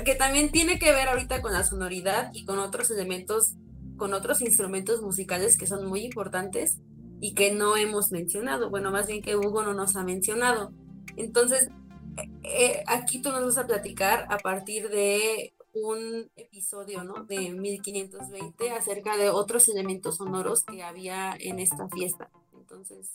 que 0.06 0.16
también 0.16 0.52
tiene 0.52 0.80
que 0.80 0.92
ver 0.92 1.10
ahorita 1.10 1.42
con 1.42 1.54
la 1.54 1.64
sonoridad 1.64 2.32
y 2.34 2.46
con 2.46 2.60
otros 2.60 2.90
elementos 2.92 3.56
con 4.02 4.16
otros 4.16 4.42
instrumentos 4.42 5.04
musicales 5.04 5.58
que 5.58 5.68
son 5.68 5.86
muy 5.86 6.02
importantes 6.02 6.80
y 7.20 7.36
que 7.36 7.54
no 7.54 7.78
hemos 7.78 8.12
mencionado. 8.12 8.72
Bueno, 8.72 8.90
más 8.90 9.06
bien 9.06 9.22
que 9.22 9.36
Hugo 9.36 9.62
no 9.62 9.76
nos 9.76 9.96
ha 9.96 10.04
mencionado. 10.04 10.74
Entonces, 11.18 11.70
eh, 12.18 12.30
eh, 12.44 12.84
aquí 12.88 13.22
tú 13.22 13.30
nos 13.30 13.44
vas 13.44 13.60
a 13.60 13.68
platicar 13.68 14.26
a 14.32 14.40
partir 14.40 14.90
de 14.90 15.54
un 15.74 16.32
episodio, 16.36 17.04
¿no? 17.04 17.26
De 17.26 17.52
1520 17.52 18.72
acerca 18.72 19.18
de 19.18 19.30
otros 19.30 19.70
elementos 19.70 20.18
sonoros 20.18 20.64
que 20.64 20.82
había 20.82 21.36
en 21.40 21.60
esta 21.60 21.88
fiesta. 21.90 22.32
Entonces, 22.58 23.12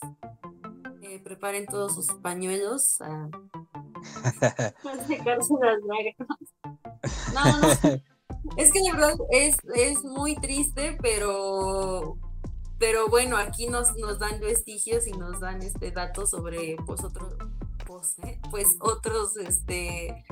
preparen 1.23 1.65
todos 1.65 1.95
sus 1.95 2.07
pañuelos 2.21 3.01
a, 3.01 3.29
a 4.85 5.05
secarse 5.07 5.53
las 5.61 5.79
lágrimas. 5.83 6.37
No, 7.33 7.61
no. 7.61 8.01
Es 8.57 8.71
que 8.71 8.81
de 8.81 8.91
verdad 8.91 9.15
es, 9.31 9.57
es 9.75 10.03
muy 10.03 10.35
triste, 10.35 10.97
pero, 11.01 12.17
pero 12.79 13.07
bueno, 13.09 13.37
aquí 13.37 13.67
nos, 13.67 13.95
nos 13.97 14.19
dan 14.19 14.39
vestigios 14.39 15.07
y 15.07 15.11
nos 15.11 15.39
dan 15.39 15.61
este 15.61 15.91
datos 15.91 16.29
sobre 16.29 16.75
pues 16.85 17.03
otros 17.03 17.35
pues, 17.85 18.15
¿eh? 18.23 18.39
pues, 18.51 18.77
otros 18.79 19.37
este 19.37 20.25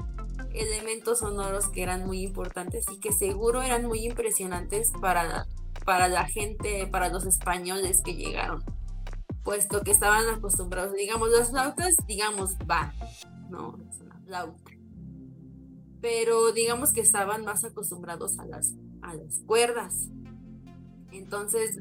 elementos 0.54 1.20
sonoros 1.20 1.70
que 1.70 1.84
eran 1.84 2.06
muy 2.06 2.22
importantes 2.22 2.86
y 2.92 3.00
que 3.00 3.12
seguro 3.12 3.62
eran 3.62 3.86
muy 3.86 4.06
impresionantes 4.06 4.92
para, 5.02 5.48
para 5.86 6.08
la 6.08 6.26
gente, 6.26 6.88
para 6.88 7.10
los 7.10 7.26
españoles 7.26 8.02
que 8.04 8.16
llegaron, 8.16 8.64
puesto 9.46 9.82
que 9.82 9.92
estaban 9.92 10.28
acostumbrados, 10.28 10.94
digamos, 10.94 11.30
las 11.30 11.52
flautas, 11.52 11.96
digamos, 12.06 12.56
va, 12.70 12.94
¿no? 13.50 13.80
Es 13.90 14.02
una 14.02 14.20
flauta 14.26 14.76
pero 16.06 16.52
digamos 16.52 16.94
que 16.94 17.02
estaban 17.02 17.44
más 17.46 17.64
acostumbrados 17.64 18.38
a 18.38 18.46
las, 18.46 18.76
a 19.02 19.16
las 19.16 19.40
cuerdas. 19.40 20.10
Entonces, 21.12 21.80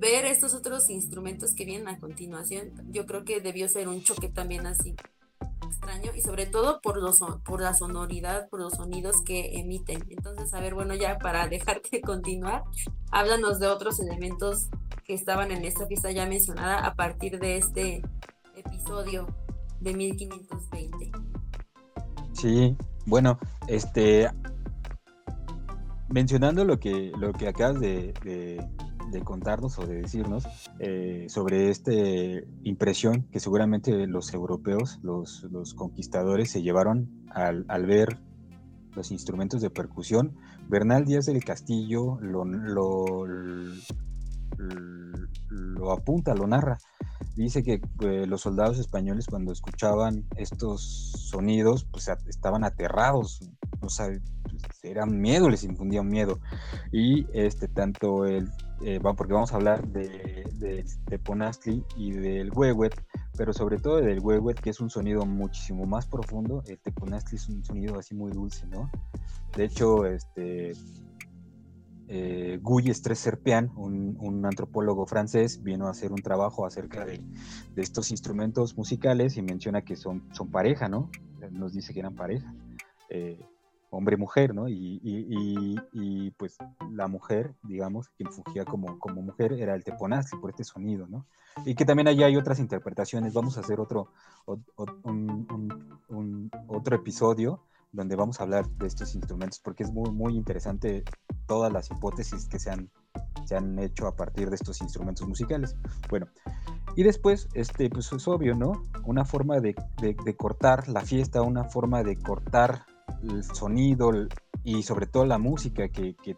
ver 0.00 0.24
estos 0.24 0.54
otros 0.54 0.88
instrumentos 0.88 1.54
que 1.54 1.66
vienen 1.66 1.86
a 1.88 2.00
continuación, 2.00 2.72
yo 2.88 3.04
creo 3.04 3.26
que 3.26 3.42
debió 3.42 3.68
ser 3.68 3.88
un 3.88 4.02
choque 4.02 4.30
también 4.30 4.66
así 4.66 4.96
extraño 5.66 6.12
y 6.14 6.22
sobre 6.22 6.46
todo 6.46 6.80
por, 6.80 6.96
los, 6.96 7.20
por 7.44 7.60
la 7.60 7.74
sonoridad, 7.74 8.48
por 8.48 8.60
los 8.60 8.72
sonidos 8.72 9.20
que 9.20 9.58
emiten. 9.58 10.06
Entonces, 10.08 10.54
a 10.54 10.60
ver, 10.60 10.72
bueno, 10.72 10.94
ya 10.94 11.18
para 11.18 11.46
dejarte 11.46 12.00
continuar, 12.00 12.64
háblanos 13.10 13.60
de 13.60 13.66
otros 13.66 14.00
elementos 14.00 14.70
que 15.06 15.14
estaban 15.14 15.52
en 15.52 15.64
esta 15.64 15.86
fiesta 15.86 16.10
ya 16.10 16.26
mencionada 16.26 16.84
a 16.84 16.94
partir 16.94 17.38
de 17.38 17.56
este 17.56 18.02
episodio 18.56 19.26
de 19.80 19.94
1520. 19.94 21.12
Sí, 22.32 22.76
bueno, 23.06 23.38
este, 23.68 24.28
mencionando 26.08 26.64
lo 26.64 26.80
que, 26.80 27.12
lo 27.18 27.32
que 27.32 27.48
acabas 27.48 27.80
de, 27.80 28.12
contarnos 29.24 29.78
o 29.78 29.86
de 29.86 30.02
decirnos 30.02 30.44
eh, 30.78 31.26
sobre 31.30 31.70
esta 31.70 31.92
impresión 32.64 33.22
que 33.30 33.40
seguramente 33.40 34.06
los 34.06 34.34
europeos, 34.34 34.98
los, 35.02 35.74
conquistadores, 35.74 36.50
se 36.50 36.62
llevaron 36.62 37.24
al, 37.30 37.86
ver 37.86 38.18
los 38.94 39.10
instrumentos 39.12 39.62
de 39.62 39.70
percusión. 39.70 40.36
Bernal 40.68 41.04
Díaz 41.04 41.26
del 41.26 41.44
Castillo 41.44 42.18
lo, 42.20 42.44
lo, 42.44 43.24
lo 44.58 45.92
apunta, 45.92 46.34
lo 46.34 46.46
narra. 46.46 46.78
Dice 47.34 47.62
que 47.62 47.80
eh, 48.00 48.26
los 48.26 48.42
soldados 48.42 48.78
españoles 48.78 49.26
cuando 49.26 49.52
escuchaban 49.52 50.24
estos 50.36 50.82
sonidos, 51.30 51.84
pues 51.84 52.08
estaban 52.26 52.64
aterrados, 52.64 53.40
no 53.80 53.88
sabe, 53.90 54.20
pues, 54.42 54.62
eran 54.82 55.20
miedo, 55.20 55.50
les 55.50 55.64
infundía 55.64 56.02
miedo. 56.02 56.40
Y 56.92 57.26
este, 57.32 57.68
tanto 57.68 58.24
el, 58.24 58.50
eh, 58.82 59.00
porque 59.16 59.32
vamos 59.32 59.52
a 59.52 59.56
hablar 59.56 59.86
de, 59.88 60.44
de, 60.54 60.84
y 61.96 62.12
del 62.12 62.50
Huehuet, 62.52 62.94
pero 63.36 63.52
sobre 63.52 63.78
todo 63.78 63.96
del 63.96 64.20
Huehuet, 64.20 64.60
que 64.60 64.70
es 64.70 64.80
un 64.80 64.90
sonido 64.90 65.24
muchísimo 65.26 65.86
más 65.86 66.06
profundo. 66.06 66.62
El 66.66 66.78
Teponazli 66.78 67.36
es 67.36 67.48
un 67.48 67.64
sonido 67.64 67.98
así 67.98 68.14
muy 68.14 68.32
dulce, 68.32 68.66
¿no? 68.66 68.90
De 69.56 69.64
hecho, 69.64 70.06
este, 70.06 70.72
eh, 72.08 72.58
Guy 72.62 72.94
Serpian, 72.94 73.72
un, 73.76 74.44
antropólogo 74.44 75.06
francés, 75.06 75.62
vino 75.62 75.86
a 75.86 75.90
hacer 75.90 76.12
un 76.12 76.22
trabajo 76.22 76.64
acerca 76.66 77.04
de, 77.04 77.20
estos 77.76 78.10
instrumentos 78.10 78.76
musicales 78.76 79.36
y 79.36 79.42
menciona 79.42 79.82
que 79.82 79.96
son, 79.96 80.22
son 80.32 80.50
pareja, 80.50 80.88
¿no? 80.88 81.10
Nos 81.50 81.72
dice 81.72 81.92
que 81.92 82.00
eran 82.00 82.14
pareja. 82.14 82.54
Eh, 83.10 83.40
hombre-mujer, 83.90 84.54
¿no? 84.54 84.68
Y, 84.68 86.30
pues 86.36 86.56
la 86.92 87.08
mujer, 87.08 87.54
digamos, 87.62 88.08
quien 88.10 88.30
fungía 88.30 88.64
como, 88.64 88.98
como 88.98 89.22
mujer 89.22 89.52
era 89.54 89.74
el 89.74 89.84
teponazli 89.84 90.38
por 90.38 90.50
este 90.50 90.64
sonido, 90.64 91.06
¿no? 91.06 91.26
Y 91.64 91.74
que 91.74 91.84
también 91.84 92.08
allá 92.08 92.26
hay 92.26 92.36
otras 92.36 92.58
interpretaciones. 92.58 93.32
Vamos 93.32 93.56
a 93.56 93.60
hacer 93.60 93.80
otro, 93.80 94.12
otro 96.68 96.96
episodio 96.96 97.62
donde 97.96 98.14
vamos 98.14 98.38
a 98.38 98.44
hablar 98.44 98.68
de 98.68 98.86
estos 98.86 99.14
instrumentos 99.14 99.58
porque 99.58 99.82
es 99.82 99.92
muy, 99.92 100.10
muy 100.10 100.36
interesante 100.36 101.02
todas 101.46 101.72
las 101.72 101.90
hipótesis 101.90 102.46
que 102.46 102.58
se 102.58 102.70
han, 102.70 102.90
se 103.46 103.56
han 103.56 103.78
hecho 103.78 104.06
a 104.06 104.14
partir 104.14 104.50
de 104.50 104.56
estos 104.56 104.80
instrumentos 104.82 105.26
musicales. 105.26 105.74
Bueno, 106.08 106.26
y 106.94 107.02
después, 107.02 107.48
este, 107.54 107.90
pues 107.90 108.12
es 108.12 108.28
obvio, 108.28 108.54
¿no? 108.54 108.72
Una 109.04 109.24
forma 109.24 109.60
de, 109.60 109.74
de 110.00 110.36
cortar 110.36 110.88
la 110.88 111.00
fiesta, 111.00 111.42
una 111.42 111.64
forma 111.64 112.02
de 112.02 112.16
cortar 112.18 112.84
el 113.22 113.44
sonido 113.44 114.10
y 114.64 114.82
sobre 114.82 115.06
todo 115.06 115.24
la 115.24 115.38
música 115.38 115.88
que, 115.88 116.14
que, 116.16 116.36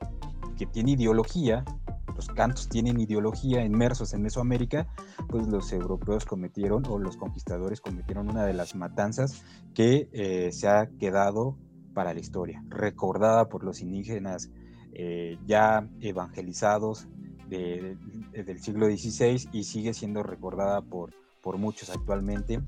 tiene 0.73 0.93
ideología, 0.93 1.65
los 2.19 2.27
cantos 2.27 2.69
tienen 2.69 2.99
ideología 2.99 3.65
inmersos 3.65 4.13
en 4.13 4.23
Mesoamérica, 4.23 4.89
pues 5.29 5.47
los 5.47 5.73
europeos 5.73 6.25
cometieron 6.25 6.85
o 6.89 6.99
los 6.99 7.17
conquistadores 7.17 7.81
cometieron 7.81 8.29
una 8.29 8.45
de 8.45 8.55
las 8.55 8.75
matanzas 8.75 9.45
que 9.73 10.09
eh, 10.13 10.51
se 10.51 10.67
ha 10.67 10.89
quedado 10.99 11.57
para 11.95 12.13
la 12.15 12.19
historia, 12.19 12.61
recordada 12.71 13.49
por 13.49 13.63
los 13.63 13.81
indígenas 13.81 14.51
eh, 14.95 15.39
ya 15.47 15.89
evangelizados 16.01 17.07
del 17.49 18.59
siglo 18.61 18.87
XVI 18.87 19.49
y 19.53 19.63
sigue 19.63 19.95
siendo 19.95 20.25
recordada 20.25 20.83
por, 20.83 21.15
por 21.41 21.57
muchos 21.57 21.89
actualmente. 21.89 22.61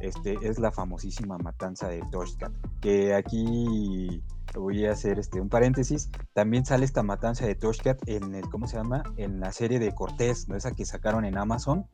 Este, 0.00 0.36
es 0.42 0.60
la 0.60 0.70
famosísima 0.70 1.36
matanza 1.36 1.88
de 1.88 2.00
Toshkat, 2.12 2.52
que 2.80 3.12
aquí 3.12 4.22
voy 4.60 4.86
a 4.86 4.92
hacer 4.92 5.18
este, 5.18 5.40
un 5.40 5.48
paréntesis, 5.48 6.10
también 6.32 6.64
sale 6.64 6.84
esta 6.84 7.02
matanza 7.02 7.46
de 7.46 7.54
Toshkat 7.54 8.08
en 8.08 8.34
el, 8.34 8.48
¿cómo 8.48 8.66
se 8.66 8.76
llama? 8.76 9.02
En 9.16 9.40
la 9.40 9.52
serie 9.52 9.78
de 9.78 9.94
Cortés, 9.94 10.48
¿no? 10.48 10.56
Esa 10.56 10.72
que 10.72 10.84
sacaron 10.84 11.24
en 11.24 11.36
Amazon, 11.38 11.86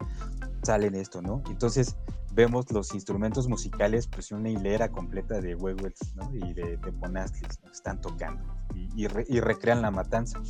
salen 0.62 0.94
esto, 0.94 1.22
¿no? 1.22 1.42
Entonces 1.48 1.96
vemos 2.32 2.70
los 2.72 2.94
instrumentos 2.94 3.48
musicales, 3.48 4.06
pues 4.06 4.30
una 4.32 4.50
hilera 4.50 4.90
completa 4.90 5.40
de 5.40 5.54
huehuels, 5.54 6.14
¿no? 6.14 6.30
Y 6.34 6.52
de, 6.54 6.76
de 6.76 6.92
Ponastlis, 6.92 7.58
Están 7.72 8.00
tocando 8.00 8.42
y, 8.96 9.06
recrean 9.40 9.82
la 9.82 9.90
matanza. 9.90 10.40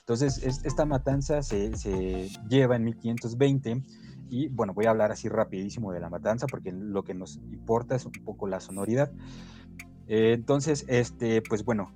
Entonces, 0.00 0.38
esta 0.64 0.84
matanza 0.84 1.42
se, 1.42 1.76
se 1.76 2.28
lleva 2.48 2.76
en 2.76 2.84
1520 2.84 3.82
y 4.28 4.48
bueno, 4.48 4.74
voy 4.74 4.86
a 4.86 4.90
hablar 4.90 5.10
así 5.10 5.28
rapidísimo 5.28 5.92
de 5.92 6.00
la 6.00 6.08
matanza 6.08 6.46
porque 6.46 6.72
lo 6.72 7.02
que 7.02 7.14
nos 7.14 7.36
importa 7.50 7.96
es 7.96 8.06
un 8.06 8.12
poco 8.12 8.46
la 8.46 8.60
sonoridad. 8.60 9.12
Eh, 10.12 10.32
entonces, 10.32 10.84
este, 10.88 11.40
pues 11.40 11.64
bueno, 11.64 11.92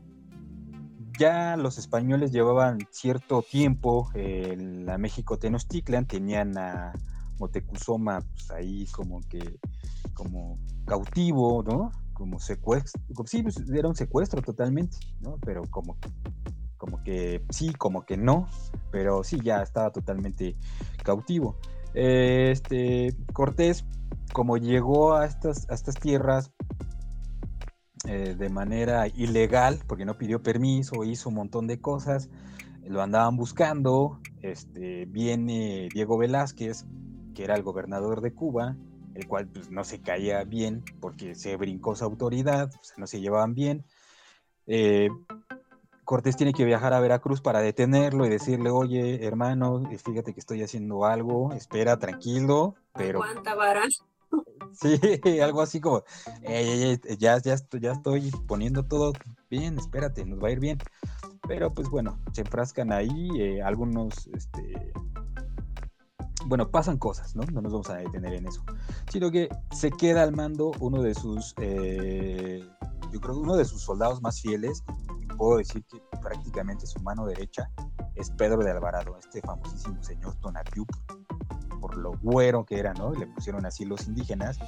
ya 1.18 1.56
los 1.56 1.78
españoles 1.78 2.30
llevaban 2.30 2.78
cierto 2.92 3.42
tiempo 3.42 4.08
en 4.14 4.86
la 4.86 4.98
México 4.98 5.36
Tenochtitlan, 5.36 6.06
tenían 6.06 6.56
a 6.56 6.92
Motecuzoma 7.40 8.20
pues, 8.20 8.52
ahí 8.52 8.86
como 8.92 9.20
que 9.22 9.58
como 10.12 10.60
cautivo, 10.86 11.64
¿no? 11.64 11.90
Como 12.12 12.38
secuestro, 12.38 13.02
sí, 13.26 13.42
pues, 13.42 13.60
era 13.68 13.88
un 13.88 13.96
secuestro 13.96 14.42
totalmente, 14.42 14.96
¿no? 15.20 15.36
Pero 15.44 15.62
como, 15.68 15.96
como 16.76 17.02
que 17.02 17.44
sí, 17.50 17.72
como 17.72 18.06
que 18.06 18.16
no, 18.16 18.46
pero 18.92 19.24
sí, 19.24 19.40
ya 19.42 19.60
estaba 19.60 19.90
totalmente 19.90 20.56
cautivo. 21.02 21.56
Este, 21.94 23.12
Cortés, 23.32 23.84
como 24.32 24.56
llegó 24.56 25.14
a 25.14 25.26
estas, 25.26 25.68
estas 25.68 25.96
tierras 25.96 26.52
eh, 28.06 28.34
de 28.36 28.48
manera 28.48 29.08
ilegal, 29.08 29.80
porque 29.86 30.04
no 30.04 30.18
pidió 30.18 30.42
permiso, 30.42 31.04
hizo 31.04 31.28
un 31.30 31.36
montón 31.36 31.66
de 31.66 31.80
cosas, 31.80 32.28
lo 32.86 33.02
andaban 33.02 33.36
buscando, 33.36 34.20
este, 34.42 35.06
viene 35.06 35.88
Diego 35.92 36.18
Velázquez, 36.18 36.84
que 37.34 37.44
era 37.44 37.54
el 37.54 37.62
gobernador 37.62 38.20
de 38.20 38.32
Cuba, 38.32 38.76
el 39.14 39.26
cual 39.26 39.48
pues, 39.48 39.70
no 39.70 39.84
se 39.84 40.00
caía 40.00 40.44
bien 40.44 40.84
porque 41.00 41.34
se 41.34 41.56
brincó 41.56 41.96
su 41.96 42.04
autoridad, 42.04 42.70
no 42.96 43.06
se 43.06 43.20
llevaban 43.20 43.54
bien. 43.54 43.84
Eh, 44.66 45.08
Cortés 46.04 46.36
tiene 46.36 46.52
que 46.52 46.64
viajar 46.64 46.92
a 46.92 47.00
Veracruz 47.00 47.40
para 47.40 47.60
detenerlo 47.60 48.26
y 48.26 48.28
decirle, 48.28 48.68
oye, 48.70 49.24
hermano, 49.24 49.82
fíjate 50.04 50.34
que 50.34 50.40
estoy 50.40 50.62
haciendo 50.62 51.06
algo, 51.06 51.52
espera, 51.54 51.98
tranquilo, 51.98 52.74
pero... 52.92 53.20
Sí, 54.72 54.98
algo 55.42 55.62
así 55.62 55.80
como, 55.80 56.02
ya, 57.18 57.38
ya, 57.38 57.54
ya 57.80 57.92
estoy 57.92 58.30
poniendo 58.46 58.84
todo 58.84 59.12
bien, 59.48 59.78
espérate, 59.78 60.24
nos 60.24 60.42
va 60.42 60.48
a 60.48 60.52
ir 60.52 60.60
bien. 60.60 60.78
Pero 61.46 61.72
pues 61.72 61.88
bueno, 61.88 62.18
se 62.32 62.40
enfrascan 62.40 62.92
ahí, 62.92 63.28
eh, 63.38 63.62
algunos, 63.62 64.26
este, 64.28 64.92
bueno, 66.46 66.70
pasan 66.70 66.98
cosas, 66.98 67.36
¿no? 67.36 67.44
No 67.52 67.60
nos 67.60 67.72
vamos 67.72 67.90
a 67.90 67.96
detener 67.96 68.34
en 68.34 68.46
eso. 68.46 68.62
Sino 69.10 69.30
que 69.30 69.48
se 69.72 69.90
queda 69.90 70.22
al 70.22 70.32
mando 70.32 70.72
uno 70.80 71.02
de 71.02 71.14
sus, 71.14 71.54
eh, 71.58 72.66
yo 73.12 73.20
creo, 73.20 73.38
uno 73.38 73.56
de 73.56 73.64
sus 73.64 73.82
soldados 73.82 74.22
más 74.22 74.40
fieles, 74.40 74.82
puedo 75.36 75.58
decir 75.58 75.84
que 75.84 76.00
prácticamente 76.22 76.86
su 76.86 77.00
mano 77.00 77.26
derecha 77.26 77.70
es 78.14 78.30
Pedro 78.30 78.58
de 78.58 78.70
Alvarado, 78.70 79.16
este 79.18 79.40
famosísimo 79.40 80.02
señor 80.02 80.34
Tonatiuh, 80.36 80.86
por 81.84 81.98
lo 81.98 82.12
güero 82.12 82.64
que 82.64 82.78
era, 82.78 82.94
¿no? 82.94 83.12
Le 83.12 83.26
pusieron 83.26 83.66
así 83.66 83.84
los 83.84 84.08
indígenas, 84.08 84.58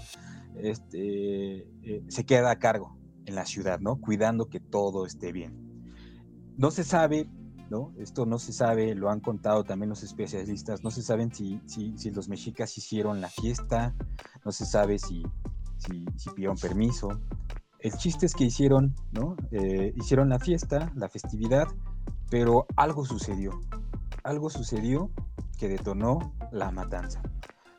este, 0.54 1.60
eh, 1.82 2.04
se 2.08 2.26
queda 2.26 2.50
a 2.50 2.58
cargo 2.58 2.98
en 3.24 3.34
la 3.34 3.46
ciudad, 3.46 3.80
¿no? 3.80 3.98
Cuidando 3.98 4.50
que 4.50 4.60
todo 4.60 5.06
esté 5.06 5.32
bien. 5.32 5.56
No 6.58 6.70
se 6.70 6.84
sabe, 6.84 7.26
¿no? 7.70 7.94
Esto 7.96 8.26
no 8.26 8.38
se 8.38 8.52
sabe, 8.52 8.94
lo 8.94 9.08
han 9.08 9.20
contado 9.20 9.64
también 9.64 9.88
los 9.88 10.02
especialistas, 10.02 10.84
no 10.84 10.90
se 10.90 11.00
saben 11.00 11.34
si, 11.34 11.58
si, 11.64 12.10
los 12.10 12.28
mexicas 12.28 12.76
hicieron 12.76 13.22
la 13.22 13.30
fiesta, 13.30 13.94
no 14.44 14.52
se 14.52 14.66
sabe 14.66 14.98
si, 14.98 15.22
si, 15.78 16.04
si 16.16 16.28
pidieron 16.32 16.58
permiso, 16.58 17.08
el 17.78 17.92
chiste 17.94 18.26
es 18.26 18.34
que 18.34 18.44
hicieron, 18.44 18.94
¿no? 19.12 19.36
Eh, 19.52 19.94
hicieron 19.96 20.28
la 20.28 20.38
fiesta, 20.38 20.92
la 20.94 21.08
festividad, 21.08 21.66
pero 22.28 22.66
algo 22.76 23.06
sucedió. 23.06 23.58
Algo 24.22 24.50
sucedió 24.50 25.10
que 25.56 25.68
detonó 25.68 26.34
la 26.52 26.70
matanza. 26.70 27.22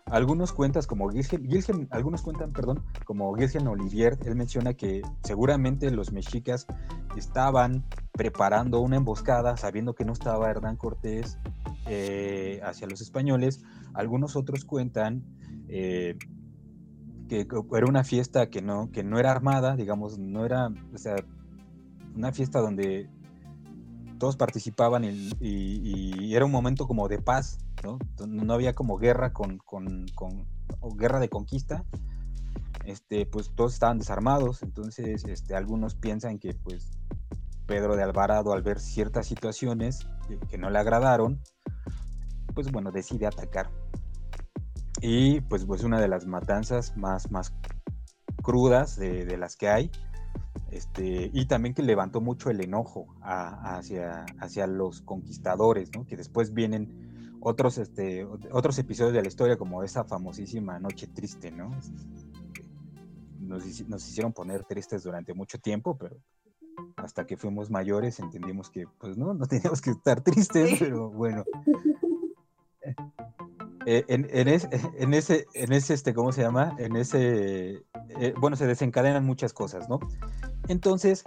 Algunos 0.09 0.53
cuentas 0.53 0.87
como 0.87 1.09
Gilgen, 1.09 1.87
algunos 1.91 2.21
cuentan, 2.21 2.53
perdón, 2.53 2.81
como 3.03 3.33
Gilgen 3.35 3.67
Olivier, 3.67 4.17
él 4.25 4.35
menciona 4.35 4.73
que 4.73 5.01
seguramente 5.23 5.91
los 5.91 6.13
mexicas 6.13 6.65
estaban 7.17 7.83
preparando 8.13 8.79
una 8.79 8.95
emboscada, 8.95 9.57
sabiendo 9.57 9.95
que 9.95 10.05
no 10.05 10.13
estaba 10.13 10.49
Hernán 10.49 10.77
Cortés 10.77 11.37
eh, 11.87 12.61
hacia 12.63 12.87
los 12.87 13.01
españoles. 13.01 13.61
Algunos 13.93 14.37
otros 14.37 14.63
cuentan 14.63 15.25
eh, 15.67 16.17
que, 17.27 17.45
era 17.73 17.85
una 17.85 18.05
fiesta 18.05 18.49
que 18.49 18.61
no, 18.61 18.89
que 18.91 19.03
no 19.03 19.19
era 19.19 19.31
armada, 19.31 19.75
digamos, 19.75 20.17
no 20.17 20.45
era, 20.45 20.69
o 20.93 20.97
sea, 20.97 21.15
una 22.15 22.31
fiesta 22.31 22.61
donde 22.61 23.09
todos 24.17 24.35
participaban 24.37 25.03
y, 25.03 26.35
era 26.35 26.45
un 26.45 26.51
momento 26.51 26.87
como 26.87 27.07
de 27.07 27.19
paz, 27.19 27.59
¿no? 27.83 27.97
No 28.27 28.53
había 28.53 28.73
como 28.73 28.97
guerra 28.97 29.33
con, 29.33 29.57
con, 29.59 30.05
guerra 30.97 31.19
de 31.19 31.29
conquista, 31.29 31.83
este, 32.85 33.25
pues 33.25 33.51
todos 33.55 33.73
estaban 33.73 33.99
desarmados, 33.99 34.63
entonces 34.63 35.23
este, 35.25 35.55
algunos 35.55 35.95
piensan 35.95 36.39
que 36.39 36.53
pues 36.53 36.91
Pedro 37.65 37.95
de 37.95 38.03
Alvarado 38.03 38.53
al 38.53 38.61
ver 38.61 38.79
ciertas 38.79 39.27
situaciones 39.27 40.07
que, 40.49 40.57
no 40.57 40.69
le 40.69 40.79
agradaron, 40.79 41.41
pues 42.53 42.71
bueno, 42.71 42.91
decide 42.91 43.27
atacar 43.27 43.69
y 45.01 45.41
pues, 45.41 45.65
pues 45.65 45.83
una 45.83 45.99
de 45.99 46.07
las 46.07 46.25
matanzas 46.25 46.95
más, 46.97 47.31
más 47.31 47.53
crudas 48.41 48.97
de, 48.97 49.37
las 49.37 49.55
que 49.55 49.69
hay. 49.69 49.91
Este, 50.71 51.29
y 51.33 51.45
también 51.45 51.73
que 51.73 51.81
levantó 51.81 52.19
mucho 52.19 52.49
el 52.49 52.61
enojo 52.61 53.07
hacia, 53.21 54.25
hacia 54.39 54.67
los 54.67 55.01
conquistadores, 55.01 55.91
¿no? 55.95 56.05
que 56.05 56.17
después 56.17 56.53
vienen 56.53 57.37
otros, 57.39 57.77
este, 57.77 58.25
otros 58.25 58.77
episodios 58.79 59.13
de 59.13 59.21
la 59.21 59.27
historia 59.27 59.57
como 59.57 59.83
esa 59.83 60.03
famosísima 60.03 60.79
Noche 60.79 61.07
Triste, 61.07 61.51
¿no? 61.51 61.69
Nos, 63.39 63.87
nos, 63.87 64.07
hicieron 64.09 64.33
poner 64.33 64.65
tristes 64.65 65.03
durante 65.03 65.33
mucho 65.33 65.57
tiempo, 65.57 65.97
pero 65.97 66.17
hasta 66.97 67.25
que 67.25 67.37
fuimos 67.37 67.71
mayores 67.71 68.19
entendimos 68.19 68.69
que 68.69 68.85
pues 68.99 69.17
no, 69.17 69.33
no 69.33 69.45
teníamos 69.47 69.81
que 69.81 69.91
estar 69.91 70.21
tristes, 70.21 70.77
pero 70.79 71.09
bueno. 71.09 71.45
Eh, 73.89 74.03
en, 74.09 74.49
ese, 74.49 74.67
en 74.95 75.13
ese, 75.71 75.93
este, 75.93 76.13
¿cómo 76.13 76.33
se 76.33 76.41
llama? 76.41 76.75
En 76.77 76.97
ese, 76.97 77.85
eh, 78.19 78.33
bueno, 78.37 78.57
se 78.57 78.67
desencadenan 78.67 79.25
muchas 79.25 79.53
cosas, 79.53 79.87
¿no? 79.87 79.99
Entonces, 80.67 81.23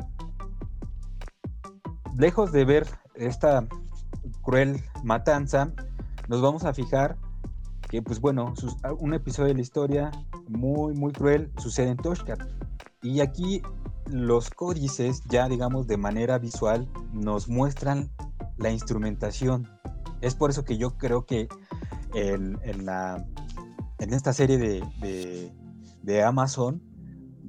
lejos 2.16 2.52
de 2.52 2.64
ver 2.64 2.86
esta 3.14 3.66
cruel 4.42 4.82
matanza, 5.02 5.72
nos 6.28 6.42
vamos 6.42 6.64
a 6.64 6.72
fijar 6.72 7.16
que, 7.88 8.02
pues 8.02 8.20
bueno, 8.20 8.54
un 8.98 9.14
episodio 9.14 9.48
de 9.48 9.54
la 9.54 9.60
historia 9.62 10.10
muy, 10.48 10.94
muy 10.94 11.12
cruel 11.12 11.50
sucede 11.58 11.88
en 11.88 11.96
Toshkat. 11.96 12.40
Y 13.02 13.20
aquí 13.20 13.62
los 14.06 14.50
códices, 14.50 15.22
ya 15.28 15.48
digamos 15.48 15.86
de 15.86 15.96
manera 15.96 16.38
visual, 16.38 16.88
nos 17.12 17.48
muestran 17.48 18.10
la 18.58 18.70
instrumentación. 18.70 19.68
Es 20.20 20.34
por 20.34 20.50
eso 20.50 20.64
que 20.64 20.76
yo 20.76 20.96
creo 20.98 21.24
que 21.24 21.48
en, 22.14 22.58
esta 23.98 24.32
serie 24.32 24.58
de, 26.02 26.22
Amazon, 26.22 26.82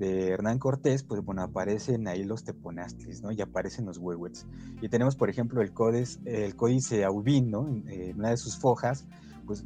de 0.02 0.30
Hernán 0.30 0.58
Cortés, 0.58 1.04
pues 1.04 1.22
bueno, 1.24 1.44
aparecen 1.44 2.08
ahí 2.08 2.24
los 2.24 2.44
teponastlis, 2.44 3.22
¿no? 3.22 3.32
Y 3.32 3.40
aparecen 3.40 3.86
los 3.86 4.00
huehuets. 4.00 4.48
Y 4.82 4.90
tenemos, 4.90 5.16
por 5.16 5.30
ejemplo, 5.30 5.62
el 5.62 5.74
códice, 5.74 6.20
el 6.26 6.56
códice 6.56 7.06
Aubin, 7.06 7.52
¿no? 7.52 7.68
En, 7.68 8.18
una 8.18 8.32
de 8.32 8.38
sus 8.38 8.58
fojas, 8.58 9.06
pues 9.46 9.64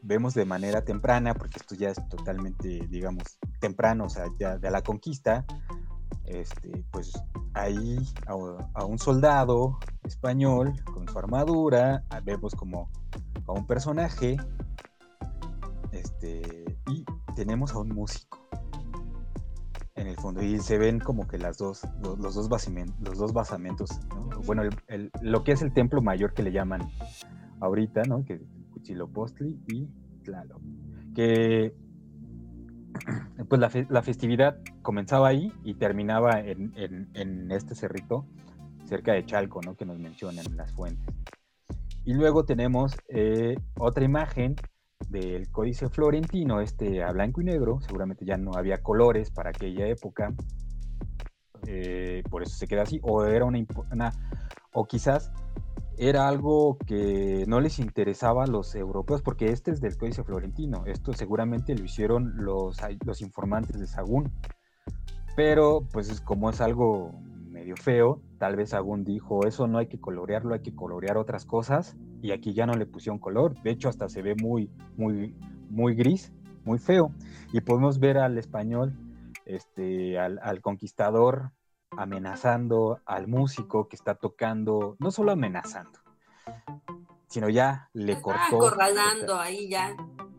vemos 0.00 0.32
de 0.32 0.46
manera 0.46 0.82
temprana, 0.82 1.34
porque 1.34 1.58
esto 1.58 1.74
ya 1.74 1.90
es 1.90 2.08
totalmente, 2.08 2.86
digamos, 2.88 3.38
temprano, 3.60 4.04
o 4.04 4.08
sea, 4.08 4.24
ya 4.38 4.56
de 4.56 4.70
la 4.70 4.80
conquista, 4.80 5.44
este, 6.24 6.82
pues 6.90 7.12
ahí 7.52 7.98
a, 8.26 8.84
un 8.84 8.98
soldado 8.98 9.78
español 10.04 10.72
con 10.86 11.06
su 11.06 11.18
armadura, 11.18 12.02
vemos 12.24 12.54
como 12.54 12.88
a 13.46 13.52
un 13.52 13.66
personaje, 13.66 14.38
este, 15.92 16.64
y 16.90 17.04
tenemos 17.34 17.74
a 17.74 17.78
un 17.78 17.90
músico 17.90 18.45
en 19.96 20.06
el 20.06 20.16
fondo 20.16 20.42
y 20.42 20.58
se 20.58 20.78
ven 20.78 21.00
como 21.00 21.26
que 21.26 21.38
las 21.38 21.58
dos, 21.58 21.82
los, 22.02 22.34
dos, 22.34 22.48
basamentos, 22.48 22.96
los 23.00 23.18
dos 23.18 23.32
basamentos, 23.32 23.90
bueno, 24.44 24.62
lo 25.22 25.42
que 25.42 25.52
es 25.52 25.62
el 25.62 25.72
templo 25.72 26.02
mayor 26.02 26.34
que 26.34 26.42
le 26.42 26.52
llaman 26.52 26.82
ahorita, 27.60 28.02
¿no? 28.02 28.24
Que 28.24 28.40
Cuchilopostli 28.72 29.58
y 29.68 29.88
Tlaloc, 30.22 30.60
que 31.14 31.74
pues 33.48 33.88
la, 33.88 34.02
festividad 34.02 34.58
comenzaba 34.82 35.28
ahí 35.28 35.52
y 35.64 35.74
terminaba 35.74 36.40
en, 36.40 37.50
este 37.50 37.74
cerrito 37.74 38.26
cerca 38.84 39.12
de 39.12 39.24
Chalco, 39.24 39.60
¿no? 39.62 39.76
Que 39.76 39.86
nos 39.86 39.98
mencionan 39.98 40.44
las 40.56 40.72
fuentes. 40.72 41.14
Y 42.04 42.14
luego 42.14 42.44
tenemos 42.44 42.96
eh, 43.08 43.56
otra 43.78 44.04
imagen 44.04 44.56
del 45.08 45.50
Códice 45.50 45.88
Florentino, 45.88 46.60
este 46.60 47.02
a 47.02 47.12
blanco 47.12 47.40
y 47.40 47.44
negro, 47.44 47.80
seguramente 47.80 48.24
ya 48.24 48.36
no 48.36 48.52
había 48.54 48.82
colores 48.82 49.30
para 49.30 49.50
aquella 49.50 49.86
época, 49.86 50.34
eh, 51.66 52.22
por 52.30 52.42
eso 52.42 52.56
se 52.56 52.66
queda 52.66 52.82
así, 52.82 53.00
o 53.02 53.24
era 53.24 53.44
una, 53.44 53.64
una, 53.90 54.12
o 54.72 54.84
quizás 54.86 55.32
era 55.98 56.28
algo 56.28 56.76
que 56.86 57.44
no 57.48 57.60
les 57.60 57.78
interesaba 57.78 58.44
a 58.44 58.46
los 58.46 58.74
europeos, 58.74 59.22
porque 59.22 59.50
este 59.50 59.70
es 59.70 59.80
del 59.80 59.96
Códice 59.96 60.24
Florentino. 60.24 60.84
Esto 60.84 61.14
seguramente 61.14 61.74
lo 61.74 61.84
hicieron 61.84 62.34
los, 62.36 62.78
los 63.04 63.22
informantes 63.22 63.80
de 63.80 63.86
Sagún. 63.86 64.30
Pero, 65.36 65.86
pues, 65.92 66.20
como 66.20 66.50
es 66.50 66.60
algo 66.60 67.12
medio 67.66 67.82
feo, 67.82 68.22
tal 68.38 68.54
vez 68.54 68.70
Sagún 68.70 69.02
dijo: 69.02 69.44
Eso 69.44 69.66
no 69.66 69.78
hay 69.78 69.88
que 69.88 70.00
colorearlo, 70.00 70.54
hay 70.54 70.62
que 70.62 70.74
colorear 70.74 71.16
otras 71.16 71.44
cosas. 71.44 71.96
Y 72.22 72.30
aquí 72.30 72.54
ya 72.54 72.64
no 72.64 72.74
le 72.74 72.86
pusieron 72.86 73.18
color. 73.18 73.60
De 73.62 73.70
hecho, 73.70 73.88
hasta 73.88 74.08
se 74.08 74.22
ve 74.22 74.36
muy, 74.36 74.70
muy, 74.96 75.34
muy 75.68 75.96
gris, 75.96 76.32
muy 76.64 76.78
feo. 76.78 77.10
Y 77.52 77.60
podemos 77.60 77.98
ver 77.98 78.18
al 78.18 78.38
español, 78.38 78.96
este, 79.46 80.16
al, 80.16 80.38
al 80.42 80.60
conquistador 80.60 81.50
amenazando 81.96 83.00
al 83.04 83.26
músico 83.26 83.88
que 83.88 83.96
está 83.96 84.14
tocando, 84.14 84.96
no 85.00 85.10
solo 85.10 85.32
amenazando, 85.32 85.98
sino 87.26 87.48
ya 87.48 87.88
le 87.94 88.20
cortó. 88.20 88.56
acorralando 88.56 89.38
ahí 89.38 89.68
ya. 89.68 89.96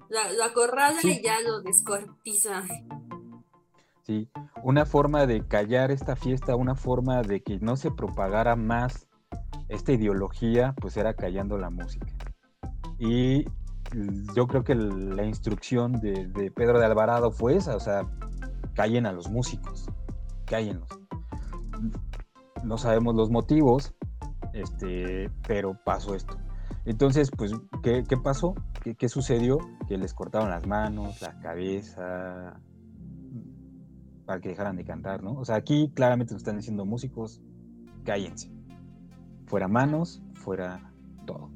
Lo, 0.09 0.43
acorrala 0.45 0.99
y 1.03 1.21
ya 1.21 1.41
lo 1.41 1.61
descortiza. 1.61 2.63
Una 4.63 4.85
forma 4.85 5.25
de 5.25 5.45
callar 5.47 5.91
esta 5.91 6.15
fiesta, 6.15 6.55
una 6.55 6.75
forma 6.75 7.21
de 7.21 7.41
que 7.41 7.59
no 7.59 7.75
se 7.75 7.91
propagara 7.91 8.55
más 8.55 9.07
esta 9.69 9.91
ideología, 9.91 10.73
pues 10.79 10.97
era 10.97 11.13
callando 11.13 11.57
la 11.57 11.69
música. 11.69 12.13
Y 12.99 13.45
yo 14.35 14.47
creo 14.47 14.63
que 14.63 14.75
la 14.75 15.23
instrucción 15.23 15.93
de, 15.93 16.51
Pedro 16.55 16.79
de 16.79 16.85
Alvarado 16.85 17.31
fue 17.31 17.55
esa, 17.55 17.75
o 17.75 17.79
sea, 17.79 18.01
callen 18.73 19.05
a 19.05 19.11
los 19.11 19.29
músicos, 19.29 19.89
cállenlos 20.45 20.88
no 22.63 22.77
sabemos 22.77 23.15
los 23.15 23.29
motivos, 23.29 23.93
este, 24.53 25.31
pero 25.47 25.79
pasó 25.84 26.15
esto. 26.15 26.38
Entonces, 26.85 27.31
pues, 27.31 27.51
¿qué, 27.84 28.03
pasó? 28.21 28.55
¿Qué, 28.97 29.09
sucedió? 29.09 29.57
Que 29.88 29.97
les 29.97 30.13
cortaron 30.13 30.49
las 30.49 30.65
manos, 30.67 31.21
la 31.21 31.38
cabeza, 31.39 32.59
para 34.27 34.39
que 34.39 34.49
dejaran 34.49 34.75
de 34.75 34.85
cantar, 34.85 35.23
¿no? 35.23 35.33
O 35.33 35.45
sea, 35.45 35.55
aquí 35.55 35.91
claramente 35.95 36.33
nos 36.33 36.41
están 36.41 36.57
diciendo 36.57 36.85
músicos, 36.85 37.41
cállense. 38.03 38.51
Fuera 39.47 39.67
manos, 39.67 40.21
fuera 40.35 40.93
todo. 41.25 41.49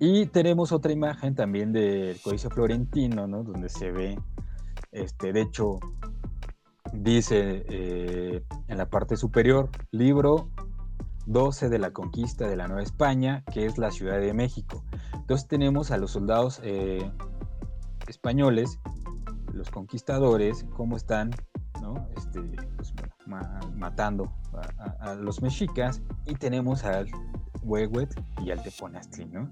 Y 0.00 0.26
tenemos 0.26 0.72
otra 0.72 0.90
imagen 0.90 1.36
también 1.36 1.72
del 1.72 2.20
Códice 2.20 2.50
Florentino, 2.50 3.28
¿no? 3.28 3.44
Donde 3.44 3.68
se 3.68 3.92
ve, 3.92 4.18
este, 4.90 5.32
de 5.32 5.42
hecho, 5.42 5.78
Dice 6.92 7.64
eh, 7.68 8.42
en 8.66 8.78
la 8.78 8.88
parte 8.88 9.16
superior, 9.16 9.68
libro 9.90 10.48
12 11.26 11.68
de 11.68 11.78
la 11.78 11.92
conquista 11.92 12.48
de 12.48 12.56
la 12.56 12.66
Nueva 12.66 12.82
España, 12.82 13.44
que 13.52 13.66
es 13.66 13.78
la 13.78 13.90
Ciudad 13.90 14.18
de 14.20 14.32
México. 14.32 14.84
Entonces 15.14 15.46
tenemos 15.48 15.90
a 15.90 15.98
los 15.98 16.12
soldados 16.12 16.60
eh, 16.64 17.10
españoles, 18.06 18.78
los 19.52 19.70
conquistadores, 19.70 20.64
cómo 20.76 20.96
están 20.96 21.30
este, 22.16 22.40
pues, 22.76 22.94
matando 23.74 24.32
a, 25.00 25.14
los 25.14 25.42
mexicas, 25.42 26.02
y 26.26 26.34
tenemos 26.34 26.84
al 26.84 27.06
Huehuet 27.62 28.14
y 28.44 28.50
al 28.50 28.62
Teponaztli. 28.62 29.26
¿no? 29.26 29.50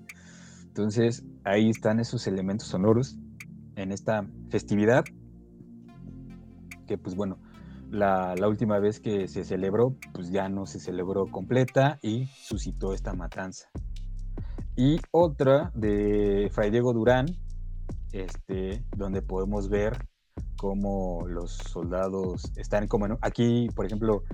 Entonces 0.65 1.25
ahí 1.45 1.71
están 1.71 2.01
esos 2.01 2.27
elementos 2.27 2.69
sonoros 2.69 3.17
en 3.77 3.93
esta 3.93 4.27
festividad 4.51 5.05
que 6.87 6.97
pues 6.97 7.17
bueno, 7.17 7.39
la, 7.91 8.35
última 8.49 8.79
vez 8.79 9.01
que 9.01 9.29
se 9.29 9.45
celebró, 9.45 9.97
pues 10.13 10.31
ya 10.31 10.49
no 10.49 10.67
se 10.67 10.81
celebró 10.81 11.27
completa 11.27 11.99
y 12.03 12.27
suscitó 12.27 12.93
esta 12.93 13.13
matanza. 13.13 13.69
Y 14.77 15.01
otra 15.11 15.73
de 15.75 16.49
Fray 16.53 16.71
Diego 16.71 16.93
Durán, 16.93 17.27
este, 18.13 18.85
donde 18.97 19.23
podemos 19.23 19.69
ver 19.69 19.97
cómo 20.57 21.27
los 21.29 21.53
soldados 21.53 22.51
están 22.57 22.89
como 22.89 23.19
aquí, 23.21 23.69
por 23.75 23.87
ejemplo, 23.87 24.25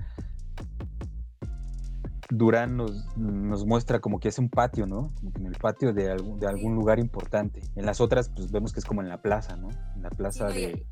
Durán 2.29 2.77
nos, 2.77 3.65
muestra 3.65 3.99
como 3.99 4.19
que 4.19 4.29
es 4.29 4.39
un 4.39 4.49
patio, 4.49 4.87
¿no? 4.87 5.13
en 5.35 5.45
el 5.45 5.53
patio 5.53 5.93
de 5.93 6.09
algún, 6.09 6.39
de 6.39 6.47
algún 6.47 6.75
lugar 6.75 6.99
importante. 6.99 7.61
En 7.75 7.85
las 7.85 8.01
otras, 8.01 8.29
pues 8.29 8.51
vemos 8.51 8.73
que 8.73 8.79
es 8.79 8.85
como 8.85 9.01
en 9.01 9.09
la 9.09 9.21
plaza, 9.21 9.55
¿no? 9.55 9.69
En 9.95 10.01
la 10.01 10.09
plaza 10.09 10.47
de, 10.47 10.85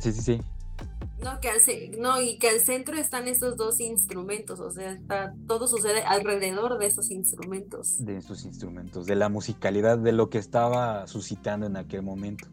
Sí, 0.00 0.12
sí, 0.12 0.22
sí. 0.22 0.40
No, 1.22 1.38
que 1.40 1.50
no, 1.98 2.20
y 2.20 2.38
que 2.38 2.48
al 2.48 2.60
centro 2.60 2.96
están 2.96 3.28
estos 3.28 3.58
dos 3.58 3.78
instrumentos, 3.80 4.58
o 4.58 4.70
sea, 4.70 4.98
todo 5.46 5.68
sucede 5.68 6.02
alrededor 6.02 6.78
de 6.78 6.86
esos 6.86 7.10
instrumentos. 7.10 8.02
De 8.02 8.16
esos 8.16 8.46
instrumentos, 8.46 9.04
de 9.04 9.16
la 9.16 9.28
musicalidad, 9.28 9.98
de 9.98 10.12
lo 10.12 10.30
que 10.30 10.38
estaba 10.38 11.06
suscitando 11.06 11.66
en 11.66 11.76
aquel 11.76 12.02
momento. 12.02 12.48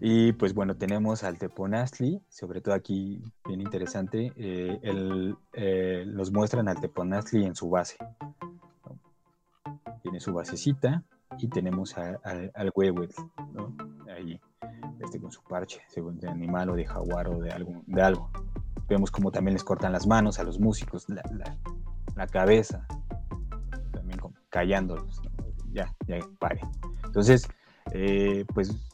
Y 0.00 0.32
pues 0.32 0.54
bueno, 0.54 0.76
tenemos 0.76 1.24
al 1.24 1.38
Teponazli, 1.38 2.20
sobre 2.28 2.60
todo 2.60 2.74
aquí, 2.74 3.22
bien 3.46 3.60
interesante, 3.60 4.32
eh, 4.36 4.80
eh, 5.52 6.04
nos 6.06 6.32
muestran 6.32 6.68
al 6.68 6.80
Teponazli 6.80 7.44
en 7.44 7.54
su 7.54 7.70
base. 7.70 7.96
Tiene 10.02 10.20
su 10.20 10.32
basecita 10.32 11.02
y 11.38 11.48
tenemos 11.48 11.96
al 11.96 12.72
Huehuetl, 12.74 13.22
¿no? 13.52 13.74
Ahí 14.14 14.38
este, 15.00 15.20
con 15.20 15.32
su 15.32 15.42
parche, 15.42 15.82
según 15.88 16.18
de 16.18 16.28
animal 16.28 16.70
o 16.70 16.76
de 16.76 16.84
jaguar 16.84 17.28
o 17.28 17.40
de 17.40 17.50
algo, 17.50 17.82
de 17.86 18.02
algo. 18.02 18.30
Vemos 18.88 19.10
como 19.10 19.30
también 19.30 19.54
les 19.54 19.64
cortan 19.64 19.92
las 19.92 20.06
manos 20.06 20.38
a 20.38 20.44
los 20.44 20.58
músicos, 20.60 21.08
la, 21.08 21.22
la, 22.16 22.26
cabeza, 22.26 22.86
también 23.92 24.18
como 24.18 24.34
callándolos, 24.50 25.22
ya, 25.72 25.94
ya 26.06 26.18
pare. 26.38 26.60
Entonces, 27.04 27.48
eh, 27.92 28.44
pues 28.52 28.93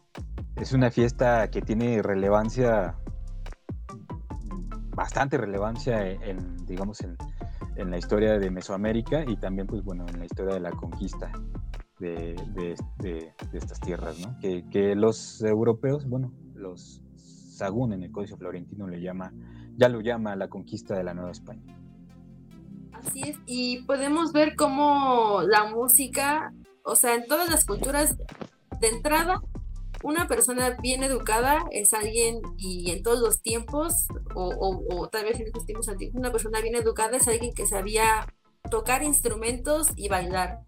es 0.57 0.73
una 0.73 0.91
fiesta 0.91 1.51
que 1.51 1.63
tiene 1.63 2.03
relevancia, 2.03 2.97
bastante 4.95 5.39
relevancia 5.39 6.07
en, 6.07 6.57
digamos, 6.67 7.01
en, 7.01 7.17
en 7.77 7.91
la 7.91 7.99
historia 7.99 8.39
de 8.39 8.51
Mesoamérica 8.51 9.25
y 9.27 9.37
también, 9.37 9.67
pues 9.67 9.83
bueno, 9.83 10.07
en 10.09 10.19
la 10.19 10.27
historia 10.27 10.55
de 10.55 10.61
la 10.61 10.71
conquista 10.71 11.33
de, 12.01 13.25
estas 13.53 13.81
tierras, 13.81 14.19
¿no? 14.19 14.39
Que, 14.41 14.95
los 14.95 15.43
europeos, 15.43 16.07
bueno, 16.07 16.33
los 16.55 17.03
Sagún 17.17 17.93
en 17.93 18.03
el 18.03 18.11
Códice 18.11 18.37
Florentino 18.37 18.87
le 18.89 19.01
llama, 19.01 19.33
ya 19.77 19.89
lo 19.89 20.01
llama 20.01 20.35
la 20.37 20.49
conquista 20.49 20.97
de 20.97 21.05
la 21.05 21.15
Nueva 21.15 21.31
España. 21.31 21.77
Así 22.93 23.23
es, 23.23 23.39
y 23.47 23.83
podemos 23.85 24.33
ver 24.33 24.57
cómo 24.57 25.43
la 25.43 25.71
música, 25.71 26.53
o 26.85 26.97
sea, 26.97 27.15
en 27.15 27.27
todas 27.27 27.51
las 27.51 27.65
culturas, 27.65 28.17
de 28.81 28.89
entrada, 28.89 29.43
una 30.03 30.27
persona 30.27 30.77
bien 30.81 31.03
educada 31.03 31.65
es 31.71 31.93
alguien, 31.93 32.41
y 32.57 32.91
en 32.91 33.03
todos 33.03 33.21
los 33.21 33.43
tiempos, 33.43 34.07
o, 34.35 35.09
tal 35.11 35.25
vez 35.25 35.39
en 35.41 35.47
estos 35.47 35.67
tiempos 35.67 35.89
antiguos, 35.89 36.17
una 36.17 36.33
persona 36.33 36.61
bien 36.61 36.75
educada 36.75 37.17
es 37.17 37.29
alguien 37.29 37.53
que 37.55 37.67
sabía 37.67 38.27
tocar 38.71 39.03
instrumentos 39.03 39.89
y 39.97 40.09
bailar, 40.09 40.61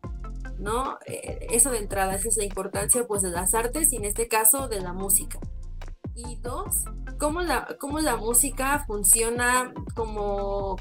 ¿no? 0.59 0.99
Eh, 1.07 1.47
eso 1.51 1.71
de 1.71 1.79
entrada, 1.79 2.15
esa 2.15 2.29
es 2.29 2.37
la 2.37 2.45
importancia 2.45 3.07
pues 3.07 3.23
de 3.23 3.31
las 3.31 3.55
artes 3.55 3.93
y 3.93 3.97
en 3.97 4.05
este 4.05 4.29
caso 4.29 4.69
de 4.69 4.81
la 4.81 4.93
música. 4.93 5.39
Y 6.15 6.37
dos, 6.37 6.85
cómo 7.19 7.41
la, 7.41 7.77
cómo 7.81 8.01
la 8.01 8.17
música 8.17 8.85
funciona 8.87 9.73
como 9.95 10.77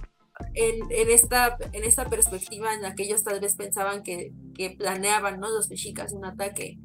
en, 0.55 1.09
esta, 1.09 1.57
en 1.71 1.83
esta 1.83 2.09
perspectiva 2.09 2.73
en 2.73 2.81
la 2.81 2.95
que 2.95 3.03
ellos 3.03 3.23
tal 3.23 3.39
vez 3.39 3.55
pensaban 3.55 4.03
que, 4.03 4.33
que 4.55 4.71
planeaban, 4.71 5.39
¿no? 5.39 5.49
Los 5.49 5.69
mexicas 5.69 6.11
un 6.11 6.25
ataque 6.25 6.79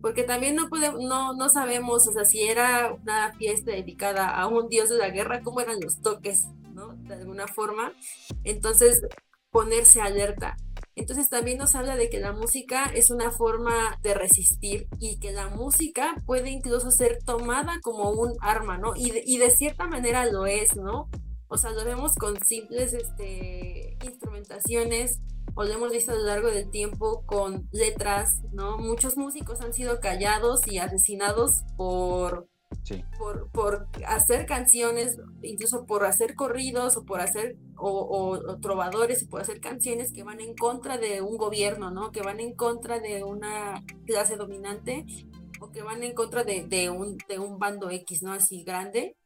porque 0.00 0.22
también 0.22 0.54
no 0.54 0.68
podemos, 0.68 1.02
no, 1.02 1.34
no 1.34 1.48
sabemos, 1.48 2.06
o 2.08 2.12
sea, 2.12 2.24
si 2.24 2.42
era 2.42 2.92
una 2.92 3.32
fiesta 3.34 3.72
dedicada 3.72 4.28
a 4.28 4.46
un 4.46 4.68
dios 4.68 4.88
de 4.88 4.96
la 4.96 5.10
guerra, 5.10 5.42
cómo 5.42 5.60
eran 5.60 5.80
los 5.80 6.00
toques, 6.00 6.46
¿no? 6.72 6.94
De 6.94 7.14
alguna 7.14 7.46
forma. 7.46 7.92
Entonces, 8.44 9.02
ponerse 9.50 10.00
alerta. 10.00 10.56
Entonces 10.96 11.28
también 11.28 11.58
nos 11.58 11.74
habla 11.74 11.96
de 11.96 12.10
que 12.10 12.18
la 12.18 12.32
música 12.32 12.86
es 12.86 13.10
una 13.10 13.30
forma 13.30 13.98
de 14.02 14.14
resistir 14.14 14.86
y 14.98 15.18
que 15.18 15.32
la 15.32 15.48
música 15.48 16.14
puede 16.26 16.50
incluso 16.50 16.90
ser 16.90 17.18
tomada 17.24 17.80
como 17.82 18.10
un 18.10 18.36
arma, 18.40 18.78
¿no? 18.78 18.94
Y 18.96 19.10
de, 19.10 19.22
y 19.24 19.38
de 19.38 19.50
cierta 19.50 19.86
manera 19.86 20.26
lo 20.26 20.46
es, 20.46 20.76
¿no? 20.76 21.08
O 21.48 21.56
sea, 21.56 21.70
lo 21.70 21.84
vemos 21.84 22.14
con 22.14 22.42
simples 22.44 22.92
este, 22.92 23.96
instrumentaciones 24.04 25.20
o 25.54 25.64
lo 25.64 25.72
hemos 25.72 25.92
visto 25.92 26.12
a 26.12 26.16
lo 26.16 26.24
largo 26.24 26.50
del 26.50 26.70
tiempo 26.70 27.24
con 27.26 27.68
letras, 27.72 28.40
¿no? 28.52 28.78
Muchos 28.78 29.16
músicos 29.16 29.60
han 29.60 29.72
sido 29.72 30.00
callados 30.00 30.66
y 30.66 30.78
asesinados 30.78 31.62
por, 31.76 32.48
por, 33.18 33.50
por, 33.50 33.88
hacer 34.06 34.46
canciones, 34.46 35.18
incluso 35.42 35.86
por 35.86 36.04
hacer 36.04 36.34
corridos 36.34 36.96
o 36.96 37.04
por 37.04 37.20
hacer, 37.20 37.56
o, 37.76 38.38
trovadores, 38.60 39.22
o 39.22 39.28
por 39.28 39.40
hacer 39.40 39.60
canciones 39.60 40.12
que 40.12 40.22
van 40.22 40.40
en 40.40 40.54
contra 40.54 40.98
de 40.98 41.22
un 41.22 41.36
gobierno, 41.36 41.90
¿no? 41.90 42.10
Que 42.12 42.22
van 42.22 42.40
en 42.40 42.54
contra 42.54 43.00
de 43.00 43.24
una 43.24 43.82
clase 44.06 44.36
dominante 44.36 45.04
o 45.60 45.70
que 45.70 45.82
van 45.82 46.02
en 46.02 46.14
contra 46.14 46.44
de, 46.44 46.64
de, 46.66 46.90
un, 46.90 47.18
de 47.28 47.38
un 47.38 47.58
bando 47.58 47.90
X, 47.90 48.22
¿no? 48.22 48.32
Así 48.32 48.62
grande 48.62 49.16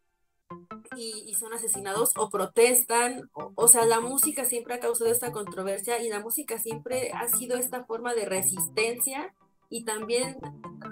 y, 0.96 1.34
son 1.34 1.52
asesinados 1.52 2.12
o 2.16 2.30
protestan. 2.30 3.30
O, 3.34 3.68
sea, 3.68 3.84
la 3.84 4.00
música 4.00 4.44
siempre 4.44 4.74
ha 4.74 4.80
causado 4.80 5.10
esta 5.10 5.32
controversia 5.32 6.02
y 6.02 6.08
la 6.08 6.20
música 6.20 6.58
siempre 6.58 7.10
ha 7.12 7.28
sido 7.28 7.56
esta 7.56 7.84
forma 7.84 8.14
de 8.14 8.24
resistencia 8.24 9.34
y 9.70 9.84
también, 9.84 10.36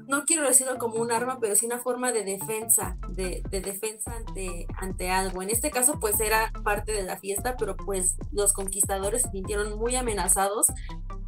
no 0.09 0.25
quiero 0.25 0.47
decirlo 0.49 0.79
como 0.79 0.97
un 0.97 1.13
arma, 1.13 1.39
pero 1.41 1.55
sí 1.55 1.67
una 1.67 1.79
forma 1.79 2.11
de 2.11 2.25
defensa, 2.25 2.97
de, 3.11 3.43
de, 3.51 3.61
defensa 3.61 4.17
ante, 4.17 4.67
ante 4.77 5.11
algo. 5.11 5.43
En 5.43 5.51
este 5.51 5.71
caso, 5.71 6.01
pues 6.01 6.19
era 6.21 6.51
parte 6.65 6.93
de 6.93 7.05
la 7.05 7.19
fiesta, 7.19 7.57
pero 7.57 7.77
pues 7.77 8.17
los 8.33 8.53
conquistadores 8.53 9.23
se 9.23 9.31
sintieron 9.31 9.79
muy 9.79 9.95
amenazados 9.95 10.67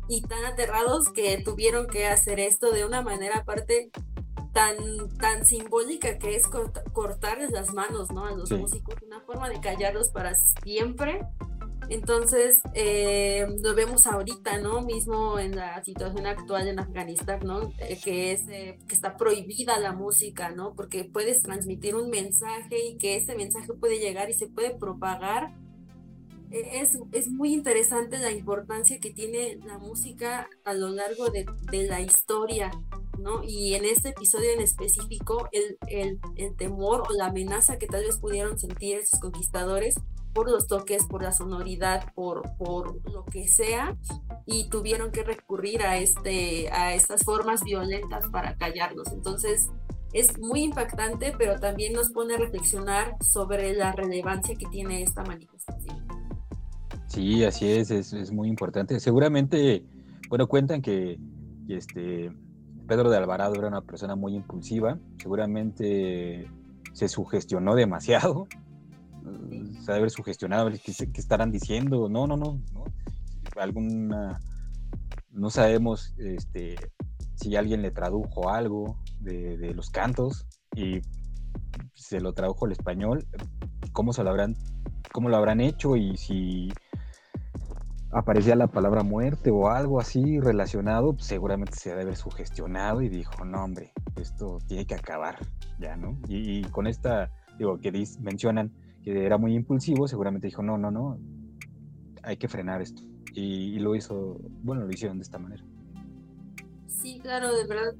y 0.08 0.22
tan 0.22 0.44
aterrados 0.44 1.12
que 1.12 1.40
tuvieron 1.42 1.86
que 1.86 2.06
hacer 2.06 2.40
esto 2.40 2.72
de 2.72 2.84
una 2.84 3.02
manera 3.02 3.38
aparte 3.38 3.90
tan, 4.54 5.08
tan 5.18 5.44
simbólica 5.44 6.16
que 6.18 6.36
es 6.36 6.46
cortarles 6.46 7.50
las 7.50 7.74
manos, 7.74 8.10
¿no? 8.12 8.24
A 8.24 8.30
los 8.30 8.50
músicos, 8.52 8.94
una 9.04 9.20
forma 9.20 9.50
de 9.50 9.60
callarlos 9.60 10.08
para 10.08 10.34
siempre. 10.34 11.26
Entonces, 11.90 12.62
eh, 12.72 13.46
lo 13.62 13.74
vemos 13.74 14.06
ahorita, 14.06 14.58
¿no? 14.58 14.80
Mismo 14.80 15.38
en 15.38 15.56
la 15.56 15.82
situación 15.84 16.26
actual 16.26 16.68
en 16.68 16.78
Afganistán, 16.78 17.40
¿no? 17.44 17.72
Eh, 17.78 17.98
que, 18.02 18.32
es, 18.32 18.48
eh, 18.48 18.78
que 18.88 18.94
está 18.94 19.16
prohibida 19.16 19.78
la 19.78 19.92
música, 19.92 20.50
¿no? 20.50 20.72
Porque 20.74 21.04
puedes 21.04 21.42
transmitir 21.42 21.96
un 21.96 22.08
mensaje 22.08 22.86
y 22.86 22.96
que 22.96 23.16
ese 23.16 23.34
mensaje 23.34 23.74
puede 23.74 23.98
llegar 23.98 24.30
y 24.30 24.34
se 24.34 24.46
puede 24.46 24.70
propagar. 24.70 25.52
Es, 26.50 26.96
es, 27.10 27.28
muy 27.28 27.52
interesante 27.52 28.18
la 28.18 28.30
importancia 28.30 29.00
que 29.00 29.10
tiene 29.10 29.58
la 29.66 29.78
música 29.78 30.48
a 30.64 30.72
lo 30.72 30.88
largo 30.90 31.28
de, 31.30 31.44
de 31.72 31.88
la 31.88 32.00
historia, 32.00 32.70
y 33.46 33.74
en 33.74 33.84
este 33.84 34.10
episodio 34.10 34.50
en 34.52 34.60
específico, 34.60 35.48
el, 35.52 35.78
el, 36.36 36.56
temor 36.56 37.02
o 37.08 37.12
la 37.12 37.26
amenaza 37.26 37.78
que 37.78 37.86
tal 37.86 38.04
vez 38.04 38.18
pudieron 38.18 38.58
sentir 38.58 38.98
esos 38.98 39.20
conquistadores 39.20 39.96
por 40.32 40.50
los 40.50 40.66
toques, 40.66 41.04
por 41.06 41.22
la 41.22 41.32
sonoridad, 41.32 42.12
por, 42.14 42.42
por 42.56 43.00
lo 43.10 43.24
que 43.24 43.46
sea, 43.46 43.96
y 44.46 44.68
tuvieron 44.68 45.12
que 45.12 45.22
recurrir 45.22 45.82
a, 45.82 45.98
este, 45.98 46.68
a 46.70 46.94
estas 46.94 47.22
formas 47.22 47.62
violentas 47.62 48.26
para 48.30 48.56
callarlos. 48.56 49.12
Entonces, 49.12 49.68
es 50.12 50.38
muy 50.38 50.62
impactante, 50.62 51.32
pero 51.38 51.58
también 51.60 51.92
nos 51.92 52.10
pone 52.10 52.34
a 52.34 52.38
reflexionar 52.38 53.16
sobre 53.20 53.74
la 53.74 53.92
relevancia 53.92 54.56
que 54.56 54.66
tiene 54.66 55.02
esta 55.02 55.24
manifestación. 55.24 56.04
Sí, 57.06 57.44
así 57.44 57.70
es, 57.70 57.90
es, 57.90 58.12
es 58.12 58.32
muy 58.32 58.48
importante. 58.48 58.98
Seguramente, 58.98 59.84
bueno, 60.28 60.48
cuentan 60.48 60.82
que 60.82 61.18
este, 61.68 62.32
Pedro 62.86 63.10
de 63.10 63.16
Alvarado 63.16 63.54
era 63.54 63.68
una 63.68 63.80
persona 63.80 64.14
muy 64.14 64.34
impulsiva, 64.34 64.98
seguramente 65.18 66.50
se 66.92 67.08
sugestionó 67.08 67.74
demasiado, 67.74 68.46
se 69.22 69.86
debe 69.86 69.98
haber 69.98 70.10
sugestionado, 70.10 70.70
¿qué, 70.70 70.92
qué 71.12 71.20
estarán 71.20 71.50
diciendo? 71.50 72.08
No, 72.08 72.26
no, 72.26 72.36
no, 72.36 72.60
no, 72.72 72.84
alguna, 73.56 74.40
no 75.30 75.50
sabemos 75.50 76.14
este, 76.18 76.76
si 77.34 77.56
alguien 77.56 77.82
le 77.82 77.90
tradujo 77.90 78.50
algo 78.50 78.98
de, 79.20 79.72
los 79.74 79.90
cantos 79.90 80.46
y 80.74 81.00
se 81.94 82.20
lo 82.20 82.32
tradujo 82.32 82.66
al 82.66 82.72
español, 82.72 83.26
cómo 83.92 84.12
se 84.12 84.22
lo 84.24 84.30
habrán, 84.30 84.56
cómo 85.12 85.28
lo 85.28 85.36
habrán 85.36 85.60
hecho 85.60 85.96
y 85.96 86.16
si 86.16 86.72
aparecía 88.14 88.54
la 88.54 88.68
palabra 88.68 89.02
muerte 89.02 89.50
o 89.50 89.68
algo 89.68 90.00
así 90.00 90.38
relacionado, 90.38 91.14
pues, 91.14 91.26
seguramente 91.26 91.74
se 91.74 91.90
debe 91.90 92.02
haber 92.02 92.16
sugestionado 92.16 93.02
y 93.02 93.08
dijo, 93.08 93.44
no 93.44 93.64
hombre, 93.64 93.92
esto 94.16 94.58
tiene 94.68 94.86
que 94.86 94.94
acabar, 94.94 95.38
ya, 95.80 95.96
¿no? 95.96 96.16
Y, 96.28 96.62
con 96.66 96.86
esta, 96.86 97.30
digo, 97.58 97.80
que 97.80 97.92
mencionan 98.20 98.72
que 99.02 99.26
era 99.26 99.36
muy 99.36 99.54
impulsivo, 99.54 100.06
seguramente 100.06 100.46
dijo, 100.46 100.62
no, 100.62 100.78
no, 100.78 100.90
no, 100.90 101.18
hay 102.22 102.36
que 102.36 102.48
frenar 102.48 102.80
esto. 102.80 103.02
Y, 103.34 103.80
lo 103.80 103.96
hizo, 103.96 104.38
bueno, 104.62 104.84
lo 104.84 104.92
hicieron 104.92 105.18
de 105.18 105.24
esta 105.24 105.38
manera. 105.38 105.64
Sí, 106.86 107.18
claro, 107.20 107.54
de 107.54 107.66
verdad, 107.66 107.94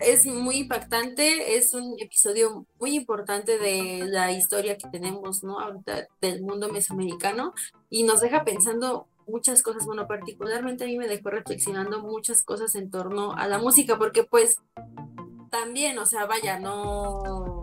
es 0.00 0.26
muy 0.26 0.56
impactante, 0.56 1.56
es 1.56 1.74
un 1.74 1.96
episodio 2.00 2.66
muy 2.80 2.96
importante 2.96 3.58
de 3.58 4.06
la 4.06 4.32
historia 4.32 4.76
que 4.78 4.88
tenemos, 4.88 5.44
¿no? 5.44 5.60
Ahorita 5.60 6.08
del 6.20 6.42
mundo 6.42 6.68
mesoamericano 6.72 7.52
y 7.90 8.02
nos 8.04 8.20
deja 8.20 8.42
pensando 8.44 9.06
muchas 9.28 9.62
cosas, 9.62 9.84
bueno, 9.86 10.06
particularmente 10.06 10.84
a 10.84 10.86
mí 10.86 10.96
me 10.96 11.08
dejó 11.08 11.30
reflexionando 11.30 12.00
muchas 12.00 12.42
cosas 12.42 12.74
en 12.74 12.90
torno 12.90 13.32
a 13.32 13.46
la 13.48 13.58
música, 13.58 13.98
porque 13.98 14.24
pues 14.24 14.56
también, 15.50 15.98
o 15.98 16.06
sea, 16.06 16.26
vaya, 16.26 16.58
no, 16.58 17.62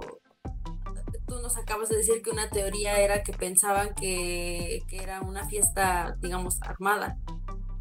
tú 1.28 1.40
nos 1.42 1.58
acabas 1.58 1.90
de 1.90 1.98
decir 1.98 2.22
que 2.22 2.30
una 2.30 2.50
teoría 2.50 3.00
era 3.00 3.24
que 3.24 3.34
pensaban 3.34 3.94
que, 3.96 4.84
era 4.92 5.22
una 5.22 5.48
fiesta, 5.48 6.18
digamos, 6.22 6.62
armada. 6.62 7.18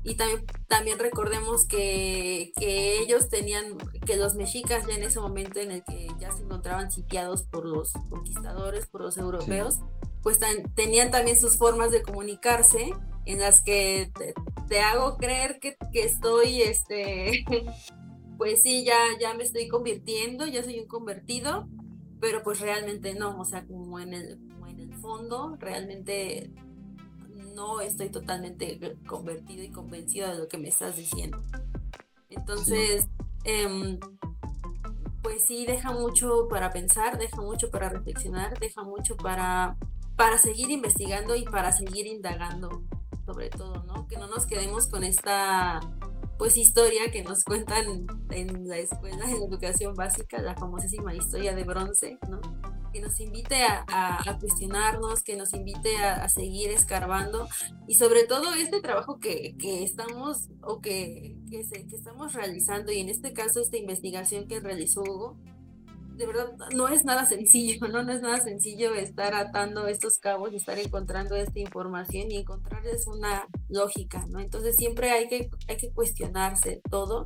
Y 0.02 0.16
también, 0.16 0.44
también 0.68 0.98
recordemos 0.98 1.66
que, 1.66 2.52
que, 2.56 2.98
ellos 3.00 3.30
tenían, 3.30 3.78
que 4.04 4.16
los 4.16 4.34
mexicas 4.34 4.86
ya 4.86 4.94
en 4.94 5.02
ese 5.02 5.18
momento 5.18 5.60
en 5.60 5.70
el 5.70 5.84
que 5.84 6.08
ya 6.18 6.30
se 6.30 6.42
encontraban 6.42 6.90
sitiados 6.90 7.42
por 7.44 7.64
los 7.64 7.92
conquistadores, 8.10 8.86
por 8.86 9.00
los 9.00 9.16
europeos, 9.16 9.78
pues 10.24 10.40
tenían 10.74 11.10
también 11.10 11.38
sus 11.38 11.58
formas 11.58 11.90
de 11.90 12.02
comunicarse 12.02 12.92
en 13.26 13.38
las 13.38 13.60
que 13.60 14.10
te, 14.68 14.80
hago 14.80 15.18
creer 15.18 15.60
que, 15.60 15.76
estoy, 15.92 16.62
este, 16.62 17.44
pues 18.38 18.62
sí, 18.62 18.84
ya, 18.84 18.96
ya 19.20 19.34
me 19.34 19.44
estoy 19.44 19.68
convirtiendo, 19.68 20.46
ya 20.46 20.64
soy 20.64 20.80
un 20.80 20.88
convertido, 20.88 21.68
pero 22.20 22.42
pues 22.42 22.60
realmente 22.60 23.14
no, 23.14 23.38
o 23.38 23.44
sea, 23.44 23.66
como 23.66 24.00
en 24.00 24.14
el, 24.14 24.38
en 24.66 24.80
el 24.80 24.94
fondo, 24.94 25.56
realmente 25.60 26.50
no 27.54 27.82
estoy 27.82 28.08
totalmente 28.08 28.96
convertido 29.06 29.62
y 29.62 29.70
convencido 29.70 30.28
de 30.32 30.38
lo 30.38 30.48
que 30.48 30.56
me 30.56 30.68
estás 30.68 30.96
diciendo. 30.96 31.42
Entonces, 32.30 33.08
em, 33.44 34.00
pues 35.22 35.44
sí, 35.46 35.66
deja 35.66 35.92
mucho 35.92 36.48
para 36.48 36.70
pensar, 36.70 37.18
deja 37.18 37.42
mucho 37.42 37.70
para 37.70 37.90
reflexionar, 37.90 38.58
deja 38.58 38.82
mucho 38.82 39.16
para, 39.18 39.76
para 40.16 40.38
seguir 40.38 40.70
investigando 40.70 41.34
y 41.36 41.44
para 41.44 41.72
seguir 41.72 42.06
indagando 42.06 42.82
sobre 43.24 43.48
todo, 43.48 43.84
¿no? 43.84 44.06
Que 44.06 44.18
no 44.18 44.26
nos 44.26 44.46
quedemos 44.46 44.86
con 44.86 45.02
esta 45.02 45.80
pues 46.38 46.56
historia 46.56 47.10
que 47.10 47.22
nos 47.22 47.44
cuentan 47.44 48.06
en 48.30 48.68
la 48.68 48.78
escuela, 48.78 49.16
la 49.18 49.30
educación 49.30 49.94
básica, 49.94 50.42
la 50.42 50.54
famosísima 50.54 51.14
historia 51.14 51.54
de 51.54 51.64
bronce, 51.64 52.18
¿no? 52.28 52.40
que 52.92 53.00
nos 53.00 53.18
invite 53.18 53.56
a, 53.64 54.38
cuestionarnos, 54.38 55.24
que 55.24 55.36
nos 55.36 55.52
invite 55.52 55.96
a, 55.96 56.28
seguir 56.28 56.70
escarbando 56.70 57.48
y 57.88 57.96
sobre 57.96 58.24
todo 58.24 58.54
este 58.54 58.80
trabajo 58.80 59.18
que, 59.18 59.54
estamos 59.82 60.48
o 60.62 60.80
que, 60.80 61.36
que, 61.50 61.62
que 61.88 61.96
estamos 61.96 62.34
realizando 62.34 62.92
y 62.92 63.00
en 63.00 63.08
este 63.08 63.32
caso 63.32 63.60
esta 63.60 63.76
investigación 63.76 64.46
que 64.46 64.60
realizó 64.60 65.02
Hugo, 65.02 65.36
de 66.16 66.26
verdad 66.26 66.52
no 66.74 66.88
es 66.88 67.04
nada 67.04 67.26
sencillo, 67.26 67.86
¿no? 67.88 68.02
No 68.02 68.12
es 68.12 68.22
nada 68.22 68.40
sencillo 68.40 68.94
estar 68.94 69.34
atando 69.34 69.86
estos 69.86 70.18
cabos 70.18 70.52
estar 70.54 70.78
encontrando 70.78 71.34
esta 71.36 71.58
información 71.58 72.30
y 72.30 72.36
encontrarles 72.36 73.06
una 73.06 73.46
lógica, 73.68 74.24
¿no? 74.28 74.40
Entonces 74.40 74.76
siempre 74.76 75.10
hay 75.10 75.28
que, 75.28 75.50
hay 75.68 75.76
que 75.76 75.92
cuestionarse 75.92 76.80
todo 76.90 77.24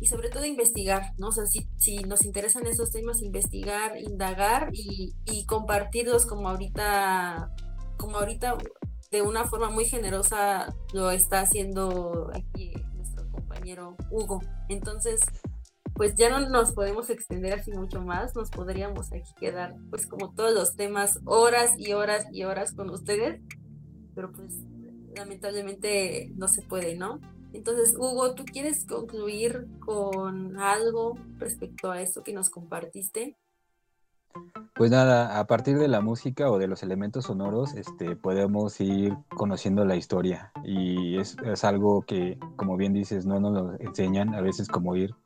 y 0.00 0.06
sobre 0.06 0.28
todo 0.28 0.44
investigar, 0.44 1.12
¿no? 1.18 1.32
Si, 1.32 1.68
si 1.76 1.98
nos 1.98 2.24
interesan 2.24 2.66
esos 2.66 2.90
temas, 2.90 3.22
investigar, 3.22 3.98
indagar 3.98 4.70
y, 4.72 5.14
y 5.26 5.44
compartirlos 5.46 6.26
como 6.26 6.48
ahorita, 6.48 7.52
como 7.96 8.18
ahorita 8.18 8.56
de 9.10 9.22
una 9.22 9.44
forma 9.46 9.70
muy 9.70 9.86
generosa 9.86 10.74
lo 10.92 11.10
está 11.10 11.40
haciendo 11.40 12.30
aquí 12.34 12.72
nuestro 12.94 13.30
compañero 13.30 13.96
Hugo. 14.10 14.40
Entonces, 14.68 15.20
pues 15.98 16.14
ya 16.14 16.30
no 16.30 16.48
nos 16.48 16.72
podemos 16.72 17.10
extender 17.10 17.54
así 17.54 17.72
mucho 17.72 18.00
más, 18.00 18.34
nos 18.36 18.50
podríamos 18.50 19.12
aquí 19.12 19.34
quedar 19.36 19.74
pues 19.90 20.06
como 20.06 20.32
todos 20.32 20.54
los 20.54 20.76
temas 20.76 21.18
horas 21.24 21.74
y 21.76 21.92
horas 21.92 22.24
y 22.32 22.44
horas 22.44 22.72
con 22.72 22.88
ustedes, 22.88 23.42
pero 24.14 24.30
pues 24.30 24.54
lamentablemente 25.16 26.30
no 26.36 26.46
se 26.46 26.62
puede, 26.62 26.94
¿no? 26.94 27.18
Entonces, 27.52 27.96
Hugo, 27.98 28.34
¿tú 28.34 28.44
quieres 28.44 28.84
concluir 28.86 29.66
con 29.80 30.56
algo 30.60 31.18
respecto 31.38 31.90
a 31.90 32.00
esto 32.00 32.22
que 32.22 32.32
nos 32.32 32.48
compartiste? 32.48 33.36
Pues 34.76 34.92
nada, 34.92 35.40
a 35.40 35.46
partir 35.48 35.78
de 35.78 35.88
la 35.88 36.00
música 36.00 36.48
o 36.48 36.58
de 36.58 36.68
los 36.68 36.84
elementos 36.84 37.24
sonoros, 37.24 37.74
este, 37.74 38.14
podemos 38.14 38.80
ir 38.80 39.16
conociendo 39.30 39.84
la 39.84 39.96
historia 39.96 40.52
y 40.62 41.18
es, 41.18 41.36
es 41.44 41.64
algo 41.64 42.02
que, 42.02 42.38
como 42.54 42.76
bien 42.76 42.92
dices, 42.92 43.26
no 43.26 43.40
nos 43.40 43.52
lo 43.52 43.80
enseñan, 43.80 44.36
a 44.36 44.40
veces 44.40 44.68
como 44.68 44.94
ir 44.94 45.16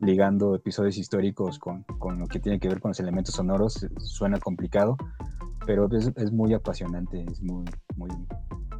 ligando 0.00 0.54
episodios 0.54 0.98
históricos 0.98 1.58
con, 1.58 1.82
con, 1.98 2.18
lo 2.18 2.26
que 2.26 2.38
tiene 2.38 2.58
que 2.58 2.68
ver 2.68 2.80
con 2.80 2.90
los 2.90 3.00
elementos 3.00 3.34
sonoros 3.34 3.86
suena 3.98 4.38
complicado, 4.38 4.96
pero 5.66 5.88
es, 5.92 6.12
es, 6.16 6.32
muy 6.32 6.54
apasionante, 6.54 7.24
es 7.30 7.42
muy, 7.42 7.64
muy 7.96 8.10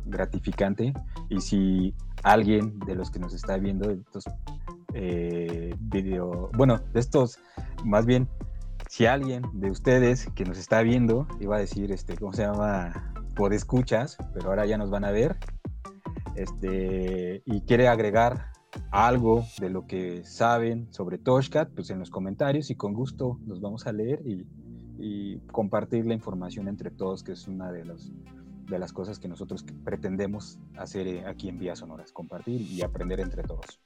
gratificante. 0.06 0.92
Y 1.28 1.40
si 1.40 1.94
alguien 2.22 2.78
de 2.80 2.94
los 2.94 3.10
que 3.10 3.18
nos 3.18 3.34
está 3.34 3.58
viendo 3.58 3.90
estos 3.90 4.24
eh, 4.94 5.74
video, 5.78 6.50
bueno, 6.54 6.78
de 6.92 7.00
estos, 7.00 7.38
más 7.84 8.06
bien, 8.06 8.28
si 8.88 9.06
alguien 9.06 9.42
de 9.52 9.70
ustedes 9.70 10.28
que 10.34 10.44
nos 10.44 10.58
está 10.58 10.82
viendo, 10.82 11.26
iba 11.40 11.56
a 11.56 11.60
decir, 11.60 11.92
este, 11.92 12.16
¿cómo 12.16 12.32
se 12.32 12.42
llama? 12.42 13.12
Por 13.36 13.52
escuchas, 13.52 14.16
pero 14.34 14.48
ahora 14.48 14.66
ya 14.66 14.78
nos 14.78 14.90
van 14.90 15.04
a 15.04 15.10
ver, 15.10 15.36
este, 16.34 17.42
y 17.44 17.60
quiere 17.62 17.88
agregar 17.88 18.50
algo 18.90 19.44
de 19.58 19.70
lo 19.70 19.86
que 19.86 20.24
saben 20.24 20.92
sobre 20.92 21.18
Toshcat, 21.18 21.70
pues 21.74 21.90
en 21.90 21.98
los 21.98 22.10
comentarios 22.10 22.70
y 22.70 22.74
con 22.74 22.92
gusto 22.92 23.38
los 23.46 23.60
vamos 23.60 23.86
a 23.86 23.92
leer 23.92 24.22
y, 24.24 24.46
compartir 25.52 26.06
la 26.06 26.14
información 26.14 26.66
entre 26.66 26.90
todos, 26.90 27.22
que 27.22 27.32
es 27.32 27.46
una 27.46 27.70
de, 27.70 27.84
los, 27.84 28.10
de 28.66 28.78
las 28.78 28.92
cosas 28.92 29.18
que 29.18 29.28
nosotros 29.28 29.64
pretendemos 29.84 30.58
hacer 30.76 31.06
eh, 31.06 31.24
aquí 31.24 31.48
en 31.48 31.58
Vías 31.58 31.78
Sonoras, 31.78 32.10
compartir 32.12 32.60
y 32.60 32.82
aprender 32.82 33.20
entre 33.20 33.44
todos. 33.44 33.80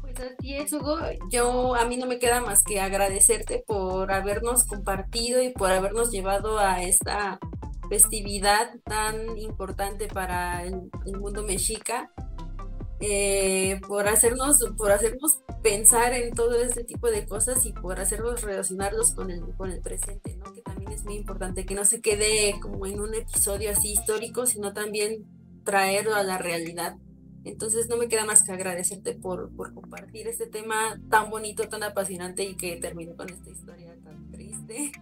Pues 0.00 0.14
así 0.20 0.54
es, 0.54 0.72
Hugo. 0.72 0.98
Yo 1.30 1.76
a 1.76 1.84
mí 1.84 1.96
no 1.96 2.06
me 2.06 2.18
queda 2.18 2.40
más 2.40 2.62
que 2.64 2.80
agradecerte 2.80 3.62
por 3.66 4.10
habernos 4.12 4.64
compartido 4.64 5.40
y 5.42 5.50
por 5.50 5.70
habernos 5.70 6.10
llevado 6.10 6.58
a 6.58 6.82
esta 6.82 7.38
festividad 7.88 8.70
tan 8.84 9.38
importante 9.38 10.08
para 10.08 10.64
el, 10.64 10.90
el 11.06 11.18
mundo 11.18 11.44
mexica 11.44 12.10
eh, 13.00 13.80
por 13.86 14.08
hacernos, 14.08 14.58
por 14.76 14.90
hacernos 14.90 15.40
pensar 15.62 16.14
en 16.14 16.34
todo 16.34 16.60
este 16.62 16.84
tipo 16.84 17.10
de 17.10 17.26
cosas 17.26 17.66
y 17.66 17.72
por 17.72 18.00
hacernos 18.00 18.42
relacionarlos 18.42 19.12
con 19.12 19.30
el, 19.30 19.42
con 19.56 19.70
el 19.70 19.80
presente, 19.80 20.36
¿no? 20.36 20.52
Que 20.52 20.62
también 20.62 20.92
es 20.92 21.04
muy 21.04 21.16
importante, 21.16 21.66
que 21.66 21.74
no 21.74 21.84
se 21.84 22.00
quede 22.00 22.58
como 22.60 22.86
en 22.86 23.00
un 23.00 23.14
episodio 23.14 23.70
así 23.70 23.92
histórico, 23.92 24.46
sino 24.46 24.72
también 24.72 25.26
traerlo 25.64 26.14
a 26.14 26.22
la 26.22 26.38
realidad. 26.38 26.96
Entonces 27.44 27.88
no 27.88 27.96
me 27.96 28.08
queda 28.08 28.24
más 28.24 28.42
que 28.42 28.52
agradecerte 28.52 29.14
por, 29.14 29.54
por 29.54 29.74
compartir 29.74 30.26
este 30.26 30.46
tema 30.46 31.00
tan 31.10 31.30
bonito, 31.30 31.68
tan 31.68 31.82
apasionante 31.82 32.44
y 32.44 32.56
que 32.56 32.76
terminó 32.76 33.14
con 33.14 33.28
esta 33.28 33.50
historia 33.50 33.94
tan 34.02 34.30
triste. 34.30 34.92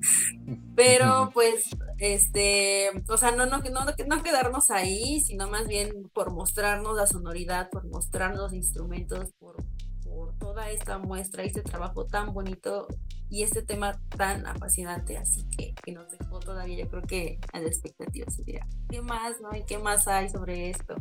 Pero 0.76 1.30
pues, 1.34 1.64
este, 1.98 2.90
o 3.08 3.16
sea, 3.16 3.30
no, 3.30 3.46
no, 3.46 3.58
no, 3.58 3.84
no 3.84 4.22
quedarnos 4.22 4.70
ahí, 4.70 5.20
sino 5.20 5.48
más 5.48 5.66
bien 5.66 6.10
por 6.12 6.32
mostrarnos 6.32 6.96
la 6.96 7.06
sonoridad, 7.06 7.70
por 7.70 7.86
mostrarnos 7.86 8.38
los 8.38 8.52
instrumentos, 8.52 9.32
por, 9.38 9.56
por 10.04 10.36
toda 10.38 10.70
esta 10.70 10.98
muestra 10.98 11.44
y 11.44 11.48
este 11.48 11.62
trabajo 11.62 12.06
tan 12.06 12.32
bonito 12.34 12.86
y 13.28 13.42
este 13.42 13.62
tema 13.62 14.00
tan 14.16 14.46
apasionante, 14.46 15.16
así 15.16 15.44
que, 15.56 15.74
que 15.82 15.92
nos 15.92 16.10
dejó 16.10 16.38
todavía, 16.38 16.84
yo 16.84 16.88
creo 16.90 17.02
que 17.02 17.40
a 17.52 17.60
la 17.60 17.66
expectativa 17.66 18.30
sería, 18.30 18.66
¿qué 18.88 19.00
más, 19.00 19.40
no? 19.40 19.54
¿Y 19.56 19.64
qué 19.64 19.78
más 19.78 20.06
hay 20.06 20.28
sobre 20.28 20.70
esto? 20.70 20.94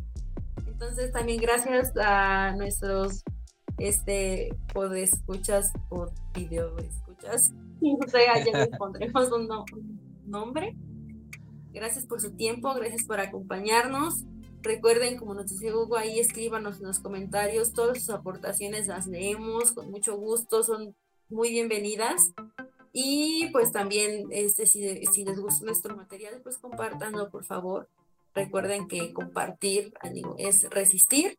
Entonces 0.65 1.11
también 1.11 1.39
gracias 1.39 1.93
a 1.97 2.53
nuestros 2.57 3.23
este 3.77 4.55
escuchas 4.95 5.73
por 5.89 6.11
video 6.33 6.77
escuchas 6.77 7.53
o 8.05 8.09
sea, 8.09 8.43
ya 8.43 8.57
les 8.57 8.77
pondremos 8.77 9.31
un. 9.31 10.04
Gracias 11.73 12.05
por 12.05 12.21
su 12.21 12.31
tiempo, 12.31 12.73
gracias 12.73 13.03
por 13.03 13.19
acompañarnos. 13.19 14.23
Recuerden, 14.61 15.17
como 15.17 15.35
nos 15.35 15.47
dice 15.47 15.73
Hugo, 15.73 15.97
ahí 15.97 16.19
escríbanos 16.19 16.79
en 16.79 16.87
los 16.87 16.99
comentarios, 16.99 17.73
todas 17.73 17.99
sus 17.99 18.09
aportaciones 18.09 18.87
las 18.87 19.05
leemos 19.05 19.73
con 19.73 19.91
mucho 19.91 20.15
gusto, 20.15 20.63
son 20.63 20.95
muy 21.29 21.49
bienvenidas. 21.49 22.33
Y 22.91 23.49
pues 23.51 23.73
también, 23.73 24.27
este, 24.31 24.65
si, 24.65 24.81
les 24.81 25.39
gusta 25.39 25.65
nuestro 25.65 25.95
material, 25.97 26.39
pues 26.41 26.57
compártanlo, 26.57 27.29
por 27.29 27.43
favor. 27.43 27.89
Recuerden 28.33 28.87
que 28.87 29.11
compartir 29.13 29.93
es 30.37 30.69
resistir. 30.69 31.37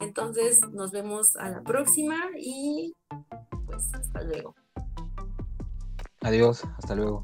Entonces, 0.00 0.68
nos 0.72 0.90
vemos 0.90 1.36
a 1.36 1.48
la 1.48 1.62
próxima 1.62 2.16
y 2.36 2.94
pues 3.66 3.94
hasta 3.94 4.22
luego. 4.22 4.56
Adiós, 6.22 6.64
hasta 6.76 6.96
luego. 6.96 7.22